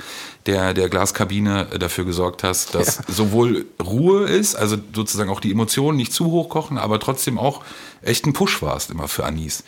der, 0.46 0.72
der 0.72 0.88
Glaskabine 0.88 1.66
dafür 1.78 2.04
gesorgt 2.04 2.42
hast, 2.42 2.74
dass 2.74 3.02
sowohl 3.08 3.66
Ruhe 3.82 4.24
ist, 4.24 4.54
also 4.54 4.76
sozusagen 4.94 5.30
auch 5.30 5.40
die 5.40 5.52
Emotionen 5.52 5.98
nicht 5.98 6.12
zu 6.12 6.30
hoch 6.30 6.48
kochen, 6.48 6.78
aber 6.78 6.98
trotzdem 6.98 7.38
auch 7.38 7.62
echt 8.00 8.26
ein 8.26 8.32
Push 8.32 8.62
warst 8.62 8.90
immer 8.90 9.08
für 9.08 9.24
Anis. 9.24 9.64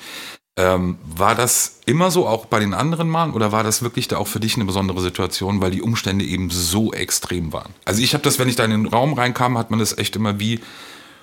Ähm, 0.56 0.98
war 1.04 1.34
das 1.34 1.80
immer 1.84 2.12
so, 2.12 2.28
auch 2.28 2.46
bei 2.46 2.60
den 2.60 2.74
anderen 2.74 3.08
Malen, 3.08 3.32
oder 3.32 3.50
war 3.50 3.64
das 3.64 3.82
wirklich 3.82 4.06
da 4.06 4.18
auch 4.18 4.28
für 4.28 4.38
dich 4.38 4.54
eine 4.54 4.64
besondere 4.64 5.00
Situation, 5.00 5.60
weil 5.60 5.72
die 5.72 5.82
Umstände 5.82 6.24
eben 6.24 6.48
so 6.50 6.92
extrem 6.92 7.52
waren? 7.52 7.74
Also 7.84 8.00
ich 8.02 8.14
habe 8.14 8.22
das, 8.22 8.38
wenn 8.38 8.48
ich 8.48 8.54
da 8.54 8.64
in 8.64 8.70
den 8.70 8.86
Raum 8.86 9.14
reinkam, 9.14 9.58
hat 9.58 9.70
man 9.70 9.80
das 9.80 9.98
echt 9.98 10.14
immer 10.14 10.38
wie 10.38 10.60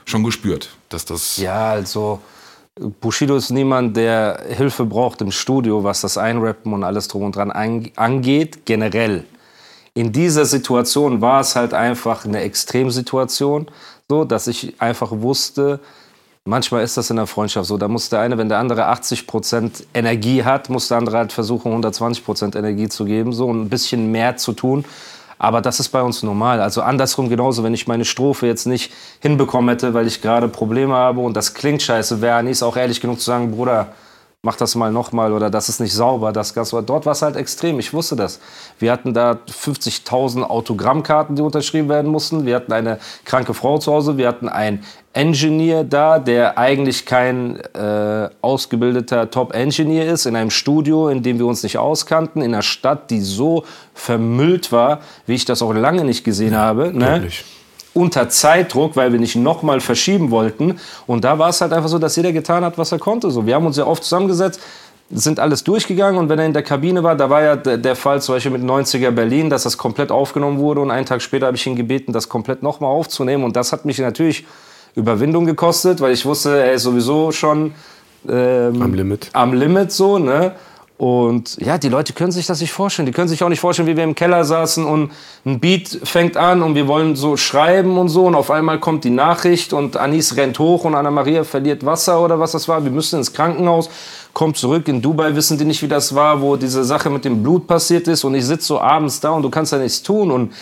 schon 0.03 0.23
gespürt, 0.23 0.75
dass 0.89 1.05
das... 1.05 1.37
Ja, 1.37 1.69
also 1.71 2.19
Bushido 2.99 3.37
ist 3.37 3.51
niemand, 3.51 3.95
der 3.95 4.43
Hilfe 4.49 4.83
braucht 4.85 5.21
im 5.21 5.31
Studio, 5.31 5.83
was 5.83 6.01
das 6.01 6.17
Einrappen 6.17 6.73
und 6.73 6.83
alles 6.83 7.07
drum 7.07 7.23
und 7.23 7.35
dran 7.35 7.51
ang- 7.51 7.91
angeht, 7.95 8.65
generell. 8.65 9.25
In 9.93 10.11
dieser 10.11 10.45
Situation 10.45 11.21
war 11.21 11.41
es 11.41 11.55
halt 11.55 11.73
einfach 11.73 12.25
eine 12.25 12.41
Extremsituation, 12.41 13.67
so 14.09 14.25
dass 14.25 14.47
ich 14.47 14.81
einfach 14.81 15.11
wusste, 15.11 15.79
manchmal 16.45 16.83
ist 16.83 16.97
das 16.97 17.09
in 17.09 17.17
der 17.17 17.27
Freundschaft 17.27 17.67
so, 17.67 17.77
da 17.77 17.87
muss 17.87 18.09
der 18.09 18.19
eine, 18.19 18.37
wenn 18.37 18.49
der 18.49 18.59
andere 18.59 18.89
80% 18.91 19.83
Energie 19.93 20.43
hat, 20.43 20.69
muss 20.69 20.87
der 20.87 20.97
andere 20.97 21.17
halt 21.17 21.31
versuchen 21.31 21.71
120% 21.71 22.57
Energie 22.57 22.89
zu 22.89 23.05
geben, 23.05 23.33
so 23.33 23.47
und 23.47 23.61
ein 23.61 23.69
bisschen 23.69 24.11
mehr 24.11 24.37
zu 24.37 24.53
tun. 24.53 24.85
Aber 25.37 25.61
das 25.61 25.79
ist 25.79 25.89
bei 25.89 26.03
uns 26.03 26.21
normal. 26.21 26.61
Also 26.61 26.83
andersrum 26.83 27.27
genauso, 27.27 27.63
wenn 27.63 27.73
ich 27.73 27.87
meine 27.87 28.05
Strophe 28.05 28.45
jetzt 28.45 28.67
nicht 28.67 28.93
hinbekommen 29.21 29.69
hätte, 29.69 29.95
weil 29.95 30.05
ich 30.05 30.21
gerade 30.21 30.47
Probleme 30.47 30.93
habe 30.93 31.21
und 31.21 31.35
das 31.35 31.55
klingt 31.55 31.81
scheiße, 31.81 32.21
wäre 32.21 32.35
Anis 32.35 32.61
auch 32.61 32.77
ehrlich 32.77 33.01
genug 33.01 33.19
zu 33.19 33.25
sagen, 33.25 33.51
Bruder, 33.51 33.87
mach 34.43 34.55
das 34.55 34.73
mal 34.73 34.91
nochmal 34.91 35.33
oder 35.33 35.51
das 35.51 35.69
ist 35.69 35.79
nicht 35.79 35.93
sauber, 35.93 36.31
das 36.31 36.55
Gas. 36.55 36.71
Dort 36.71 37.05
war 37.05 37.11
es 37.11 37.21
halt 37.21 37.35
extrem, 37.35 37.77
ich 37.77 37.93
wusste 37.93 38.15
das. 38.15 38.39
Wir 38.79 38.91
hatten 38.91 39.13
da 39.13 39.33
50.000 39.33 40.41
Autogrammkarten, 40.41 41.35
die 41.35 41.43
unterschrieben 41.43 41.89
werden 41.89 42.09
mussten. 42.09 42.43
Wir 42.47 42.55
hatten 42.55 42.73
eine 42.73 42.97
kranke 43.23 43.53
Frau 43.53 43.77
zu 43.77 43.91
Hause, 43.91 44.17
wir 44.17 44.27
hatten 44.27 44.49
einen 44.49 44.83
Engineer 45.13 45.83
da, 45.83 46.17
der 46.17 46.57
eigentlich 46.57 47.05
kein 47.05 47.59
äh, 47.75 48.29
ausgebildeter 48.41 49.29
Top-Engineer 49.29 50.11
ist, 50.11 50.25
in 50.25 50.35
einem 50.35 50.49
Studio, 50.49 51.09
in 51.09 51.21
dem 51.21 51.37
wir 51.37 51.45
uns 51.45 51.61
nicht 51.61 51.77
auskannten, 51.77 52.41
in 52.41 52.55
einer 52.55 52.63
Stadt, 52.63 53.11
die 53.11 53.21
so 53.21 53.63
vermüllt 53.93 54.71
war, 54.71 55.01
wie 55.27 55.35
ich 55.35 55.45
das 55.45 55.61
auch 55.61 55.73
lange 55.73 56.03
nicht 56.03 56.23
gesehen 56.23 56.57
habe. 56.57 56.91
Ne? 56.91 57.13
Wirklich. 57.13 57.45
Unter 57.93 58.29
Zeitdruck, 58.29 58.95
weil 58.95 59.11
wir 59.11 59.19
nicht 59.19 59.35
nochmal 59.35 59.81
verschieben 59.81 60.31
wollten. 60.31 60.79
Und 61.07 61.23
da 61.23 61.37
war 61.39 61.49
es 61.49 61.61
halt 61.61 61.73
einfach 61.73 61.89
so, 61.89 61.99
dass 61.99 62.15
jeder 62.15 62.31
getan 62.31 62.63
hat, 62.63 62.77
was 62.77 62.91
er 62.91 62.99
konnte. 62.99 63.31
So, 63.31 63.45
wir 63.45 63.55
haben 63.55 63.65
uns 63.65 63.77
ja 63.77 63.85
oft 63.85 64.03
zusammengesetzt, 64.03 64.61
sind 65.13 65.39
alles 65.39 65.63
durchgegangen 65.63 66.17
und 66.17 66.29
wenn 66.29 66.39
er 66.39 66.45
in 66.45 66.53
der 66.53 66.63
Kabine 66.63 67.03
war, 67.03 67.15
da 67.15 67.29
war 67.29 67.43
ja 67.43 67.55
der, 67.57 67.95
Fall 67.95 68.21
zum 68.21 68.35
Beispiel 68.35 68.51
mit 68.51 68.63
90er 68.63 69.11
Berlin, 69.11 69.49
dass 69.49 69.63
das 69.63 69.77
komplett 69.77 70.09
aufgenommen 70.11 70.57
wurde 70.57 70.79
und 70.79 70.89
einen 70.89 71.05
Tag 71.05 71.21
später 71.21 71.47
habe 71.47 71.57
ich 71.57 71.67
ihn 71.67 71.75
gebeten, 71.75 72.13
das 72.13 72.29
komplett 72.29 72.63
nochmal 72.63 72.91
aufzunehmen 72.91 73.43
und 73.43 73.55
das 73.55 73.73
hat 73.73 73.83
mich 73.83 73.99
natürlich 73.99 74.45
Überwindung 74.95 75.45
gekostet, 75.45 75.99
weil 75.99 76.13
ich 76.13 76.25
wusste, 76.25 76.57
er 76.57 76.73
ist 76.73 76.83
sowieso 76.83 77.31
schon 77.31 77.73
ähm, 78.27 78.81
Am 78.81 78.93
Limit. 78.93 79.29
am 79.33 79.53
Limit 79.53 79.91
so, 79.91 80.17
ne? 80.17 80.53
Und 81.01 81.57
ja, 81.59 81.79
die 81.79 81.89
Leute 81.89 82.13
können 82.13 82.31
sich 82.31 82.45
das 82.45 82.61
nicht 82.61 82.73
vorstellen. 82.73 83.07
Die 83.07 83.11
können 83.11 83.27
sich 83.27 83.43
auch 83.43 83.49
nicht 83.49 83.59
vorstellen, 83.59 83.87
wie 83.87 83.97
wir 83.97 84.03
im 84.03 84.13
Keller 84.13 84.43
saßen 84.43 84.85
und 84.85 85.11
ein 85.47 85.59
Beat 85.59 85.99
fängt 86.03 86.37
an 86.37 86.61
und 86.61 86.75
wir 86.75 86.87
wollen 86.87 87.15
so 87.15 87.37
schreiben 87.37 87.97
und 87.97 88.09
so 88.09 88.27
und 88.27 88.35
auf 88.35 88.51
einmal 88.51 88.79
kommt 88.79 89.03
die 89.03 89.09
Nachricht 89.09 89.73
und 89.73 89.97
Anis 89.97 90.37
rennt 90.37 90.59
hoch 90.59 90.83
und 90.83 90.93
Anna-Maria 90.93 91.43
verliert 91.43 91.83
Wasser 91.87 92.23
oder 92.23 92.39
was 92.39 92.51
das 92.51 92.67
war. 92.67 92.83
Wir 92.83 92.91
müssen 92.91 93.17
ins 93.17 93.33
Krankenhaus, 93.33 93.89
kommt 94.33 94.57
zurück. 94.57 94.87
In 94.87 95.01
Dubai 95.01 95.35
wissen 95.35 95.57
die 95.57 95.65
nicht, 95.65 95.81
wie 95.81 95.87
das 95.87 96.15
war, 96.15 96.41
wo 96.41 96.55
diese 96.55 96.83
Sache 96.83 97.09
mit 97.09 97.25
dem 97.25 97.43
Blut 97.43 97.67
passiert 97.67 98.07
ist 98.07 98.23
und 98.23 98.35
ich 98.35 98.45
sitze 98.45 98.67
so 98.67 98.81
abends 98.81 99.19
da 99.19 99.31
und 99.31 99.43
du 99.43 99.49
kannst 99.49 99.71
ja 99.71 99.77
nichts 99.77 100.01
tun 100.03 100.31
und 100.31 100.53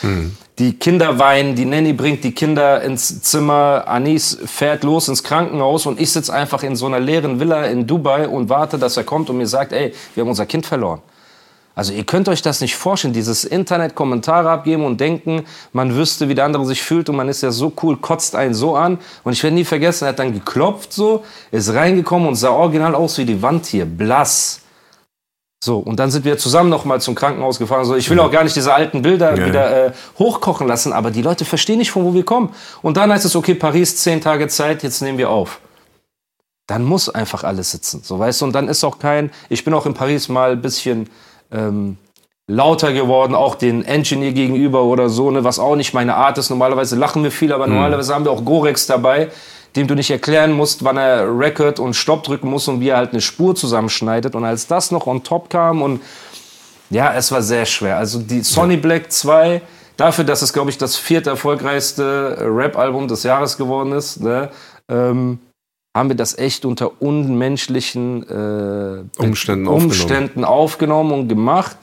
die 0.57 0.73
Kinder 0.73 1.19
weinen, 1.19 1.55
die 1.55 1.65
Nanny 1.65 1.93
bringt 1.93 2.23
die 2.23 2.33
Kinder 2.33 2.81
ins 2.81 3.21
Zimmer, 3.21 3.85
Anis 3.87 4.37
fährt 4.45 4.83
los 4.83 5.07
ins 5.07 5.23
Krankenhaus 5.23 5.85
und 5.85 5.99
ich 5.99 6.11
sitze 6.11 6.33
einfach 6.33 6.63
in 6.63 6.75
so 6.75 6.85
einer 6.85 6.99
leeren 6.99 7.39
Villa 7.39 7.65
in 7.65 7.87
Dubai 7.87 8.27
und 8.27 8.49
warte, 8.49 8.77
dass 8.77 8.97
er 8.97 9.03
kommt 9.05 9.29
und 9.29 9.37
mir 9.37 9.47
sagt, 9.47 9.71
ey, 9.71 9.93
wir 10.15 10.21
haben 10.21 10.29
unser 10.29 10.45
Kind 10.45 10.65
verloren. 10.65 11.01
Also 11.79 11.93
ihr 11.93 12.03
könnt 12.03 12.27
euch 12.27 12.41
das 12.41 12.59
nicht 12.59 12.75
vorstellen, 12.75 13.13
dieses 13.13 13.45
Internet 13.45 13.95
Kommentare 13.95 14.49
abgeben 14.49 14.83
und 14.83 14.99
denken, 14.99 15.45
man 15.71 15.95
wüsste, 15.95 16.27
wie 16.27 16.35
der 16.35 16.43
andere 16.43 16.65
sich 16.65 16.81
fühlt 16.81 17.07
und 17.07 17.15
man 17.15 17.29
ist 17.29 17.41
ja 17.41 17.51
so 17.51 17.71
cool, 17.81 17.95
kotzt 17.95 18.35
einen 18.35 18.53
so 18.53 18.75
an. 18.75 18.97
Und 19.23 19.31
ich 19.31 19.41
werde 19.43 19.55
nie 19.55 19.63
vergessen, 19.63 20.03
er 20.03 20.09
hat 20.09 20.19
dann 20.19 20.33
geklopft 20.33 20.91
so, 20.91 21.23
ist 21.51 21.73
reingekommen 21.73 22.27
und 22.27 22.35
sah 22.35 22.49
original 22.49 22.95
aus 22.95 23.17
wie 23.17 23.23
die 23.23 23.41
Wand 23.41 23.65
hier, 23.65 23.85
blass. 23.85 24.59
So, 25.63 25.77
und 25.77 26.01
dann 26.01 26.11
sind 26.11 26.25
wir 26.25 26.37
zusammen 26.37 26.69
noch 26.69 26.83
mal 26.83 26.99
zum 26.99 27.15
Krankenhaus 27.15 27.57
gefahren. 27.57 27.85
So, 27.85 27.95
ich 27.95 28.09
will 28.09 28.19
auch 28.19 28.29
gar 28.29 28.43
nicht 28.43 28.57
diese 28.57 28.73
alten 28.73 29.01
Bilder 29.01 29.37
Ja. 29.37 29.45
wieder 29.45 29.85
äh, 29.85 29.91
hochkochen 30.17 30.67
lassen, 30.67 30.91
aber 30.91 31.11
die 31.11 31.21
Leute 31.21 31.45
verstehen 31.45 31.77
nicht, 31.77 31.91
von 31.91 32.03
wo 32.03 32.13
wir 32.13 32.25
kommen. 32.25 32.49
Und 32.81 32.97
dann 32.97 33.09
heißt 33.09 33.23
es, 33.23 33.37
okay, 33.37 33.53
Paris, 33.53 33.95
zehn 33.95 34.19
Tage 34.19 34.49
Zeit, 34.49 34.83
jetzt 34.83 35.01
nehmen 35.01 35.17
wir 35.17 35.29
auf. 35.29 35.61
Dann 36.67 36.83
muss 36.83 37.07
einfach 37.07 37.45
alles 37.45 37.71
sitzen, 37.71 38.01
so 38.03 38.19
weißt 38.19 38.41
du. 38.41 38.45
Und 38.47 38.53
dann 38.53 38.67
ist 38.67 38.83
auch 38.83 38.99
kein, 38.99 39.31
ich 39.47 39.63
bin 39.63 39.73
auch 39.73 39.85
in 39.85 39.93
Paris 39.93 40.27
mal 40.27 40.51
ein 40.51 40.61
bisschen 40.61 41.09
ähm, 41.51 41.97
lauter 42.47 42.93
geworden, 42.93 43.35
auch 43.35 43.55
den 43.55 43.85
Engineer 43.85 44.31
gegenüber 44.31 44.83
oder 44.83 45.09
so, 45.09 45.29
ne, 45.29 45.43
was 45.43 45.59
auch 45.59 45.75
nicht 45.75 45.93
meine 45.93 46.15
Art 46.15 46.37
ist. 46.37 46.49
Normalerweise 46.49 46.95
lachen 46.95 47.23
wir 47.23 47.31
viel, 47.31 47.53
aber 47.53 47.67
normalerweise 47.67 48.13
haben 48.13 48.25
wir 48.25 48.31
auch 48.31 48.43
Gorex 48.43 48.87
dabei, 48.87 49.29
dem 49.75 49.87
du 49.87 49.93
nicht 49.93 50.09
erklären 50.09 50.51
musst, 50.51 50.83
wann 50.83 50.97
er 50.97 51.27
Record 51.39 51.79
und 51.79 51.93
Stopp 51.93 52.23
drücken 52.23 52.49
muss 52.49 52.67
und 52.67 52.79
wie 52.79 52.89
er 52.89 52.97
halt 52.97 53.11
eine 53.11 53.21
Spur 53.21 53.53
zusammenschneidet. 53.55 54.33
Und 54.33 54.45
als 54.45 54.65
das 54.65 54.89
noch 54.89 55.05
on 55.05 55.23
top 55.23 55.49
kam 55.49 55.83
und 55.83 56.01
ja, 56.89 57.13
es 57.13 57.31
war 57.31 57.43
sehr 57.43 57.67
schwer. 57.67 57.97
Also 57.97 58.19
die 58.19 58.41
Sonny 58.41 58.77
Black 58.77 59.11
2, 59.11 59.61
dafür, 59.99 60.23
dass 60.23 60.41
es, 60.41 60.53
glaube 60.53 60.69
ich, 60.69 60.77
das 60.77 60.95
vierte 60.95 61.29
erfolgreichste 61.29 62.37
Rap-Album 62.39 63.07
des 63.07 63.23
Jahres 63.23 63.57
geworden 63.57 63.91
ist, 63.91 64.21
ne, 64.21 64.49
ähm, 64.87 65.39
haben 65.95 66.09
wir 66.09 66.15
das 66.15 66.37
echt 66.37 66.65
unter 66.65 67.01
unmenschlichen 67.01 68.23
äh, 68.29 69.21
Umständen 69.21 69.67
Umständen 69.67 70.45
aufgenommen 70.45 71.11
und 71.11 71.27
gemacht. 71.27 71.77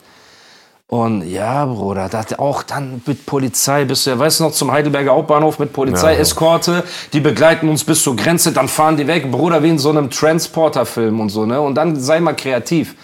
Und 0.89 1.23
ja, 1.29 1.67
Bruder, 1.67 2.09
das 2.09 2.39
auch 2.39 2.63
dann 2.63 3.03
mit 3.07 3.27
Polizei 3.27 3.85
bist 3.85 4.07
du 4.07 4.11
ja, 4.11 4.19
weißt 4.21 4.39
du 4.39 4.45
noch, 4.45 4.53
zum 4.53 4.71
Heidelberger 4.71 5.11
Hauptbahnhof 5.13 5.59
mit 5.59 5.73
Polizeieskorte, 5.73 6.85
die 7.13 7.19
begleiten 7.19 7.69
uns 7.69 7.83
bis 7.83 8.05
zur 8.05 8.15
Grenze, 8.15 8.53
dann 8.53 8.69
fahren 8.69 8.97
die 8.97 9.09
weg, 9.09 9.33
Bruder, 9.33 9.65
wie 9.65 9.71
in 9.71 9.81
so 9.81 9.91
einem 9.91 10.11
Transporter-Film 10.11 11.19
und 11.19 11.31
so, 11.31 11.45
ne? 11.45 11.61
Und 11.61 11.75
dann 11.75 11.97
sei 11.97 12.21
mal 12.21 12.35
kreativ. 12.35 12.95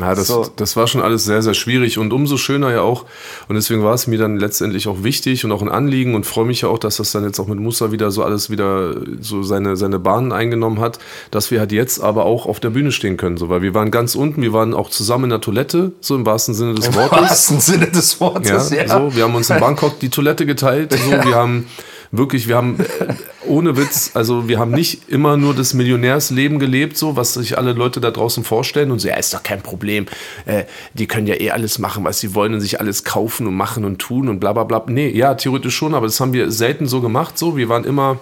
Ja, 0.00 0.14
das, 0.14 0.28
So. 0.28 0.46
das 0.56 0.74
war 0.74 0.86
schon 0.86 1.02
alles 1.02 1.24
sehr, 1.24 1.42
sehr 1.42 1.52
schwierig 1.52 1.98
und 1.98 2.14
umso 2.14 2.38
schöner 2.38 2.72
ja 2.72 2.80
auch. 2.80 3.04
Und 3.48 3.56
deswegen 3.56 3.84
war 3.84 3.92
es 3.92 4.06
mir 4.06 4.18
dann 4.18 4.38
letztendlich 4.38 4.88
auch 4.88 5.02
wichtig 5.02 5.44
und 5.44 5.52
auch 5.52 5.60
ein 5.60 5.68
Anliegen 5.68 6.14
und 6.14 6.24
freue 6.24 6.46
mich 6.46 6.62
ja 6.62 6.68
auch, 6.68 6.78
dass 6.78 6.96
das 6.96 7.12
dann 7.12 7.24
jetzt 7.24 7.38
auch 7.38 7.46
mit 7.46 7.58
Musa 7.60 7.92
wieder 7.92 8.10
so 8.10 8.24
alles 8.24 8.48
wieder 8.48 8.94
so 9.20 9.42
seine, 9.42 9.76
seine 9.76 9.98
Bahnen 9.98 10.32
eingenommen 10.32 10.80
hat, 10.80 10.98
dass 11.30 11.50
wir 11.50 11.60
halt 11.60 11.72
jetzt 11.72 12.00
aber 12.00 12.24
auch 12.24 12.46
auf 12.46 12.58
der 12.58 12.70
Bühne 12.70 12.90
stehen 12.90 13.18
können. 13.18 13.36
So, 13.36 13.50
weil 13.50 13.60
wir 13.60 13.74
waren 13.74 13.90
ganz 13.90 14.14
unten, 14.14 14.40
wir 14.40 14.54
waren 14.54 14.72
auch 14.72 14.88
zusammen 14.88 15.24
in 15.24 15.30
der 15.30 15.42
Toilette, 15.42 15.92
so 16.00 16.14
im 16.14 16.24
wahrsten 16.24 16.54
Sinne 16.54 16.72
des 16.74 16.86
Im 16.86 16.94
Wortes. 16.94 17.18
wahrsten 17.20 17.60
Sinne 17.60 17.88
des 17.88 18.14
Ja, 18.14 18.20
Wortes, 18.20 18.70
ja. 18.70 18.88
So, 18.88 19.14
wir 19.14 19.24
haben 19.24 19.34
uns 19.34 19.50
in 19.50 19.60
Bangkok 19.60 19.98
die 20.00 20.08
Toilette 20.08 20.46
geteilt. 20.46 20.92
So, 20.94 21.10
wir 21.10 21.34
haben 21.34 21.66
wirklich, 22.12 22.46
wir 22.46 22.56
haben 22.56 22.78
äh, 22.78 23.14
ohne 23.46 23.76
Witz, 23.76 24.12
also 24.14 24.46
wir 24.46 24.58
haben 24.58 24.70
nicht 24.70 25.08
immer 25.08 25.36
nur 25.36 25.54
das 25.54 25.74
Millionärsleben 25.74 26.58
gelebt, 26.58 26.96
so 26.96 27.16
was 27.16 27.34
sich 27.34 27.58
alle 27.58 27.72
Leute 27.72 28.00
da 28.00 28.10
draußen 28.10 28.44
vorstellen 28.44 28.92
und 28.92 29.00
so, 29.00 29.08
ja, 29.08 29.16
ist 29.16 29.34
doch 29.34 29.42
kein 29.42 29.62
Problem. 29.62 30.06
Äh, 30.44 30.64
die 30.94 31.06
können 31.06 31.26
ja 31.26 31.34
eh 31.40 31.50
alles 31.50 31.78
machen, 31.78 32.04
was 32.04 32.20
sie 32.20 32.34
wollen 32.34 32.54
und 32.54 32.60
sich 32.60 32.78
alles 32.78 33.02
kaufen 33.02 33.46
und 33.46 33.54
machen 33.54 33.84
und 33.84 33.98
tun 33.98 34.28
und 34.28 34.38
bla 34.38 34.52
bla 34.52 34.64
bla. 34.64 34.84
Nee, 34.86 35.08
ja, 35.08 35.34
theoretisch 35.34 35.74
schon, 35.74 35.94
aber 35.94 36.06
das 36.06 36.20
haben 36.20 36.32
wir 36.32 36.52
selten 36.52 36.86
so 36.86 37.00
gemacht. 37.00 37.38
So, 37.38 37.56
wir 37.56 37.68
waren 37.68 37.84
immer 37.84 38.18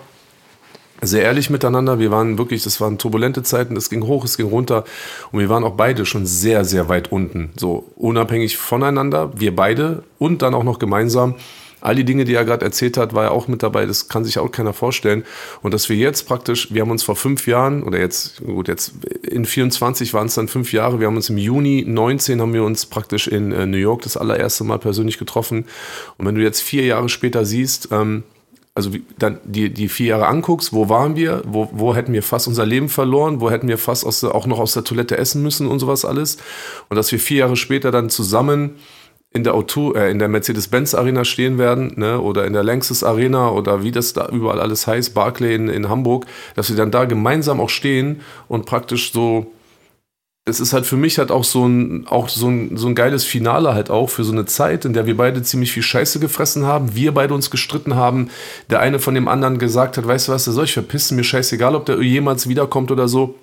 sehr 1.03 1.22
ehrlich 1.22 1.51
miteinander. 1.51 1.99
Wir 1.99 2.11
waren 2.11 2.38
wirklich, 2.38 2.62
das 2.62 2.80
waren 2.80 2.99
turbulente 2.99 3.43
Zeiten, 3.43 3.76
es 3.76 3.91
ging 3.91 4.05
hoch, 4.05 4.24
es 4.24 4.36
ging 4.36 4.47
runter 4.47 4.84
und 5.32 5.41
wir 5.41 5.49
waren 5.49 5.64
auch 5.64 5.74
beide 5.74 6.07
schon 6.07 6.26
sehr, 6.26 6.64
sehr 6.64 6.88
weit 6.88 7.11
unten. 7.11 7.51
So 7.57 7.91
unabhängig 7.97 8.57
voneinander, 8.57 9.32
wir 9.34 9.57
beide 9.57 10.05
und 10.18 10.43
dann 10.43 10.55
auch 10.55 10.64
noch 10.64 10.78
gemeinsam. 10.78 11.34
All 11.80 11.94
die 11.94 12.04
Dinge, 12.04 12.24
die 12.24 12.34
er 12.34 12.44
gerade 12.44 12.64
erzählt 12.64 12.96
hat, 12.96 13.14
war 13.14 13.24
er 13.24 13.32
auch 13.32 13.48
mit 13.48 13.62
dabei. 13.62 13.86
Das 13.86 14.08
kann 14.08 14.24
sich 14.24 14.38
auch 14.38 14.50
keiner 14.50 14.72
vorstellen. 14.72 15.24
Und 15.62 15.74
dass 15.74 15.88
wir 15.88 15.96
jetzt 15.96 16.26
praktisch, 16.26 16.72
wir 16.72 16.82
haben 16.82 16.90
uns 16.90 17.02
vor 17.02 17.16
fünf 17.16 17.46
Jahren 17.46 17.82
oder 17.82 17.98
jetzt, 17.98 18.44
gut, 18.44 18.68
jetzt 18.68 18.92
in 19.22 19.44
24 19.44 20.14
waren 20.14 20.26
es 20.26 20.34
dann 20.34 20.48
fünf 20.48 20.72
Jahre. 20.72 21.00
Wir 21.00 21.06
haben 21.06 21.16
uns 21.16 21.30
im 21.30 21.38
Juni 21.38 21.84
19 21.86 22.40
haben 22.40 22.54
wir 22.54 22.64
uns 22.64 22.86
praktisch 22.86 23.28
in 23.28 23.52
äh, 23.52 23.66
New 23.66 23.78
York 23.78 24.02
das 24.02 24.16
allererste 24.16 24.64
Mal 24.64 24.78
persönlich 24.78 25.18
getroffen. 25.18 25.66
Und 26.18 26.26
wenn 26.26 26.34
du 26.34 26.42
jetzt 26.42 26.60
vier 26.60 26.84
Jahre 26.84 27.08
später 27.08 27.44
siehst, 27.44 27.88
ähm, 27.92 28.24
also 28.74 28.90
dann 29.18 29.38
die, 29.44 29.72
die 29.72 29.88
vier 29.88 30.06
Jahre 30.06 30.28
anguckst, 30.28 30.72
wo 30.72 30.88
waren 30.88 31.16
wir, 31.16 31.42
wo, 31.46 31.68
wo 31.72 31.94
hätten 31.94 32.12
wir 32.12 32.22
fast 32.22 32.46
unser 32.46 32.64
Leben 32.64 32.88
verloren, 32.88 33.40
wo 33.40 33.50
hätten 33.50 33.68
wir 33.68 33.78
fast 33.78 34.06
aus 34.06 34.22
auch 34.22 34.46
noch 34.46 34.60
aus 34.60 34.74
der 34.74 34.84
Toilette 34.84 35.18
essen 35.18 35.42
müssen 35.42 35.66
und 35.66 35.80
sowas 35.80 36.04
alles. 36.04 36.38
Und 36.88 36.96
dass 36.96 37.10
wir 37.10 37.18
vier 37.18 37.38
Jahre 37.38 37.56
später 37.56 37.90
dann 37.90 38.10
zusammen 38.10 38.76
in 39.32 39.44
der 39.44 39.54
äh, 39.54 40.16
der 40.16 40.28
Mercedes-Benz 40.28 40.94
Arena 40.94 41.24
stehen 41.24 41.58
werden, 41.58 41.92
ne, 41.96 42.20
oder 42.20 42.46
in 42.46 42.52
der 42.52 42.64
Lanxess 42.64 43.04
Arena 43.04 43.50
oder 43.50 43.82
wie 43.82 43.92
das 43.92 44.12
da 44.12 44.28
überall 44.28 44.60
alles 44.60 44.86
heißt, 44.86 45.14
Barclay 45.14 45.54
in, 45.54 45.68
in 45.68 45.88
Hamburg, 45.88 46.26
dass 46.56 46.68
wir 46.68 46.76
dann 46.76 46.90
da 46.90 47.04
gemeinsam 47.04 47.60
auch 47.60 47.70
stehen 47.70 48.22
und 48.48 48.66
praktisch 48.66 49.12
so 49.12 49.52
es 50.46 50.58
ist 50.58 50.72
halt 50.72 50.86
für 50.86 50.96
mich 50.96 51.18
halt 51.18 51.30
auch 51.30 51.44
so 51.44 51.66
ein, 51.66 52.06
auch 52.06 52.28
so 52.28 52.48
ein, 52.48 52.76
so 52.76 52.88
ein 52.88 52.94
geiles 52.94 53.24
Finale 53.24 53.74
halt 53.74 53.90
auch 53.90 54.08
für 54.08 54.24
so 54.24 54.32
eine 54.32 54.46
Zeit, 54.46 54.84
in 54.84 54.92
der 54.92 55.06
wir 55.06 55.16
beide 55.16 55.42
ziemlich 55.42 55.70
viel 55.70 55.82
Scheiße 55.82 56.18
gefressen 56.18 56.64
haben, 56.66 56.94
wir 56.94 57.12
beide 57.12 57.34
uns 57.34 57.50
gestritten 57.50 57.94
haben, 57.94 58.30
der 58.68 58.80
eine 58.80 58.98
von 58.98 59.14
dem 59.14 59.28
anderen 59.28 59.58
gesagt 59.58 59.96
hat, 59.96 60.06
weißt 60.06 60.28
du 60.28 60.32
was, 60.32 60.44
der 60.44 60.52
soll 60.54 60.64
ich 60.64 60.72
verpissen, 60.72 61.16
mir 61.16 61.24
scheißegal, 61.24 61.74
ob 61.74 61.86
der 61.86 62.00
jemals 62.02 62.48
wiederkommt 62.48 62.90
oder 62.90 63.06
so. 63.06 63.34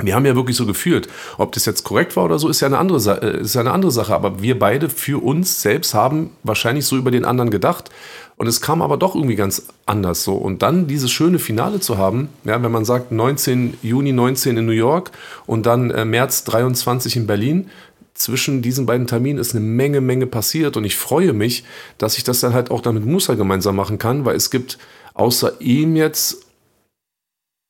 Wir 0.00 0.14
haben 0.14 0.26
ja 0.26 0.36
wirklich 0.36 0.56
so 0.56 0.64
gefühlt. 0.64 1.08
Ob 1.38 1.50
das 1.50 1.64
jetzt 1.64 1.82
korrekt 1.82 2.14
war 2.14 2.24
oder 2.24 2.38
so, 2.38 2.48
ist 2.48 2.60
ja 2.60 2.68
eine 2.68 2.78
andere, 2.78 3.20
äh, 3.20 3.40
ist 3.40 3.56
ja 3.56 3.62
eine 3.62 3.72
andere 3.72 3.90
Sache. 3.90 4.14
Aber 4.14 4.40
wir 4.40 4.56
beide 4.56 4.88
für 4.88 5.20
uns 5.20 5.60
selbst 5.60 5.92
haben 5.92 6.30
wahrscheinlich 6.44 6.84
so 6.84 6.96
über 6.96 7.10
den 7.10 7.24
anderen 7.24 7.50
gedacht. 7.50 7.90
Und 8.36 8.46
es 8.46 8.60
kam 8.60 8.80
aber 8.80 8.96
doch 8.96 9.16
irgendwie 9.16 9.34
ganz 9.34 9.66
anders 9.86 10.22
so. 10.22 10.34
Und 10.34 10.62
dann 10.62 10.86
dieses 10.86 11.10
schöne 11.10 11.40
Finale 11.40 11.80
zu 11.80 11.98
haben, 11.98 12.28
ja, 12.44 12.62
wenn 12.62 12.70
man 12.70 12.84
sagt 12.84 13.10
19 13.10 13.78
Juni 13.82 14.12
19 14.12 14.56
in 14.58 14.66
New 14.66 14.70
York 14.70 15.10
und 15.46 15.66
dann 15.66 15.90
äh, 15.90 16.04
März 16.04 16.44
23 16.44 17.16
in 17.16 17.26
Berlin, 17.26 17.68
zwischen 18.14 18.62
diesen 18.62 18.86
beiden 18.86 19.08
Terminen 19.08 19.40
ist 19.40 19.56
eine 19.56 19.64
Menge, 19.64 20.00
Menge 20.00 20.28
passiert. 20.28 20.76
Und 20.76 20.84
ich 20.84 20.96
freue 20.96 21.32
mich, 21.32 21.64
dass 21.98 22.18
ich 22.18 22.22
das 22.22 22.38
dann 22.38 22.54
halt 22.54 22.70
auch 22.70 22.82
dann 22.82 22.94
mit 22.94 23.04
Musa 23.04 23.34
gemeinsam 23.34 23.74
machen 23.74 23.98
kann, 23.98 24.24
weil 24.24 24.36
es 24.36 24.52
gibt 24.52 24.78
außer 25.14 25.60
ihm 25.60 25.96
jetzt 25.96 26.47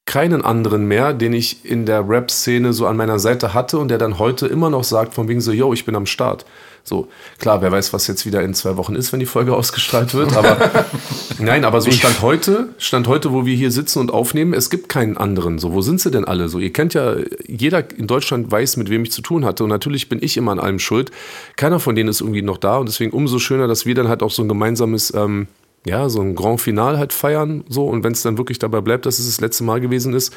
keinen 0.09 0.43
anderen 0.43 0.87
mehr, 0.87 1.13
den 1.13 1.35
ich 1.35 1.67
in 1.67 1.85
der 1.85 2.09
Rap-Szene 2.09 2.73
so 2.73 2.87
an 2.87 2.97
meiner 2.97 3.19
Seite 3.19 3.53
hatte 3.53 3.79
und 3.79 3.89
der 3.89 3.99
dann 3.99 4.19
heute 4.19 4.47
immer 4.47 4.71
noch 4.71 4.83
sagt, 4.83 5.13
von 5.13 5.29
wegen 5.29 5.43
so, 5.43 5.53
yo, 5.53 5.75
ich 5.75 5.85
bin 5.85 5.95
am 5.95 6.07
Start. 6.07 6.47
So, 6.83 7.09
klar, 7.39 7.61
wer 7.61 7.71
weiß, 7.71 7.93
was 7.93 8.07
jetzt 8.07 8.25
wieder 8.25 8.43
in 8.43 8.55
zwei 8.55 8.79
Wochen 8.79 8.95
ist, 8.95 9.13
wenn 9.13 9.21
die 9.21 9.27
Folge 9.27 9.55
ausgestrahlt 9.57 10.15
wird, 10.15 10.35
aber 10.35 10.57
nein, 11.39 11.67
aber 11.67 11.83
so 11.83 11.91
Stand 11.91 12.23
heute, 12.23 12.71
Stand 12.79 13.07
heute, 13.07 13.35
wo 13.35 13.45
wir 13.45 13.55
hier 13.55 13.71
sitzen 13.71 13.99
und 13.99 14.11
aufnehmen, 14.11 14.55
es 14.55 14.71
gibt 14.71 14.89
keinen 14.89 15.19
anderen. 15.19 15.59
So, 15.59 15.75
wo 15.75 15.83
sind 15.83 16.01
sie 16.01 16.11
denn 16.11 16.25
alle? 16.25 16.49
So, 16.49 16.59
ihr 16.59 16.73
kennt 16.73 16.95
ja, 16.95 17.17
jeder 17.47 17.85
in 17.95 18.07
Deutschland 18.07 18.51
weiß, 18.51 18.79
mit 18.79 18.89
wem 18.89 19.03
ich 19.03 19.13
zu 19.13 19.21
tun 19.21 19.45
hatte 19.45 19.63
und 19.63 19.69
natürlich 19.69 20.09
bin 20.09 20.23
ich 20.23 20.39
immer 20.39 20.53
an 20.53 20.59
allem 20.59 20.79
schuld. 20.79 21.11
Keiner 21.57 21.81
von 21.81 21.95
denen 21.95 22.09
ist 22.09 22.23
irgendwie 22.23 22.41
noch 22.41 22.57
da 22.57 22.79
und 22.79 22.89
deswegen 22.89 23.13
umso 23.13 23.39
schöner, 23.39 23.69
dass 23.69 23.85
wir 23.85 23.95
dann 23.95 24.09
halt 24.09 24.23
auch 24.23 24.31
so 24.31 24.41
ein 24.41 24.49
gemeinsames, 24.49 25.13
ähm, 25.15 25.49
ja, 25.87 26.09
so 26.09 26.21
ein 26.21 26.35
Grand 26.35 26.61
Final 26.61 26.99
halt 26.99 27.13
feiern, 27.13 27.65
so 27.69 27.87
und 27.87 28.05
wenn 28.05 28.13
es 28.13 28.23
dann 28.23 28.39
wirklich 28.39 28.59
dabei 28.59 28.81
bleibt, 28.81 29.07
dass 29.07 29.19
es 29.19 29.27
das 29.27 29.41
letzte 29.41 29.65
Mal 29.65 29.81
gewesen 29.81 30.15
ist, 30.15 30.35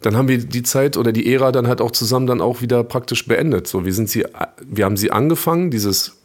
dann 0.00 0.16
haben 0.16 0.28
wir 0.28 0.38
die 0.38 0.62
Zeit 0.62 0.96
oder 0.96 1.12
die 1.12 1.32
Ära 1.32 1.52
dann 1.52 1.68
halt 1.68 1.80
auch 1.80 1.92
zusammen 1.92 2.26
dann 2.26 2.40
auch 2.40 2.60
wieder 2.60 2.82
praktisch 2.84 3.26
beendet. 3.26 3.68
So, 3.68 3.84
wir 3.84 3.94
sind 3.94 4.08
sie, 4.08 4.26
wir 4.64 4.84
haben 4.84 4.96
sie 4.96 5.12
angefangen, 5.12 5.70
dieses 5.70 6.18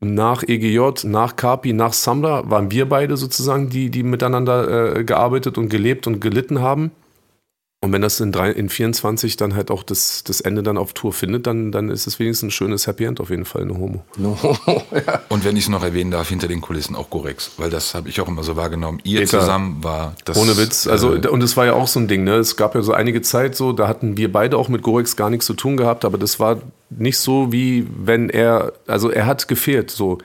nach 0.00 0.42
EGJ, 0.42 1.06
nach 1.06 1.36
Kapi, 1.36 1.72
nach 1.72 1.92
Samra 1.92 2.48
waren 2.50 2.70
wir 2.70 2.88
beide 2.88 3.16
sozusagen, 3.16 3.68
die, 3.68 3.90
die 3.90 4.02
miteinander 4.02 4.96
äh, 4.96 5.04
gearbeitet 5.04 5.58
und 5.58 5.68
gelebt 5.68 6.06
und 6.06 6.20
gelitten 6.20 6.60
haben. 6.60 6.90
Und 7.82 7.94
wenn 7.94 8.02
das 8.02 8.20
in, 8.20 8.30
drei, 8.30 8.50
in 8.50 8.68
24 8.68 9.38
dann 9.38 9.54
halt 9.54 9.70
auch 9.70 9.82
das, 9.82 10.22
das 10.22 10.42
Ende 10.42 10.62
dann 10.62 10.76
auf 10.76 10.92
Tour 10.92 11.14
findet, 11.14 11.46
dann, 11.46 11.72
dann 11.72 11.88
ist 11.88 12.06
es 12.06 12.18
wenigstens 12.18 12.48
ein 12.48 12.50
schönes 12.50 12.86
Happy 12.86 13.04
End 13.04 13.20
auf 13.20 13.30
jeden 13.30 13.46
Fall, 13.46 13.62
eine 13.62 13.78
Homo. 13.78 14.04
Und 15.30 15.46
wenn 15.46 15.56
ich 15.56 15.64
es 15.64 15.70
noch 15.70 15.82
erwähnen 15.82 16.10
darf, 16.10 16.28
hinter 16.28 16.46
den 16.46 16.60
Kulissen 16.60 16.94
auch 16.94 17.08
Gorex, 17.08 17.52
weil 17.56 17.70
das 17.70 17.94
habe 17.94 18.10
ich 18.10 18.20
auch 18.20 18.28
immer 18.28 18.42
so 18.42 18.54
wahrgenommen. 18.54 19.00
Ihr 19.04 19.20
Peter, 19.20 19.40
zusammen 19.40 19.82
war 19.82 20.14
das. 20.26 20.36
Ohne 20.36 20.58
Witz. 20.58 20.86
Also, 20.88 21.14
äh, 21.14 21.26
und 21.26 21.42
es 21.42 21.56
war 21.56 21.64
ja 21.64 21.72
auch 21.72 21.86
so 21.86 22.00
ein 22.00 22.06
Ding, 22.06 22.24
ne? 22.24 22.34
Es 22.34 22.56
gab 22.56 22.74
ja 22.74 22.82
so 22.82 22.92
einige 22.92 23.22
Zeit 23.22 23.56
so, 23.56 23.72
da 23.72 23.88
hatten 23.88 24.18
wir 24.18 24.30
beide 24.30 24.58
auch 24.58 24.68
mit 24.68 24.82
Gorex 24.82 25.16
gar 25.16 25.30
nichts 25.30 25.46
zu 25.46 25.54
tun 25.54 25.78
gehabt, 25.78 26.04
aber 26.04 26.18
das 26.18 26.38
war 26.38 26.60
nicht 26.90 27.16
so, 27.16 27.50
wie 27.50 27.86
wenn 27.96 28.28
er, 28.28 28.74
also 28.86 29.08
er 29.08 29.24
hat 29.24 29.48
gefehlt, 29.48 29.90
so 29.90 30.18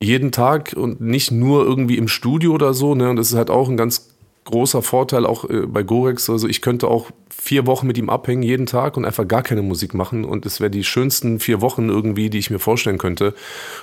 jeden 0.00 0.32
Tag 0.32 0.72
und 0.74 1.02
nicht 1.02 1.32
nur 1.32 1.66
irgendwie 1.66 1.98
im 1.98 2.08
Studio 2.08 2.52
oder 2.52 2.72
so, 2.72 2.94
ne? 2.94 3.10
Und 3.10 3.16
das 3.16 3.28
ist 3.28 3.36
halt 3.36 3.50
auch 3.50 3.68
ein 3.68 3.76
ganz 3.76 4.08
großer 4.48 4.82
Vorteil 4.82 5.26
auch 5.26 5.48
äh, 5.48 5.66
bei 5.66 5.82
Gorex. 5.82 6.28
Also 6.28 6.48
ich 6.48 6.62
könnte 6.62 6.88
auch 6.88 7.10
vier 7.30 7.66
Wochen 7.66 7.86
mit 7.86 7.96
ihm 7.96 8.10
abhängen 8.10 8.42
jeden 8.42 8.66
Tag 8.66 8.96
und 8.96 9.04
einfach 9.04 9.26
gar 9.26 9.42
keine 9.42 9.62
Musik 9.62 9.94
machen 9.94 10.24
und 10.24 10.44
es 10.44 10.60
wäre 10.60 10.70
die 10.70 10.84
schönsten 10.84 11.38
vier 11.38 11.60
Wochen 11.60 11.88
irgendwie, 11.88 12.30
die 12.30 12.38
ich 12.38 12.50
mir 12.50 12.58
vorstellen 12.58 12.98
könnte. 12.98 13.34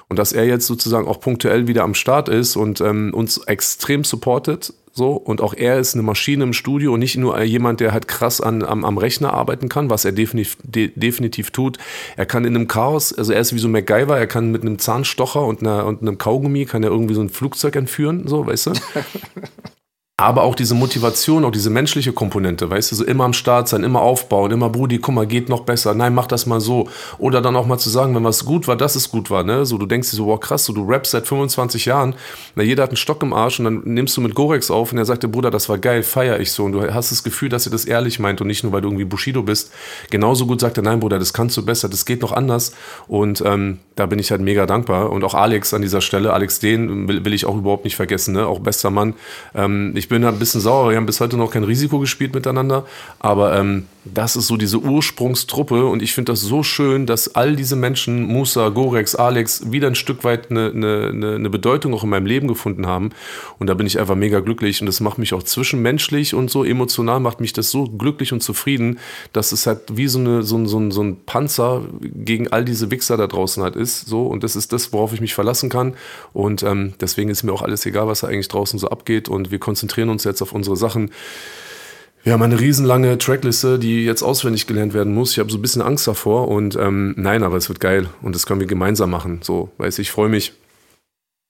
Und 0.09 0.19
dass 0.19 0.33
er 0.33 0.45
jetzt 0.45 0.67
sozusagen 0.67 1.07
auch 1.07 1.19
punktuell 1.19 1.67
wieder 1.67 1.83
am 1.83 1.93
Start 1.93 2.27
ist 2.27 2.57
und 2.57 2.81
ähm, 2.81 3.13
uns 3.13 3.37
extrem 3.37 4.03
supportet, 4.03 4.73
so 4.91 5.11
und 5.11 5.41
auch 5.41 5.53
er 5.53 5.77
ist 5.77 5.93
eine 5.93 6.03
Maschine 6.03 6.43
im 6.43 6.53
Studio 6.53 6.93
und 6.93 6.99
nicht 6.99 7.17
nur 7.17 7.41
jemand, 7.43 7.79
der 7.79 7.91
halt 7.91 8.07
krass 8.07 8.39
an, 8.39 8.63
am, 8.63 8.85
am 8.85 8.97
Rechner 8.97 9.33
arbeiten 9.33 9.67
kann, 9.67 9.89
was 9.89 10.05
er 10.05 10.13
definitiv, 10.13 10.57
de, 10.63 10.91
definitiv 10.95 11.51
tut. 11.51 11.77
Er 12.15 12.25
kann 12.25 12.45
in 12.45 12.55
einem 12.55 12.67
Chaos, 12.67 13.13
also 13.13 13.33
er 13.33 13.41
ist 13.41 13.53
wie 13.53 13.59
so 13.59 13.67
MacGyver, 13.67 14.17
er 14.17 14.27
kann 14.27 14.51
mit 14.51 14.61
einem 14.61 14.79
Zahnstocher 14.79 15.45
und, 15.45 15.61
einer, 15.61 15.85
und 15.85 16.01
einem 16.01 16.17
Kaugummi 16.17 16.65
kann 16.65 16.83
er 16.83 16.91
irgendwie 16.91 17.13
so 17.13 17.21
ein 17.21 17.29
Flugzeug 17.29 17.75
entführen, 17.75 18.27
so, 18.27 18.47
weißt 18.47 18.67
du? 18.67 18.73
aber 20.17 20.43
auch 20.43 20.55
diese 20.55 20.75
Motivation, 20.75 21.43
auch 21.43 21.51
diese 21.51 21.69
menschliche 21.69 22.13
Komponente, 22.13 22.69
weißt 22.69 22.89
du, 22.89 22.95
so 22.95 23.03
immer 23.03 23.25
am 23.25 23.33
Start 23.33 23.67
sein, 23.67 23.83
immer 23.83 24.01
aufbauen, 24.01 24.51
immer 24.51 24.69
Brudi, 24.69 24.99
guck 24.99 25.13
mal, 25.13 25.27
geht 25.27 25.49
noch 25.49 25.63
besser, 25.63 25.93
nein, 25.93 26.13
mach 26.13 26.27
das 26.27 26.45
mal 26.45 26.61
so. 26.61 26.87
Oder 27.17 27.41
dann 27.41 27.57
auch 27.57 27.65
mal 27.65 27.77
zu 27.77 27.89
sagen, 27.89 28.15
wenn 28.15 28.23
was 28.23 28.45
gut 28.45 28.65
war, 28.69 28.77
dass 28.77 28.95
es 28.95 29.11
gut 29.11 29.29
war, 29.29 29.43
ne? 29.43 29.65
So, 29.65 29.77
du 29.77 29.85
denkst 29.85 30.11
dir 30.11 30.15
so, 30.15 30.27
wow, 30.27 30.39
krass, 30.39 30.63
so, 30.63 30.71
du 30.71 30.87
rappst 30.87 31.11
seit 31.11 31.27
25 31.27 31.83
Jahren, 31.83 32.15
na, 32.55 32.63
jeder 32.63 32.83
hat 32.83 32.91
einen 32.91 32.97
Stock 32.97 33.21
im 33.23 33.33
Arsch 33.33 33.59
und 33.59 33.65
dann 33.65 33.81
nimmst 33.83 34.15
du 34.15 34.21
mit 34.21 34.35
Gorex 34.35 34.71
auf 34.71 34.93
und 34.93 34.97
er 34.99 35.03
sagt 35.03 35.23
dir, 35.23 35.27
Bruder, 35.27 35.51
das 35.51 35.67
war 35.67 35.79
geil, 35.79 36.01
feier 36.01 36.39
ich 36.39 36.53
so. 36.53 36.63
Und 36.63 36.71
du 36.71 36.93
hast 36.93 37.11
das 37.11 37.21
Gefühl, 37.21 37.49
dass 37.49 37.67
er 37.67 37.73
das 37.73 37.83
ehrlich 37.83 38.17
meint 38.17 38.39
und 38.39 38.47
nicht 38.47 38.63
nur, 38.63 38.71
weil 38.71 38.79
du 38.79 38.87
irgendwie 38.87 39.03
Bushido 39.03 39.43
bist. 39.43 39.73
Genauso 40.11 40.47
gut 40.47 40.61
sagt 40.61 40.77
er, 40.77 40.83
nein, 40.83 41.01
Bruder, 41.01 41.19
das 41.19 41.33
kannst 41.33 41.57
du 41.57 41.65
besser, 41.65 41.89
das 41.89 42.05
geht 42.05 42.21
noch 42.21 42.31
anders. 42.31 42.73
Und 43.09 43.43
ähm, 43.45 43.79
da 43.97 44.05
bin 44.05 44.19
ich 44.19 44.31
halt 44.31 44.39
mega 44.39 44.65
dankbar. 44.65 45.11
Und 45.11 45.25
auch 45.25 45.33
Alex 45.33 45.73
an 45.73 45.81
dieser 45.81 45.99
Stelle, 45.99 46.31
Alex 46.31 46.59
Dehn 46.61 47.09
will, 47.09 47.25
will 47.25 47.33
ich 47.33 47.45
auch 47.45 47.57
überhaupt 47.57 47.83
nicht 47.83 47.97
vergessen, 47.97 48.33
ne? 48.33 48.47
Auch 48.47 48.59
bester 48.59 48.91
Mann. 48.91 49.13
Ähm, 49.53 49.91
ich 49.95 50.04
bin 50.09 50.21
da 50.21 50.29
ein 50.29 50.39
bisschen 50.39 50.61
sauer, 50.61 50.89
wir 50.89 50.97
haben 50.97 51.05
bis 51.05 51.19
heute 51.19 51.37
noch 51.37 51.51
kein 51.51 51.63
Risiko 51.63 51.99
gespielt 51.99 52.33
miteinander, 52.33 52.85
aber 53.19 53.57
ähm, 53.57 53.85
das 54.05 54.35
ist 54.35 54.47
so 54.47 54.55
diese 54.55 54.79
Ursprungstruppe. 54.79 55.85
Und 55.85 56.01
ich 56.01 56.13
finde 56.13 56.31
das 56.31 56.41
so 56.41 56.61
schön, 56.61 57.05
dass 57.05 57.33
all 57.33 57.55
diese 57.55 57.75
Menschen, 57.75 58.23
Musa, 58.23 58.69
Gorex, 58.69 59.15
Alex, 59.15 59.71
wieder 59.71 59.87
ein 59.87 59.95
Stück 59.95 60.23
weit 60.23 60.51
eine, 60.51 60.69
eine, 60.69 61.35
eine 61.35 61.49
Bedeutung 61.49 61.93
auch 61.93 62.03
in 62.03 62.09
meinem 62.09 62.27
Leben 62.27 62.47
gefunden 62.47 62.85
haben. 62.85 63.09
Und 63.57 63.67
da 63.67 63.73
bin 63.73 63.87
ich 63.87 63.99
einfach 63.99 64.15
mega 64.15 64.39
glücklich. 64.41 64.79
Und 64.79 64.85
das 64.85 64.99
macht 64.99 65.17
mich 65.17 65.33
auch 65.33 65.41
zwischenmenschlich 65.41 66.35
und 66.35 66.51
so 66.51 66.63
emotional 66.63 67.19
macht 67.19 67.41
mich 67.41 67.53
das 67.53 67.71
so 67.71 67.85
glücklich 67.85 68.31
und 68.31 68.41
zufrieden, 68.41 68.99
dass 69.33 69.51
es 69.51 69.65
halt 69.65 69.97
wie 69.97 70.07
so, 70.07 70.19
eine, 70.19 70.43
so, 70.43 70.57
ein, 70.57 70.67
so, 70.67 70.91
so 70.91 71.01
ein 71.01 71.17
Panzer 71.25 71.81
gegen 71.99 72.49
all 72.49 72.63
diese 72.63 72.91
Wichser 72.91 73.17
da 73.17 73.25
draußen 73.25 73.63
halt 73.63 73.75
ist 73.75 74.07
so. 74.07 74.27
Und 74.27 74.43
das 74.43 74.55
ist 74.55 74.71
das, 74.71 74.93
worauf 74.93 75.13
ich 75.13 75.21
mich 75.21 75.33
verlassen 75.33 75.69
kann. 75.69 75.95
Und 76.31 76.61
ähm, 76.61 76.93
deswegen 77.01 77.31
ist 77.31 77.41
mir 77.41 77.53
auch 77.53 77.63
alles 77.63 77.85
egal, 77.87 78.07
was 78.07 78.19
da 78.19 78.27
eigentlich 78.27 78.49
draußen 78.49 78.77
so 78.77 78.89
abgeht. 78.89 79.29
Und 79.29 79.49
wir 79.49 79.57
konzentrieren 79.57 79.94
uns 80.03 80.23
jetzt 80.23 80.41
auf 80.41 80.51
unsere 80.51 80.75
Sachen. 80.75 81.11
Wir 82.23 82.33
haben 82.33 82.41
eine 82.41 82.59
riesenlange 82.59 83.17
Trackliste, 83.17 83.77
die 83.77 84.03
jetzt 84.03 84.23
auswendig 84.23 84.65
gelernt 84.65 84.93
werden 84.93 85.13
muss. 85.13 85.31
Ich 85.31 85.39
habe 85.39 85.51
so 85.51 85.57
ein 85.57 85.61
bisschen 85.61 85.83
Angst 85.83 86.07
davor 86.07 86.47
und 86.47 86.75
ähm, 86.75 87.13
nein, 87.17 87.43
aber 87.43 87.55
es 87.55 87.69
wird 87.69 87.79
geil 87.79 88.09
und 88.21 88.33
das 88.33 88.45
können 88.45 88.59
wir 88.59 88.67
gemeinsam 88.67 89.11
machen. 89.11 89.41
So, 89.43 89.69
weiß 89.77 89.99
ich, 89.99 90.09
freue 90.09 90.29
mich 90.29 90.53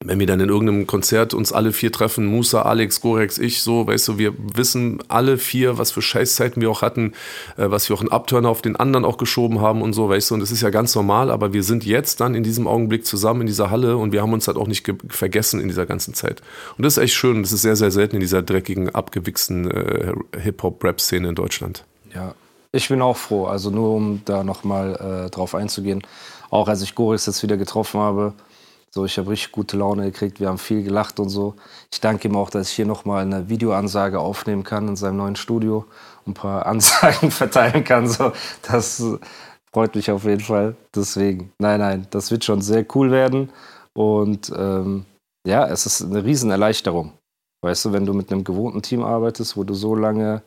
wenn 0.04 0.20
wir 0.20 0.28
dann 0.28 0.42
in 0.42 0.50
irgendeinem 0.50 0.88
Konzert 0.88 1.34
uns 1.34 1.54
alle 1.54 1.72
vier 1.72 1.92
treffen, 1.92 2.26
Musa, 2.26 2.64
Alex, 2.64 3.00
Gorex, 3.00 3.38
ich, 3.38 3.62
so, 3.62 3.88
weißt 3.88 4.08
du, 4.10 4.18
wir 4.18 4.34
wissen 4.38 5.02
alle 5.08 5.38
vier, 5.38 5.78
was 5.78 5.92
für 5.92 6.02
Scheißzeiten 6.02 6.62
wir 6.62 6.70
auch 6.70 6.82
hatten, 6.82 7.14
äh, 7.58 7.72
was 7.72 7.88
wir 7.88 7.96
auch 7.96 8.02
einen 8.02 8.12
Abturner 8.12 8.50
auf 8.50 8.62
den 8.62 8.76
anderen 8.76 9.06
auch 9.06 9.18
geschoben 9.18 9.62
haben 9.62 9.82
und 9.82 9.94
so, 9.94 10.10
weißt 10.10 10.30
du, 10.30 10.34
und 10.36 10.42
das 10.42 10.52
ist 10.52 10.62
ja 10.62 10.70
ganz 10.70 10.94
normal, 10.96 11.32
aber 11.32 11.54
wir 11.54 11.64
sind 11.64 11.86
jetzt 11.86 12.20
dann 12.20 12.36
in 12.36 12.44
diesem 12.44 12.68
Augenblick 12.68 13.06
zusammen 13.06 13.42
in 13.42 13.48
dieser 13.48 13.72
Halle 13.72 13.96
und 13.98 14.12
wir 14.12 14.22
haben 14.22 14.34
uns 14.34 14.48
halt 14.48 14.58
auch 14.58 14.68
nicht 14.68 14.92
vergessen 15.10 15.62
in 15.62 15.70
dieser 15.70 15.86
ganzen 15.86 16.14
Zeit. 16.14 16.42
Und 16.78 16.84
das 16.84 16.98
ist 16.98 17.04
echt 17.04 17.16
schön, 17.16 17.42
das 17.42 17.54
ist 17.54 17.62
sehr, 17.62 17.78
sehr 17.78 17.92
selten 17.92 18.18
in 18.18 18.22
dieser 18.22 18.42
dreckigen, 18.42 18.94
abgewichsten 18.94 19.72
äh, 19.72 20.14
Hip-Hop-Rap-Szene 20.38 21.30
in 21.30 21.36
Deutschland. 21.36 21.86
Ja, 22.14 22.36
ich 22.74 22.90
bin 22.90 23.02
auch 23.02 23.18
froh, 23.18 23.46
also 23.46 23.70
nur 23.70 23.96
um 23.96 24.22
da 24.26 24.44
nochmal 24.44 25.28
äh, 25.28 25.30
drauf 25.30 25.56
einzugehen, 25.56 26.02
auch 26.50 26.68
als 26.68 26.82
ich 26.82 26.96
Gorex 26.96 27.26
jetzt 27.26 27.42
wieder 27.42 27.58
getroffen 27.58 28.02
habe, 28.02 28.34
so, 28.96 29.04
ich 29.04 29.18
habe 29.18 29.30
richtig 29.30 29.52
gute 29.52 29.76
Laune 29.76 30.06
gekriegt, 30.06 30.40
wir 30.40 30.48
haben 30.48 30.58
viel 30.58 30.82
gelacht 30.82 31.20
und 31.20 31.28
so. 31.28 31.56
Ich 31.92 32.00
danke 32.00 32.30
ihm 32.30 32.38
auch, 32.38 32.50
dass 32.50 32.70
ich 32.70 32.76
hier 32.76 32.86
nochmal 32.86 33.24
eine 33.24 33.50
Videoansage 33.50 34.22
aufnehmen 34.22 34.64
kann 34.64 34.88
in 34.88 34.96
seinem 34.96 35.18
neuen 35.18 35.36
Studio 35.36 35.86
und 36.24 36.32
ein 36.32 36.34
paar 36.34 36.66
Ansagen 36.66 37.30
verteilen 37.30 37.84
kann. 37.84 38.08
So, 38.08 38.32
das 38.62 39.04
freut 39.74 39.96
mich 39.96 40.10
auf 40.12 40.24
jeden 40.24 40.40
Fall. 40.40 40.78
Deswegen, 40.96 41.52
nein, 41.60 41.82
nein, 41.82 42.08
das 42.10 42.32
wird 42.32 42.46
schon 42.46 42.62
sehr 42.62 42.86
cool 42.96 43.12
werden. 43.12 43.50
Und 43.94 44.50
ähm, 44.56 45.06
ja, 45.46 45.68
es 45.68 45.86
ist 45.86 46.02
eine 46.02 46.24
Riesenerleichterung. 46.24 47.12
Weißt 47.64 47.84
du, 47.84 47.92
wenn 47.92 48.06
du 48.06 48.14
mit 48.14 48.32
einem 48.32 48.46
gewohnten 48.46 48.82
Team 48.82 49.04
arbeitest, 49.04 49.58
wo 49.58 49.66
du 49.66 49.74
so 49.74 49.94
lange 49.96 50.42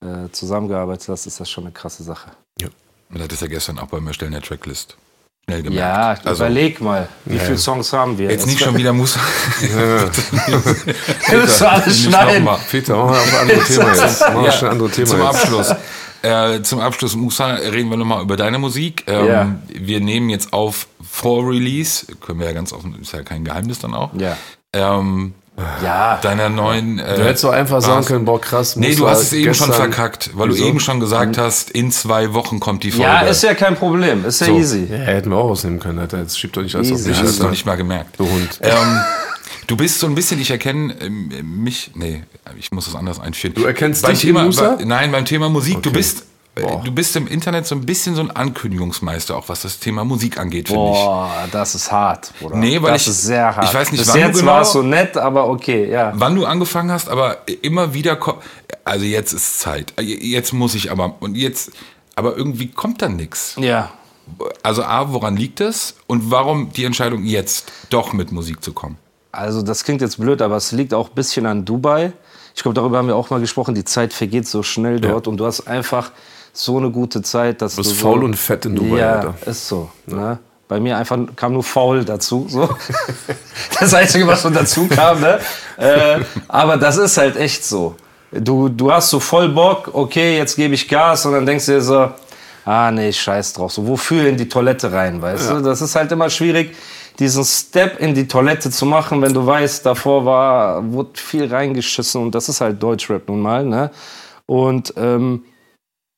äh, 0.00 0.28
zusammengearbeitet 0.30 1.08
hast, 1.08 1.26
ist 1.26 1.40
das 1.40 1.50
schon 1.50 1.64
eine 1.64 1.72
krasse 1.72 2.04
Sache. 2.04 2.30
Ja. 2.60 2.68
Man 3.08 3.20
hat 3.20 3.32
es 3.32 3.40
ja 3.40 3.48
gestern 3.48 3.80
auch 3.80 3.88
beim 3.88 4.06
Erstellen 4.06 4.30
der 4.30 4.42
Tracklist 4.42 4.96
schnell 5.50 5.62
gemerkt. 5.62 6.24
Ja, 6.24 6.30
also, 6.30 6.44
überleg 6.44 6.80
mal, 6.80 7.08
wie 7.24 7.36
ja. 7.36 7.42
viele 7.42 7.58
Songs 7.58 7.92
haben 7.92 8.18
wir? 8.18 8.30
Jetzt, 8.30 8.46
nicht 8.46 8.60
schon 8.60 8.76
wieder 8.76 8.92
muss. 8.92 9.18
Willst 11.30 11.60
du 11.60 11.70
alles 11.70 12.02
schneiden? 12.02 12.48
Peter, 12.70 12.96
machen 12.96 13.12
wir 13.12 13.18
auf 13.18 13.34
ein 13.34 13.40
anderes 13.40 13.68
Thema 13.68 13.94
jetzt. 13.94 14.20
Machen 14.20 14.42
wir 14.42 14.50
ja, 14.50 14.68
andere 14.68 14.90
Thema 14.90 15.06
zum 15.06 15.22
Abschluss. 15.22 15.74
Äh, 16.22 16.60
zum 16.60 16.80
Abschluss, 16.80 17.16
Musa, 17.16 17.46
reden 17.46 17.88
wir 17.88 17.96
nochmal 17.96 18.22
über 18.22 18.36
deine 18.36 18.58
Musik. 18.58 19.04
Ähm, 19.06 19.26
ja. 19.26 19.54
Wir 19.68 20.00
nehmen 20.00 20.28
jetzt 20.28 20.52
auf 20.52 20.86
vor 21.10 21.48
Release, 21.48 22.04
können 22.20 22.40
wir 22.40 22.46
ja 22.46 22.52
ganz 22.52 22.74
offen, 22.74 22.94
ist 23.00 23.12
ja 23.12 23.22
kein 23.22 23.42
Geheimnis 23.42 23.78
dann 23.78 23.94
auch. 23.94 24.10
Ja. 24.12 24.36
Ähm, 24.74 25.32
ja. 25.82 26.18
deiner 26.22 26.48
neuen. 26.48 26.98
Äh, 26.98 27.16
du 27.16 27.24
hättest 27.24 27.44
doch 27.44 27.52
einfach 27.52 27.80
sagen 27.80 28.04
können, 28.04 28.24
boah, 28.24 28.40
krass. 28.40 28.76
Nee, 28.76 28.94
du 28.94 29.08
hast 29.08 29.22
es 29.22 29.32
eben 29.32 29.54
schon 29.54 29.72
verkackt, 29.72 30.30
weil 30.34 30.48
Wieso? 30.48 30.62
du 30.62 30.68
eben 30.68 30.80
schon 30.80 31.00
gesagt 31.00 31.38
hast, 31.38 31.70
in 31.70 31.92
zwei 31.92 32.32
Wochen 32.32 32.60
kommt 32.60 32.82
die 32.82 32.90
Folge. 32.90 33.04
Ja, 33.04 33.20
ist 33.20 33.42
ja 33.42 33.54
kein 33.54 33.76
Problem, 33.76 34.24
ist 34.24 34.40
ja 34.40 34.48
so. 34.48 34.58
easy. 34.58 34.86
Ja, 34.90 34.98
hätten 34.98 35.30
wir 35.30 35.36
auch 35.36 35.50
ausnehmen 35.50 35.80
können, 35.80 35.98
Alter. 35.98 36.18
Jetzt 36.18 36.38
schiebt 36.38 36.56
doch 36.56 36.62
nicht 36.62 36.74
alles 36.74 36.90
easy. 36.90 37.02
auf 37.02 37.08
mich. 37.08 37.16
Ich 37.18 37.22
hast 37.22 37.42
noch 37.42 37.50
nicht 37.50 37.66
mal 37.66 37.76
gemerkt. 37.76 38.18
Du 38.18 38.28
Hund. 38.28 38.60
Ähm, 38.62 39.00
du 39.66 39.76
bist 39.76 40.00
so 40.00 40.06
ein 40.06 40.14
bisschen, 40.14 40.40
ich 40.40 40.50
erkenne 40.50 40.94
ähm, 41.00 41.30
mich, 41.62 41.92
nee, 41.94 42.22
ich 42.58 42.72
muss 42.72 42.86
das 42.86 42.94
anders 42.94 43.20
einführen. 43.20 43.54
Du 43.54 43.64
erkennst 43.64 44.02
beim 44.02 44.12
dich 44.12 44.22
Thema, 44.22 44.44
Musa? 44.44 44.78
Nein, 44.84 45.12
beim 45.12 45.24
Thema 45.24 45.48
Musik, 45.48 45.78
okay. 45.78 45.82
du 45.88 45.92
bist 45.92 46.24
Boah. 46.54 46.82
Du 46.84 46.92
bist 46.92 47.14
im 47.16 47.26
Internet 47.28 47.66
so 47.66 47.74
ein 47.74 47.86
bisschen 47.86 48.14
so 48.14 48.22
ein 48.22 48.30
Ankündigungsmeister, 48.30 49.36
auch 49.36 49.48
was 49.48 49.62
das 49.62 49.78
Thema 49.78 50.04
Musik 50.04 50.38
angeht, 50.38 50.68
finde 50.68 50.90
ich. 50.90 50.96
Boah, 50.96 51.30
das 51.52 51.74
ist 51.74 51.92
hart, 51.92 52.32
Bruder. 52.40 52.56
Nee, 52.56 52.82
weil 52.82 52.92
das 52.92 53.02
ich, 53.02 53.08
ist 53.08 53.22
sehr 53.22 53.54
hart. 53.54 53.64
Ich 53.66 53.74
weiß 53.74 53.92
nicht, 53.92 54.00
Bis 54.00 54.08
wann 54.08 54.18
jetzt 54.18 54.34
du 54.34 54.40
genau, 54.40 54.52
war 54.52 54.62
es 54.62 54.72
so 54.72 54.82
nett, 54.82 55.16
aber 55.16 55.48
okay, 55.48 55.88
ja. 55.88 56.12
Wann 56.14 56.34
du 56.34 56.44
angefangen 56.46 56.90
hast, 56.90 57.08
aber 57.08 57.38
immer 57.62 57.94
wieder 57.94 58.16
kommt, 58.16 58.42
also 58.84 59.04
jetzt 59.04 59.32
ist 59.32 59.60
Zeit. 59.60 59.94
Jetzt 60.00 60.52
muss 60.52 60.74
ich 60.74 60.90
aber, 60.90 61.14
und 61.20 61.36
jetzt, 61.36 61.70
aber 62.16 62.36
irgendwie 62.36 62.68
kommt 62.68 63.00
dann 63.00 63.16
nichts. 63.16 63.54
Ja. 63.58 63.92
Also 64.62 64.82
A, 64.82 65.12
woran 65.12 65.36
liegt 65.36 65.60
es? 65.60 65.94
Und 66.06 66.30
warum 66.30 66.72
die 66.72 66.84
Entscheidung 66.84 67.24
jetzt 67.24 67.70
doch 67.90 68.12
mit 68.12 68.32
Musik 68.32 68.62
zu 68.62 68.72
kommen? 68.72 68.96
Also 69.32 69.62
das 69.62 69.84
klingt 69.84 70.00
jetzt 70.00 70.18
blöd, 70.18 70.42
aber 70.42 70.56
es 70.56 70.72
liegt 70.72 70.94
auch 70.94 71.10
ein 71.10 71.14
bisschen 71.14 71.46
an 71.46 71.64
Dubai. 71.64 72.12
Ich 72.54 72.62
glaube, 72.62 72.74
darüber 72.74 72.98
haben 72.98 73.06
wir 73.06 73.16
auch 73.16 73.30
mal 73.30 73.40
gesprochen. 73.40 73.74
Die 73.74 73.84
Zeit 73.84 74.12
vergeht 74.12 74.46
so 74.46 74.62
schnell 74.62 75.00
dort 75.00 75.26
ja. 75.26 75.30
und 75.30 75.38
du 75.38 75.46
hast 75.46 75.66
einfach 75.68 76.10
so 76.52 76.78
eine 76.78 76.90
gute 76.90 77.22
Zeit, 77.22 77.62
dass 77.62 77.76
du 77.76 77.82
bist 77.82 77.92
du 77.92 77.96
faul 77.96 78.20
so, 78.20 78.24
und 78.26 78.36
fett 78.36 78.66
in 78.66 78.76
Dubai. 78.76 78.98
Ja, 78.98 79.14
Alter. 79.16 79.34
ist 79.46 79.68
so. 79.68 79.90
Ja. 80.06 80.16
Ne? 80.16 80.38
Bei 80.68 80.78
mir 80.78 80.96
einfach 80.96 81.18
kam 81.34 81.52
nur 81.52 81.64
faul 81.64 82.04
dazu. 82.04 82.46
So. 82.48 82.68
Das 83.78 83.94
Einzige, 83.94 84.26
was 84.26 84.42
schon 84.42 84.52
dazu 84.52 84.86
kam. 84.88 85.20
Ne? 85.20 85.38
Äh, 85.76 86.20
aber 86.48 86.76
das 86.76 86.96
ist 86.96 87.16
halt 87.16 87.36
echt 87.36 87.64
so. 87.64 87.96
Du, 88.30 88.68
du 88.68 88.92
hast 88.92 89.10
so 89.10 89.18
voll 89.18 89.48
Bock, 89.48 89.90
okay, 89.92 90.36
jetzt 90.36 90.54
gebe 90.54 90.74
ich 90.74 90.86
Gas 90.88 91.26
und 91.26 91.32
dann 91.32 91.46
denkst 91.46 91.66
du 91.66 91.72
dir 91.72 91.80
so, 91.80 92.10
ah 92.64 92.90
nee, 92.90 93.12
scheiß 93.12 93.54
drauf. 93.54 93.72
So, 93.72 93.86
wofür 93.86 94.28
in 94.28 94.36
die 94.36 94.48
Toilette 94.48 94.92
rein, 94.92 95.20
weißt 95.20 95.50
ja. 95.50 95.56
du? 95.56 95.62
Das 95.62 95.80
ist 95.80 95.96
halt 95.96 96.12
immer 96.12 96.30
schwierig, 96.30 96.76
diesen 97.18 97.44
Step 97.44 98.00
in 98.00 98.14
die 98.14 98.28
Toilette 98.28 98.70
zu 98.70 98.86
machen, 98.86 99.20
wenn 99.22 99.34
du 99.34 99.44
weißt, 99.44 99.84
davor 99.84 100.24
war, 100.24 100.92
wurde 100.92 101.10
viel 101.14 101.46
reingeschissen 101.52 102.22
und 102.22 102.34
das 102.34 102.48
ist 102.48 102.60
halt 102.60 102.82
Deutschrap 102.82 103.28
nun 103.28 103.40
mal. 103.40 103.64
Ne? 103.64 103.90
Und 104.46 104.94
ähm, 104.96 105.42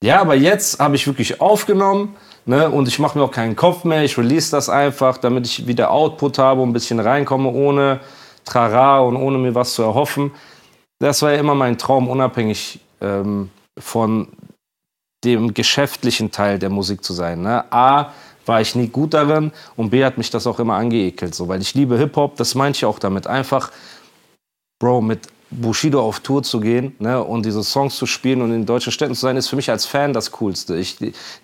ja, 0.02 0.20
aber 0.20 0.34
jetzt 0.34 0.80
habe 0.80 0.96
ich 0.96 1.06
wirklich 1.06 1.40
aufgenommen 1.40 2.16
ne, 2.44 2.68
und 2.68 2.88
ich 2.88 2.98
mache 2.98 3.16
mir 3.16 3.24
auch 3.24 3.30
keinen 3.30 3.56
Kopf 3.56 3.84
mehr. 3.84 4.02
Ich 4.02 4.18
release 4.18 4.50
das 4.50 4.68
einfach, 4.68 5.16
damit 5.16 5.46
ich 5.46 5.66
wieder 5.66 5.90
Output 5.92 6.38
habe 6.38 6.60
und 6.60 6.70
ein 6.70 6.72
bisschen 6.72 6.98
reinkomme, 7.00 7.48
ohne 7.48 8.00
Trara 8.44 9.00
und 9.00 9.16
ohne 9.16 9.38
mir 9.38 9.54
was 9.54 9.74
zu 9.74 9.82
erhoffen. 9.82 10.32
Das 10.98 11.22
war 11.22 11.32
ja 11.32 11.38
immer 11.38 11.54
mein 11.54 11.78
Traum, 11.78 12.08
unabhängig 12.08 12.80
ähm, 13.00 13.50
von 13.78 14.28
dem 15.24 15.54
geschäftlichen 15.54 16.32
Teil 16.32 16.58
der 16.58 16.70
Musik 16.70 17.04
zu 17.04 17.12
sein. 17.12 17.42
Ne? 17.42 17.64
A, 17.72 18.12
war 18.44 18.60
ich 18.60 18.74
nie 18.74 18.88
gut 18.88 19.14
darin 19.14 19.52
und 19.76 19.90
B, 19.90 20.04
hat 20.04 20.18
mich 20.18 20.30
das 20.30 20.48
auch 20.48 20.58
immer 20.58 20.74
angeekelt, 20.74 21.32
so, 21.32 21.46
weil 21.46 21.60
ich 21.60 21.74
liebe 21.74 21.96
Hip-Hop, 21.96 22.34
das 22.34 22.56
meinte 22.56 22.78
ich 22.78 22.84
auch 22.84 22.98
damit. 22.98 23.28
Einfach, 23.28 23.70
Bro, 24.80 25.00
mit 25.02 25.28
Bushido 25.52 26.00
auf 26.00 26.20
Tour 26.20 26.42
zu 26.42 26.60
gehen 26.60 26.94
ne, 26.98 27.22
und 27.22 27.44
diese 27.44 27.62
Songs 27.62 27.96
zu 27.96 28.06
spielen 28.06 28.42
und 28.42 28.52
in 28.52 28.66
deutschen 28.66 28.92
Städten 28.92 29.14
zu 29.14 29.20
sein, 29.20 29.36
ist 29.36 29.48
für 29.48 29.56
mich 29.56 29.70
als 29.70 29.86
Fan 29.86 30.12
das 30.12 30.32
Coolste. 30.32 30.76
Ich 30.76 30.96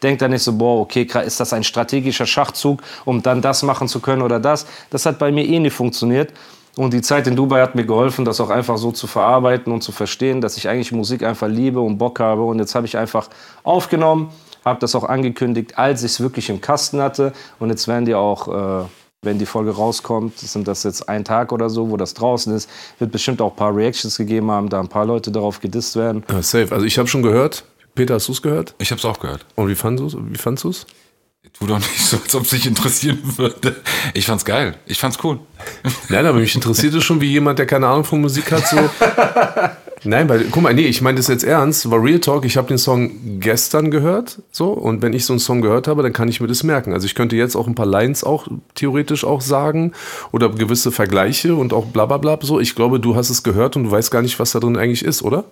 denke 0.03 0.19
da 0.19 0.29
nicht 0.29 0.43
so, 0.43 0.53
boah, 0.53 0.81
okay, 0.81 1.07
ist 1.25 1.41
das 1.41 1.53
ein 1.53 1.65
strategischer 1.65 2.27
Schachzug, 2.27 2.83
um 3.05 3.23
dann 3.23 3.43
das 3.43 3.63
machen 3.63 3.89
zu 3.89 4.01
können 4.01 4.23
oder 4.23 4.41
das. 4.41 4.67
Das 4.91 5.07
hat 5.07 5.19
bei 5.19 5.31
mir 5.31 5.45
eh 5.45 5.59
nie 5.59 5.71
funktioniert. 5.71 6.33
Und 6.77 6.95
die 6.95 7.03
Zeit 7.03 7.27
in 7.27 7.35
Dubai 7.35 7.61
hat 7.61 7.75
mir 7.75 7.85
geholfen, 7.85 8.25
das 8.25 8.41
auch 8.41 8.51
einfach 8.51 8.79
so 8.79 8.93
zu 8.93 9.09
verarbeiten 9.09 9.73
und 9.73 9.83
zu 9.83 9.91
verstehen, 9.91 10.41
dass 10.41 10.57
ich 10.57 10.69
eigentlich 10.69 10.93
Musik 10.93 11.25
einfach 11.25 11.49
liebe 11.49 11.81
und 11.81 11.99
Bock 11.99 12.21
habe. 12.21 12.45
Und 12.45 12.61
jetzt 12.61 12.77
habe 12.77 12.87
ich 12.87 12.97
einfach 12.97 13.29
aufgenommen, 13.65 14.31
habe 14.65 14.79
das 14.79 14.95
auch 14.95 15.05
angekündigt, 15.05 15.77
als 15.77 16.05
ich 16.05 16.13
es 16.13 16.21
wirklich 16.21 16.51
im 16.51 16.61
Kasten 16.61 17.01
hatte. 17.03 17.33
Und 17.59 17.71
jetzt 17.71 17.89
werden 17.89 18.05
die 18.05 18.15
auch... 18.15 18.83
Äh, 18.83 18.87
wenn 19.23 19.39
die 19.39 19.47
Folge 19.47 19.73
rauskommt, 19.73 20.39
sind 20.39 20.69
das 20.69 20.85
jetzt 20.85 21.09
ein 21.09 21.25
Tag 21.25 21.53
oder 21.53 21.69
so, 21.71 21.91
wo 21.91 21.97
das 21.97 22.15
draußen 22.15 22.55
ist, 22.55 22.71
wird 22.99 23.11
bestimmt 23.11 23.41
auch 23.41 23.51
ein 23.51 23.57
paar 23.57 23.75
Reactions 23.75 24.17
gegeben 24.17 24.51
haben, 24.51 24.69
da 24.69 24.79
ein 24.79 24.89
paar 24.89 25.07
Leute 25.07 25.33
darauf 25.33 25.61
gedisst 25.61 25.97
werden. 25.97 26.25
Ja, 26.31 26.43
safe. 26.43 26.73
Also 26.73 26.87
ich 26.87 26.99
habe 26.99 27.09
schon 27.09 27.23
gehört. 27.23 27.65
Peter, 27.95 28.15
hast 28.15 28.29
du 28.29 28.33
es 28.33 28.43
gehört? 28.43 28.75
Ich 28.79 28.93
habe 28.93 28.99
es 28.99 29.05
auch 29.05 29.19
gehört. 29.19 29.45
Und 29.57 29.69
wie 29.69 29.75
fandest 29.75 30.15
du 30.15 30.71
es? 30.71 30.87
Wie 31.43 31.49
Tu 31.53 31.67
doch 31.67 31.79
nicht 31.79 31.99
so, 31.99 32.19
als 32.19 32.35
ob 32.35 32.43
es 32.43 32.51
dich 32.51 32.67
interessieren 32.67 33.19
würde. 33.37 33.77
Ich 34.15 34.27
fand's 34.27 34.45
geil. 34.45 34.77
Ich 34.87 34.99
fand's 34.99 35.19
cool. 35.25 35.41
Nein, 36.09 36.27
aber 36.27 36.39
mich 36.39 36.55
interessiert 36.55 36.95
es 36.95 37.03
schon, 37.05 37.21
wie 37.21 37.31
jemand, 37.31 37.59
der 37.59 37.67
keine 37.67 37.89
Ahnung 37.89 38.05
von 38.05 38.21
Musik 38.21 38.53
hat, 38.53 38.67
so. 38.69 38.77
Nein, 40.05 40.29
weil, 40.29 40.45
guck 40.51 40.63
mal, 40.63 40.73
nee, 40.75 40.87
ich 40.87 41.03
meine 41.03 41.17
das 41.17 41.27
jetzt 41.29 41.43
ernst, 41.45 41.91
war 41.91 42.03
Real 42.03 42.21
Talk, 42.21 42.45
ich 42.45 42.57
habe 42.57 42.69
den 42.69 42.79
Song 42.79 43.11
gestern 43.41 43.91
gehört, 43.91 44.41
so, 44.53 44.71
und 44.71 45.03
wenn 45.03 45.13
ich 45.13 45.25
so 45.25 45.33
einen 45.33 45.41
Song 45.41 45.61
gehört 45.61 45.89
habe, 45.89 46.03
dann 46.03 46.13
kann 46.13 46.29
ich 46.29 46.41
mir 46.41 46.47
das 46.47 46.63
merken. 46.63 46.93
Also 46.93 47.07
ich 47.07 47.15
könnte 47.15 47.35
jetzt 47.37 47.57
auch 47.57 47.67
ein 47.67 47.75
paar 47.75 47.87
Lines 47.87 48.23
auch 48.23 48.47
theoretisch 48.75 49.25
auch 49.25 49.41
sagen 49.41 49.93
oder 50.31 50.49
gewisse 50.51 50.93
Vergleiche 50.93 51.55
und 51.57 51.73
auch 51.73 51.87
bla 51.87 52.07
bla 52.07 52.19
bla, 52.19 52.39
so. 52.43 52.61
Ich 52.61 52.75
glaube, 52.75 53.01
du 53.01 53.17
hast 53.17 53.31
es 53.31 53.43
gehört 53.43 53.77
und 53.77 53.85
du 53.85 53.91
weißt 53.91 54.11
gar 54.11 54.23
nicht, 54.23 54.39
was 54.39 54.53
da 54.53 54.61
drin 54.61 54.77
eigentlich 54.77 55.05
ist, 55.05 55.23
oder? 55.23 55.45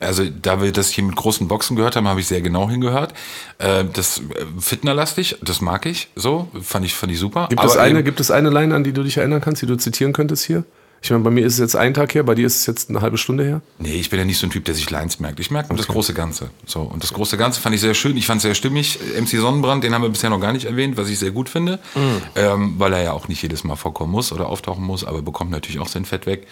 Also, 0.00 0.24
da 0.42 0.60
wir 0.62 0.72
das 0.72 0.90
hier 0.90 1.04
mit 1.04 1.16
großen 1.16 1.48
Boxen 1.48 1.76
gehört 1.76 1.96
haben, 1.96 2.06
habe 2.06 2.20
ich 2.20 2.26
sehr 2.26 2.40
genau 2.42 2.68
hingehört. 2.68 3.14
Äh, 3.58 3.84
Das 3.92 4.18
äh, 4.18 4.22
fitnerlastig, 4.60 5.38
das 5.42 5.60
mag 5.60 5.86
ich, 5.86 6.08
so, 6.16 6.48
fand 6.62 6.84
ich, 6.84 6.94
fand 6.94 7.12
ich 7.12 7.18
super. 7.18 7.46
Gibt 7.48 7.64
es, 7.64 7.72
Aber 7.72 7.80
eine, 7.82 7.98
eben- 8.00 8.04
gibt 8.04 8.20
es 8.20 8.30
eine 8.30 8.50
Line, 8.50 8.74
an 8.74 8.84
die 8.84 8.92
du 8.92 9.02
dich 9.02 9.16
erinnern 9.16 9.40
kannst, 9.40 9.62
die 9.62 9.66
du 9.66 9.76
zitieren 9.76 10.12
könntest 10.12 10.44
hier? 10.44 10.64
Ich 11.06 11.10
meine, 11.12 11.22
bei 11.22 11.30
mir 11.30 11.46
ist 11.46 11.52
es 11.52 11.60
jetzt 11.60 11.76
ein 11.76 11.94
Tag 11.94 12.16
her, 12.16 12.24
bei 12.24 12.34
dir 12.34 12.48
ist 12.48 12.56
es 12.56 12.66
jetzt 12.66 12.90
eine 12.90 13.00
halbe 13.00 13.16
Stunde 13.16 13.44
her. 13.44 13.60
Nee, 13.78 13.94
ich 13.94 14.10
bin 14.10 14.18
ja 14.18 14.24
nicht 14.24 14.38
so 14.38 14.46
ein 14.48 14.50
Typ, 14.50 14.64
der 14.64 14.74
sich 14.74 14.90
Lines 14.90 15.20
merkt. 15.20 15.38
Ich 15.38 15.52
merke 15.52 15.68
nur 15.68 15.76
das 15.76 15.86
große 15.86 16.14
Ganze. 16.14 16.50
So, 16.66 16.80
und 16.80 17.04
das 17.04 17.12
große 17.12 17.36
Ganze 17.36 17.60
fand 17.60 17.76
ich 17.76 17.80
sehr 17.80 17.94
schön. 17.94 18.16
Ich 18.16 18.26
fand 18.26 18.38
es 18.38 18.42
sehr 18.42 18.56
stimmig. 18.56 18.98
MC 19.16 19.38
Sonnenbrand, 19.38 19.84
den 19.84 19.94
haben 19.94 20.02
wir 20.02 20.08
bisher 20.08 20.30
noch 20.30 20.40
gar 20.40 20.52
nicht 20.52 20.64
erwähnt, 20.64 20.96
was 20.96 21.08
ich 21.08 21.20
sehr 21.20 21.30
gut 21.30 21.48
finde. 21.48 21.78
Ähm, 22.34 22.74
weil 22.78 22.92
er 22.92 23.04
ja 23.04 23.12
auch 23.12 23.28
nicht 23.28 23.40
jedes 23.40 23.62
Mal 23.62 23.76
vorkommen 23.76 24.10
muss 24.10 24.32
oder 24.32 24.48
auftauchen 24.48 24.82
muss, 24.82 25.04
aber 25.04 25.22
bekommt 25.22 25.52
natürlich 25.52 25.78
auch 25.78 25.86
sein 25.86 26.04
Fett 26.04 26.26
weg. 26.26 26.48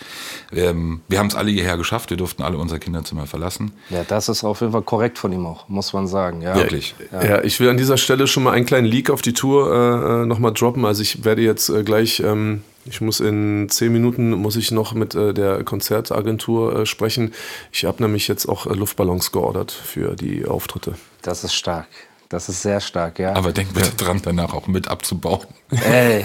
Ähm, 0.53 1.01
wir 1.09 1.19
haben 1.19 1.27
es 1.27 1.35
alle 1.35 1.51
hierher 1.51 1.77
geschafft. 1.77 2.11
Wir 2.11 2.17
durften 2.17 2.45
alle 2.45 2.57
unser 2.57 2.79
Kinderzimmer 2.79 3.27
verlassen. 3.27 3.73
Ja, 3.91 4.05
das 4.07 4.29
ist 4.29 4.45
auf 4.45 4.61
jeden 4.61 4.73
Fall 4.73 4.83
korrekt 4.83 5.19
von 5.19 5.33
ihm 5.33 5.47
auch, 5.47 5.69
muss 5.69 5.93
man 5.93 6.07
sagen. 6.07 6.43
Ja. 6.43 6.55
Wirklich. 6.55 6.95
Ja. 7.11 7.43
ich 7.43 7.59
will 7.59 7.69
an 7.71 7.77
dieser 7.77 7.97
Stelle 7.97 8.29
schon 8.29 8.45
mal 8.45 8.53
einen 8.53 8.67
kleinen 8.67 8.87
Leak 8.87 9.11
auf 9.11 9.21
die 9.21 9.33
Tour 9.33 10.23
äh, 10.23 10.27
nochmal 10.27 10.53
droppen. 10.53 10.85
Also 10.85 11.03
ich 11.03 11.25
werde 11.25 11.43
jetzt 11.43 11.71
äh, 11.71 11.83
gleich, 11.83 12.21
ähm, 12.21 12.63
ich 12.87 13.01
muss 13.01 13.21
in 13.21 13.69
zehn 13.71 13.93
Minuten, 13.93 14.31
muss 14.33 14.57
ich 14.57 14.71
noch 14.71 14.95
mit 14.95 15.15
äh, 15.15 15.33
der 15.33 15.65
Konzertagentur 15.65 16.81
äh, 16.81 16.87
sprechen. 16.87 17.33
Ich 17.73 17.85
habe 17.85 18.03
nämlich 18.03 18.29
jetzt 18.29 18.47
auch 18.47 18.67
äh, 18.67 18.75
Luftballons 18.75 19.33
geordert 19.33 19.73
für 19.73 20.17
die 20.17 20.47
Auftritte. 20.47 20.95
Das 21.23 21.45
ist 21.45 21.55
stark. 21.55 21.87
Das 22.29 22.49
ist 22.49 22.63
sehr 22.63 22.81
stark, 22.81 23.19
ja. 23.19 23.35
Aber 23.35 23.53
denk 23.53 23.75
bitte 23.75 23.91
dran, 23.97 24.21
danach 24.23 24.55
auch 24.55 24.67
mit 24.67 24.89
abzubauen. 24.89 25.47
Ey, 25.71 26.25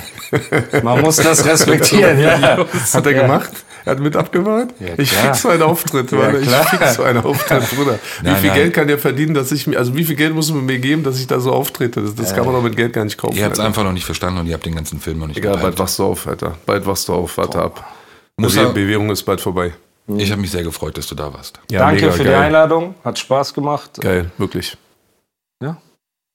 man 0.82 1.02
muss 1.02 1.18
das 1.18 1.46
respektieren, 1.46 2.20
ja. 2.22 2.66
Hat 2.94 3.06
er 3.06 3.14
gemacht? 3.14 3.52
Er 3.90 3.96
hat 3.96 4.00
mit 4.02 4.16
abgewartet? 4.16 4.76
Ja, 4.80 4.88
ich 4.98 5.10
krieg 5.12 5.34
so 5.36 5.50
einen 5.50 5.64
Auftritt, 5.64 6.12
Ja, 6.12 6.32
ich 6.32 6.48
krieg 6.48 6.88
so 6.90 7.02
einen 7.04 7.24
Auftritt, 7.24 7.68
Bruder. 7.76 7.98
Wie 8.22 8.28
Nein, 8.28 8.36
viel 8.38 8.50
nein. 8.50 8.58
Geld 8.60 8.74
kann 8.74 8.88
der 8.88 9.00
verdienen, 9.00 9.34
dass 9.34 9.52
ich 9.52 9.66
mir, 9.66 9.78
also 9.80 9.96
wie 9.96 10.04
viel 10.04 10.16
Geld 10.16 10.36
muss 10.36 10.52
man 10.52 10.64
mir 10.66 10.78
geben, 10.78 11.02
dass 11.04 11.20
ich 11.20 11.26
da 11.26 11.40
so 11.40 11.52
auftrete? 11.52 12.02
Das, 12.02 12.14
das 12.14 12.36
kann 12.36 12.46
man 12.46 12.54
doch 12.54 12.62
mit 12.62 12.76
Geld 12.76 12.94
gar 12.94 13.04
nicht 13.04 13.18
kaufen. 13.18 13.36
Ihr 13.36 13.46
habt 13.46 13.56
es 13.56 13.60
einfach 13.60 13.84
noch 13.84 13.92
nicht 13.92 14.06
verstanden 14.06 14.40
und 14.42 14.46
ihr 14.48 14.54
habt 14.54 14.66
den 14.66 14.76
ganzen 14.76 15.00
Film 15.00 15.18
noch 15.20 15.28
nicht 15.28 15.38
Egal, 15.38 15.58
bald 15.58 15.80
wachst 15.80 15.98
du 15.98 16.04
auf, 16.06 16.28
Alter. 16.28 16.56
Bald 16.68 16.86
wachst 16.86 17.08
du 17.08 17.14
auf, 17.14 17.36
warte 17.38 17.60
ab. 17.60 17.84
Muss 18.38 18.54
Die 18.54 18.60
er- 18.60 18.70
Bewährung 18.70 19.10
ist 19.10 19.24
bald 19.24 19.42
vorbei. 19.42 19.74
Ich 20.18 20.32
habe 20.32 20.42
mich 20.42 20.52
sehr 20.52 20.64
gefreut, 20.64 20.98
dass 20.98 21.08
du 21.08 21.16
da 21.16 21.34
warst. 21.34 21.60
Ja, 21.72 21.80
Danke 21.82 22.02
mega 22.02 22.12
für 22.12 22.24
die 22.24 22.30
geil. 22.30 22.42
Einladung. 22.44 22.96
Hat 23.04 23.18
Spaß 23.20 23.54
gemacht. 23.54 24.00
Geil, 24.02 24.32
wirklich. 24.38 24.78
Ja. 25.64 25.78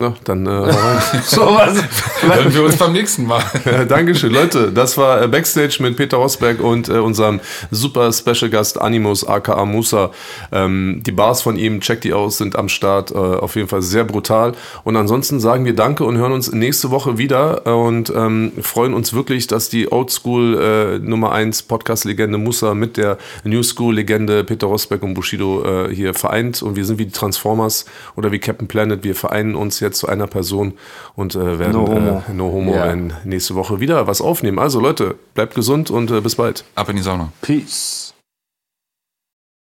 Ja, 0.04 0.14
dann 0.24 0.46
äh. 0.46 0.72
So 1.24 1.40
was. 1.40 1.82
Hören 2.20 2.52
wir 2.54 2.64
uns 2.64 2.76
beim 2.76 2.92
nächsten 2.92 3.26
Mal. 3.26 3.42
Ja, 3.64 3.84
Dankeschön, 3.84 4.32
Leute. 4.32 4.70
Das 4.72 4.98
war 4.98 5.22
äh, 5.22 5.28
Backstage 5.28 5.78
mit 5.80 5.96
Peter 5.96 6.18
Rosberg 6.18 6.60
und 6.60 6.88
äh, 6.88 6.98
unserem 6.98 7.40
super 7.70 8.12
Special 8.12 8.50
Gast 8.50 8.80
Animus 8.80 9.26
aka 9.26 9.64
Musa. 9.64 10.10
Ähm, 10.52 11.02
die 11.04 11.12
Bars 11.12 11.40
von 11.40 11.56
ihm, 11.56 11.80
checkt 11.80 12.04
die 12.04 12.12
aus, 12.12 12.38
sind 12.38 12.56
am 12.56 12.68
Start. 12.68 13.10
Äh, 13.10 13.14
auf 13.14 13.56
jeden 13.56 13.68
Fall 13.68 13.80
sehr 13.80 14.04
brutal. 14.04 14.52
Und 14.84 14.96
ansonsten 14.96 15.40
sagen 15.40 15.64
wir 15.64 15.74
Danke 15.74 16.04
und 16.04 16.18
hören 16.18 16.32
uns 16.32 16.52
nächste 16.52 16.90
Woche 16.90 17.16
wieder 17.16 17.66
und 17.66 18.12
ähm, 18.14 18.52
freuen 18.60 18.92
uns 18.92 19.14
wirklich, 19.14 19.46
dass 19.46 19.70
die 19.70 19.90
Oldschool 19.90 20.60
äh, 20.60 20.98
Nummer 20.98 21.32
1 21.32 21.62
Podcast-Legende 21.62 22.36
Musa 22.36 22.74
mit 22.74 22.98
der 22.98 23.16
New 23.44 23.62
School-Legende 23.62 24.44
Peter 24.44 24.66
Rosberg 24.66 25.02
und 25.02 25.14
Bushido 25.14 25.64
äh, 25.64 25.94
hier 25.94 26.12
vereint. 26.12 26.62
Und 26.62 26.76
wir 26.76 26.84
sind 26.84 26.98
wie 26.98 27.06
die 27.06 27.12
Transformers 27.12 27.86
oder 28.14 28.30
wie 28.30 28.38
Captain 28.38 28.68
Planet. 28.68 29.02
Wir 29.04 29.14
vereinen 29.14 29.54
uns 29.54 29.80
jetzt 29.80 29.93
zu 29.94 30.08
einer 30.08 30.26
Person 30.26 30.74
und 31.14 31.34
äh, 31.34 31.58
werden 31.58 31.72
No 31.72 31.86
homo. 31.86 32.22
Äh, 32.28 32.32
no 32.32 32.52
homo 32.52 32.72
werden 32.72 33.12
nächste 33.24 33.54
Woche 33.54 33.80
wieder 33.80 34.06
was 34.06 34.20
aufnehmen. 34.20 34.58
Also 34.58 34.80
Leute, 34.80 35.16
bleibt 35.34 35.54
gesund 35.54 35.90
und 35.90 36.10
äh, 36.10 36.20
bis 36.20 36.36
bald. 36.36 36.64
Ab 36.74 36.88
in 36.88 36.96
die 36.96 37.02
Sauna. 37.02 37.32
Peace. 37.40 38.13